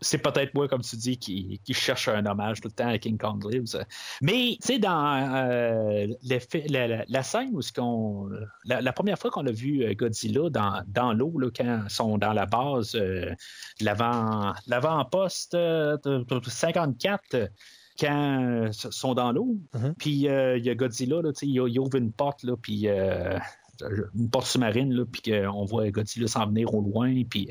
[0.00, 2.98] C'est peut-être moi, comme tu dis, qui, qui cherche un hommage tout le temps à
[2.98, 3.84] King Kong Lives.
[4.22, 5.14] Mais, tu sais, dans
[5.46, 6.06] euh,
[6.68, 8.28] la, la- la scène où ce qu'on.
[8.64, 11.90] La, la première fois qu'on a vu euh, Godzilla dans, dans l'eau, là, quand ils
[11.90, 13.34] sont dans la base, euh,
[13.80, 17.46] l'avant- l'avant-poste euh, de- de 54, euh,
[17.98, 19.94] quand euh, ils sont dans l'eau, Mhm.
[19.98, 22.56] puis euh, il y a Godzilla, là, tu sais, il, il ouvre une porte, là,
[22.60, 22.88] puis.
[22.88, 23.38] euh,
[24.14, 27.50] une porte sous-marine, là, puis qu'on voit Godzilla s'en venir au loin, puis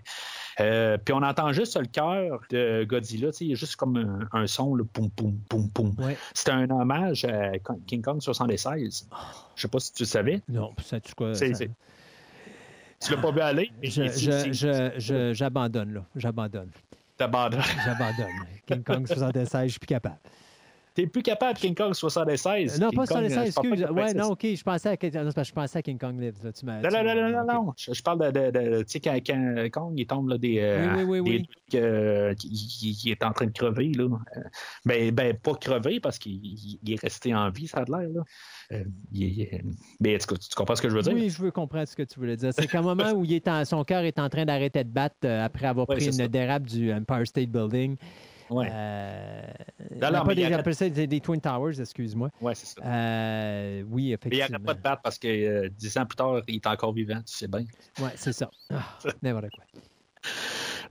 [0.59, 4.27] euh, puis on entend juste le cœur de Godzilla, il y a juste comme un,
[4.37, 5.95] un son, le poum, poum, poum, poum.
[5.97, 6.17] Ouais.
[6.33, 7.51] C'est un hommage à
[7.87, 9.07] King Kong 76.
[9.55, 10.41] Je sais pas si tu le savais.
[10.49, 11.33] Non, ça, tu quoi?
[11.33, 11.65] C'est- ça-
[13.01, 13.71] Tu l'as pas vu aller?
[15.33, 16.05] J'abandonne, là.
[16.15, 16.69] J'abandonne.
[17.17, 17.61] t'abandonnes.
[17.85, 18.27] J'abandonne.
[18.65, 20.19] King Kong 76, je suis plus capable.
[20.99, 22.79] T'es plus capable de King Kong 76.
[22.79, 23.85] Non, King pas Kong, 76, je pense pas excuse.
[23.87, 24.15] que Ouais, 26.
[24.17, 26.43] non, OK, je pensais à, non, je pensais King Kong Lives.
[26.43, 26.51] là.
[26.51, 27.73] Tu Non, tu non, non, non, non, non.
[27.77, 30.95] Je, parle de, de, de- tu sais, quand, quand Kong, il tombe là, des, euh,
[30.97, 31.47] Oui, oui, oui, des oui.
[31.47, 33.91] trucs, euh, qui est en train de crever.
[33.93, 34.03] Là.
[34.37, 34.41] Euh,
[34.85, 38.09] Ben, ben, pas crever parce qu'il il- il est resté en vie, ça a l'air.
[38.09, 38.21] Là.
[38.73, 39.47] Euh, il
[39.99, 41.13] mais tu comprends ce que je veux dire?
[41.13, 42.51] Oui, je veux comprendre ce que tu voulais dire.
[42.53, 44.89] C'est qu'à un moment où il est en- son cœur est en train d'arrêter de
[44.89, 46.27] battre euh, après avoir Ouais, pris une ça.
[46.27, 47.95] dérape du Empire State Building.
[48.49, 49.41] Ouais, Euh,
[50.01, 52.29] Non, non, pas des, arrête- j'appelle ça des, des Twin Towers, excuse-moi.
[52.41, 52.81] ouais c'est ça.
[52.85, 54.47] Euh, oui, Mais il effectivement.
[54.49, 57.21] n'arrête pas de battre parce que euh, dix ans plus tard, il est encore vivant,
[57.25, 57.65] tu sais bien.
[57.99, 58.49] Ouais, c'est ça.
[58.73, 59.63] Ah, N'importe quoi.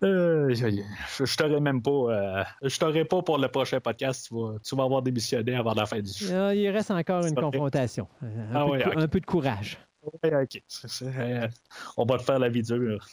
[0.05, 1.91] Euh, je t'aurais même pas.
[1.91, 4.27] euh, je t'aurais pas pour le prochain podcast.
[4.29, 6.27] Tu vas, tu vas avoir démissionné avant la fin du show.
[6.33, 8.07] Ah, il reste encore une confrontation.
[8.23, 8.97] Un, Ah peu, ouais, de, cou- ok.
[9.03, 9.79] un peu de courage.
[10.23, 10.63] Ouais, ok.
[10.69, 11.49] C'est- c'est, euh,
[11.97, 13.05] on va te faire la vie dure.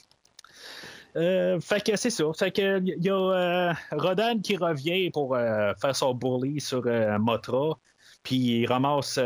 [1.16, 2.24] Euh, fait que c'est ça.
[2.38, 6.82] Fait que il y a euh, Rodan qui revient pour euh, faire son bully sur
[7.18, 7.78] Motra.
[8.22, 9.18] Puis il ramasse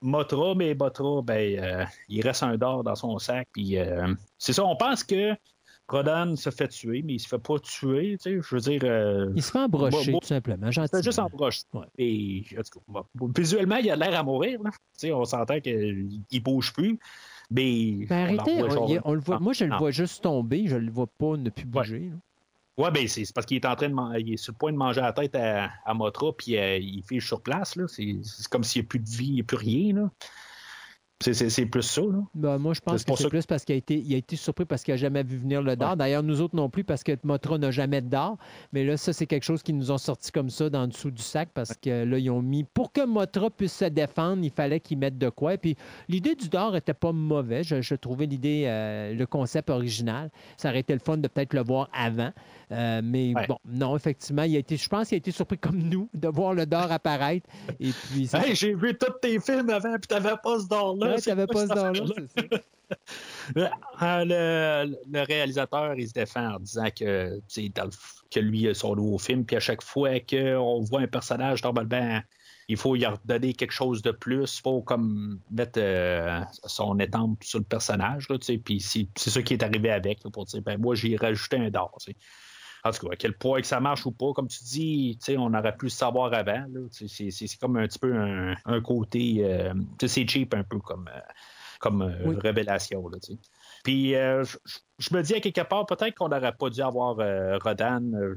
[0.00, 3.48] Motra, mais Motra, ben, euh, il reste un d'or dans son sac.
[3.52, 3.76] Puis
[4.38, 5.34] c'est ça, on pense que
[5.88, 8.16] Rodan se fait tuer, mais il se fait pas tuer.
[8.20, 9.32] Tu sais, je veux dire.
[9.36, 10.70] Il se fait embrocher, tout simplement.
[11.50, 11.68] juste.
[11.74, 11.86] Ouais.
[11.98, 14.60] Et en tout cas, bon, visuellement, il a l'air à mourir.
[14.62, 14.70] là.
[14.70, 16.98] Tu sais, on s'entend qu'il bouge plus.
[17.52, 18.62] Mais Ben, arrêtez,
[19.04, 19.78] on, le voit, Ah, moi je le ah.
[19.78, 22.10] vois juste tomber, je le vois pas ne plus bouger.
[22.10, 22.16] là.
[22.84, 24.72] Ouais, ben c'est parce qu'il est en train de man- il est sur le point
[24.72, 27.78] de manger la tête à, à Motra, puis euh, il fiche sur place.
[27.88, 28.16] c'est
[28.50, 29.94] comme s'il n'y a plus de vie, il n'y a plus rien.
[29.94, 30.10] là.
[31.22, 32.02] C'est- plus ça.
[32.02, 32.18] Là.
[32.34, 34.64] Ben, moi, je pense que c'est plus parce qu'il a été, il a été surpris
[34.64, 35.96] parce qu'il n'a jamais vu venir le dard.
[35.96, 38.36] D'ailleurs, nous autres non plus, parce que Motra n'a jamais de dard.
[38.72, 41.10] Mais là, ça, c'est quelque chose qui nous ont sorti comme ça dans le dessous
[41.10, 42.64] du sac parce que là, ils ont mis.
[42.64, 45.56] Pour que Motra puisse se défendre, il fallait qu'ils mettent de quoi.
[45.56, 45.76] Puis
[46.08, 47.62] l'idée du dard était pas mauvais.
[47.62, 50.30] Je, je trouvais l'idée, euh, le concept original.
[50.56, 52.32] Ça aurait été le fun de peut-être le voir avant.
[52.72, 53.46] Euh, mais Ouais.
[53.46, 56.26] bon, non, effectivement, il a été, je pense qu'il a été surpris comme nous de
[56.28, 57.46] voir le dard apparaître.
[57.78, 60.98] Et puis, c'est- Hey, j'ai vu tous tes films avant, puis t'avais pas ce.
[60.98, 61.74] Ouais, C'est t'avais pas ce
[62.36, 62.50] c'est ça.
[64.02, 64.24] Euh,
[64.84, 67.40] le, le réalisateur, il se défend en disant que,
[68.30, 72.20] que lui a son nouveau film, puis à chaque fois qu'on voit un personnage, normalement,
[72.68, 74.58] il faut y redonner quelque chose de plus.
[74.58, 78.28] Il faut comme mettre euh, son étampe sur le personnage.
[78.28, 81.56] Là, puis c'est ça qui est arrivé avec, là, pour dire, ben moi, j'ai rajouté
[81.56, 81.92] un dard.
[82.84, 85.26] En tout cas, à quel point que ça marche ou pas, comme tu dis, tu
[85.32, 86.66] sais, on aurait pu le savoir avant.
[86.90, 89.44] C'est c'est- c'est comme un petit peu un, un côté.
[89.44, 91.20] euh, tu sais, c'est cheap un peu comme, euh,
[91.78, 92.36] comme euh, Oui.
[92.42, 93.08] révélation.
[93.08, 93.18] Là.
[93.84, 94.44] Puis euh,
[94.98, 98.36] je- me dis à quelque part, peut-être qu'on n'aurait pas dû avoir euh, Rodan euh,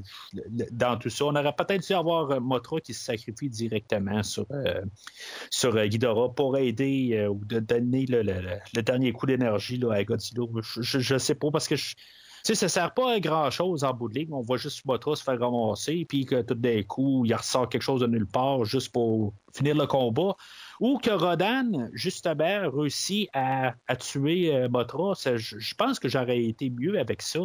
[0.72, 1.24] dans tout ça.
[1.26, 4.46] On aurait peut-être dû avoir Motra qui se sacrifie directement sur,
[5.50, 10.04] sur Ghidorah pour aider ou de donner le, le- le- le dernier coup d'énergie à
[10.04, 10.44] Godzilla.
[10.62, 11.94] Je, je sais pas parce que je,
[12.46, 14.32] sais, ça sert pas à grand chose en bout de ligne.
[14.32, 17.82] On voit juste Motra se faire ramasser, puis que tout d'un coup, il ressort quelque
[17.82, 20.36] chose de nulle part juste pour finir le combat.
[20.80, 25.14] Ou que Rodan, justement, réussit à, à tuer euh, Motra.
[25.14, 27.40] Je, pense que j'aurais été mieux avec ça.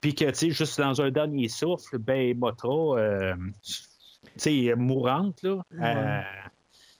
[0.00, 5.42] Puis que, tu sais, juste dans un dernier souffle, ben, Motra, euh, tu sais, mourante,
[5.42, 6.22] là, euh,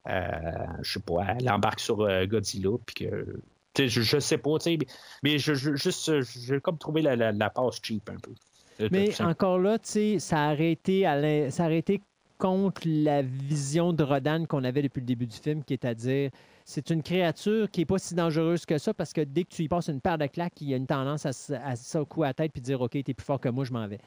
[0.09, 3.41] euh, je sais pas, elle embarque sur euh, Godzilla, puis que.
[3.79, 4.79] Je, je sais pas, mais,
[5.23, 8.33] mais je, je- juste, euh, j'ai comme trouvé la, la, la passe cheap un peu.
[8.81, 12.03] Euh, Mais encore là, ça a arrêté à l'in- ça a arrêté
[12.39, 15.95] contre la vision de Rodan qu'on avait depuis le début du film, qui est à
[15.95, 16.31] dire
[16.65, 19.63] c'est une créature qui n'est pas si dangereuse que ça parce que dès que tu
[19.65, 21.91] y passes une paire de claques, il y a une tendance à, se- à se
[21.99, 23.99] secouer la tête puis dire OK, t'es plus fort que moi, je m'en vais.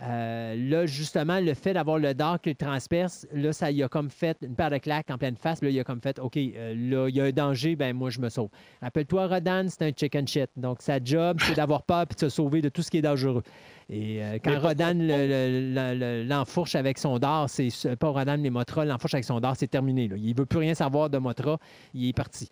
[0.00, 3.88] Euh, là, justement, le fait d'avoir le dard qui le transperce, là, ça y a
[3.88, 5.60] comme fait une paire de claques en pleine face.
[5.60, 8.08] Là, il a comme fait OK, euh, là, il y a un danger, ben moi,
[8.10, 8.48] je me sauve.
[8.80, 10.50] Rappelle-toi, Rodan, c'est un chicken shit.
[10.56, 13.02] Donc, sa job, c'est d'avoir peur puis de se sauver de tout ce qui est
[13.02, 13.42] dangereux.
[13.90, 18.08] Et euh, quand Rodan le- le- le- le- l'enfourche avec son dard, c'est c'est pas
[18.10, 20.06] Rodan, mais Motra l'enfourche avec son dard, c'est terminé.
[20.06, 20.16] Là.
[20.16, 21.58] Il veut plus rien savoir de Motra.
[21.94, 22.48] Il est parti.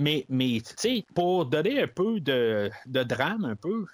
[0.00, 3.84] Mais, mais tu sais, pour donner un peu de, drame, un peu,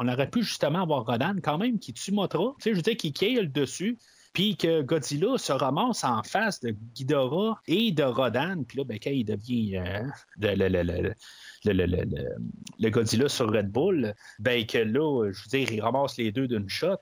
[0.00, 2.54] on aurait pu justement avoir Rodan quand même qui tue Motra.
[2.58, 3.96] Tu sais, je veux dire, qui le dessus,
[4.32, 8.64] puis que Godzilla se ramasse en face de Ghidorah et de Rodan.
[8.66, 10.02] Puis là, ben, quand il devient euh,
[10.40, 11.14] le- le-
[11.64, 12.36] le- le- le- le-
[12.80, 16.48] le Godzilla sur Red Bull, ben que là, je veux dire, il ramasse les deux
[16.48, 16.96] d'une shot.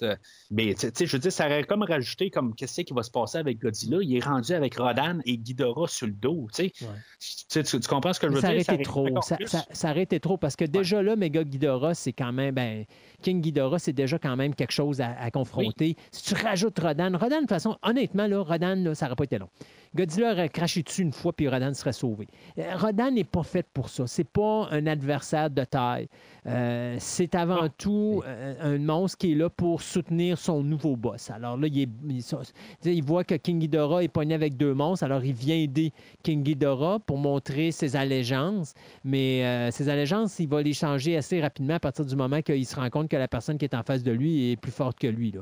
[0.51, 3.11] Mais tu sais, je veux dire, ça aurait comme rajouté comme qu'est-ce qui va se
[3.11, 3.99] passer avec Godzilla?
[4.03, 6.49] Il est rendu avec Rodan et Ghidorah sur le dos.
[6.55, 8.74] Tu sais, Tu tu, comprends ce que je veux ça aurait dire?
[8.74, 9.20] été aurait trop.
[9.23, 9.47] Ça, plus.
[9.47, 12.55] ça- ça aurait été trop parce que déjà là, Mega Ghidorah, c'est quand même.
[12.55, 12.85] Ben,
[13.23, 15.97] King Ghidorah, c'est déjà quand même quelque chose à, à confronter.
[16.12, 19.24] Si tu rajoutes Rodan, Rodan, de toute façon, honnêtement, là, Rodan, là, ça n'aurait pas
[19.24, 19.49] été long.
[19.95, 22.29] Godzilla aurait craché dessus une fois, puis Rodan serait sauvé.
[22.59, 24.07] Euh, Rodan n'est pas fait pour ça.
[24.07, 26.09] C'est pas un adversaire de taille.
[26.47, 31.31] Euh, c'est avant tout euh, un monstre qui est là pour soutenir son nouveau boss.
[31.31, 35.35] Alors là, il, est- voit que King Ghidorah est pogné avec deux monstres, alors il
[35.35, 35.93] vient aider
[36.23, 38.75] King Ghidorah pour montrer ses allégeances.
[39.05, 42.65] Mais euh, ses allégeances, il va les changer assez rapidement à partir du moment qu'il
[42.65, 44.99] se rend compte que la personne qui est en face de lui est plus forte
[44.99, 45.33] que lui.
[45.33, 45.41] là.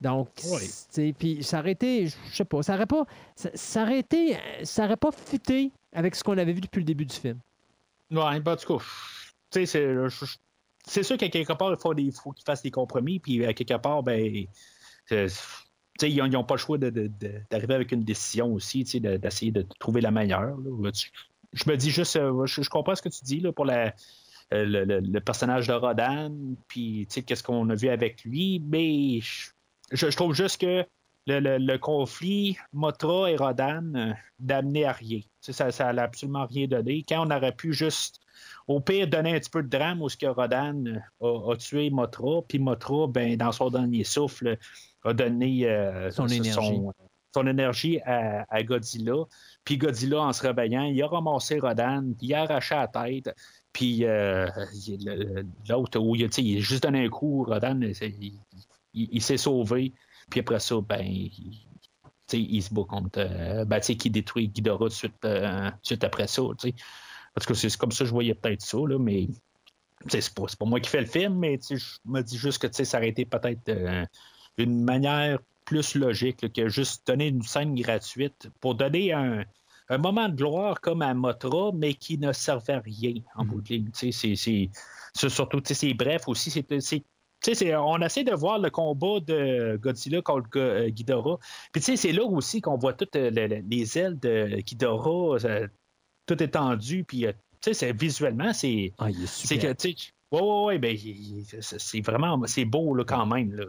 [0.00, 0.60] Donc, Oui.
[0.62, 3.04] sais, puis ça aurait été, je sais pas, ça aurait pas,
[3.34, 6.84] ça, ça aurait été, ça aurait pas fité avec ce qu'on avait vu depuis le
[6.84, 7.38] début du film.
[8.10, 8.84] Ouais, ben, en tout cas,
[9.50, 9.96] tu sais,
[10.86, 13.52] c'est, sûr qu'à quelque part, il faut, des- faut qu'ils fassent des compromis, puis à
[13.52, 14.46] quelque part, ben,
[15.08, 15.28] sais,
[16.10, 19.00] ils n'ont pas le choix de- de- de- d'arriver avec une décision aussi, tu sais,
[19.00, 20.56] de- d'essayer de trouver la meilleure.
[20.58, 20.90] là.
[21.54, 23.94] Je me dis juste, euh, je, je comprends ce que tu dis là, pour la,
[24.52, 26.30] euh, le, le- le personnage de Rodan,
[26.68, 29.50] puis qu'est-ce qu'on a vu avec lui, mais je,
[29.92, 30.84] je trouve juste que
[31.26, 35.20] le, le- le conflit Motra et Rodan euh, d'amener à rien.
[35.40, 37.04] Ça, n'a absolument rien donné.
[37.08, 38.20] Quand on aurait pu juste,
[38.66, 40.98] au pire, donner un petit peu de drame où ce que Rodan euh,
[41.48, 44.56] a, a tué Motra, puis Motra, ben, dans son dernier souffle,
[45.04, 46.52] a donné euh, Son énergie.
[46.52, 46.92] son-
[47.34, 49.24] son énergie à, à Godzilla.
[49.62, 53.34] Puis Godzilla, en se réveillant, il a ramassé Rodan, il a arraché la tête.
[53.70, 54.46] Puis euh,
[55.68, 58.38] l'autre, où il, il a juste donné un coup, Rodan, il,
[59.02, 59.92] il- il s'est sauvé.
[60.30, 61.62] Puis après ça, ben, il,
[62.32, 63.18] il se bat contre.
[63.20, 66.42] euh, ben, qui détruit Ghidorah suite, euh, suite après ça.
[66.58, 66.74] tu sais.
[67.34, 69.28] Parce que c'est comme ça que je voyais peut-être ça, là, mais
[70.08, 72.98] c'est pas, pas, moi qui fais le film, mais je me dis juste que ça
[72.98, 74.04] aurait été peut-être euh,
[74.56, 79.44] une manière plus logique que juste donner une scène gratuite pour donner un,
[79.88, 83.60] un moment de gloire comme à Motra, mais qui ne servait à rien en bout
[83.60, 83.90] de ligne.
[83.92, 84.10] C'est
[85.12, 87.04] surtout, c'est bref aussi, c'est
[87.46, 91.38] on essaie de voir le combat de Godzilla contre euh, Ghidorah.
[91.72, 95.38] Puis c'est là aussi qu'on voit toutes les ailes de Ghidorah,
[96.26, 97.26] tout étendu, puis
[97.60, 98.92] c'est visuellement, c'est.
[98.98, 99.74] Ah, il est super.
[99.78, 100.00] C'est que,
[100.30, 100.96] oui, oui, oui, ben,
[101.60, 103.52] c'est vraiment c'est beau là, quand même.
[103.52, 103.64] Là,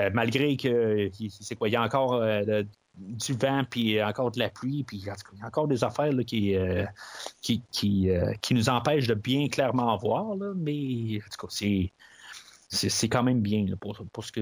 [0.00, 1.10] euh, malgré que
[1.40, 2.62] c'est quoi, il y a encore euh,
[2.96, 5.14] du vent, puis encore de la pluie, puis il y a
[5.46, 6.84] encore des affaires là, qui, euh,
[7.40, 8.08] qui, qui,
[8.42, 11.92] qui, nous empêchent de bien clairement voir, là, mais en tout cas, c'est.
[12.68, 14.32] C'est quand même bien pour, pour, ce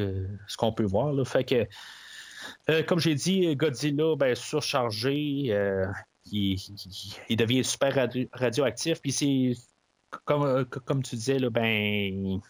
[0.57, 1.15] qu'on ce peut voir.
[1.27, 5.13] Fait que, comme j'ai dit, Godzilla, ben, surchargé,
[6.33, 6.57] il,
[7.29, 9.01] il, devient super radio, radioactif.
[9.01, 9.53] Puis c'est
[10.25, 12.41] comme, comme tu disais, là, ben,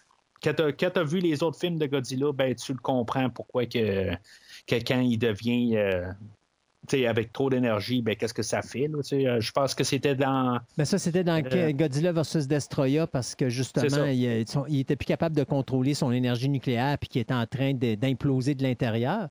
[0.43, 4.11] quand tu as, vu les autres films de Godzilla, ben, tu le comprends pourquoi que,
[4.67, 6.07] quelqu'un il devient euh,
[6.93, 8.89] avec trop d'énergie, ben, qu'est-ce que ça fait?
[8.89, 10.59] Là, euh, je pense que c'était dans.
[10.77, 15.07] Ben ça, c'était dans euh, Godzilla versus Destroya parce que justement, il, il, était plus
[15.07, 19.29] capable de contrôler son énergie nucléaire puis qu'il était en train d'imploser de, l'intérieur.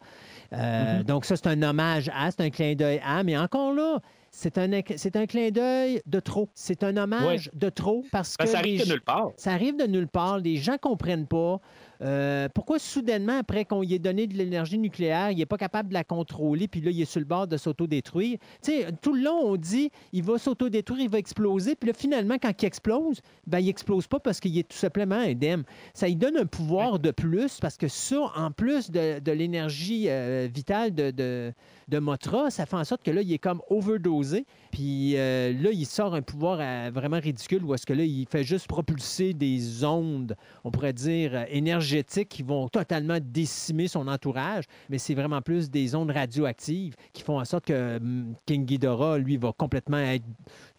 [0.52, 1.04] Mm-hmm.
[1.04, 4.00] Donc, ça, c'est un hommage à, c'est un clin d'œil à, mais encore là,
[4.36, 4.68] c'est un,
[4.98, 6.50] c'est un clin d'œil de trop.
[6.56, 8.52] C'est un hommage de trop parce ben, que.
[8.52, 9.30] ça arrive de nulle part.
[9.38, 10.40] Ça arrive de nulle part.
[10.40, 11.62] Les gens ne comprennent pas.
[12.04, 15.90] Euh, pourquoi soudainement, après qu'on lui ait donné de l'énergie nucléaire, il n'est pas capable
[15.90, 18.38] de la contrôler, puis là, il est sur le bord de s'autodétruire?
[18.62, 21.94] Tu sais, tout le long, on dit il va s'autodétruire, il va exploser, puis là,
[21.94, 25.64] finalement, quand il explose, ben, il explose pas parce qu'il est tout simplement indemne.
[25.94, 30.48] Ça lui donne un pouvoir de plus parce que ça, en plus de, l'énergie euh,
[30.54, 31.54] vitale de, de,
[31.88, 35.72] de, Motra, ça fait en sorte que là, il est comme overdosé, puis euh, là,
[35.72, 36.58] il sort un pouvoir
[36.92, 41.45] vraiment ridicule où est-ce que là, il fait juste propulser des ondes, on pourrait dire,
[41.50, 47.24] énergétiques qui vont totalement décimer son entourage, mais c'est vraiment plus des ondes radioactives qui
[47.24, 50.26] font en sorte que hum, King Ghidorah, lui, va complètement être...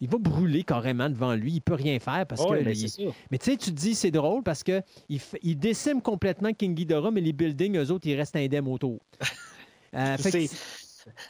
[0.01, 1.53] Il va brûler carrément devant lui.
[1.53, 2.63] Il peut rien faire parce que...
[3.31, 6.75] Mais, tu sais, tu te dis, c'est drôle parce que il, il décime complètement King
[6.75, 8.99] Ghidorah, mais les buildings, eux autres, ils restent indemnes autour.
[9.93, 10.17] Euh,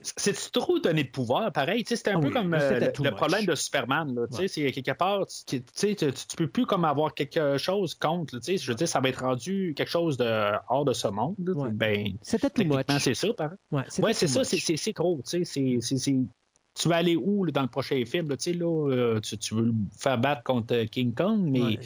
[0.02, 1.84] c'est trop donné de pouvoir, pareil.
[1.86, 4.28] C'est un ah peu comme euh, le, problème de Superman.
[4.32, 8.40] C'est quelque part, tu, tu, peux plus comme avoir quelque chose contre.
[8.46, 11.36] Je veux dire, ça va être rendu quelque chose de hors de ce monde.
[11.38, 12.64] Ben, C'était tout
[13.00, 13.58] C'est ça, pareil.
[13.72, 15.22] Ouais, c'est ça, c'est trop.
[15.24, 18.30] tu vas aller où dans le prochain film?
[18.30, 21.80] Là, là, tu, tu, veux le faire battre contre King Kong, mais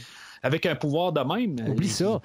[0.43, 1.69] avec un pouvoir de même.
[1.69, 2.21] Oublie ça.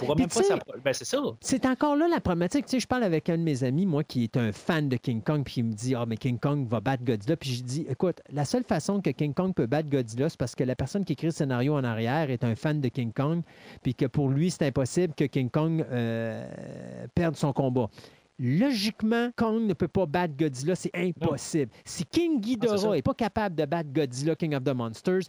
[0.84, 1.18] Ben, c'est ça.
[1.40, 2.66] C'est encore là la problématique.
[2.66, 4.96] Tu sais, je parle avec un de mes amis, moi, qui est un fan de
[4.96, 7.36] King Kong, puis il me dit Ah, mais King Kong va battre Godzilla.
[7.36, 10.54] Puis je dis Écoute, la seule façon que King Kong peut battre Godzilla, c'est parce
[10.54, 13.42] que la personne qui écrit le scénario en arrière est un fan de King Kong,
[13.82, 16.46] puis que pour lui, c'est impossible que King Kong euh,
[17.14, 17.88] perde son combat.
[18.38, 21.70] Logiquement, Kong ne peut pas battre Godzilla, c'est impossible.
[21.84, 25.22] Si King Ghidorah n'est ah, pas capable de battre Godzilla, King of the Monsters,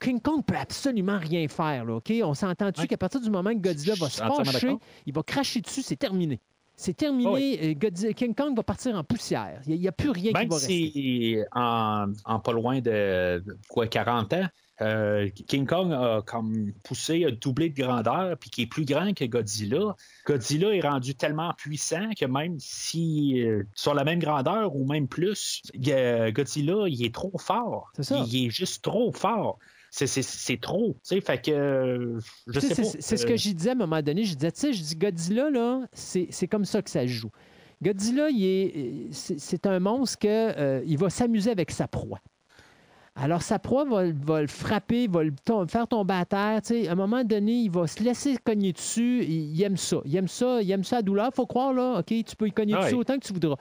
[0.00, 1.84] King Kong peut absolument rien faire.
[1.84, 2.00] Là?
[2.24, 5.82] On s'entend-tu qu'à partir du moment que Godzilla va se fâcher, il va cracher dessus,
[5.82, 6.40] c'est terminé.
[6.74, 7.76] C'est terminé.
[7.80, 9.60] Ah King Kong va partir en poussière.
[9.66, 11.44] Il n'y a, plus rien qui va rester.
[11.52, 14.46] En, en pas loin de quoi, 40 ans,
[14.80, 19.12] euh, King Kong a comme poussé, a doublé de grandeur, puis qui est plus grand
[19.12, 19.96] que Godzilla.
[20.26, 25.08] Godzilla est rendu tellement puissant que même si euh, sur la même grandeur ou même
[25.08, 27.90] plus, Godzilla, il est trop fort.
[27.94, 28.24] C'est ça.
[28.26, 29.58] Il est juste trop fort.
[29.90, 32.88] C'est trop, tu sais, fait que je sais pas.
[33.00, 34.82] C'est ce que euh, je disais à un moment donné, je disais, tu sais, je
[34.82, 37.30] dis Godzilla, là, c'est comme ça que ça joue.
[37.82, 38.28] Godzilla,
[39.12, 42.20] c'est un monstre que, il va s'amuser avec sa proie.
[43.20, 45.32] Alors, sa proie va, le frapper, va le
[45.66, 46.60] faire tomber à terre.
[46.88, 49.24] À un moment donné, il va se laisser cogner dessus.
[49.24, 49.98] Il, aime ça.
[50.04, 50.62] Il aime ça.
[50.62, 51.30] Il aime ça à douleur.
[51.34, 51.98] faut croire, là.
[51.98, 53.56] OK, tu peux y cogner ah dessus autant que tu voudras.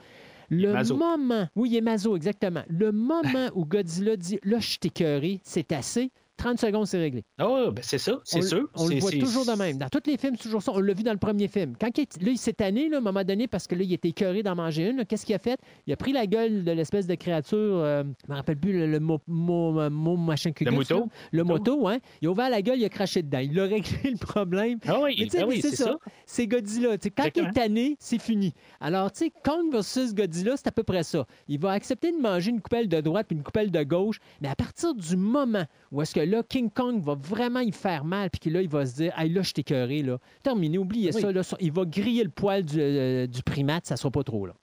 [0.49, 2.63] Le moment, oui, il est mazo, exactement.
[2.69, 7.23] Le moment où Godzilla dit là, je t'ai c'est assez, 30 secondes, c'est réglé.
[7.41, 8.67] oh, ben c'est ça, c'est sûr.
[8.75, 9.77] On le voit toujours de même.
[9.77, 10.71] Dans tous les films, c'est toujours ça.
[10.73, 11.73] On l'a vu dans le premier film.
[11.79, 13.91] Quand il, là, il s'est tanné, là, à un moment donné, parce que là, il
[13.93, 15.05] était écœuré d'en manger une.
[15.05, 15.59] Qu'est-ce qu'il a fait?
[15.87, 18.87] Il a pris la gueule de l'espèce de créature, euh, je ne me rappelle plus
[18.87, 21.09] le, mot, mot, machin Le moto?
[21.31, 21.97] Le moto, hein?
[22.21, 23.39] Il a ouvert la gueule, il a craché dedans.
[23.39, 24.79] Il a réglé le problème.
[24.87, 25.97] Ah oui, ben oui c'est ça.
[26.25, 26.97] C'est Godzilla.
[27.15, 28.53] quand il est tanné, c'est fini.
[28.79, 31.25] Alors, tu sais, Kong versus Godzilla, c'est à peu près ça.
[31.47, 34.49] Il va accepter de manger une coupelle de droite puis une coupelle de gauche, mais
[34.49, 38.29] à partir du moment où est-ce que là, King Kong va vraiment y faire mal,
[38.29, 40.17] puis que là, il va se dire, hey, là, je t'ai cœuré, là.
[40.43, 44.11] Terminé, oubliez ça, là, il va griller le poil du, euh, du primate, ça sera
[44.11, 44.53] pas trop, là.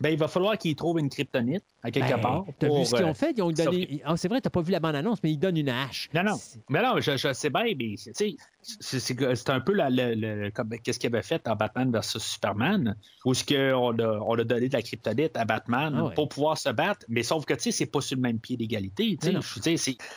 [0.00, 2.44] ben, il va falloir qu'ils trouvent une kryptonite à quelque Ben, part.
[2.58, 3.32] T'as vu ce qu'ils euh, ont fait?
[3.36, 4.02] Ils ont donné.
[4.04, 6.10] Ah, c'est vrai, t'as pas vu la bande-annonce, mais ils donnent une hache.
[6.14, 6.36] Non, non.
[6.68, 7.94] Mais non, je, je sais bien, mais
[8.64, 9.74] c'est- un peu
[10.82, 14.44] qu'est-ce qu'il avait fait en Batman versus Superman, où ce que on a, on a
[14.44, 16.14] donné de la kryptonite à Batman Ah ouais.
[16.14, 18.56] pour pouvoir se battre, mais sauf que tu sais, c'est pas sur le même pied
[18.56, 19.16] d'égalité.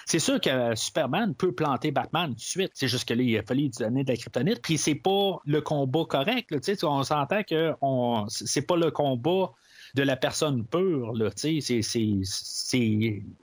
[0.06, 2.72] C'est sûr que Superman peut planter Batman tout de suite.
[2.74, 5.40] C'est juste que là, il a fallu lui donner de la kryptonite, puis c'est pas
[5.45, 6.51] le combat correct.
[6.51, 6.84] là, tu sais.
[6.85, 9.51] on s'entend que on- c'est pas le combat
[9.95, 11.14] de la personne pure.
[11.14, 11.59] Là, c'est-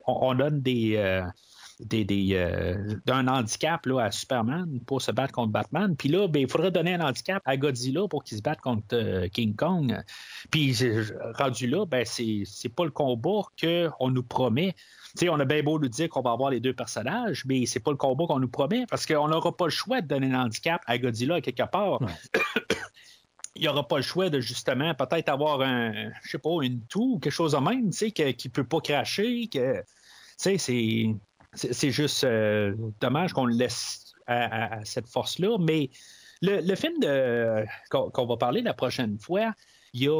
[0.07, 0.95] on, on donne des.
[0.95, 1.23] euh,
[1.79, 5.95] des, des, euh, d'un handicap là, à Superman pour se battre contre Batman.
[5.95, 8.95] Puis là, ben, il faudrait donner un handicap à Godzilla pour qu'il se batte contre
[8.95, 10.01] euh, King Kong.
[10.51, 10.77] Puis
[11.33, 14.75] rendu là, ben, c'est, c'est pas le combat qu'on nous promet.
[15.29, 17.91] On a bien beau nous dire qu'on va avoir les deux personnages, mais c'est pas
[17.91, 20.81] le combat qu'on nous promet parce qu'on n'aura pas le choix de donner un handicap
[20.87, 21.99] à Godzilla quelque part.
[23.55, 26.81] il n'y aura pas le choix de justement peut-être avoir un, je sais pas, une
[26.81, 29.85] toux ou quelque chose de même, tu sais, qui ne peut pas cracher, que, tu
[30.37, 31.15] sais, c'est,
[31.55, 35.89] c'est, juste euh, dommage qu'on le laisse à, cette force-là, mais
[36.41, 36.93] le, film
[37.89, 39.53] qu'on, va parler la prochaine fois,
[39.93, 40.11] il a,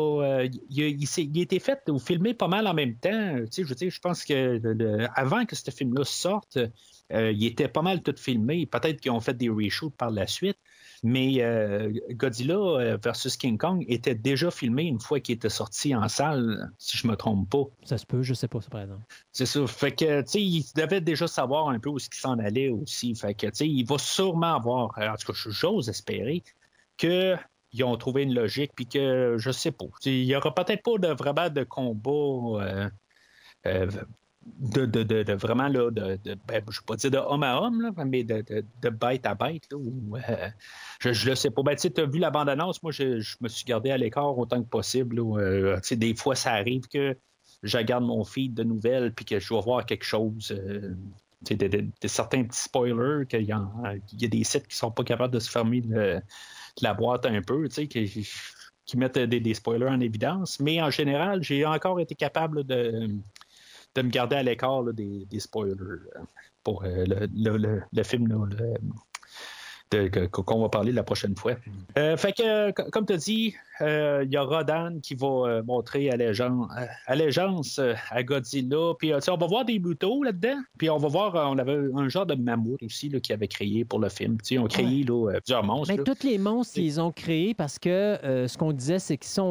[0.42, 3.36] euh, il a- été fait ou filmé pas mal en même temps.
[3.52, 4.62] Tu sais, je pense que
[5.16, 6.58] avant que ce film-là sorte,
[7.12, 8.66] euh, il était pas mal tout filmé.
[8.66, 10.58] Peut-être qu'ils ont fait des reshoots par la suite,
[11.06, 15.94] mais euh, Godzilla euh, versus King Kong était déjà filmé une fois qu'il était sorti
[15.94, 17.66] en salle, si je me trompe pas.
[17.84, 19.04] Ça se peut, je sais pas, ça, par exemple.
[19.32, 19.68] C'est ça.
[19.68, 22.70] Fait que, tu sais, il devait déjà savoir un peu où ce qu'il s'en allait
[22.70, 23.14] aussi.
[23.14, 26.42] Fait que, tu sais, il va sûrement avoir, en tout cas, j'ose espérer,
[26.98, 27.38] qu'ils
[27.84, 31.14] ont trouvé une logique, puis que, je sais pas, il y aura peut-être pas de,
[31.14, 32.90] vraiment de combat euh,
[33.68, 33.92] euh,
[34.46, 37.60] de, de, de- vraiment, là, de, ben, je ne vais pas dire de homme à
[37.60, 38.44] homme, là, mais de,
[38.90, 39.78] bête à bête, là,
[40.30, 40.50] euh,
[41.00, 41.64] je, je le sais pas.
[41.64, 44.62] Ben, tu as vu la bande-annonce, moi, je, je me suis gardé à l'écart autant
[44.62, 45.20] que possible.
[45.20, 47.18] euh, des fois, ça arrive que
[47.64, 50.52] je regarde mon feed de nouvelles puis que je dois voir quelque chose.
[50.52, 50.94] euh,
[52.06, 53.54] certains petits spoilers, qu'il y,
[54.08, 56.22] qu'il y a des sites qui sont pas capables de se fermer le-
[56.82, 57.88] la boîte un peu, qui,
[58.86, 60.60] qui mettent des, des spoilers en évidence.
[60.60, 63.10] Mais en général, j'ai encore été capable de,
[63.96, 66.00] de me garder à l'écart des, spoilers euh,
[66.64, 68.28] pour euh, le, le- le- le film
[70.30, 71.54] qu'on va parler la prochaine fois.
[71.98, 75.64] Euh, fait que, co- comme tu as dit, il y a Rodan qui va euh,
[75.64, 78.94] montrer allégeance, euh, allégeance euh, à Godzilla.
[78.98, 80.58] Puis, euh, tu sais, on va voir des butos là-dedans.
[80.78, 83.48] Puis, on va voir, euh, on avait un genre de mammouth aussi là, qui avait
[83.48, 84.38] créé pour le film.
[84.42, 85.94] Tu sais, on a créé là, euh, plusieurs monstres.
[85.94, 86.04] Mais là.
[86.04, 89.42] tous les monstres, ils ont créé parce que euh, ce qu'on disait, c'est qu'à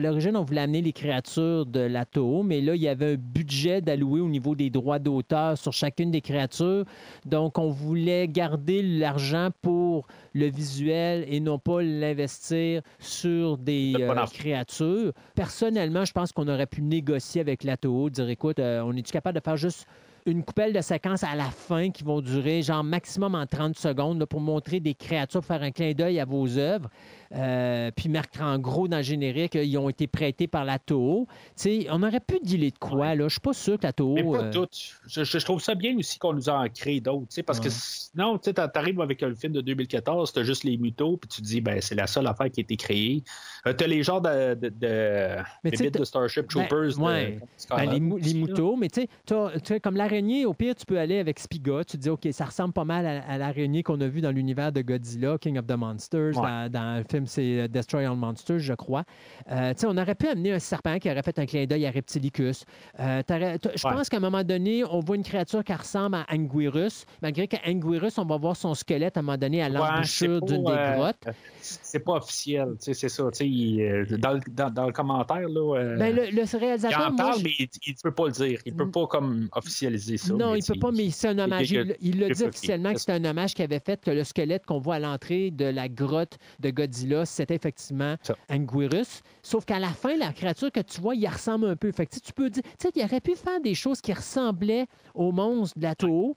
[0.00, 3.16] l'origine, on voulait amener les créatures de la Toho, mais là, il y avait un
[3.16, 6.84] budget d'allouer au niveau des droits d'auteur sur chacune des créatures.
[7.26, 10.06] Donc, on voulait garder l'argent pour
[10.38, 15.12] le visuel et non pas l'investir sur des euh, créatures.
[15.34, 19.12] Personnellement, je pense qu'on aurait pu négocier avec la Toho, dire écoute, euh, on est-tu
[19.12, 19.86] capable de faire juste
[20.26, 24.18] une coupelle de séquences à la fin qui vont durer genre maximum en 30 secondes
[24.18, 26.88] là, pour montrer des créatures, pour faire un clin d'œil à vos œuvres?
[27.34, 30.78] Euh, puis marquer en gros dans le générique, euh, ils ont été prêtés par la
[30.78, 31.26] Toho.
[31.28, 33.24] Tu sais, on aurait pu dealer de quoi, là?
[33.24, 34.14] Je suis pas sûr que la Toho...
[34.14, 34.66] Mais pas euh.
[35.06, 37.26] Je, trouve ça bien aussi qu'on nous en crée d'autres.
[37.42, 41.18] Parce que sinon, tu arrives avec le film de 2014, tu as juste les mutos,
[41.18, 43.22] puis tu te dis, ben, c'est la seule affaire qui a été créée.
[43.64, 46.96] tu as les genres de, de, de, Mais de Starship ben, Troopers.
[46.96, 47.38] de- ouais.
[47.70, 50.74] Ben, les, mou- les moutons, mais tu sais, t'as- tu sais, comme l'araignée, au pire,
[50.74, 51.84] tu peux aller avec Spiga.
[51.84, 54.30] Tu te dis, OK, ça ressemble pas mal à, à l'araignée qu'on a vue dans
[54.30, 56.36] l'univers de Godzilla, King of the Monsters.
[56.38, 56.68] Ouais.
[56.68, 59.04] Dans, dans le film, c'est euh, Destroy All Monsters, je crois.
[59.50, 61.86] Euh, tu sais, on aurait pu amener un serpent qui aurait fait un clin d'œil
[61.86, 62.64] à Reptilicus.
[63.00, 63.94] Euh, je Ouais.
[63.94, 67.60] pense qu'à un moment donné, on voit une créature qui ressemble à Anguirus, malgré qu'à
[67.66, 70.94] Anguirus, on va voir son squelette à un moment donné à l'embouchure c'est d'une des
[70.96, 71.28] grottes.
[71.60, 73.24] C'est pas officiel, tu sais, c'est ça.
[73.32, 77.08] tu sais, il, dans, le- dans, dans le commentaire, là, Ben, le, le il réalisateur,
[77.12, 78.60] en parle, mais il ne peut pas le dire.
[78.66, 80.32] Il peut pas comme officialiser ça.
[80.34, 81.70] Non, il peut tu- pas, mais c'est un hommage.
[81.70, 84.64] Il il l'a dit officiellement que c'était un hommage qu'il avait fait, que le squelette
[84.66, 88.16] qu'on voit à l'entrée de la grotte de Godzilla, c'était effectivement.
[88.50, 89.22] Anguirus.
[89.42, 91.90] Sauf qu'à la fin, la créature que tu vois, il ressemble un peu.
[91.92, 94.86] Fait que, tu peux dire, tu sais, il aurait pu faire des choses qui ressemblaient
[95.14, 96.36] aux monstres de la Toho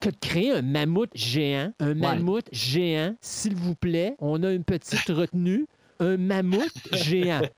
[0.00, 1.72] que de créer un mammouth géant.
[1.80, 4.14] Un mammouth géant, s'il vous plaît.
[4.20, 5.66] On a une petite retenue.
[6.00, 7.42] Un mammouth géant.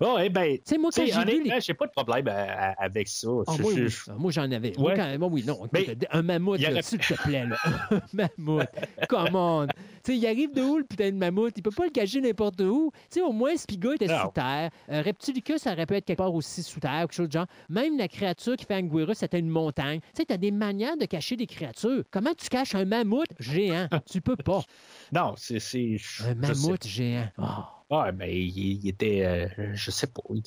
[0.00, 3.08] Oh, eh ben, sais, moi, quand j'ai vu les j'ai pas de problème euh, avec
[3.08, 3.28] ça.
[3.46, 3.88] Ah, Je- moi, je- oui.
[3.88, 4.72] je- moi, j'en avais.
[4.78, 4.96] Moi, Ouais.
[4.96, 5.58] quand- moi, oui, non.
[5.72, 7.56] Mais un mammouth, aurait- s'il te plaît, là.
[7.90, 8.66] un mammouth.
[9.08, 9.66] Come on.
[10.08, 11.52] Il arrive de où, le putain de mammouth?
[11.56, 12.92] Il peut pas le cacher n'importe où.
[13.22, 14.22] Au moins, Spiga était Non.
[14.26, 14.70] sous terre.
[14.90, 17.46] Euh, Reptilicus, ça aurait pu être quelque part aussi sous terre, quelque chose de genre.
[17.68, 20.00] Même la créature qui fait Anguirus, c'était une montagne.
[20.00, 22.04] Tu sais, t'as des manières de cacher des créatures.
[22.10, 23.88] Comment tu caches un mammouth géant?
[24.10, 24.62] tu peux pas.
[25.12, 25.60] Non, c'est.
[25.60, 27.25] c'est- Un mammouth géant.
[27.38, 27.72] Ah.
[27.90, 29.24] Ah, ben, il, il était.
[29.24, 30.20] euh, je sais pas.
[30.30, 30.42] il-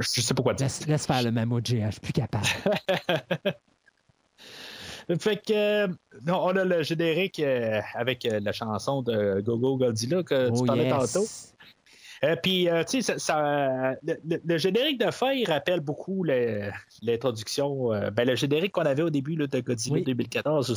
[0.00, 0.66] Je sais pas quoi dire.
[0.66, 2.46] Laisse, laisse faire le même JH, je suis plus capable.
[5.18, 5.88] Fait que, euh,
[6.24, 10.60] non, on a le générique euh, avec euh, la chanson de Gogo Godzilla que tu
[10.60, 11.12] Oh, parlais yes.
[11.12, 11.26] tantôt.
[12.24, 16.22] Euh, Puis, euh, tu sais, ça, ça- le, générique de fin, il rappelle beaucoup
[17.02, 20.04] l'introduction, euh, ben, le générique qu'on avait au début là, de Godzilla Oui.
[20.04, 20.74] 2014, où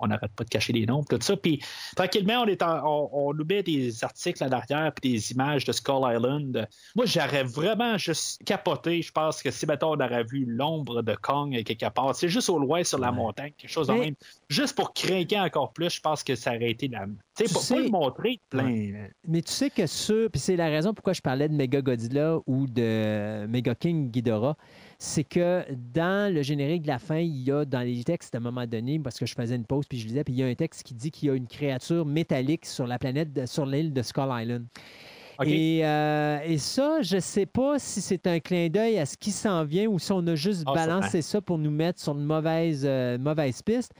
[0.00, 1.36] on- n'arrête pas de cacher les noms, tout ça.
[1.36, 1.60] Puis,
[1.96, 6.02] tranquillement, on, est en- on, met des articles en arrière, puis des images de Skull
[6.14, 6.68] Island.
[6.94, 9.02] Moi, j'aurais vraiment juste capoté.
[9.02, 12.48] Je pense que si, mettons, on aurait vu l'ombre de Kong quelque part, c'est juste
[12.50, 13.16] au loin sur la Ouais.
[13.16, 14.14] montagne, quelque chose de Mais- même.
[14.48, 17.06] Juste pour craquer encore plus, je pense que ça aurait été la.
[17.38, 18.92] Tu sais, Tu pas, sais- pas le montrer plein.
[19.26, 22.38] Mais tu sais que ça, puis c'est la raison pourquoi je parlais de Mega Godzilla
[22.46, 24.56] ou de Mega King Ghidorah,
[24.98, 28.38] c'est que dans le générique de la fin, il y a dans les textes à
[28.38, 30.42] un moment donné, parce que je faisais une pause puis je lisais, puis il y
[30.42, 33.46] a un texte qui dit qu'il y a une créature métallique sur la planète, de-
[33.46, 34.66] sur l'île de Skull Island.
[35.46, 39.30] Et, euh, et ça, je sais pas si c'est un clin d'œil à ce qui
[39.30, 42.24] s'en vient ou si on a juste Ah, balancé ça pour nous mettre sur une
[42.24, 43.92] mauvaise, euh, mauvaise piste.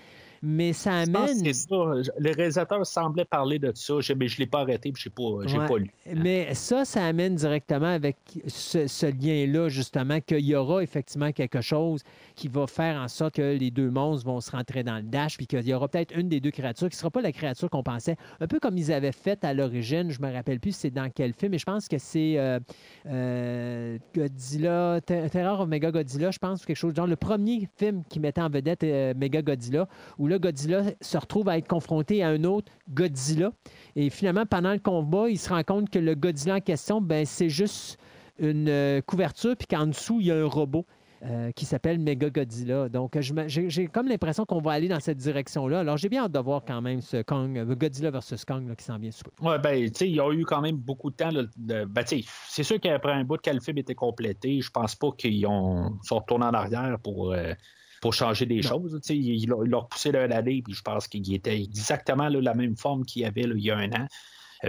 [0.42, 1.28] Mais ça amène.
[1.42, 1.76] c'est ça.
[2.18, 5.14] Le réalisateur semblait parler de ça, mais je ne l'ai pas arrêté, puis je n'ai
[5.14, 5.66] pas, j'ai Ouais.
[5.68, 5.90] pas lu.
[6.14, 11.60] Mais ça, ça amène directement avec ce, ce lien-là, justement, qu'il y aura effectivement quelque
[11.60, 12.02] chose
[12.38, 15.36] qui va faire en sorte que les deux monstres vont se rentrer dans le dash,
[15.36, 17.68] puis qu'il y aura peut-être une des deux créatures qui ne sera pas la créature
[17.68, 20.12] qu'on pensait, un peu comme ils avaient fait à l'origine.
[20.12, 22.60] Je me rappelle plus c'est dans quel film, mais je pense que c'est euh,
[23.06, 27.68] euh, Godzilla, Ter- Terror of Mega Godzilla, je pense, ou quelque chose genre le premier
[27.76, 31.66] film qui mettait en vedette euh, Mega Godzilla, où là, Godzilla se retrouve à être
[31.66, 33.50] confronté à un autre Godzilla.
[33.96, 37.26] Et finalement, pendant le combat, il se rend compte que le Godzilla en question, ben,
[37.26, 37.98] c'est juste
[38.38, 40.86] une euh, couverture, puis qu'en dessous, il y a un robot.
[41.24, 42.88] Euh, qui s'appelle Mega Godzilla.
[42.88, 45.80] Donc, j'ai comme l'impression qu'on va aller dans cette direction-là.
[45.80, 48.76] Alors, j'ai bien hâte de voir quand même ce Kong, euh, Godzilla versus Kong là,
[48.76, 49.24] qui s'en vient sous.
[49.40, 51.30] Ouais, ben, tu sais, il y a eu quand même beaucoup de temps.
[51.30, 54.60] là, de- ben, tu sais, c'est sûr qu'après un bout que le film était complété,
[54.60, 57.32] je pense pas qu'ils ont sont retournés en arrière pour.
[57.32, 57.52] euh,
[58.00, 58.92] pour changer des choses.
[59.02, 59.16] tu sais.
[59.16, 62.54] Ils l'ont ils l'ont repoussé d'un année, puis je pense qu'il était exactement là, la
[62.54, 64.06] même forme qu'il y avait là, il y a un an.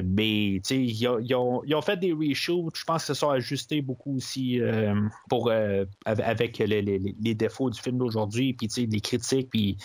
[0.04, 2.76] Mais ils, ont- ils ont, ils ont fait des reshoots.
[2.76, 4.94] Je pense qu'ils se sont ajustés beaucoup aussi euh,
[5.30, 9.78] pour, euh, av- avec les, les- les défauts du film d'aujourd'hui, puis les critiques, puis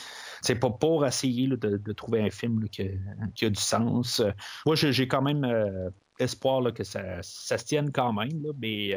[0.42, 3.60] c'est pas pour essayer là, de, de trouver un film là, que- qui a du
[3.60, 4.22] sens.
[4.66, 8.94] Moi, j'ai quand même euh, espoir là, que ça, ça se tienne quand même, mais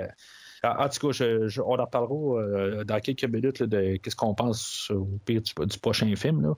[0.64, 1.26] en en tout cas,
[1.66, 4.92] on en parlera euh, dans quelques minutes de qu'est-ce qu'on pense
[5.26, 6.54] pire du, prochain film.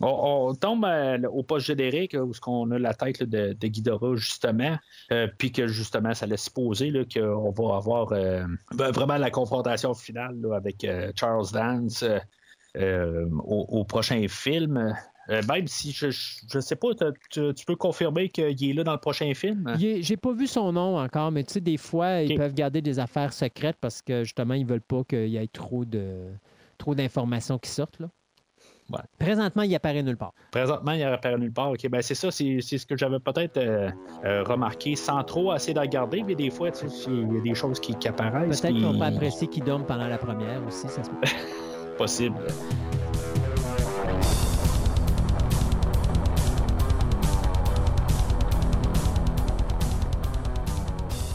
[0.00, 4.76] On, tombe euh, au post générique où ce qu'on a la tête de, de justement,
[5.12, 9.94] euh, puis que justement ça laisse supposer qu'on va avoir euh, ben, vraiment la confrontation
[9.94, 12.18] finale avec euh, Charles Dance euh,
[12.76, 14.94] euh, au prochain film.
[15.30, 16.88] Euh, même si je ne sais pas,
[17.30, 19.76] tu, tu peux confirmer qu'il est là dans le prochain film?
[19.78, 22.98] J'ai pas vu son nom encore, mais tu sais, des fois, ils peuvent garder des
[22.98, 26.30] affaires secrètes parce que justement, ils veulent pas qu'il y ait trop de
[26.78, 28.00] trop d'informations qui sortent.
[28.00, 28.08] Là.
[28.90, 28.98] Ouais.
[29.18, 30.32] Présentement, il apparaît nulle part.
[30.50, 31.70] Présentement, il apparaît nulle part.
[31.70, 33.90] OK, ben c'est ça, c'est ce que j'avais peut-être euh,
[34.24, 37.40] euh, remarqué sans trop essayer de regarder, mais des fois, tu sais, il y a
[37.40, 38.60] des choses qui, qui apparaissent.
[38.60, 40.88] Peut-être qu'on peut apprécier qu'il dorme pendant la première aussi.
[40.88, 41.16] Ça se peut.
[41.98, 42.36] possible.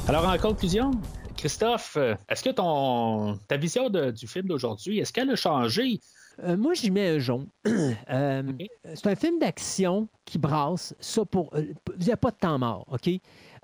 [0.07, 0.91] Alors, en conclusion,
[1.35, 5.99] Christophe, euh, est-ce que ton ta vision de- du film d'aujourd'hui, est-ce qu'elle a changé?
[6.43, 7.47] Euh, moi, j'y mets un jaune.
[8.09, 8.43] Euh.
[8.93, 10.93] C'est un film d'action qui brasse.
[10.99, 11.51] Ça pour.
[11.57, 13.09] Il n'y a pas de temps mort, OK?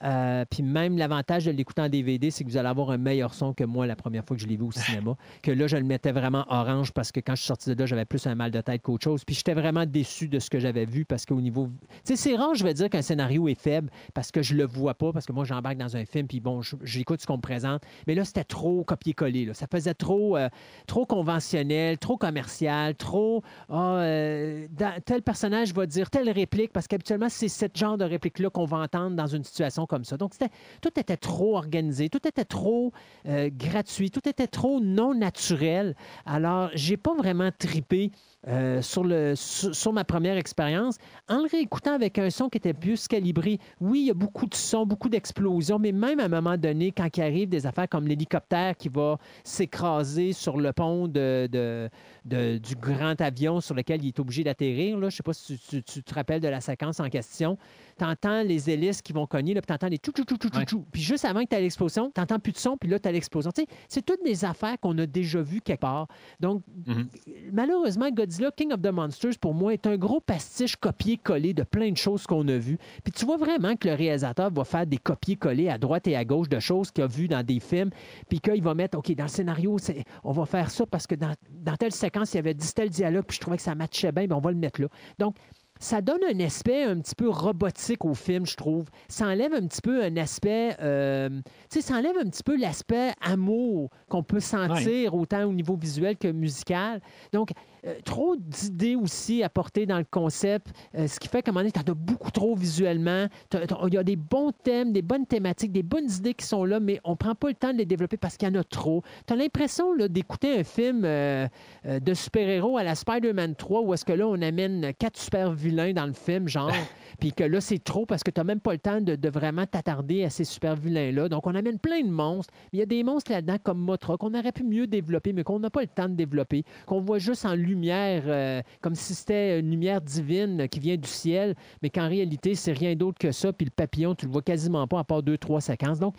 [0.03, 3.33] Euh, puis même l'avantage de l'écouter en DVD, c'est que vous allez avoir un meilleur
[3.33, 5.15] son que moi la première fois que je l'ai vu au cinéma.
[5.43, 7.85] que là, je le mettais vraiment orange parce que quand je suis sorti de là,
[7.85, 9.23] j'avais plus un mal de tête qu'autre chose.
[9.25, 11.69] Puis j'étais vraiment déçu de ce que j'avais vu parce qu'au niveau.
[11.89, 14.65] Tu sais, c'est rare, je vais dire qu'un scénario est faible parce que je le
[14.65, 17.41] vois pas, parce que moi, j'embarque dans un film, puis bon, j'écoute ce qu'on me
[17.41, 17.83] présente.
[18.07, 19.51] Mais là, c'était trop copier-coller.
[19.53, 20.49] Ça faisait trop, euh,
[20.87, 23.43] trop conventionnel, trop commercial, trop.
[23.69, 28.05] Ah, euh, dans- tel personnage va dire telle réplique, parce qu'habituellement, c'est ce genre de
[28.05, 30.33] réplique-là qu'on va entendre dans une situation Donc,
[30.81, 32.91] tout était trop organisé, tout était trop
[33.27, 35.95] euh, gratuit, tout était trop non naturel.
[36.25, 38.11] Alors, j'ai pas vraiment tripé.
[38.47, 40.97] euh, sur, ma première expérience,
[41.29, 44.47] en le réécoutant avec un son qui était plus calibré, oui, il y a beaucoup
[44.47, 47.87] de sons, beaucoup d'explosions, mais même à un moment donné, quand il arrive des affaires
[47.87, 54.19] comme l'hélicoptère qui va s'écraser sur le pont du grand avion sur lequel il est
[54.19, 57.09] obligé d'atterrir, je ne sais pas si tu- tu te rappelles de la séquence en
[57.09, 57.57] question,
[58.01, 60.57] tu entends les hélices qui vont cogner, là, puis t'entends des tchou tchou tchou tchou
[60.57, 60.65] Ouais.
[60.65, 60.85] tchou.
[60.91, 63.51] Puis juste avant que tu l'explosion, t'entends plus de son, puis là, tu as l'explosion.
[63.87, 66.07] C'est toutes des affaires qu'on a déjà vues quelque part.
[66.39, 67.07] Donc, Mhm.
[67.51, 71.91] malheureusement, Godzilla King of the Monsters, pour moi, est un gros pastiche copié-collé de plein
[71.91, 72.77] de choses qu'on a vues.
[73.03, 76.25] Puis tu vois vraiment que le réalisateur va faire des copier-coller à droite et à
[76.25, 77.91] gauche de choses qu'il a vues dans des films,
[78.29, 81.15] puis qu'il va mettre, OK, dans le scénario, c'est- on va faire ça parce que
[81.15, 83.75] dans, dans telle séquence, il y avait dit tel dialogue, puis je trouvais que ça
[83.75, 84.87] matchait bien, bien, on va le mettre là.
[85.19, 85.35] Donc,
[85.81, 88.85] ça donne un aspect un petit peu robotique au film, je trouve.
[89.09, 92.55] Ça enlève un petit peu un aspect, euh, tu sais, ça enlève un petit peu
[92.55, 97.01] l'aspect amour qu'on peut sentir autant au niveau visuel que musical.
[97.33, 97.49] Donc,
[97.85, 101.61] euh, trop d'idées aussi apportées dans le concept, euh, ce qui fait qu'à un moment
[101.61, 103.27] donné, tu en as beaucoup trop visuellement.
[103.53, 106.79] Il y a des bons thèmes, des bonnes thématiques, des bonnes idées qui sont là,
[106.79, 109.03] mais on prend pas le temps de les développer parce qu'il y en a trop.
[109.25, 111.47] Tu as l'impression d'écouter un film euh,
[111.85, 115.93] de super-héros à la Spider-Man 3 où est-ce que là, on amène quatre super vilains
[115.93, 116.71] dans le film, genre,
[117.19, 119.29] puis que là, c'est trop parce que tu n'as même pas le temps de, de
[119.29, 121.29] vraiment t'attarder à ces super vilains-là.
[121.29, 122.53] Donc, on amène plein de monstres.
[122.71, 125.43] Mais il y a des monstres là-dedans comme Motra qu'on aurait pu mieux développer, mais
[125.43, 129.59] qu'on n'a pas le temps de développer, qu'on voit juste en euh, comme si c'était
[129.59, 133.53] une lumière divine qui vient du ciel, mais qu'en réalité, c'est rien d'autre que ça.
[133.53, 135.99] Puis le papillon, tu le vois quasiment pas à part deux, trois séquences.
[135.99, 136.15] Donc,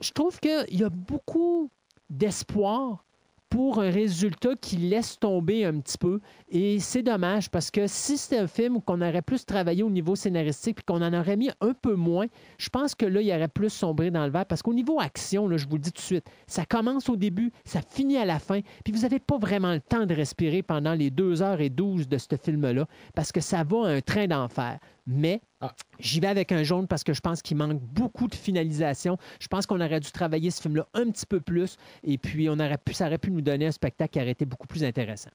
[0.00, 1.70] je trouve qu'il y a beaucoup
[2.10, 3.04] d'espoir
[3.54, 6.18] pour un résultat qui laisse tomber un petit peu.
[6.48, 10.16] Et c'est dommage parce que si c'était un film qu'on aurait plus travaillé au niveau
[10.16, 12.26] scénaristique puis qu'on en aurait mis un peu moins,
[12.58, 14.46] je pense que là, il y aurait plus sombré dans le verre.
[14.46, 17.14] Parce qu'au niveau action, là, je vous le dis tout de suite, ça commence au
[17.14, 20.64] début, ça finit à la fin, puis vous n'avez pas vraiment le temps de respirer
[20.64, 24.80] pendant les 2h12 de ce film-là parce que ça va à un train d'enfer.
[25.06, 25.74] Mais Ah.
[25.98, 29.16] J'y vais avec un jaune parce que je pense qu'il manque beaucoup de finalisation.
[29.40, 32.54] Je pense qu'on aurait dû travailler ce film-là un petit peu plus et puis on
[32.54, 35.30] aurait pu, ça aurait pu nous donner un spectacle qui aurait été beaucoup plus intéressant.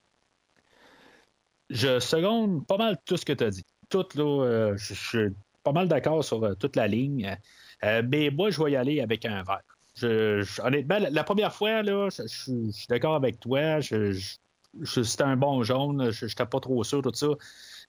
[1.70, 3.64] Je seconde pas mal tout ce que tu as dit.
[3.90, 5.28] Tout, là, euh, je suis
[5.64, 7.38] pas mal d'accord sur euh, toute la ligne.
[7.84, 9.62] Euh, mais moi, je vais y aller avec un verre.
[9.96, 13.80] Je, je- honnêtement, la, la première fois, là, je, je- suis d'accord avec toi.
[13.82, 16.12] C'était un bon jaune.
[16.12, 17.28] Je n'étais pas trop sûr, tout ça.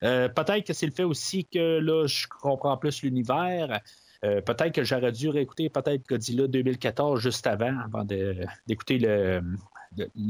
[0.02, 3.80] Euh, peut-être que c'est le fait aussi que là, je comprends plus l'univers.
[4.24, 8.04] Euh, peut-être que j'aurais dû réécouter peut-être Godzilla 2014 juste avant, avant
[8.66, 9.42] d'écouter le,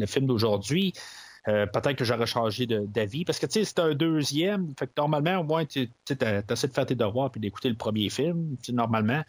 [0.07, 0.93] film d'aujourd'hui.
[1.49, 3.25] Euh, peut-être que j'aurais changé d'avis.
[3.25, 4.75] Parce que tu sais, c'est un deuxième.
[4.79, 8.11] Fait que normalement, au moins, tu essaies de faire tes devoirs puis d'écouter le premier
[8.11, 9.23] film, normalement.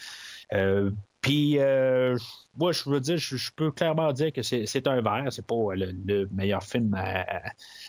[1.22, 2.17] Puis, euh,
[2.56, 5.27] moi, je veux dire, je, je peux clairement dire que c'est un verre.
[5.32, 7.22] C'est pas le, le meilleur film à-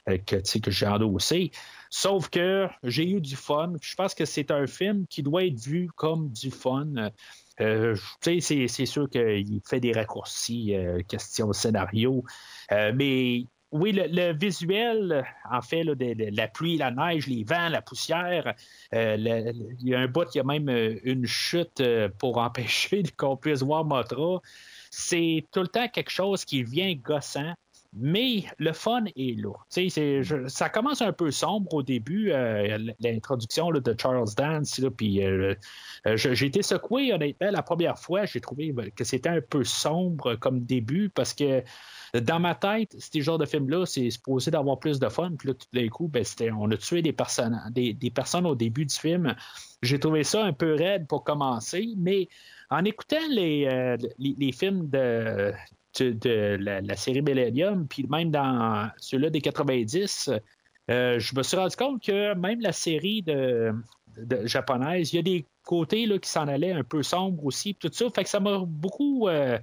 [0.07, 1.51] à- que, que j'ai endossé.
[1.91, 3.73] Sauf que j'ai eu du fun.
[3.81, 6.87] Je pense que c'est un film qui doit être vu comme du fun.
[7.61, 12.25] Euh, tu sais, c'est- c'est sûr qu'il fait des raccourcis, euh, question scénario.
[12.73, 17.43] Euh, mais oui, le, le visuel, en fait, là, de, la pluie, la neige, les
[17.43, 18.55] vents, la poussière,
[18.95, 19.17] euh,
[19.81, 23.03] il y a un bout, il y a même euh, une chute euh, pour empêcher
[23.17, 24.41] qu'on puisse voir Motra.
[24.91, 27.55] C'est tout le temps quelque chose qui vient gossant.
[27.95, 29.53] Mais le fun est là.
[29.77, 34.81] Je- ça commence un peu sombre au début, euh, l'introduction de Charles Dance.
[34.97, 35.55] Puis euh,
[36.07, 38.25] euh, j'ai été secoué, honnêtement, la première fois.
[38.25, 41.63] J'ai trouvé que c'était un peu sombre comme début parce que
[42.21, 45.33] dans ma tête, ces genres de films-là, c'est supposé d'avoir plus de fun.
[45.39, 46.25] Puis là, tout d'un coup, ben,
[46.59, 49.35] on a tué des personnes, des, personnes au début du film.
[49.83, 52.29] J'ai trouvé ça un peu raide pour commencer, mais
[52.71, 53.97] en écoutant les, euh,
[54.53, 55.53] films de,
[56.59, 60.31] la, série Millennium, puis même dans ceux-là des 90,
[60.91, 63.73] euh, je me suis rendu compte que même la série de,
[64.45, 67.91] japonaise, il y a des côtés là, qui s'en allaient un peu sombres aussi, tout
[67.91, 68.07] ça.
[68.15, 69.59] Fait que ça m'a beaucoup euh,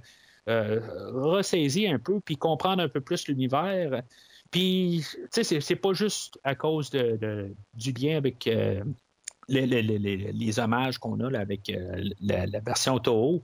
[0.48, 0.80] euh,
[1.12, 4.02] ressaisi un peu, puis comprendre un peu plus l'univers.
[4.50, 8.82] Puis, tu sais, c'est- pas juste à cause de, du lien avec euh,
[9.48, 9.98] les, les- les-
[10.32, 13.42] les- hommages qu'on a avec euh, la, version Toho.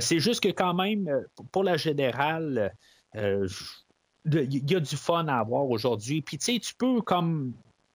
[0.00, 1.08] C'est juste que quand même,
[1.50, 2.72] pour la générale,
[3.14, 6.22] il y a du fun à avoir aujourd'hui.
[6.22, 7.52] Puis, tu sais, tu peux comme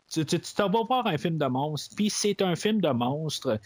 [0.09, 3.59] tu tu- tu vas voir un film de monstre, puis c'est un film de monstre.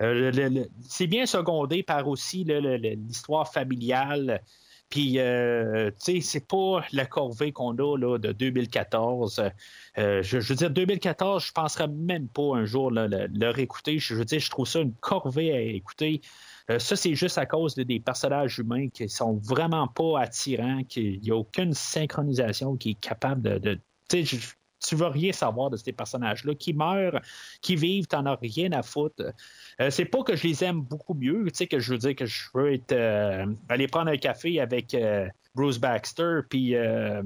[0.00, 4.42] Euh, c'est bien secondé par aussi l'histoire familiale.
[4.88, 9.40] Puis, euh, tu sais, c'est pas la corvée qu'on a là, de 2014.
[9.98, 14.00] Euh, je, veux dire, 2014, je penserais même pas un jour là, le, le réécouter.
[14.00, 16.22] Je, veux dire, je trouve ça une corvée à écouter.
[16.78, 21.20] Ça, c'est juste à cause de des personnages humains qui sont vraiment pas attirants, qu'il
[21.20, 23.58] n'y a aucune synchronisation qui est capable de.
[23.58, 24.38] de tu sais,
[24.86, 26.54] tu veux rien savoir de ces personnages-là.
[26.54, 27.20] Qui meurent,
[27.60, 29.22] qui vivent, t'en as rien à foutre.
[29.80, 32.14] Euh, c'est pas que je les aime beaucoup mieux, tu sais, que je veux dire
[32.16, 37.22] que je veux être euh, aller prendre un café avec euh, Bruce Baxter, puis euh,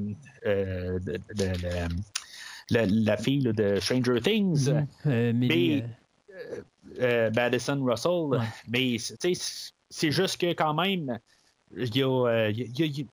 [2.71, 4.71] la, la fille là, de Stranger Things.
[5.05, 5.85] Millie,
[6.99, 8.39] Mais- Madison Russell.
[8.39, 8.39] Ouais.
[8.69, 11.19] Mais tu sais, c'est juste que quand même,
[11.77, 13.07] il y a, il y a- il y a-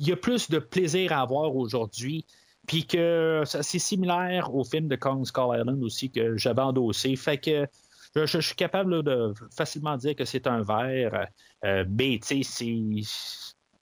[0.00, 2.24] il y a plus de plaisir à avoir aujourd'hui.
[2.68, 7.16] Puis que c'est similaire au film de Kong Skull Island aussi que j'avais endossé.
[7.16, 7.66] Fait que
[8.14, 11.28] je, suis capable de facilement dire que c'est un verre.
[11.64, 13.02] Euh, mais tu sais,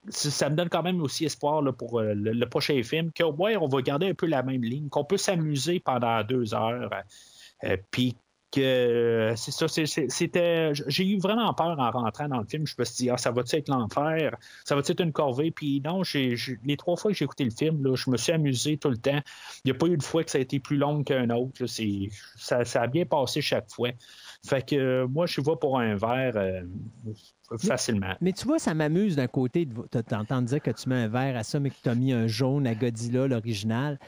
[0.09, 3.55] ça me donne quand même aussi espoir pour euh, le, le prochain film, qu'au moins
[3.57, 6.91] on va garder un peu la même ligne, qu'on peut s'amuser pendant deux heures.
[7.65, 8.17] Euh, Puis
[8.61, 10.73] que c'est ça, c'est- c'est- c'était.
[10.87, 12.67] J'ai eu vraiment peur en rentrant dans le film.
[12.67, 14.37] Je me suis dit, ah, ça va-tu être l'enfer?
[14.65, 15.51] Ça va-tu être une corvée?
[15.51, 18.33] Puis non, j'ai- les trois fois que j'ai écouté le film, là, je me suis
[18.33, 19.21] amusé tout le temps.
[19.65, 21.63] Il n'y a pas eu de fois que ça a été plus long qu'un autre.
[21.63, 21.67] là.
[22.37, 23.91] Ça, ça a bien passé chaque fois.
[24.47, 26.63] Fait que euh, moi, je vais pour un verre euh,
[27.59, 28.15] facilement.
[28.21, 31.37] Mais tu vois, ça m'amuse d'un côté de t'entendre dire que tu mets un vert
[31.37, 33.99] à ça, mais que tu as mis un jaune à Godzilla, l'original.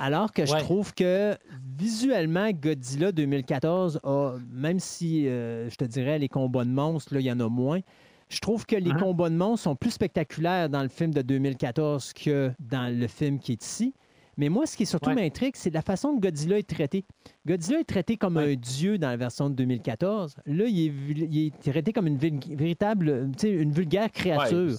[0.00, 0.60] Alors que je Ouais.
[0.60, 1.36] trouve que
[1.76, 7.20] visuellement, Godzilla 2014 a, même si euh, je te dirais les combats de monstres, là,
[7.20, 7.80] il y en a moins,
[8.28, 8.98] je trouve que les Mhm.
[8.98, 13.38] combats de monstres sont plus spectaculaires dans le film de 2014 que dans le film
[13.38, 13.94] qui est ici.
[14.38, 15.16] Mais moi, ce qui surtout Ouais.
[15.16, 17.04] m'intrigue, c'est la façon que Godzilla est traité.
[17.46, 18.52] Godzilla est traité comme Ouais.
[18.52, 20.36] un dieu dans la version de 2014.
[20.46, 20.92] Là, il est,
[21.26, 24.76] il est traité comme une véritable, une vulgaire créature.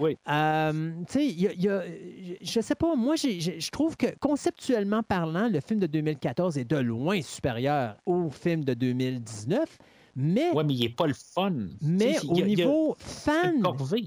[0.00, 0.16] Oui.
[0.28, 1.82] Euh, tu sais, il y a- y a-
[2.40, 6.76] je sais pas, moi, je trouve que conceptuellement parlant, le film de 2014 est de
[6.78, 9.78] loin supérieur au film de 2019,
[10.14, 11.52] mais, Ouais, mais il n'est pas le fun.
[11.80, 13.62] mais au il y a- il y a niveau fan,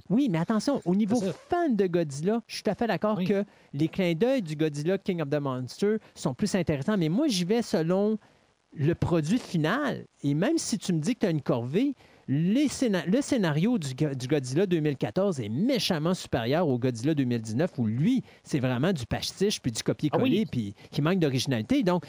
[0.10, 1.20] oui, mais attention, au niveau
[1.50, 3.26] fan de Godzilla, je suis tout à fait d'accord Oui.
[3.26, 3.44] que
[3.74, 7.44] les clins d'œil du Godzilla King of the Monsters sont plus intéressants, mais moi, j'y
[7.46, 8.18] vais selon
[8.74, 10.06] le produit final.
[10.24, 11.96] Et même si tu me dis que tu as une corvée,
[12.28, 12.68] les
[13.08, 18.24] le scénario du, Go- du Godzilla 2014 est méchamment supérieur au Godzilla 2019, où lui,
[18.44, 20.46] c'est vraiment du pastiche, puis du copier-coller, Ah oui.
[20.52, 21.84] puis qui manque d'originalité.
[21.84, 22.04] Donc,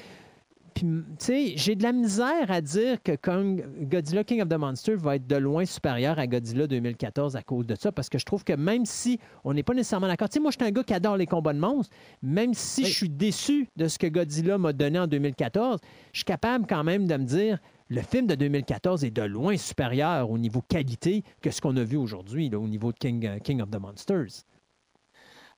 [0.76, 4.58] puis, tu sais, j'ai de la misère à dire que Kong, Godzilla King of the
[4.58, 8.18] Monsters va être de loin supérieur à Godzilla 2014 à cause de ça, parce que
[8.18, 10.68] je trouve que même si on n'est pas nécessairement d'accord, tu sais, moi, je suis
[10.68, 12.88] un gars qui adore les combats de monstres, même si Oui.
[12.88, 15.80] je suis déçu de ce que Godzilla m'a donné en 2014,
[16.12, 19.56] je suis capable quand même de me dire le film de 2014 est de loin
[19.56, 23.38] supérieur au niveau qualité que ce qu'on a vu aujourd'hui, au niveau de King, euh,
[23.38, 24.44] King of the Monsters.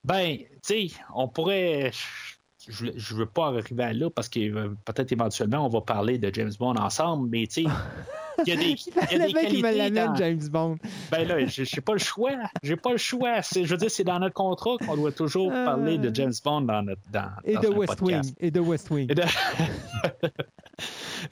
[0.04, 1.90] Ben, tu sais, on pourrait.
[1.90, 2.37] Je
[2.84, 6.30] ne veux pas arriver à là parce que euh, peut-être éventuellement on va parler de
[6.34, 7.70] James Bond ensemble, mais tu sais,
[8.46, 8.76] il y a des,
[9.12, 10.76] Il y a des me qualités l'amène, dans- James Bond.
[11.10, 12.32] Ben là, j'ai pas le choix.
[12.62, 13.40] J'ai pas le choix.
[13.54, 15.64] Je veux dire, c'est dans notre contrat qu'on doit toujours Euh.
[15.64, 18.28] parler de James Bond dans notre dans, Et dans de West podcast.
[18.30, 18.34] Wing.
[18.40, 19.10] Et de West Wing.
[19.10, 19.22] Et de-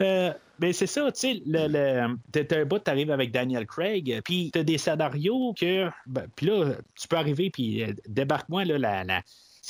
[0.00, 3.66] Euh, mais c'est ça, tu sais, le, le, t'as- t'as un bout, t'arrives avec Daniel
[3.66, 8.64] Craig, puis t'as des scénarios que, ben, puis là, tu peux arriver, puis euh, débarque-moi,
[8.64, 9.22] là, la, la-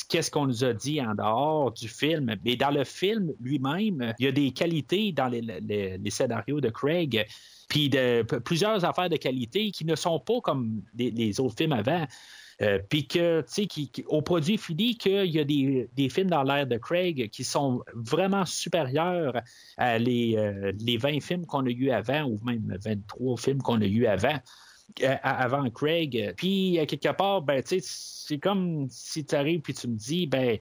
[0.05, 2.37] qu'est-ce qu'on nous a dit en dehors du film.
[2.45, 7.27] Mais dans le film lui-même, il y a des qualités dans les, scénarios de Craig,
[7.69, 12.07] puis de, plusieurs affaires de qualité qui ne sont pas comme les, autres films avant.
[12.63, 16.43] Euh, puis que, tu sais, qui- au produit fini, qu'il y a des, films dans
[16.43, 19.43] l'ère de Craig qui sont vraiment supérieurs
[19.77, 23.83] à les, euh, les 20 films qu'on a eu avant, ou même 23 films qu'on
[23.83, 24.39] a eu avant.
[25.03, 26.35] Euh, avant Craig.
[26.37, 30.59] Puis, à quelque part, ben, c'est comme si tu arrives puis tu me dis, ben,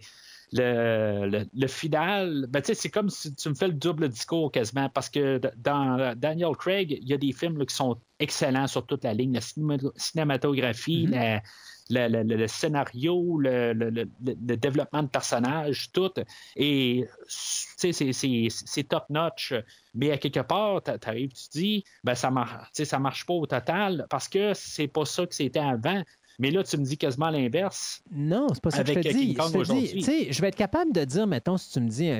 [0.51, 4.09] le, le, le final, ben, tu sais, c'est comme si tu me fais le double
[4.09, 7.99] discours quasiment, parce que dans Daniel Craig, il y a des films là, qui sont
[8.19, 11.41] excellents sur toute la ligne, la cinéma- cinématographie, la- la-
[11.89, 16.11] le, le scénario, le, le- le- le développement de personnages, tout.
[16.55, 19.53] Et tu sais, c'est- top-notch.
[19.93, 22.31] Mais à quelque part, tu arrives, tu te dis, ben, ça
[22.73, 26.03] ça marche pas au total parce que c'est pas ça que c'était avant.
[26.37, 28.01] Mais là, tu me dis quasiment l'inverse.
[28.11, 29.33] Non, c'est pas ça que je te dis.
[29.35, 32.11] Je te dis, je vais être capable de dire, mettons, si tu me dis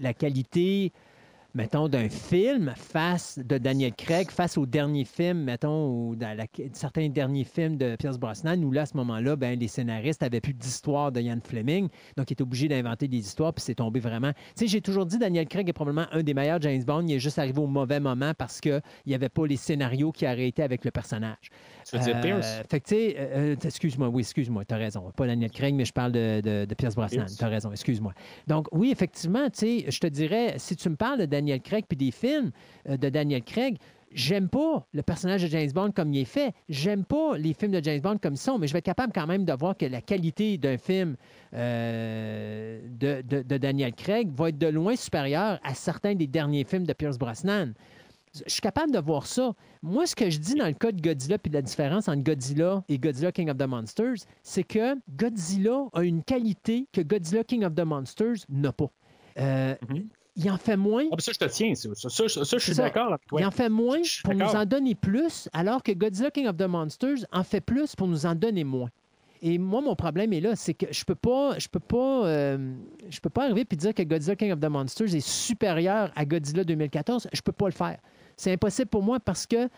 [0.00, 0.92] la qualité,
[1.56, 6.36] mettons, d'un film face de Daniel Craig face au dernier film, mettons, ou dans
[6.74, 10.42] certains derniers films de Pierce Brosnan, où là, à ce moment-là, ben, les scénaristes avaient
[10.42, 14.00] plus d'histoire de Ian Fleming, donc ils étaient obligés d'inventer des histoires, puis c'est tombé
[14.00, 14.32] vraiment.
[14.32, 17.06] Tu sais, j'ai toujours dit Daniel Craig est probablement un des meilleurs James Bond.
[17.06, 20.26] Il est juste arrivé au mauvais moment parce qu'il n'y avait pas les scénarios qui
[20.26, 21.50] arrêtaient avec le personnage.
[21.88, 22.62] Tu veux dire Euh, Pierce?
[22.68, 25.10] Fait que, tu sais, euh, euh, excuse-moi, oui, excuse-moi, tu as raison.
[25.16, 27.20] Pas Daniel Craig, mais je parle de, de, de Pierce Brosnan.
[27.26, 27.36] Pierce.
[27.36, 28.12] Tu as raison, excuse-moi.
[28.46, 31.84] Donc, oui, effectivement, tu sais, je te dirais, si tu me parles de Daniel Craig
[31.88, 32.50] puis des films
[32.88, 33.76] euh, de Daniel Craig,
[34.12, 36.52] J'aime pas le personnage de James Bond comme il est fait.
[36.68, 39.12] J'aime pas les films de James Bond comme ils sont, mais je vais être capable
[39.12, 41.16] quand même de voir que la qualité d'un film
[41.52, 46.64] euh, de, de- de Daniel Craig va être de loin supérieure à certains des derniers
[46.64, 47.72] films de Pierce Brosnan.
[48.46, 49.52] Je suis capable de voir ça.
[49.82, 52.82] Moi, ce que je dis dans le cas de Godzilla, puis la différence entre Godzilla
[52.88, 57.64] et Godzilla King of the Monsters, c'est que Godzilla a une qualité que Godzilla King
[57.64, 58.90] of the Monsters n'a pas.
[59.38, 60.08] Euh, Mhm.
[60.36, 61.04] il en fait moins.
[61.12, 61.74] Ah, ça, je te tiens.
[61.74, 63.40] Ça, ça, ça, ça, je suis d'accord avec toi.
[63.40, 66.62] Il en fait moins pour nous en donner plus, alors que Godzilla King of the
[66.68, 68.90] Monsters en fait plus pour nous en donner moins.
[69.42, 72.74] Et moi, mon problème est là, c'est que je peux pas, je peux pas, euh,
[73.10, 76.24] je peux pas arriver puis dire que Godzilla King of the Monsters est supérieur à
[76.24, 77.28] Godzilla 2014.
[77.32, 77.98] Je peux pas le faire.
[78.36, 79.68] C'est impossible pour moi parce que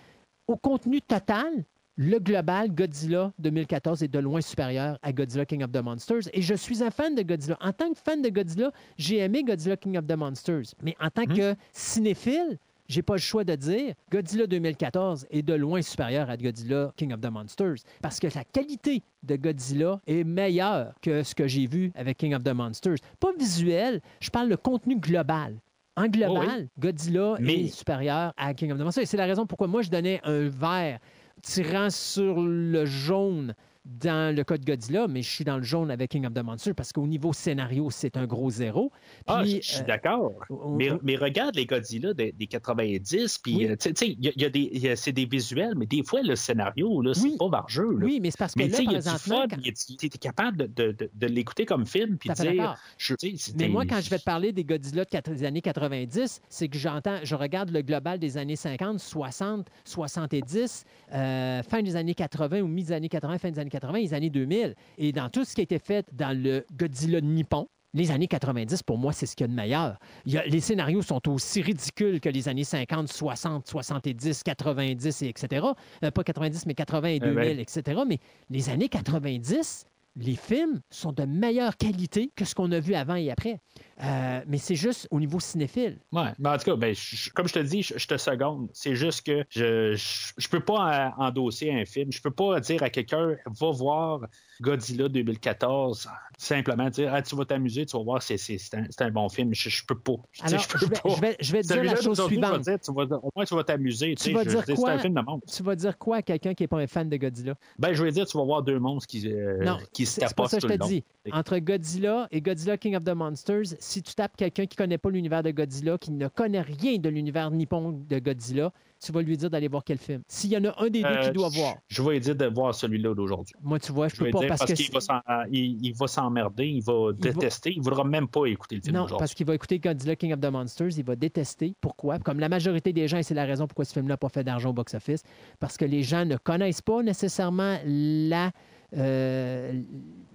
[0.47, 1.65] au contenu total,
[1.97, 6.29] le global Godzilla 2014 est de loin supérieur à Godzilla King of the Monsters.
[6.33, 7.57] Et je suis un fan de Godzilla.
[7.61, 10.75] En tant que fan de Godzilla, j'ai aimé Godzilla King of the Monsters.
[10.83, 15.55] Mais en tant que cinéphile, j'ai pas le choix de dire Godzilla 2014 est de
[15.55, 20.25] loin supérieur à Godzilla King of the Monsters parce que la qualité de Godzilla est
[20.25, 22.99] meilleure que ce que j'ai vu avec King of the Monsters.
[23.21, 25.59] Pas visuel, je parle de contenu global.
[25.99, 29.03] En global, Godzilla Mais- est supérieur à King of the Monsters.
[29.03, 30.99] Et c'est la raison pourquoi moi je donnais un vert
[31.43, 33.55] tirant sur le jaune
[33.89, 36.43] dans le cas de Godzilla, mais je suis dans le jaune avec King of the
[36.43, 38.93] Monsters parce qu'au niveau scénario, c'est un gros zéro.
[39.27, 40.33] Ah, je je suis euh, d'accord.
[40.51, 43.67] on- Mais, on- mais regarde les Godzilla des, des 90, puis Oui.
[43.69, 46.37] euh, tu sais, y a- y a des- c'est des visuels, mais des fois, le
[46.37, 47.37] scénario, là, c'est Oui.
[47.39, 47.97] pas vargeux.
[47.99, 48.05] là.
[48.05, 49.97] Oui, mais c'est parce que Mais tu là, sais, il y a du fun, quand-
[49.99, 52.77] t'es capable de, de- de- de l'écouter comme film, puis dire...
[52.99, 53.15] je-
[53.57, 57.19] Mais moi, quand je vais te parler des Godzilla des années 90, c'est que j'entends,
[57.23, 60.85] je regarde le global des années 50, 60, 70,
[61.15, 64.15] euh, fin des années 80 ou mi des années 80, fin des années 80, les
[64.15, 64.75] années 2000.
[64.99, 68.83] Et dans tout ce qui a été fait dans le Godzilla nippon, les années 90,
[68.83, 69.99] pour moi, c'est ce qu'il y a de meilleur.
[70.27, 75.23] Il y a- les scénarios sont aussi ridicules que les années 50, 60, 70, 90,
[75.23, 75.67] et etc.
[76.05, 77.61] Euh, pas 90, mais 80 et Euh, 2000, ben.
[77.61, 78.03] etc.
[78.07, 78.19] Mais
[78.51, 79.87] les années 90,
[80.17, 83.61] les films sont de meilleure qualité que ce qu'on a vu avant et après.
[84.03, 85.99] Euh, mais c'est juste au niveau cinéphile.
[86.13, 88.69] Ouais, mais en tout cas, ben, je- comme je te dis, je, je te seconde.
[88.73, 92.11] C'est juste que je, je, je peux pas euh, endosser un film.
[92.13, 94.21] Je peux pas dire à quelqu'un, va voir
[94.61, 98.85] Godzilla 2014, simplement dire, ah, tu vas t'amuser, tu vas voir, c'est, c'est, c'est un,
[98.91, 99.53] c'est un bon film.
[99.55, 100.13] Je, peux pas.
[100.43, 101.09] Alors, je peux vais, pas.
[101.15, 102.53] je vais- je vais te dire la chose suivante.
[102.53, 104.15] va dire, tu vas- au moins, tu vas t'amuser.
[104.15, 104.91] Tu vas dire quoi?
[104.91, 105.53] Un film de monstre.
[105.57, 107.55] Tu vas dire quoi à quelqu'un qui n'est pas un fan de Godzilla?
[107.79, 110.59] Ben, je vais dire, tu vas voir deux monstres qui, euh, qui c'est pas ça
[110.59, 111.05] que je te dis.
[111.33, 114.99] Entre Godzilla et Godzilla King of the Monsters, si tu tapes quelqu'un qui ne connaît
[114.99, 119.23] pas l'univers de Godzilla, qui ne connaît rien de l'univers nippon de Godzilla, tu vas
[119.23, 120.23] lui dire d'aller voir quel film.
[120.27, 121.77] S'il y en a un des deux Euh, qui doit voir.
[121.87, 123.55] Je vais lui dire de voir celui-là d'aujourd'hui.
[123.63, 125.21] Moi, tu vois, je Je peux pas dire parce, parce, qu'il va s'en-
[125.53, 128.75] il, il va s'emmerder, il va Il va- détester, il ne voudra même pas écouter
[128.77, 131.77] le film Non, parce qu'il va écouter Godzilla King of the Monsters, il va détester.
[131.81, 132.19] Pourquoi?
[132.19, 134.43] Comme la majorité des gens, et c'est la raison pourquoi ce film-là n'a pas fait
[134.43, 135.23] d'argent au box-office,
[135.61, 138.51] parce que les gens ne connaissent pas nécessairement la,
[138.97, 139.73] euh,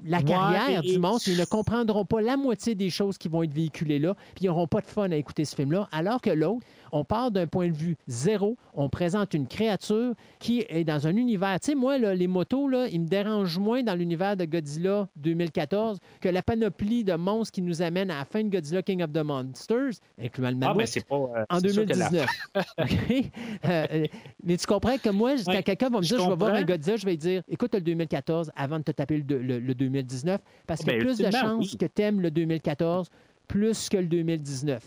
[0.05, 3.43] la carrière et- du monstre, ils ne comprendront pas la moitié des choses qui vont
[3.43, 6.29] être véhiculées là, puis ils n'auront pas de fun à écouter ce film-là, alors que
[6.29, 6.65] l'autre,
[6.95, 11.15] on part d'un point de vue zéro, on présente une créature qui est dans un
[11.17, 11.59] univers.
[11.59, 15.07] Tu sais, moi, là, les motos, là, ils me dérangent moins dans l'univers de Godzilla
[15.15, 19.01] 2014 que la panoplie de monstres qui nous amène à la fin de Godzilla King
[19.03, 21.15] of the Monsters, incluant le Ah, mammouth, mais c'est pas.
[21.15, 22.29] euh, en c'est sûr que la- 2019.
[22.77, 23.31] OK?
[23.65, 24.05] Euh, euh,
[24.43, 26.63] mais tu comprends que moi, quand Ouais, quelqu'un va me dire je vais voir un.
[26.63, 30.39] Godzilla, je vais dire écoute le 2014 avant de te taper le, le- le 2019,
[30.67, 31.77] parce qu'il y a Ben, plus de chances oui.
[31.77, 33.09] que tu aimes le 2014
[33.47, 34.81] plus que le 2019.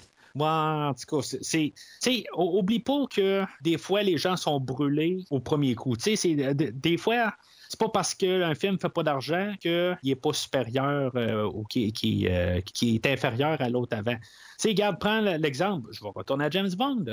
[0.44, 1.74] En tout cas, c'est-.
[2.02, 5.96] Tu oublie pas que des fois, les gens sont brûlés au premier coup.
[5.96, 7.32] Tu sais, des fois.
[7.68, 12.60] C'est pas parce qu'un film fait pas d'argent qu'il n'est pas supérieur euh, ou euh,
[12.60, 14.14] qui est inférieur à l'autre avant.
[14.14, 14.20] Tu
[14.58, 15.88] sais, regarde, prends l'exemple.
[15.92, 17.06] Je vais retourner à James Bond.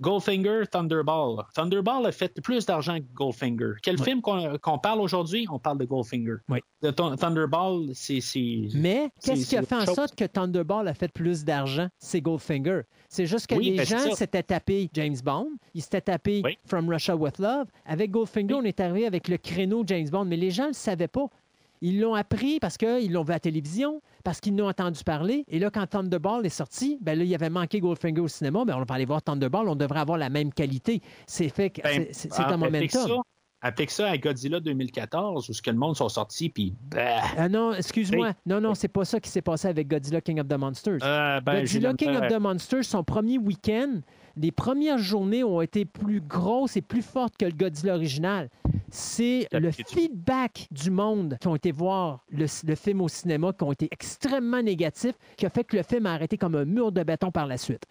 [0.00, 1.44] Goldfinger, Thunderball.
[1.54, 3.72] Thunderball a fait plus d'argent que Goldfinger.
[3.82, 5.46] Quel film qu'on parle aujourd'hui?
[5.50, 6.36] On parle de Goldfinger.
[6.48, 6.60] Oui.
[6.82, 8.20] De Thun- Thunderball, c'est.
[8.74, 9.94] Mais qu'est-ce qui a fait en chose.
[9.94, 11.88] sorte que Thunderball a fait plus d'argent?
[11.98, 12.82] C'est Goldfinger.
[13.08, 16.42] C'est juste que Oui, les gens s'étaient tapés James Bond, ils s'étaient tapés.
[16.66, 17.66] From Russia with Love.
[17.84, 20.74] Avec Goldfinger, on est arrivé avec le créneau James Bond, mais les gens ne le
[20.74, 21.26] savaient pas.
[21.80, 25.44] Ils l'ont appris parce qu'ils l'ont vu à la télévision, parce qu'ils l'ont entendu parler.
[25.48, 28.64] Et là, quand Thunderball est sorti, ben là, il y avait manqué Goldfinger au cinéma,
[28.66, 31.00] mais on va aller voir Thunderball, on devrait avoir la même qualité.
[31.26, 32.88] C'est fait Ben, c'est- c'est un momentum.
[33.06, 33.14] ça-
[33.60, 36.74] Applique ça à Godzilla 2014, où ce que le monde sont sortis, puis.
[36.92, 38.32] bah, Ah non, excuse-moi.
[38.46, 40.98] Non, non, c'est pas ça qui s'est passé avec Godzilla King of the Monsters.
[41.02, 44.00] euh, ben, Godzilla la King of the Monsters, son premier week-end,
[44.40, 48.48] les premières journées ont été plus grosses et plus fortes que le Godzilla original.
[48.90, 53.64] C'est le feedback du monde qui ont été voir le, le film au cinéma, qui
[53.64, 56.92] ont été extrêmement négatifs, qui a fait que le film a arrêté comme un mur
[56.92, 57.84] de béton par la suite.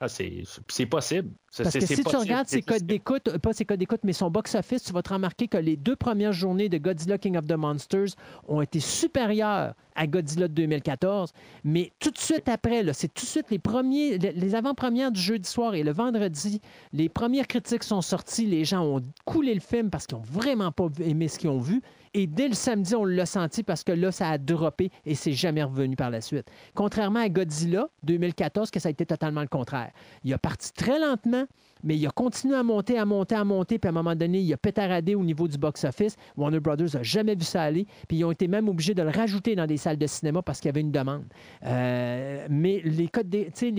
[0.00, 1.30] Ah, c'est possible.
[1.56, 4.30] Parce que si tu regardes ses codes d'écoute, euh, pas ses codes d'écoute, mais son
[4.30, 7.56] box-office, tu vas te remarquer que les deux premières journées de Godzilla King of the
[7.56, 8.10] Monsters
[8.46, 11.32] ont été supérieures à Godzilla de 2014.
[11.64, 15.20] Mais tout de suite après, c'est tout de suite les premiers, les les avant-premières du
[15.20, 16.60] jeudi soir et le vendredi,
[16.92, 18.46] les premières critiques sont sorties.
[18.46, 21.58] Les gens ont coulé le film parce qu'ils n'ont vraiment pas aimé ce qu'ils ont
[21.58, 21.82] vu.
[22.18, 25.34] Et dès le samedi, on l'a senti parce que là, ça a droppé et c'est
[25.34, 26.50] jamais revenu par la suite.
[26.74, 29.92] Contrairement à Godzilla 2014, que ça a été totalement le contraire.
[30.24, 31.44] Il a parti très lentement,
[31.84, 34.40] mais il a continué à monter, à monter, à monter, puis à un moment donné,
[34.40, 36.16] il a pétaradé au niveau du box-office.
[36.36, 39.10] Warner Brothers n'a jamais vu ça aller, puis ils ont été même obligés de le
[39.10, 41.22] rajouter dans des salles de cinéma parce qu'il y avait une demande.
[41.66, 43.06] Euh, mais les,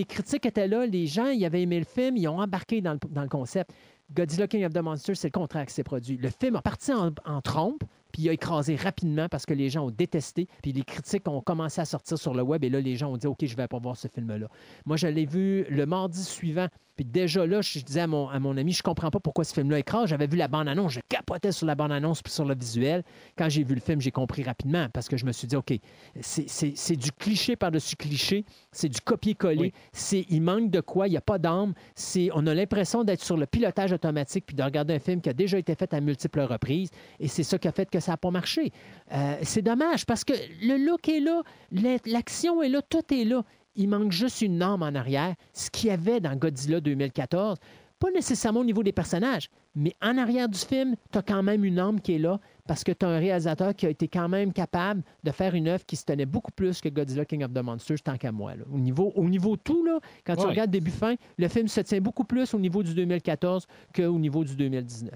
[0.05, 3.27] critiques étaient là, les gens, ils avaient aimé le film, ils ont embarqué dans le,
[3.27, 3.73] concept.
[4.15, 6.15] Godzilla King of the Monsters, c'est le contraire qui s'est produit.
[6.15, 9.85] Le film a parti en trompe, puis il a écrasé rapidement parce que les gens
[9.85, 12.95] ont détesté, puis les critiques ont commencé à sortir sur le web, et là, les
[12.95, 14.47] gens ont dit, OK, je vais pas voir ce film-là.
[14.85, 16.67] Moi, je l'ai vu le mardi suivant,
[16.99, 19.53] puis déjà là, je disais à mon, à mon ami, je comprends pas pourquoi ce
[19.53, 20.09] film-là écrase.
[20.09, 23.03] J'avais vu la bande-annonce, je capotais sur la bande-annonce puis sur le visuel.
[23.37, 25.71] Quand j'ai vu le film, j'ai compris rapidement parce que je me suis dit, OK,
[26.19, 29.73] c'est- du cliché par-dessus cliché, c'est du copier-coller, Oui.
[29.93, 31.73] c'est il manque de quoi, il n'y a pas d'âme,
[32.33, 35.33] on a l'impression d'être sur le pilotage automatique puis de regarder un film qui a
[35.33, 36.89] déjà été fait à multiples reprises
[37.21, 38.73] et c'est ça qui a fait que ça n'a pas marché.
[39.13, 43.23] Euh, c'est dommage parce que le look est là, la- l'action est là, tout est
[43.23, 43.45] là.
[43.79, 47.57] Il manque juste une âme en arrière, ce qu'il y avait dans Godzilla 2014.
[47.97, 51.63] Pas nécessairement au niveau des personnages, mais en arrière du film, tu as quand même
[51.63, 54.27] une âme qui est là parce que tu as un réalisateur qui a été quand
[54.27, 57.53] même capable de faire une œuvre qui se tenait beaucoup plus que Godzilla King of
[57.53, 58.55] the Monsters, tant qu'à moi.
[58.55, 58.65] là.
[58.69, 62.25] Au, niveau, au niveau tout, là, quand tu regardes début-fin, le film se tient beaucoup
[62.25, 65.09] plus au niveau du 2014 qu'au niveau du 2019.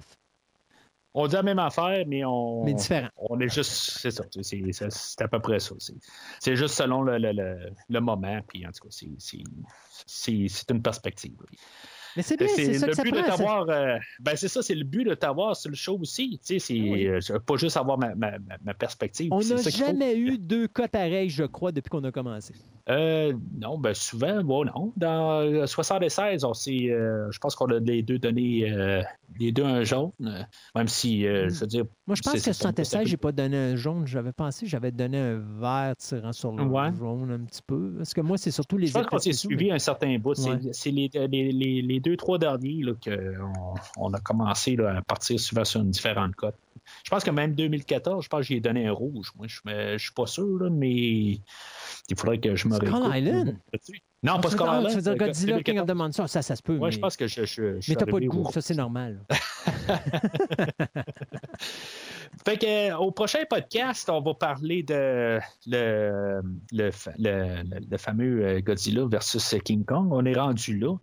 [1.15, 2.63] On dit la même affaire, mais on.
[2.63, 3.09] Mais différent.
[3.17, 3.71] On est juste.
[3.99, 4.23] C'est ça.
[4.31, 5.75] c'est- C'est c'est à peu près ça.
[5.77, 5.93] C'est-
[6.39, 8.39] C'est juste selon le, le, le, le moment.
[8.47, 9.43] Puis en tout cas, c'est- c'est-
[10.07, 11.35] c'est c'est une perspective.
[12.15, 13.27] Mais c'est bien, c'est ça le que ça but de prend.
[13.37, 13.69] t'avoir.
[13.69, 16.39] euh, ben c'est ça, c'est le but de t'avoir sur le show aussi.
[16.45, 17.07] Tu sais, c'est Oui.
[17.07, 18.31] euh, pas juste avoir ma, ma,
[18.63, 19.29] ma- perspective.
[19.31, 22.53] On n'a jamais eu deux cas pareils, je crois, depuis qu'on a commencé.
[22.89, 24.91] Euh, non, ben souvent, bon, non.
[24.97, 29.01] Dans euh, 76, on s'est, euh, je pense qu'on a les deux donné euh,
[29.39, 30.41] les deux un jaune, euh,
[30.75, 33.17] même si, euh, je veux dire, Moi, je pense que c'est pas- 76, c'est- j'ai
[33.17, 34.05] pas donné un jaune.
[34.05, 36.89] J'avais pensé que j'avais donné un vert tirant sur le Ouais.
[36.97, 37.93] jaune un petit peu.
[37.97, 40.35] Parce que moi, c'est surtout les je pense qu'on s'est suivi un certain bout.
[40.35, 40.59] C'est- Ouais.
[40.73, 45.39] C'est les, les, les, les deux, trois derniers qu'on on a commencé là, à partir
[45.39, 46.55] souvent sur une différente cote.
[47.05, 49.31] Je pense que même 2014, je pense que j'ai donné un rouge.
[49.37, 51.41] Moi, je ne suis pas sûr, là, mais il
[52.17, 52.89] faudrait que je me Skull.
[53.15, 53.55] Island?
[54.21, 54.89] Non, Ah, pas veux Skull ah, Island.
[54.89, 55.81] Tu veux dire Godzilla King 2014.
[55.81, 56.29] of the Monsters?
[56.29, 56.77] Ça, ça se peut.
[56.77, 56.91] Mais...
[56.91, 59.21] je pense que je, je, mais t'as pas de goût, ça, c'est normal.
[62.45, 66.41] Fait que, euh, au prochain podcast, on va parler de le,
[66.71, 70.09] le, fa- le- le- le fameux euh, Godzilla versus King Kong.
[70.11, 70.95] On est rendu là.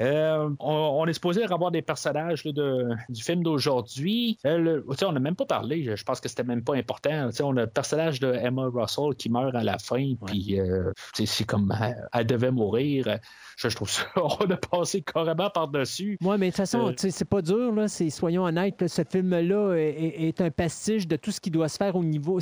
[0.00, 4.38] Euh, on, on est supposé avoir des personnages là, de- du film d'aujourd'hui.
[4.46, 7.30] Euh, on n'a même pas parlé, je, pense que c'était même pas important.
[7.42, 11.44] On a le personnage de Emma Russell qui meurt à la fin, puis euh, c'est
[11.44, 13.18] comme elle, elle devait mourir.
[13.56, 16.16] Je, je trouve ça, on a passé carrément par-dessus.
[16.20, 17.88] Moi, mais de toute façon, c'est pas dur, là.
[17.88, 21.68] Soyons honnêtes, là, ce film-là est, est- est un pastiche de tout ce qui doit
[21.68, 22.38] se faire au niveau.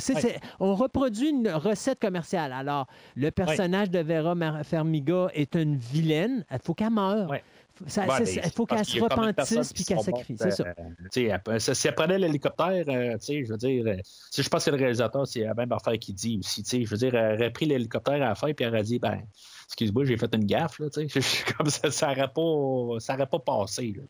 [0.59, 2.51] on reproduit une recette commerciale.
[2.53, 6.45] Alors, le personnage de Vera Farmiga est une vilaine.
[6.51, 7.29] Il faut qu'elle meure.
[7.29, 7.43] Ouais.
[7.85, 8.05] Ça-
[8.45, 10.37] il faut parce qu'elle se repentisse puis qu'elle sacrifie.
[10.37, 10.63] C'est ça.
[11.47, 13.95] euh, ça- si elle prenait l'hélicoptère, euh, je veux dire, euh,
[14.31, 16.63] si je pense que le réalisateur, c'est la même affaire qu'il dit aussi.
[16.85, 19.21] Je veux dire, elle aurait pris l'hélicoptère à la fin puis elle aurait dit, ben,
[19.67, 20.87] excuse-moi, j'ai fait une gaffe, là.
[21.57, 24.03] Comme ça, ça n'aurait pas, ça aurait pas passé, là.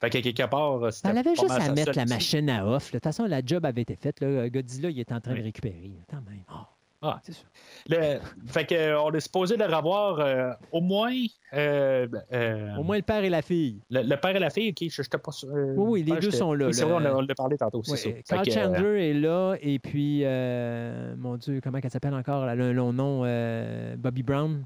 [0.00, 2.88] Fait que quelque part, euh, Elle avait juste à mettre la machine à off.
[2.92, 4.20] De toute façon, la job avait été faite.
[4.20, 4.48] Là.
[4.50, 5.92] Godzilla, il est en train de récupérer.
[6.10, 6.42] Quand même.
[6.48, 6.68] Ah,
[7.08, 7.20] Ah.
[7.22, 7.46] c'est sûr.
[7.88, 11.12] Le- fait que, euh, on est supposé de revoir euh, au moins.
[11.54, 13.80] euh, euh, Au moins le père et la fille.
[13.90, 15.48] Le, le père et la fille, ok, je n'étais pas sûr.
[15.52, 17.96] Oui, oui, les deux sont là, oui, c'est le- vrai, on l'a- parlé tantôt, Ouais,
[17.96, 18.10] ça.
[18.28, 20.24] Carl que, Chandler est là, et puis,
[21.18, 22.48] mon Dieu, comment elle s'appelle encore?
[22.48, 23.20] Elle a un long nom,
[23.96, 24.64] Bobby Brown.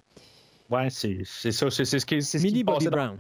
[0.71, 1.69] Ouais, c'est c'est ça.
[1.69, 3.17] C'est c'est ce qui, c'est ce qui Millie Bobby Brown.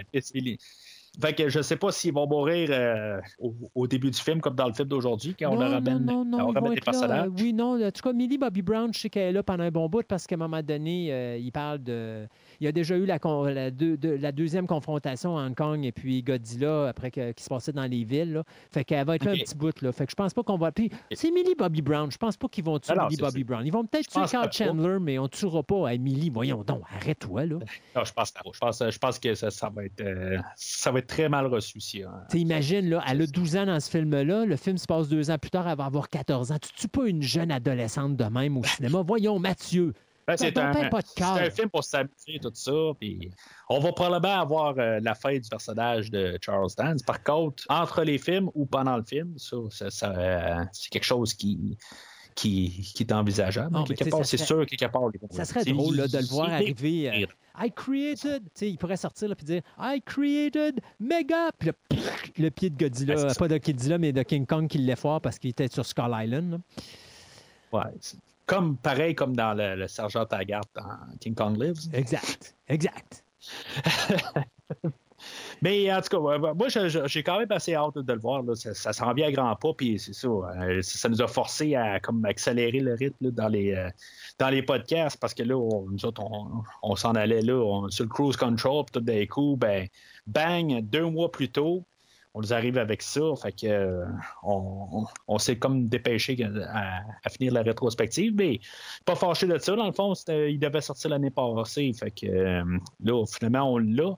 [1.20, 4.55] Fait que je sais pas s'ils vont mourir euh, au, au début du film, comme
[4.55, 6.82] dans le film d'aujourd'hui, quand on leur ramène, non, non, non, on ramène des là.
[6.84, 7.26] personnages.
[7.26, 9.64] Euh, Oui, non, en tout cas, Millie Bobby Brown, je sais qu'elle est là pendant
[9.64, 12.26] un bon bout parce qu'à un moment donné, euh, il parle de...
[12.60, 15.84] Il y a déjà eu la, con- la, deux- de- la deuxième confrontation Hong Kong
[15.84, 18.32] et puis Godzilla après que, qui se passait dans les villes.
[18.34, 18.44] Là.
[18.70, 19.80] Fait qu'elle va être là un petit bout.
[19.82, 19.92] Là.
[19.92, 20.70] Fait que je pense pas qu'on va...
[20.70, 22.10] Puis c'est Millie Bobby Brown.
[22.12, 23.66] Je pense pas qu'ils vont tuer c'est- Bobby Brown.
[23.66, 24.52] Ils vont peut-être tuer Carl.
[24.52, 26.30] Chandler, mais on ne tuera pas à Millie.
[26.30, 27.56] Voyons donc, arrête-toi, là.
[27.97, 28.40] Non, je pense pas.
[28.52, 31.47] Je pense, je pense que ça, ça va être, euh, ça va être très mal
[31.47, 31.80] reçu.
[31.80, 32.12] Si, hein.
[32.34, 34.44] Imagine, là, elle a 12 ans dans ce film-là.
[34.44, 36.58] Le film se passe deux ans plus tard, elle va avoir 14 ans.
[36.60, 39.02] Tu tues pas une jeune adolescente de même au cinéma.
[39.02, 39.92] Voyons, Mathieu.
[40.31, 42.73] Ben, c'est Ben, un, ben, film pour s'amuser, tout ça.
[43.00, 43.31] Puis
[43.68, 47.02] on va probablement avoir euh, la fin du personnage de Charles Dance.
[47.02, 51.05] Par contre, entre les films ou pendant le film, ça, ça- ça, euh, c'est quelque
[51.05, 51.76] chose qui,
[52.34, 53.73] qui, qui est envisageable.
[53.73, 55.02] Non, mais quelque tu sais, part, c'est sûr, quelque part.
[55.31, 57.10] Ça serait drôle là, de le voir arriver.
[57.10, 57.26] euh,
[57.62, 58.44] I created.
[58.62, 61.50] Il pourrait sortir là, puis dire I created mega.
[61.59, 63.34] Puis pff, le pied de Godzilla, Ah, ça.
[63.39, 66.52] pas de Godzilla, mais de King Kong qui l'effoire parce qu'il était sur Skull Island.
[66.52, 66.59] là.
[67.73, 68.17] Ouais, c'est
[68.50, 70.82] comme pareil comme dans le, le sergent Taggart dans
[71.20, 71.88] King Kong Lives.
[71.94, 72.56] Exact.
[72.68, 73.24] Exact.
[75.62, 78.42] Mais en tout cas, moi, j'ai quand même assez hâte de le voir.
[78.42, 78.54] là.
[78.56, 80.28] Ça, ça s'en vient à grands pas, puis c'est ça.
[80.28, 83.88] euh, ça nous a forcé à comme, accélérer le rythme là, dans, les, euh,
[84.38, 87.88] dans les podcasts parce que là, on, nous autres, on, on s'en allait là, on-
[87.90, 89.86] sur le cruise control, puis tout d'un coup, ben,
[90.26, 91.84] bang, deux mois plus tôt,
[92.34, 93.20] on nous arrive avec ça.
[93.42, 94.07] Fait que euh,
[94.42, 96.36] on, on- s'est comme dépêché
[96.68, 98.60] à, à finir la rétrospective, mais
[99.05, 99.75] pas fâché de ça.
[99.76, 101.92] Dans le fond, il devait sortir l'année passée.
[101.92, 104.15] Fait que euh, là, finalement, on l'a.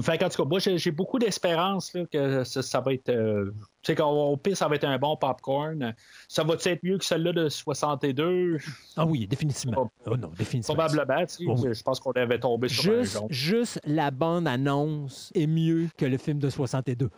[0.00, 3.08] Fait qu'en tout cas, moi, j'ai beaucoup d'espérance que ça, ça va être.
[3.08, 3.50] euh,
[3.82, 5.92] tu sais, qu'au pire, ça va être un bon popcorn.
[6.28, 8.58] Ça va être mieux que celle-là de 62?
[8.96, 9.90] Ah oui, définitivement.
[10.06, 10.84] Oh non, définitivement.
[10.86, 11.26] Probablement.
[11.26, 11.44] tu sais.
[11.48, 11.74] Oh oui.
[11.74, 16.38] Je pense qu'on avait tombé sur Juste, juste la bande-annonce est mieux que le film
[16.38, 17.10] de 62.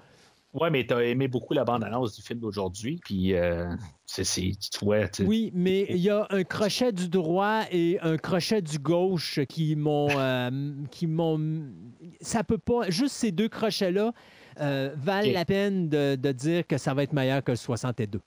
[0.55, 3.01] Ouais, mais t'as aimé beaucoup la bande-annonce du film d'aujourd'hui.
[3.05, 3.67] Puis, euh,
[4.07, 5.07] c'est, tu vois.
[5.21, 9.75] Oui, mais il y a un crochet du droit et un crochet du gauche qui
[9.75, 10.09] m'ont.
[10.17, 10.51] euh,
[10.93, 11.41] qui m'ont.
[12.21, 12.89] Ça peut pas.
[12.89, 14.13] Juste ces deux crochets-là
[14.61, 18.21] euh, valent la peine de, de dire que ça va être meilleur que le 62.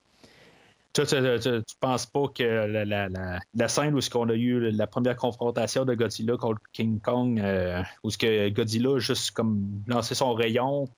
[0.93, 4.27] Tu, tu, tu- tu penses pas que la, la- la- la scène où ce qu'on
[4.30, 8.95] a eu la première confrontation de Godzilla contre King Kong, euh, où ce que Godzilla
[8.95, 10.89] a juste comme lancé son rayon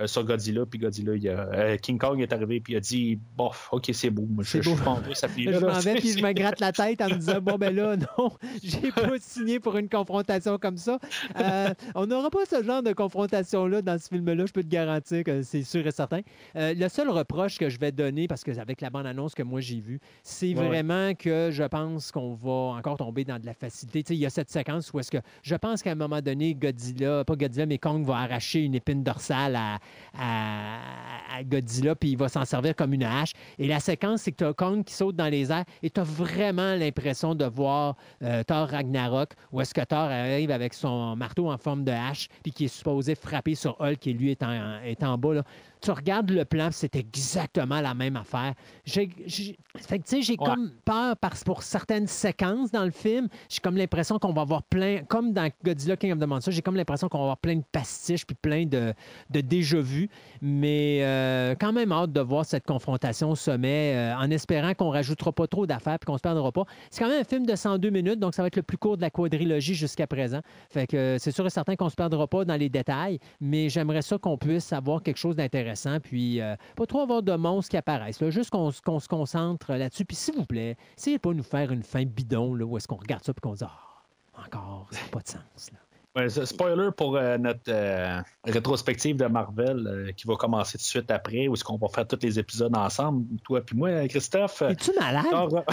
[0.00, 2.80] euh, sur Godzilla, puis Godzilla, il a- euh, King Kong est arrivé puis il a
[2.80, 4.74] dit bon, ok c'est beau, moi, je, je beau.
[4.76, 7.08] suis pas en train, ça je m'en vais puis je me gratte la tête en
[7.08, 8.30] me disant bon ben là non
[8.62, 10.98] j'ai pas signé pour une confrontation comme ça.
[11.38, 14.62] Euh, on n'aura pas ce genre de confrontation là dans ce film là je peux
[14.62, 16.20] te garantir que c'est sûr et certain.
[16.54, 19.60] Le seul reproche que je vais donner parce que avec la bande annonce que moi
[19.60, 20.66] j'ai vue c'est Ouais.
[20.66, 24.02] vraiment que je pense qu'on va encore tomber dans de la facilité.
[24.02, 26.20] Tu sais, il y a cette séquence où est-ce que je pense qu'à un moment
[26.20, 29.78] donné Godzilla pas Godzilla mais Kong va arracher une épine dorsale à,
[30.18, 34.36] à, Godzilla puis il va s'en servir comme une hache et la séquence, c'est que
[34.36, 37.96] tu as Kong qui saute dans les airs et tu as vraiment l'impression de voir
[38.22, 42.28] euh, Thor Ragnarok, où est-ce que Thor arrive avec son marteau en forme de hache,
[42.42, 45.34] puis qui est supposé frapper sur Hulk, qui lui est en, est en bas.
[45.34, 45.42] là.
[45.84, 48.54] Tu regardes le plan, c'est exactement la même affaire.
[48.86, 50.46] J'ai, j'ai- fait que, tu sais, j'ai Ouais.
[50.46, 54.62] comme peur parce pour certaines séquences dans le film, j'ai comme l'impression qu'on va avoir
[54.62, 57.56] plein, comme dans Godzilla King of the Monsters, j'ai comme l'impression qu'on va avoir plein
[57.56, 58.94] de pastiches puis plein de,
[59.28, 60.08] de déjà-vu.
[60.40, 64.88] Mais euh, quand même hâte de voir cette confrontation au sommet, euh, en espérant qu'on
[64.90, 66.64] rajoutera pas trop d'affaires puis qu'on se perdra pas.
[66.90, 68.96] C'est quand même un film de 102 minutes, donc ça va être le plus court
[68.96, 70.40] de la quadrilogie jusqu'à présent.
[70.70, 73.68] Fait que euh, c'est sûr et certain qu'on se perdra pas dans les détails, mais
[73.68, 77.70] j'aimerais ça qu'on puisse avoir quelque chose d'intéressant, puis euh, pas trop avoir de monstres
[77.70, 78.20] qui apparaissent.
[78.20, 78.30] là.
[78.30, 80.04] juste qu'on, se concentre là-dessus.
[80.04, 82.88] Puis s'il vous plaît, essayez pas de nous faire une fin bidon là, où est-ce
[82.88, 85.70] qu'on regarde ça puis qu'on dit Ah, encore, ça n'a pas de sens.
[85.72, 85.78] là.
[86.16, 90.86] Ouais, spoiler pour euh, notre euh, rétrospective de Marvel euh, qui va commencer tout de
[90.86, 94.62] suite après, où est-ce qu'on va faire tous les épisodes ensemble, toi puis moi, Christophe.
[94.62, 95.26] Es-tu malade?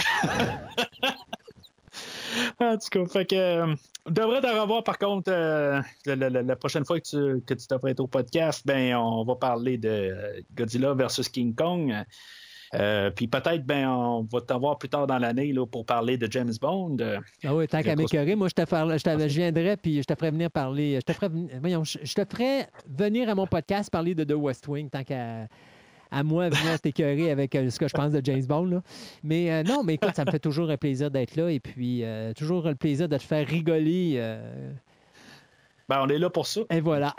[2.58, 3.74] En tout cas, fait que,
[4.08, 7.54] devrait te revoir par contre euh, la, la- la- la prochaine fois que tu, que
[7.54, 11.94] tu t'apprêtes au podcast, ben on va parler de Godzilla versus King Kong.
[12.74, 16.26] Euh, puis peut-être ben on va t'avoir plus tard dans l'année là, pour parler de
[16.32, 16.96] James Bond.
[17.44, 20.04] Ah oui, tant qu'à m'écœurer, moi, je te, ferai- je, te- je viendrais puis je
[20.06, 20.98] te ferais venir parler.
[21.06, 24.66] Je te voyons, je, je te ferais venir à mon podcast parler de The West
[24.68, 25.48] Wing, tant qu'à
[26.12, 28.66] à moi venir t'écœurer avec euh, ce que je pense de James Bond.
[28.66, 28.82] là.
[29.24, 32.04] Mais euh, non, mais écoute, ça me fait toujours un plaisir d'être là et puis
[32.04, 34.36] euh, toujours le plaisir de te faire rigoler.
[35.88, 36.60] ben on est là pour ça.
[36.70, 37.16] et voilà.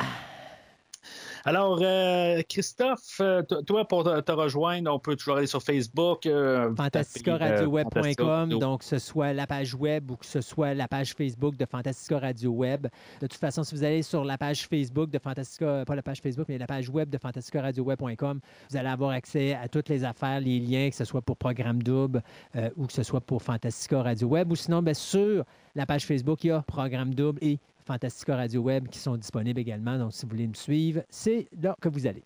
[1.45, 6.25] Alors, euh, Christophe, euh, toi, pour te, te rejoindre, on peut toujours aller sur Facebook.
[6.25, 10.73] euh, fantasticaradio-web.com, taper, euh, donc que ce soit la page web ou que ce soit
[10.73, 12.87] la page Facebook de Fantastica Radio Web.
[13.19, 16.21] De toute façon, si vous allez sur la page Facebook de Fantastica, pas la page
[16.21, 18.39] Facebook, mais la page web de fantasticaradio-web.com,
[18.69, 21.83] vous allez avoir accès à toutes les affaires, les liens, que ce soit pour Programme
[21.83, 22.23] Double
[22.55, 24.49] euh, ou que ce soit pour Fantastica Radio Web.
[24.49, 25.43] Ou sinon, bien, sur
[25.75, 29.59] la page Facebook, il y a Programme Double et Fantastica Radio Web qui sont disponibles
[29.59, 29.97] également.
[29.97, 32.23] Donc, si vous voulez me suivre, c'est là que vous allez.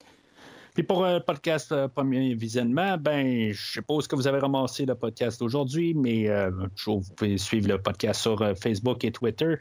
[0.77, 4.93] Puis pour le podcast euh, premier visionnement, ben, je suppose que vous avez ramassé le
[4.93, 6.51] podcast d'aujourd'hui, mais euh,
[6.85, 9.55] vous pouvez suivre le podcast sur euh, Facebook et Twitter.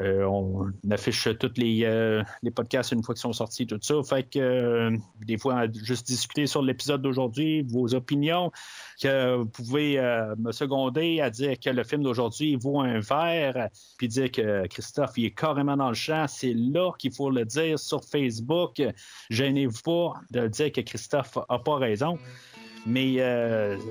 [0.00, 3.94] Euh, on affiche tous les, euh, les podcasts une fois qu'ils sont sortis, tout ça.
[4.02, 4.96] Fait que euh,
[5.26, 8.50] des fois, juste discuter sur l'épisode d'aujourd'hui, vos opinions,
[9.00, 10.00] que vous pouvez
[10.38, 15.12] me seconder à dire que le film d'aujourd'hui vaut un verre, puis dire que Christophe
[15.16, 16.26] il est carrément dans le champ.
[16.28, 18.82] C'est là qu'il faut le dire sur Facebook.
[19.30, 22.18] Gênez-vous pas de dire que Christophe a pas raison.
[22.86, 23.18] Mais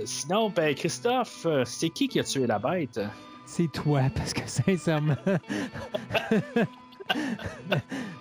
[0.06, 3.00] sinon, ben, Christophe, c'est qui qui a tué la bête?
[3.52, 5.16] C'est toi, parce que sincèrement.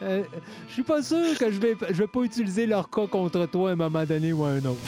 [0.00, 0.22] Euh,
[0.68, 3.68] Je suis pas sûr que je vais, je vais pas utiliser leur cas contre toi
[3.68, 4.80] à un moment donné ou à un autre.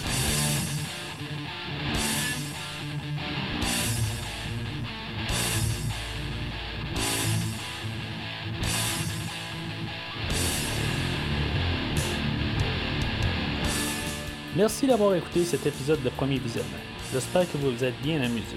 [14.57, 16.71] Merci d'avoir écouté cet épisode de Premier Visionnement.
[17.13, 18.57] J'espère que vous vous êtes bien amusés.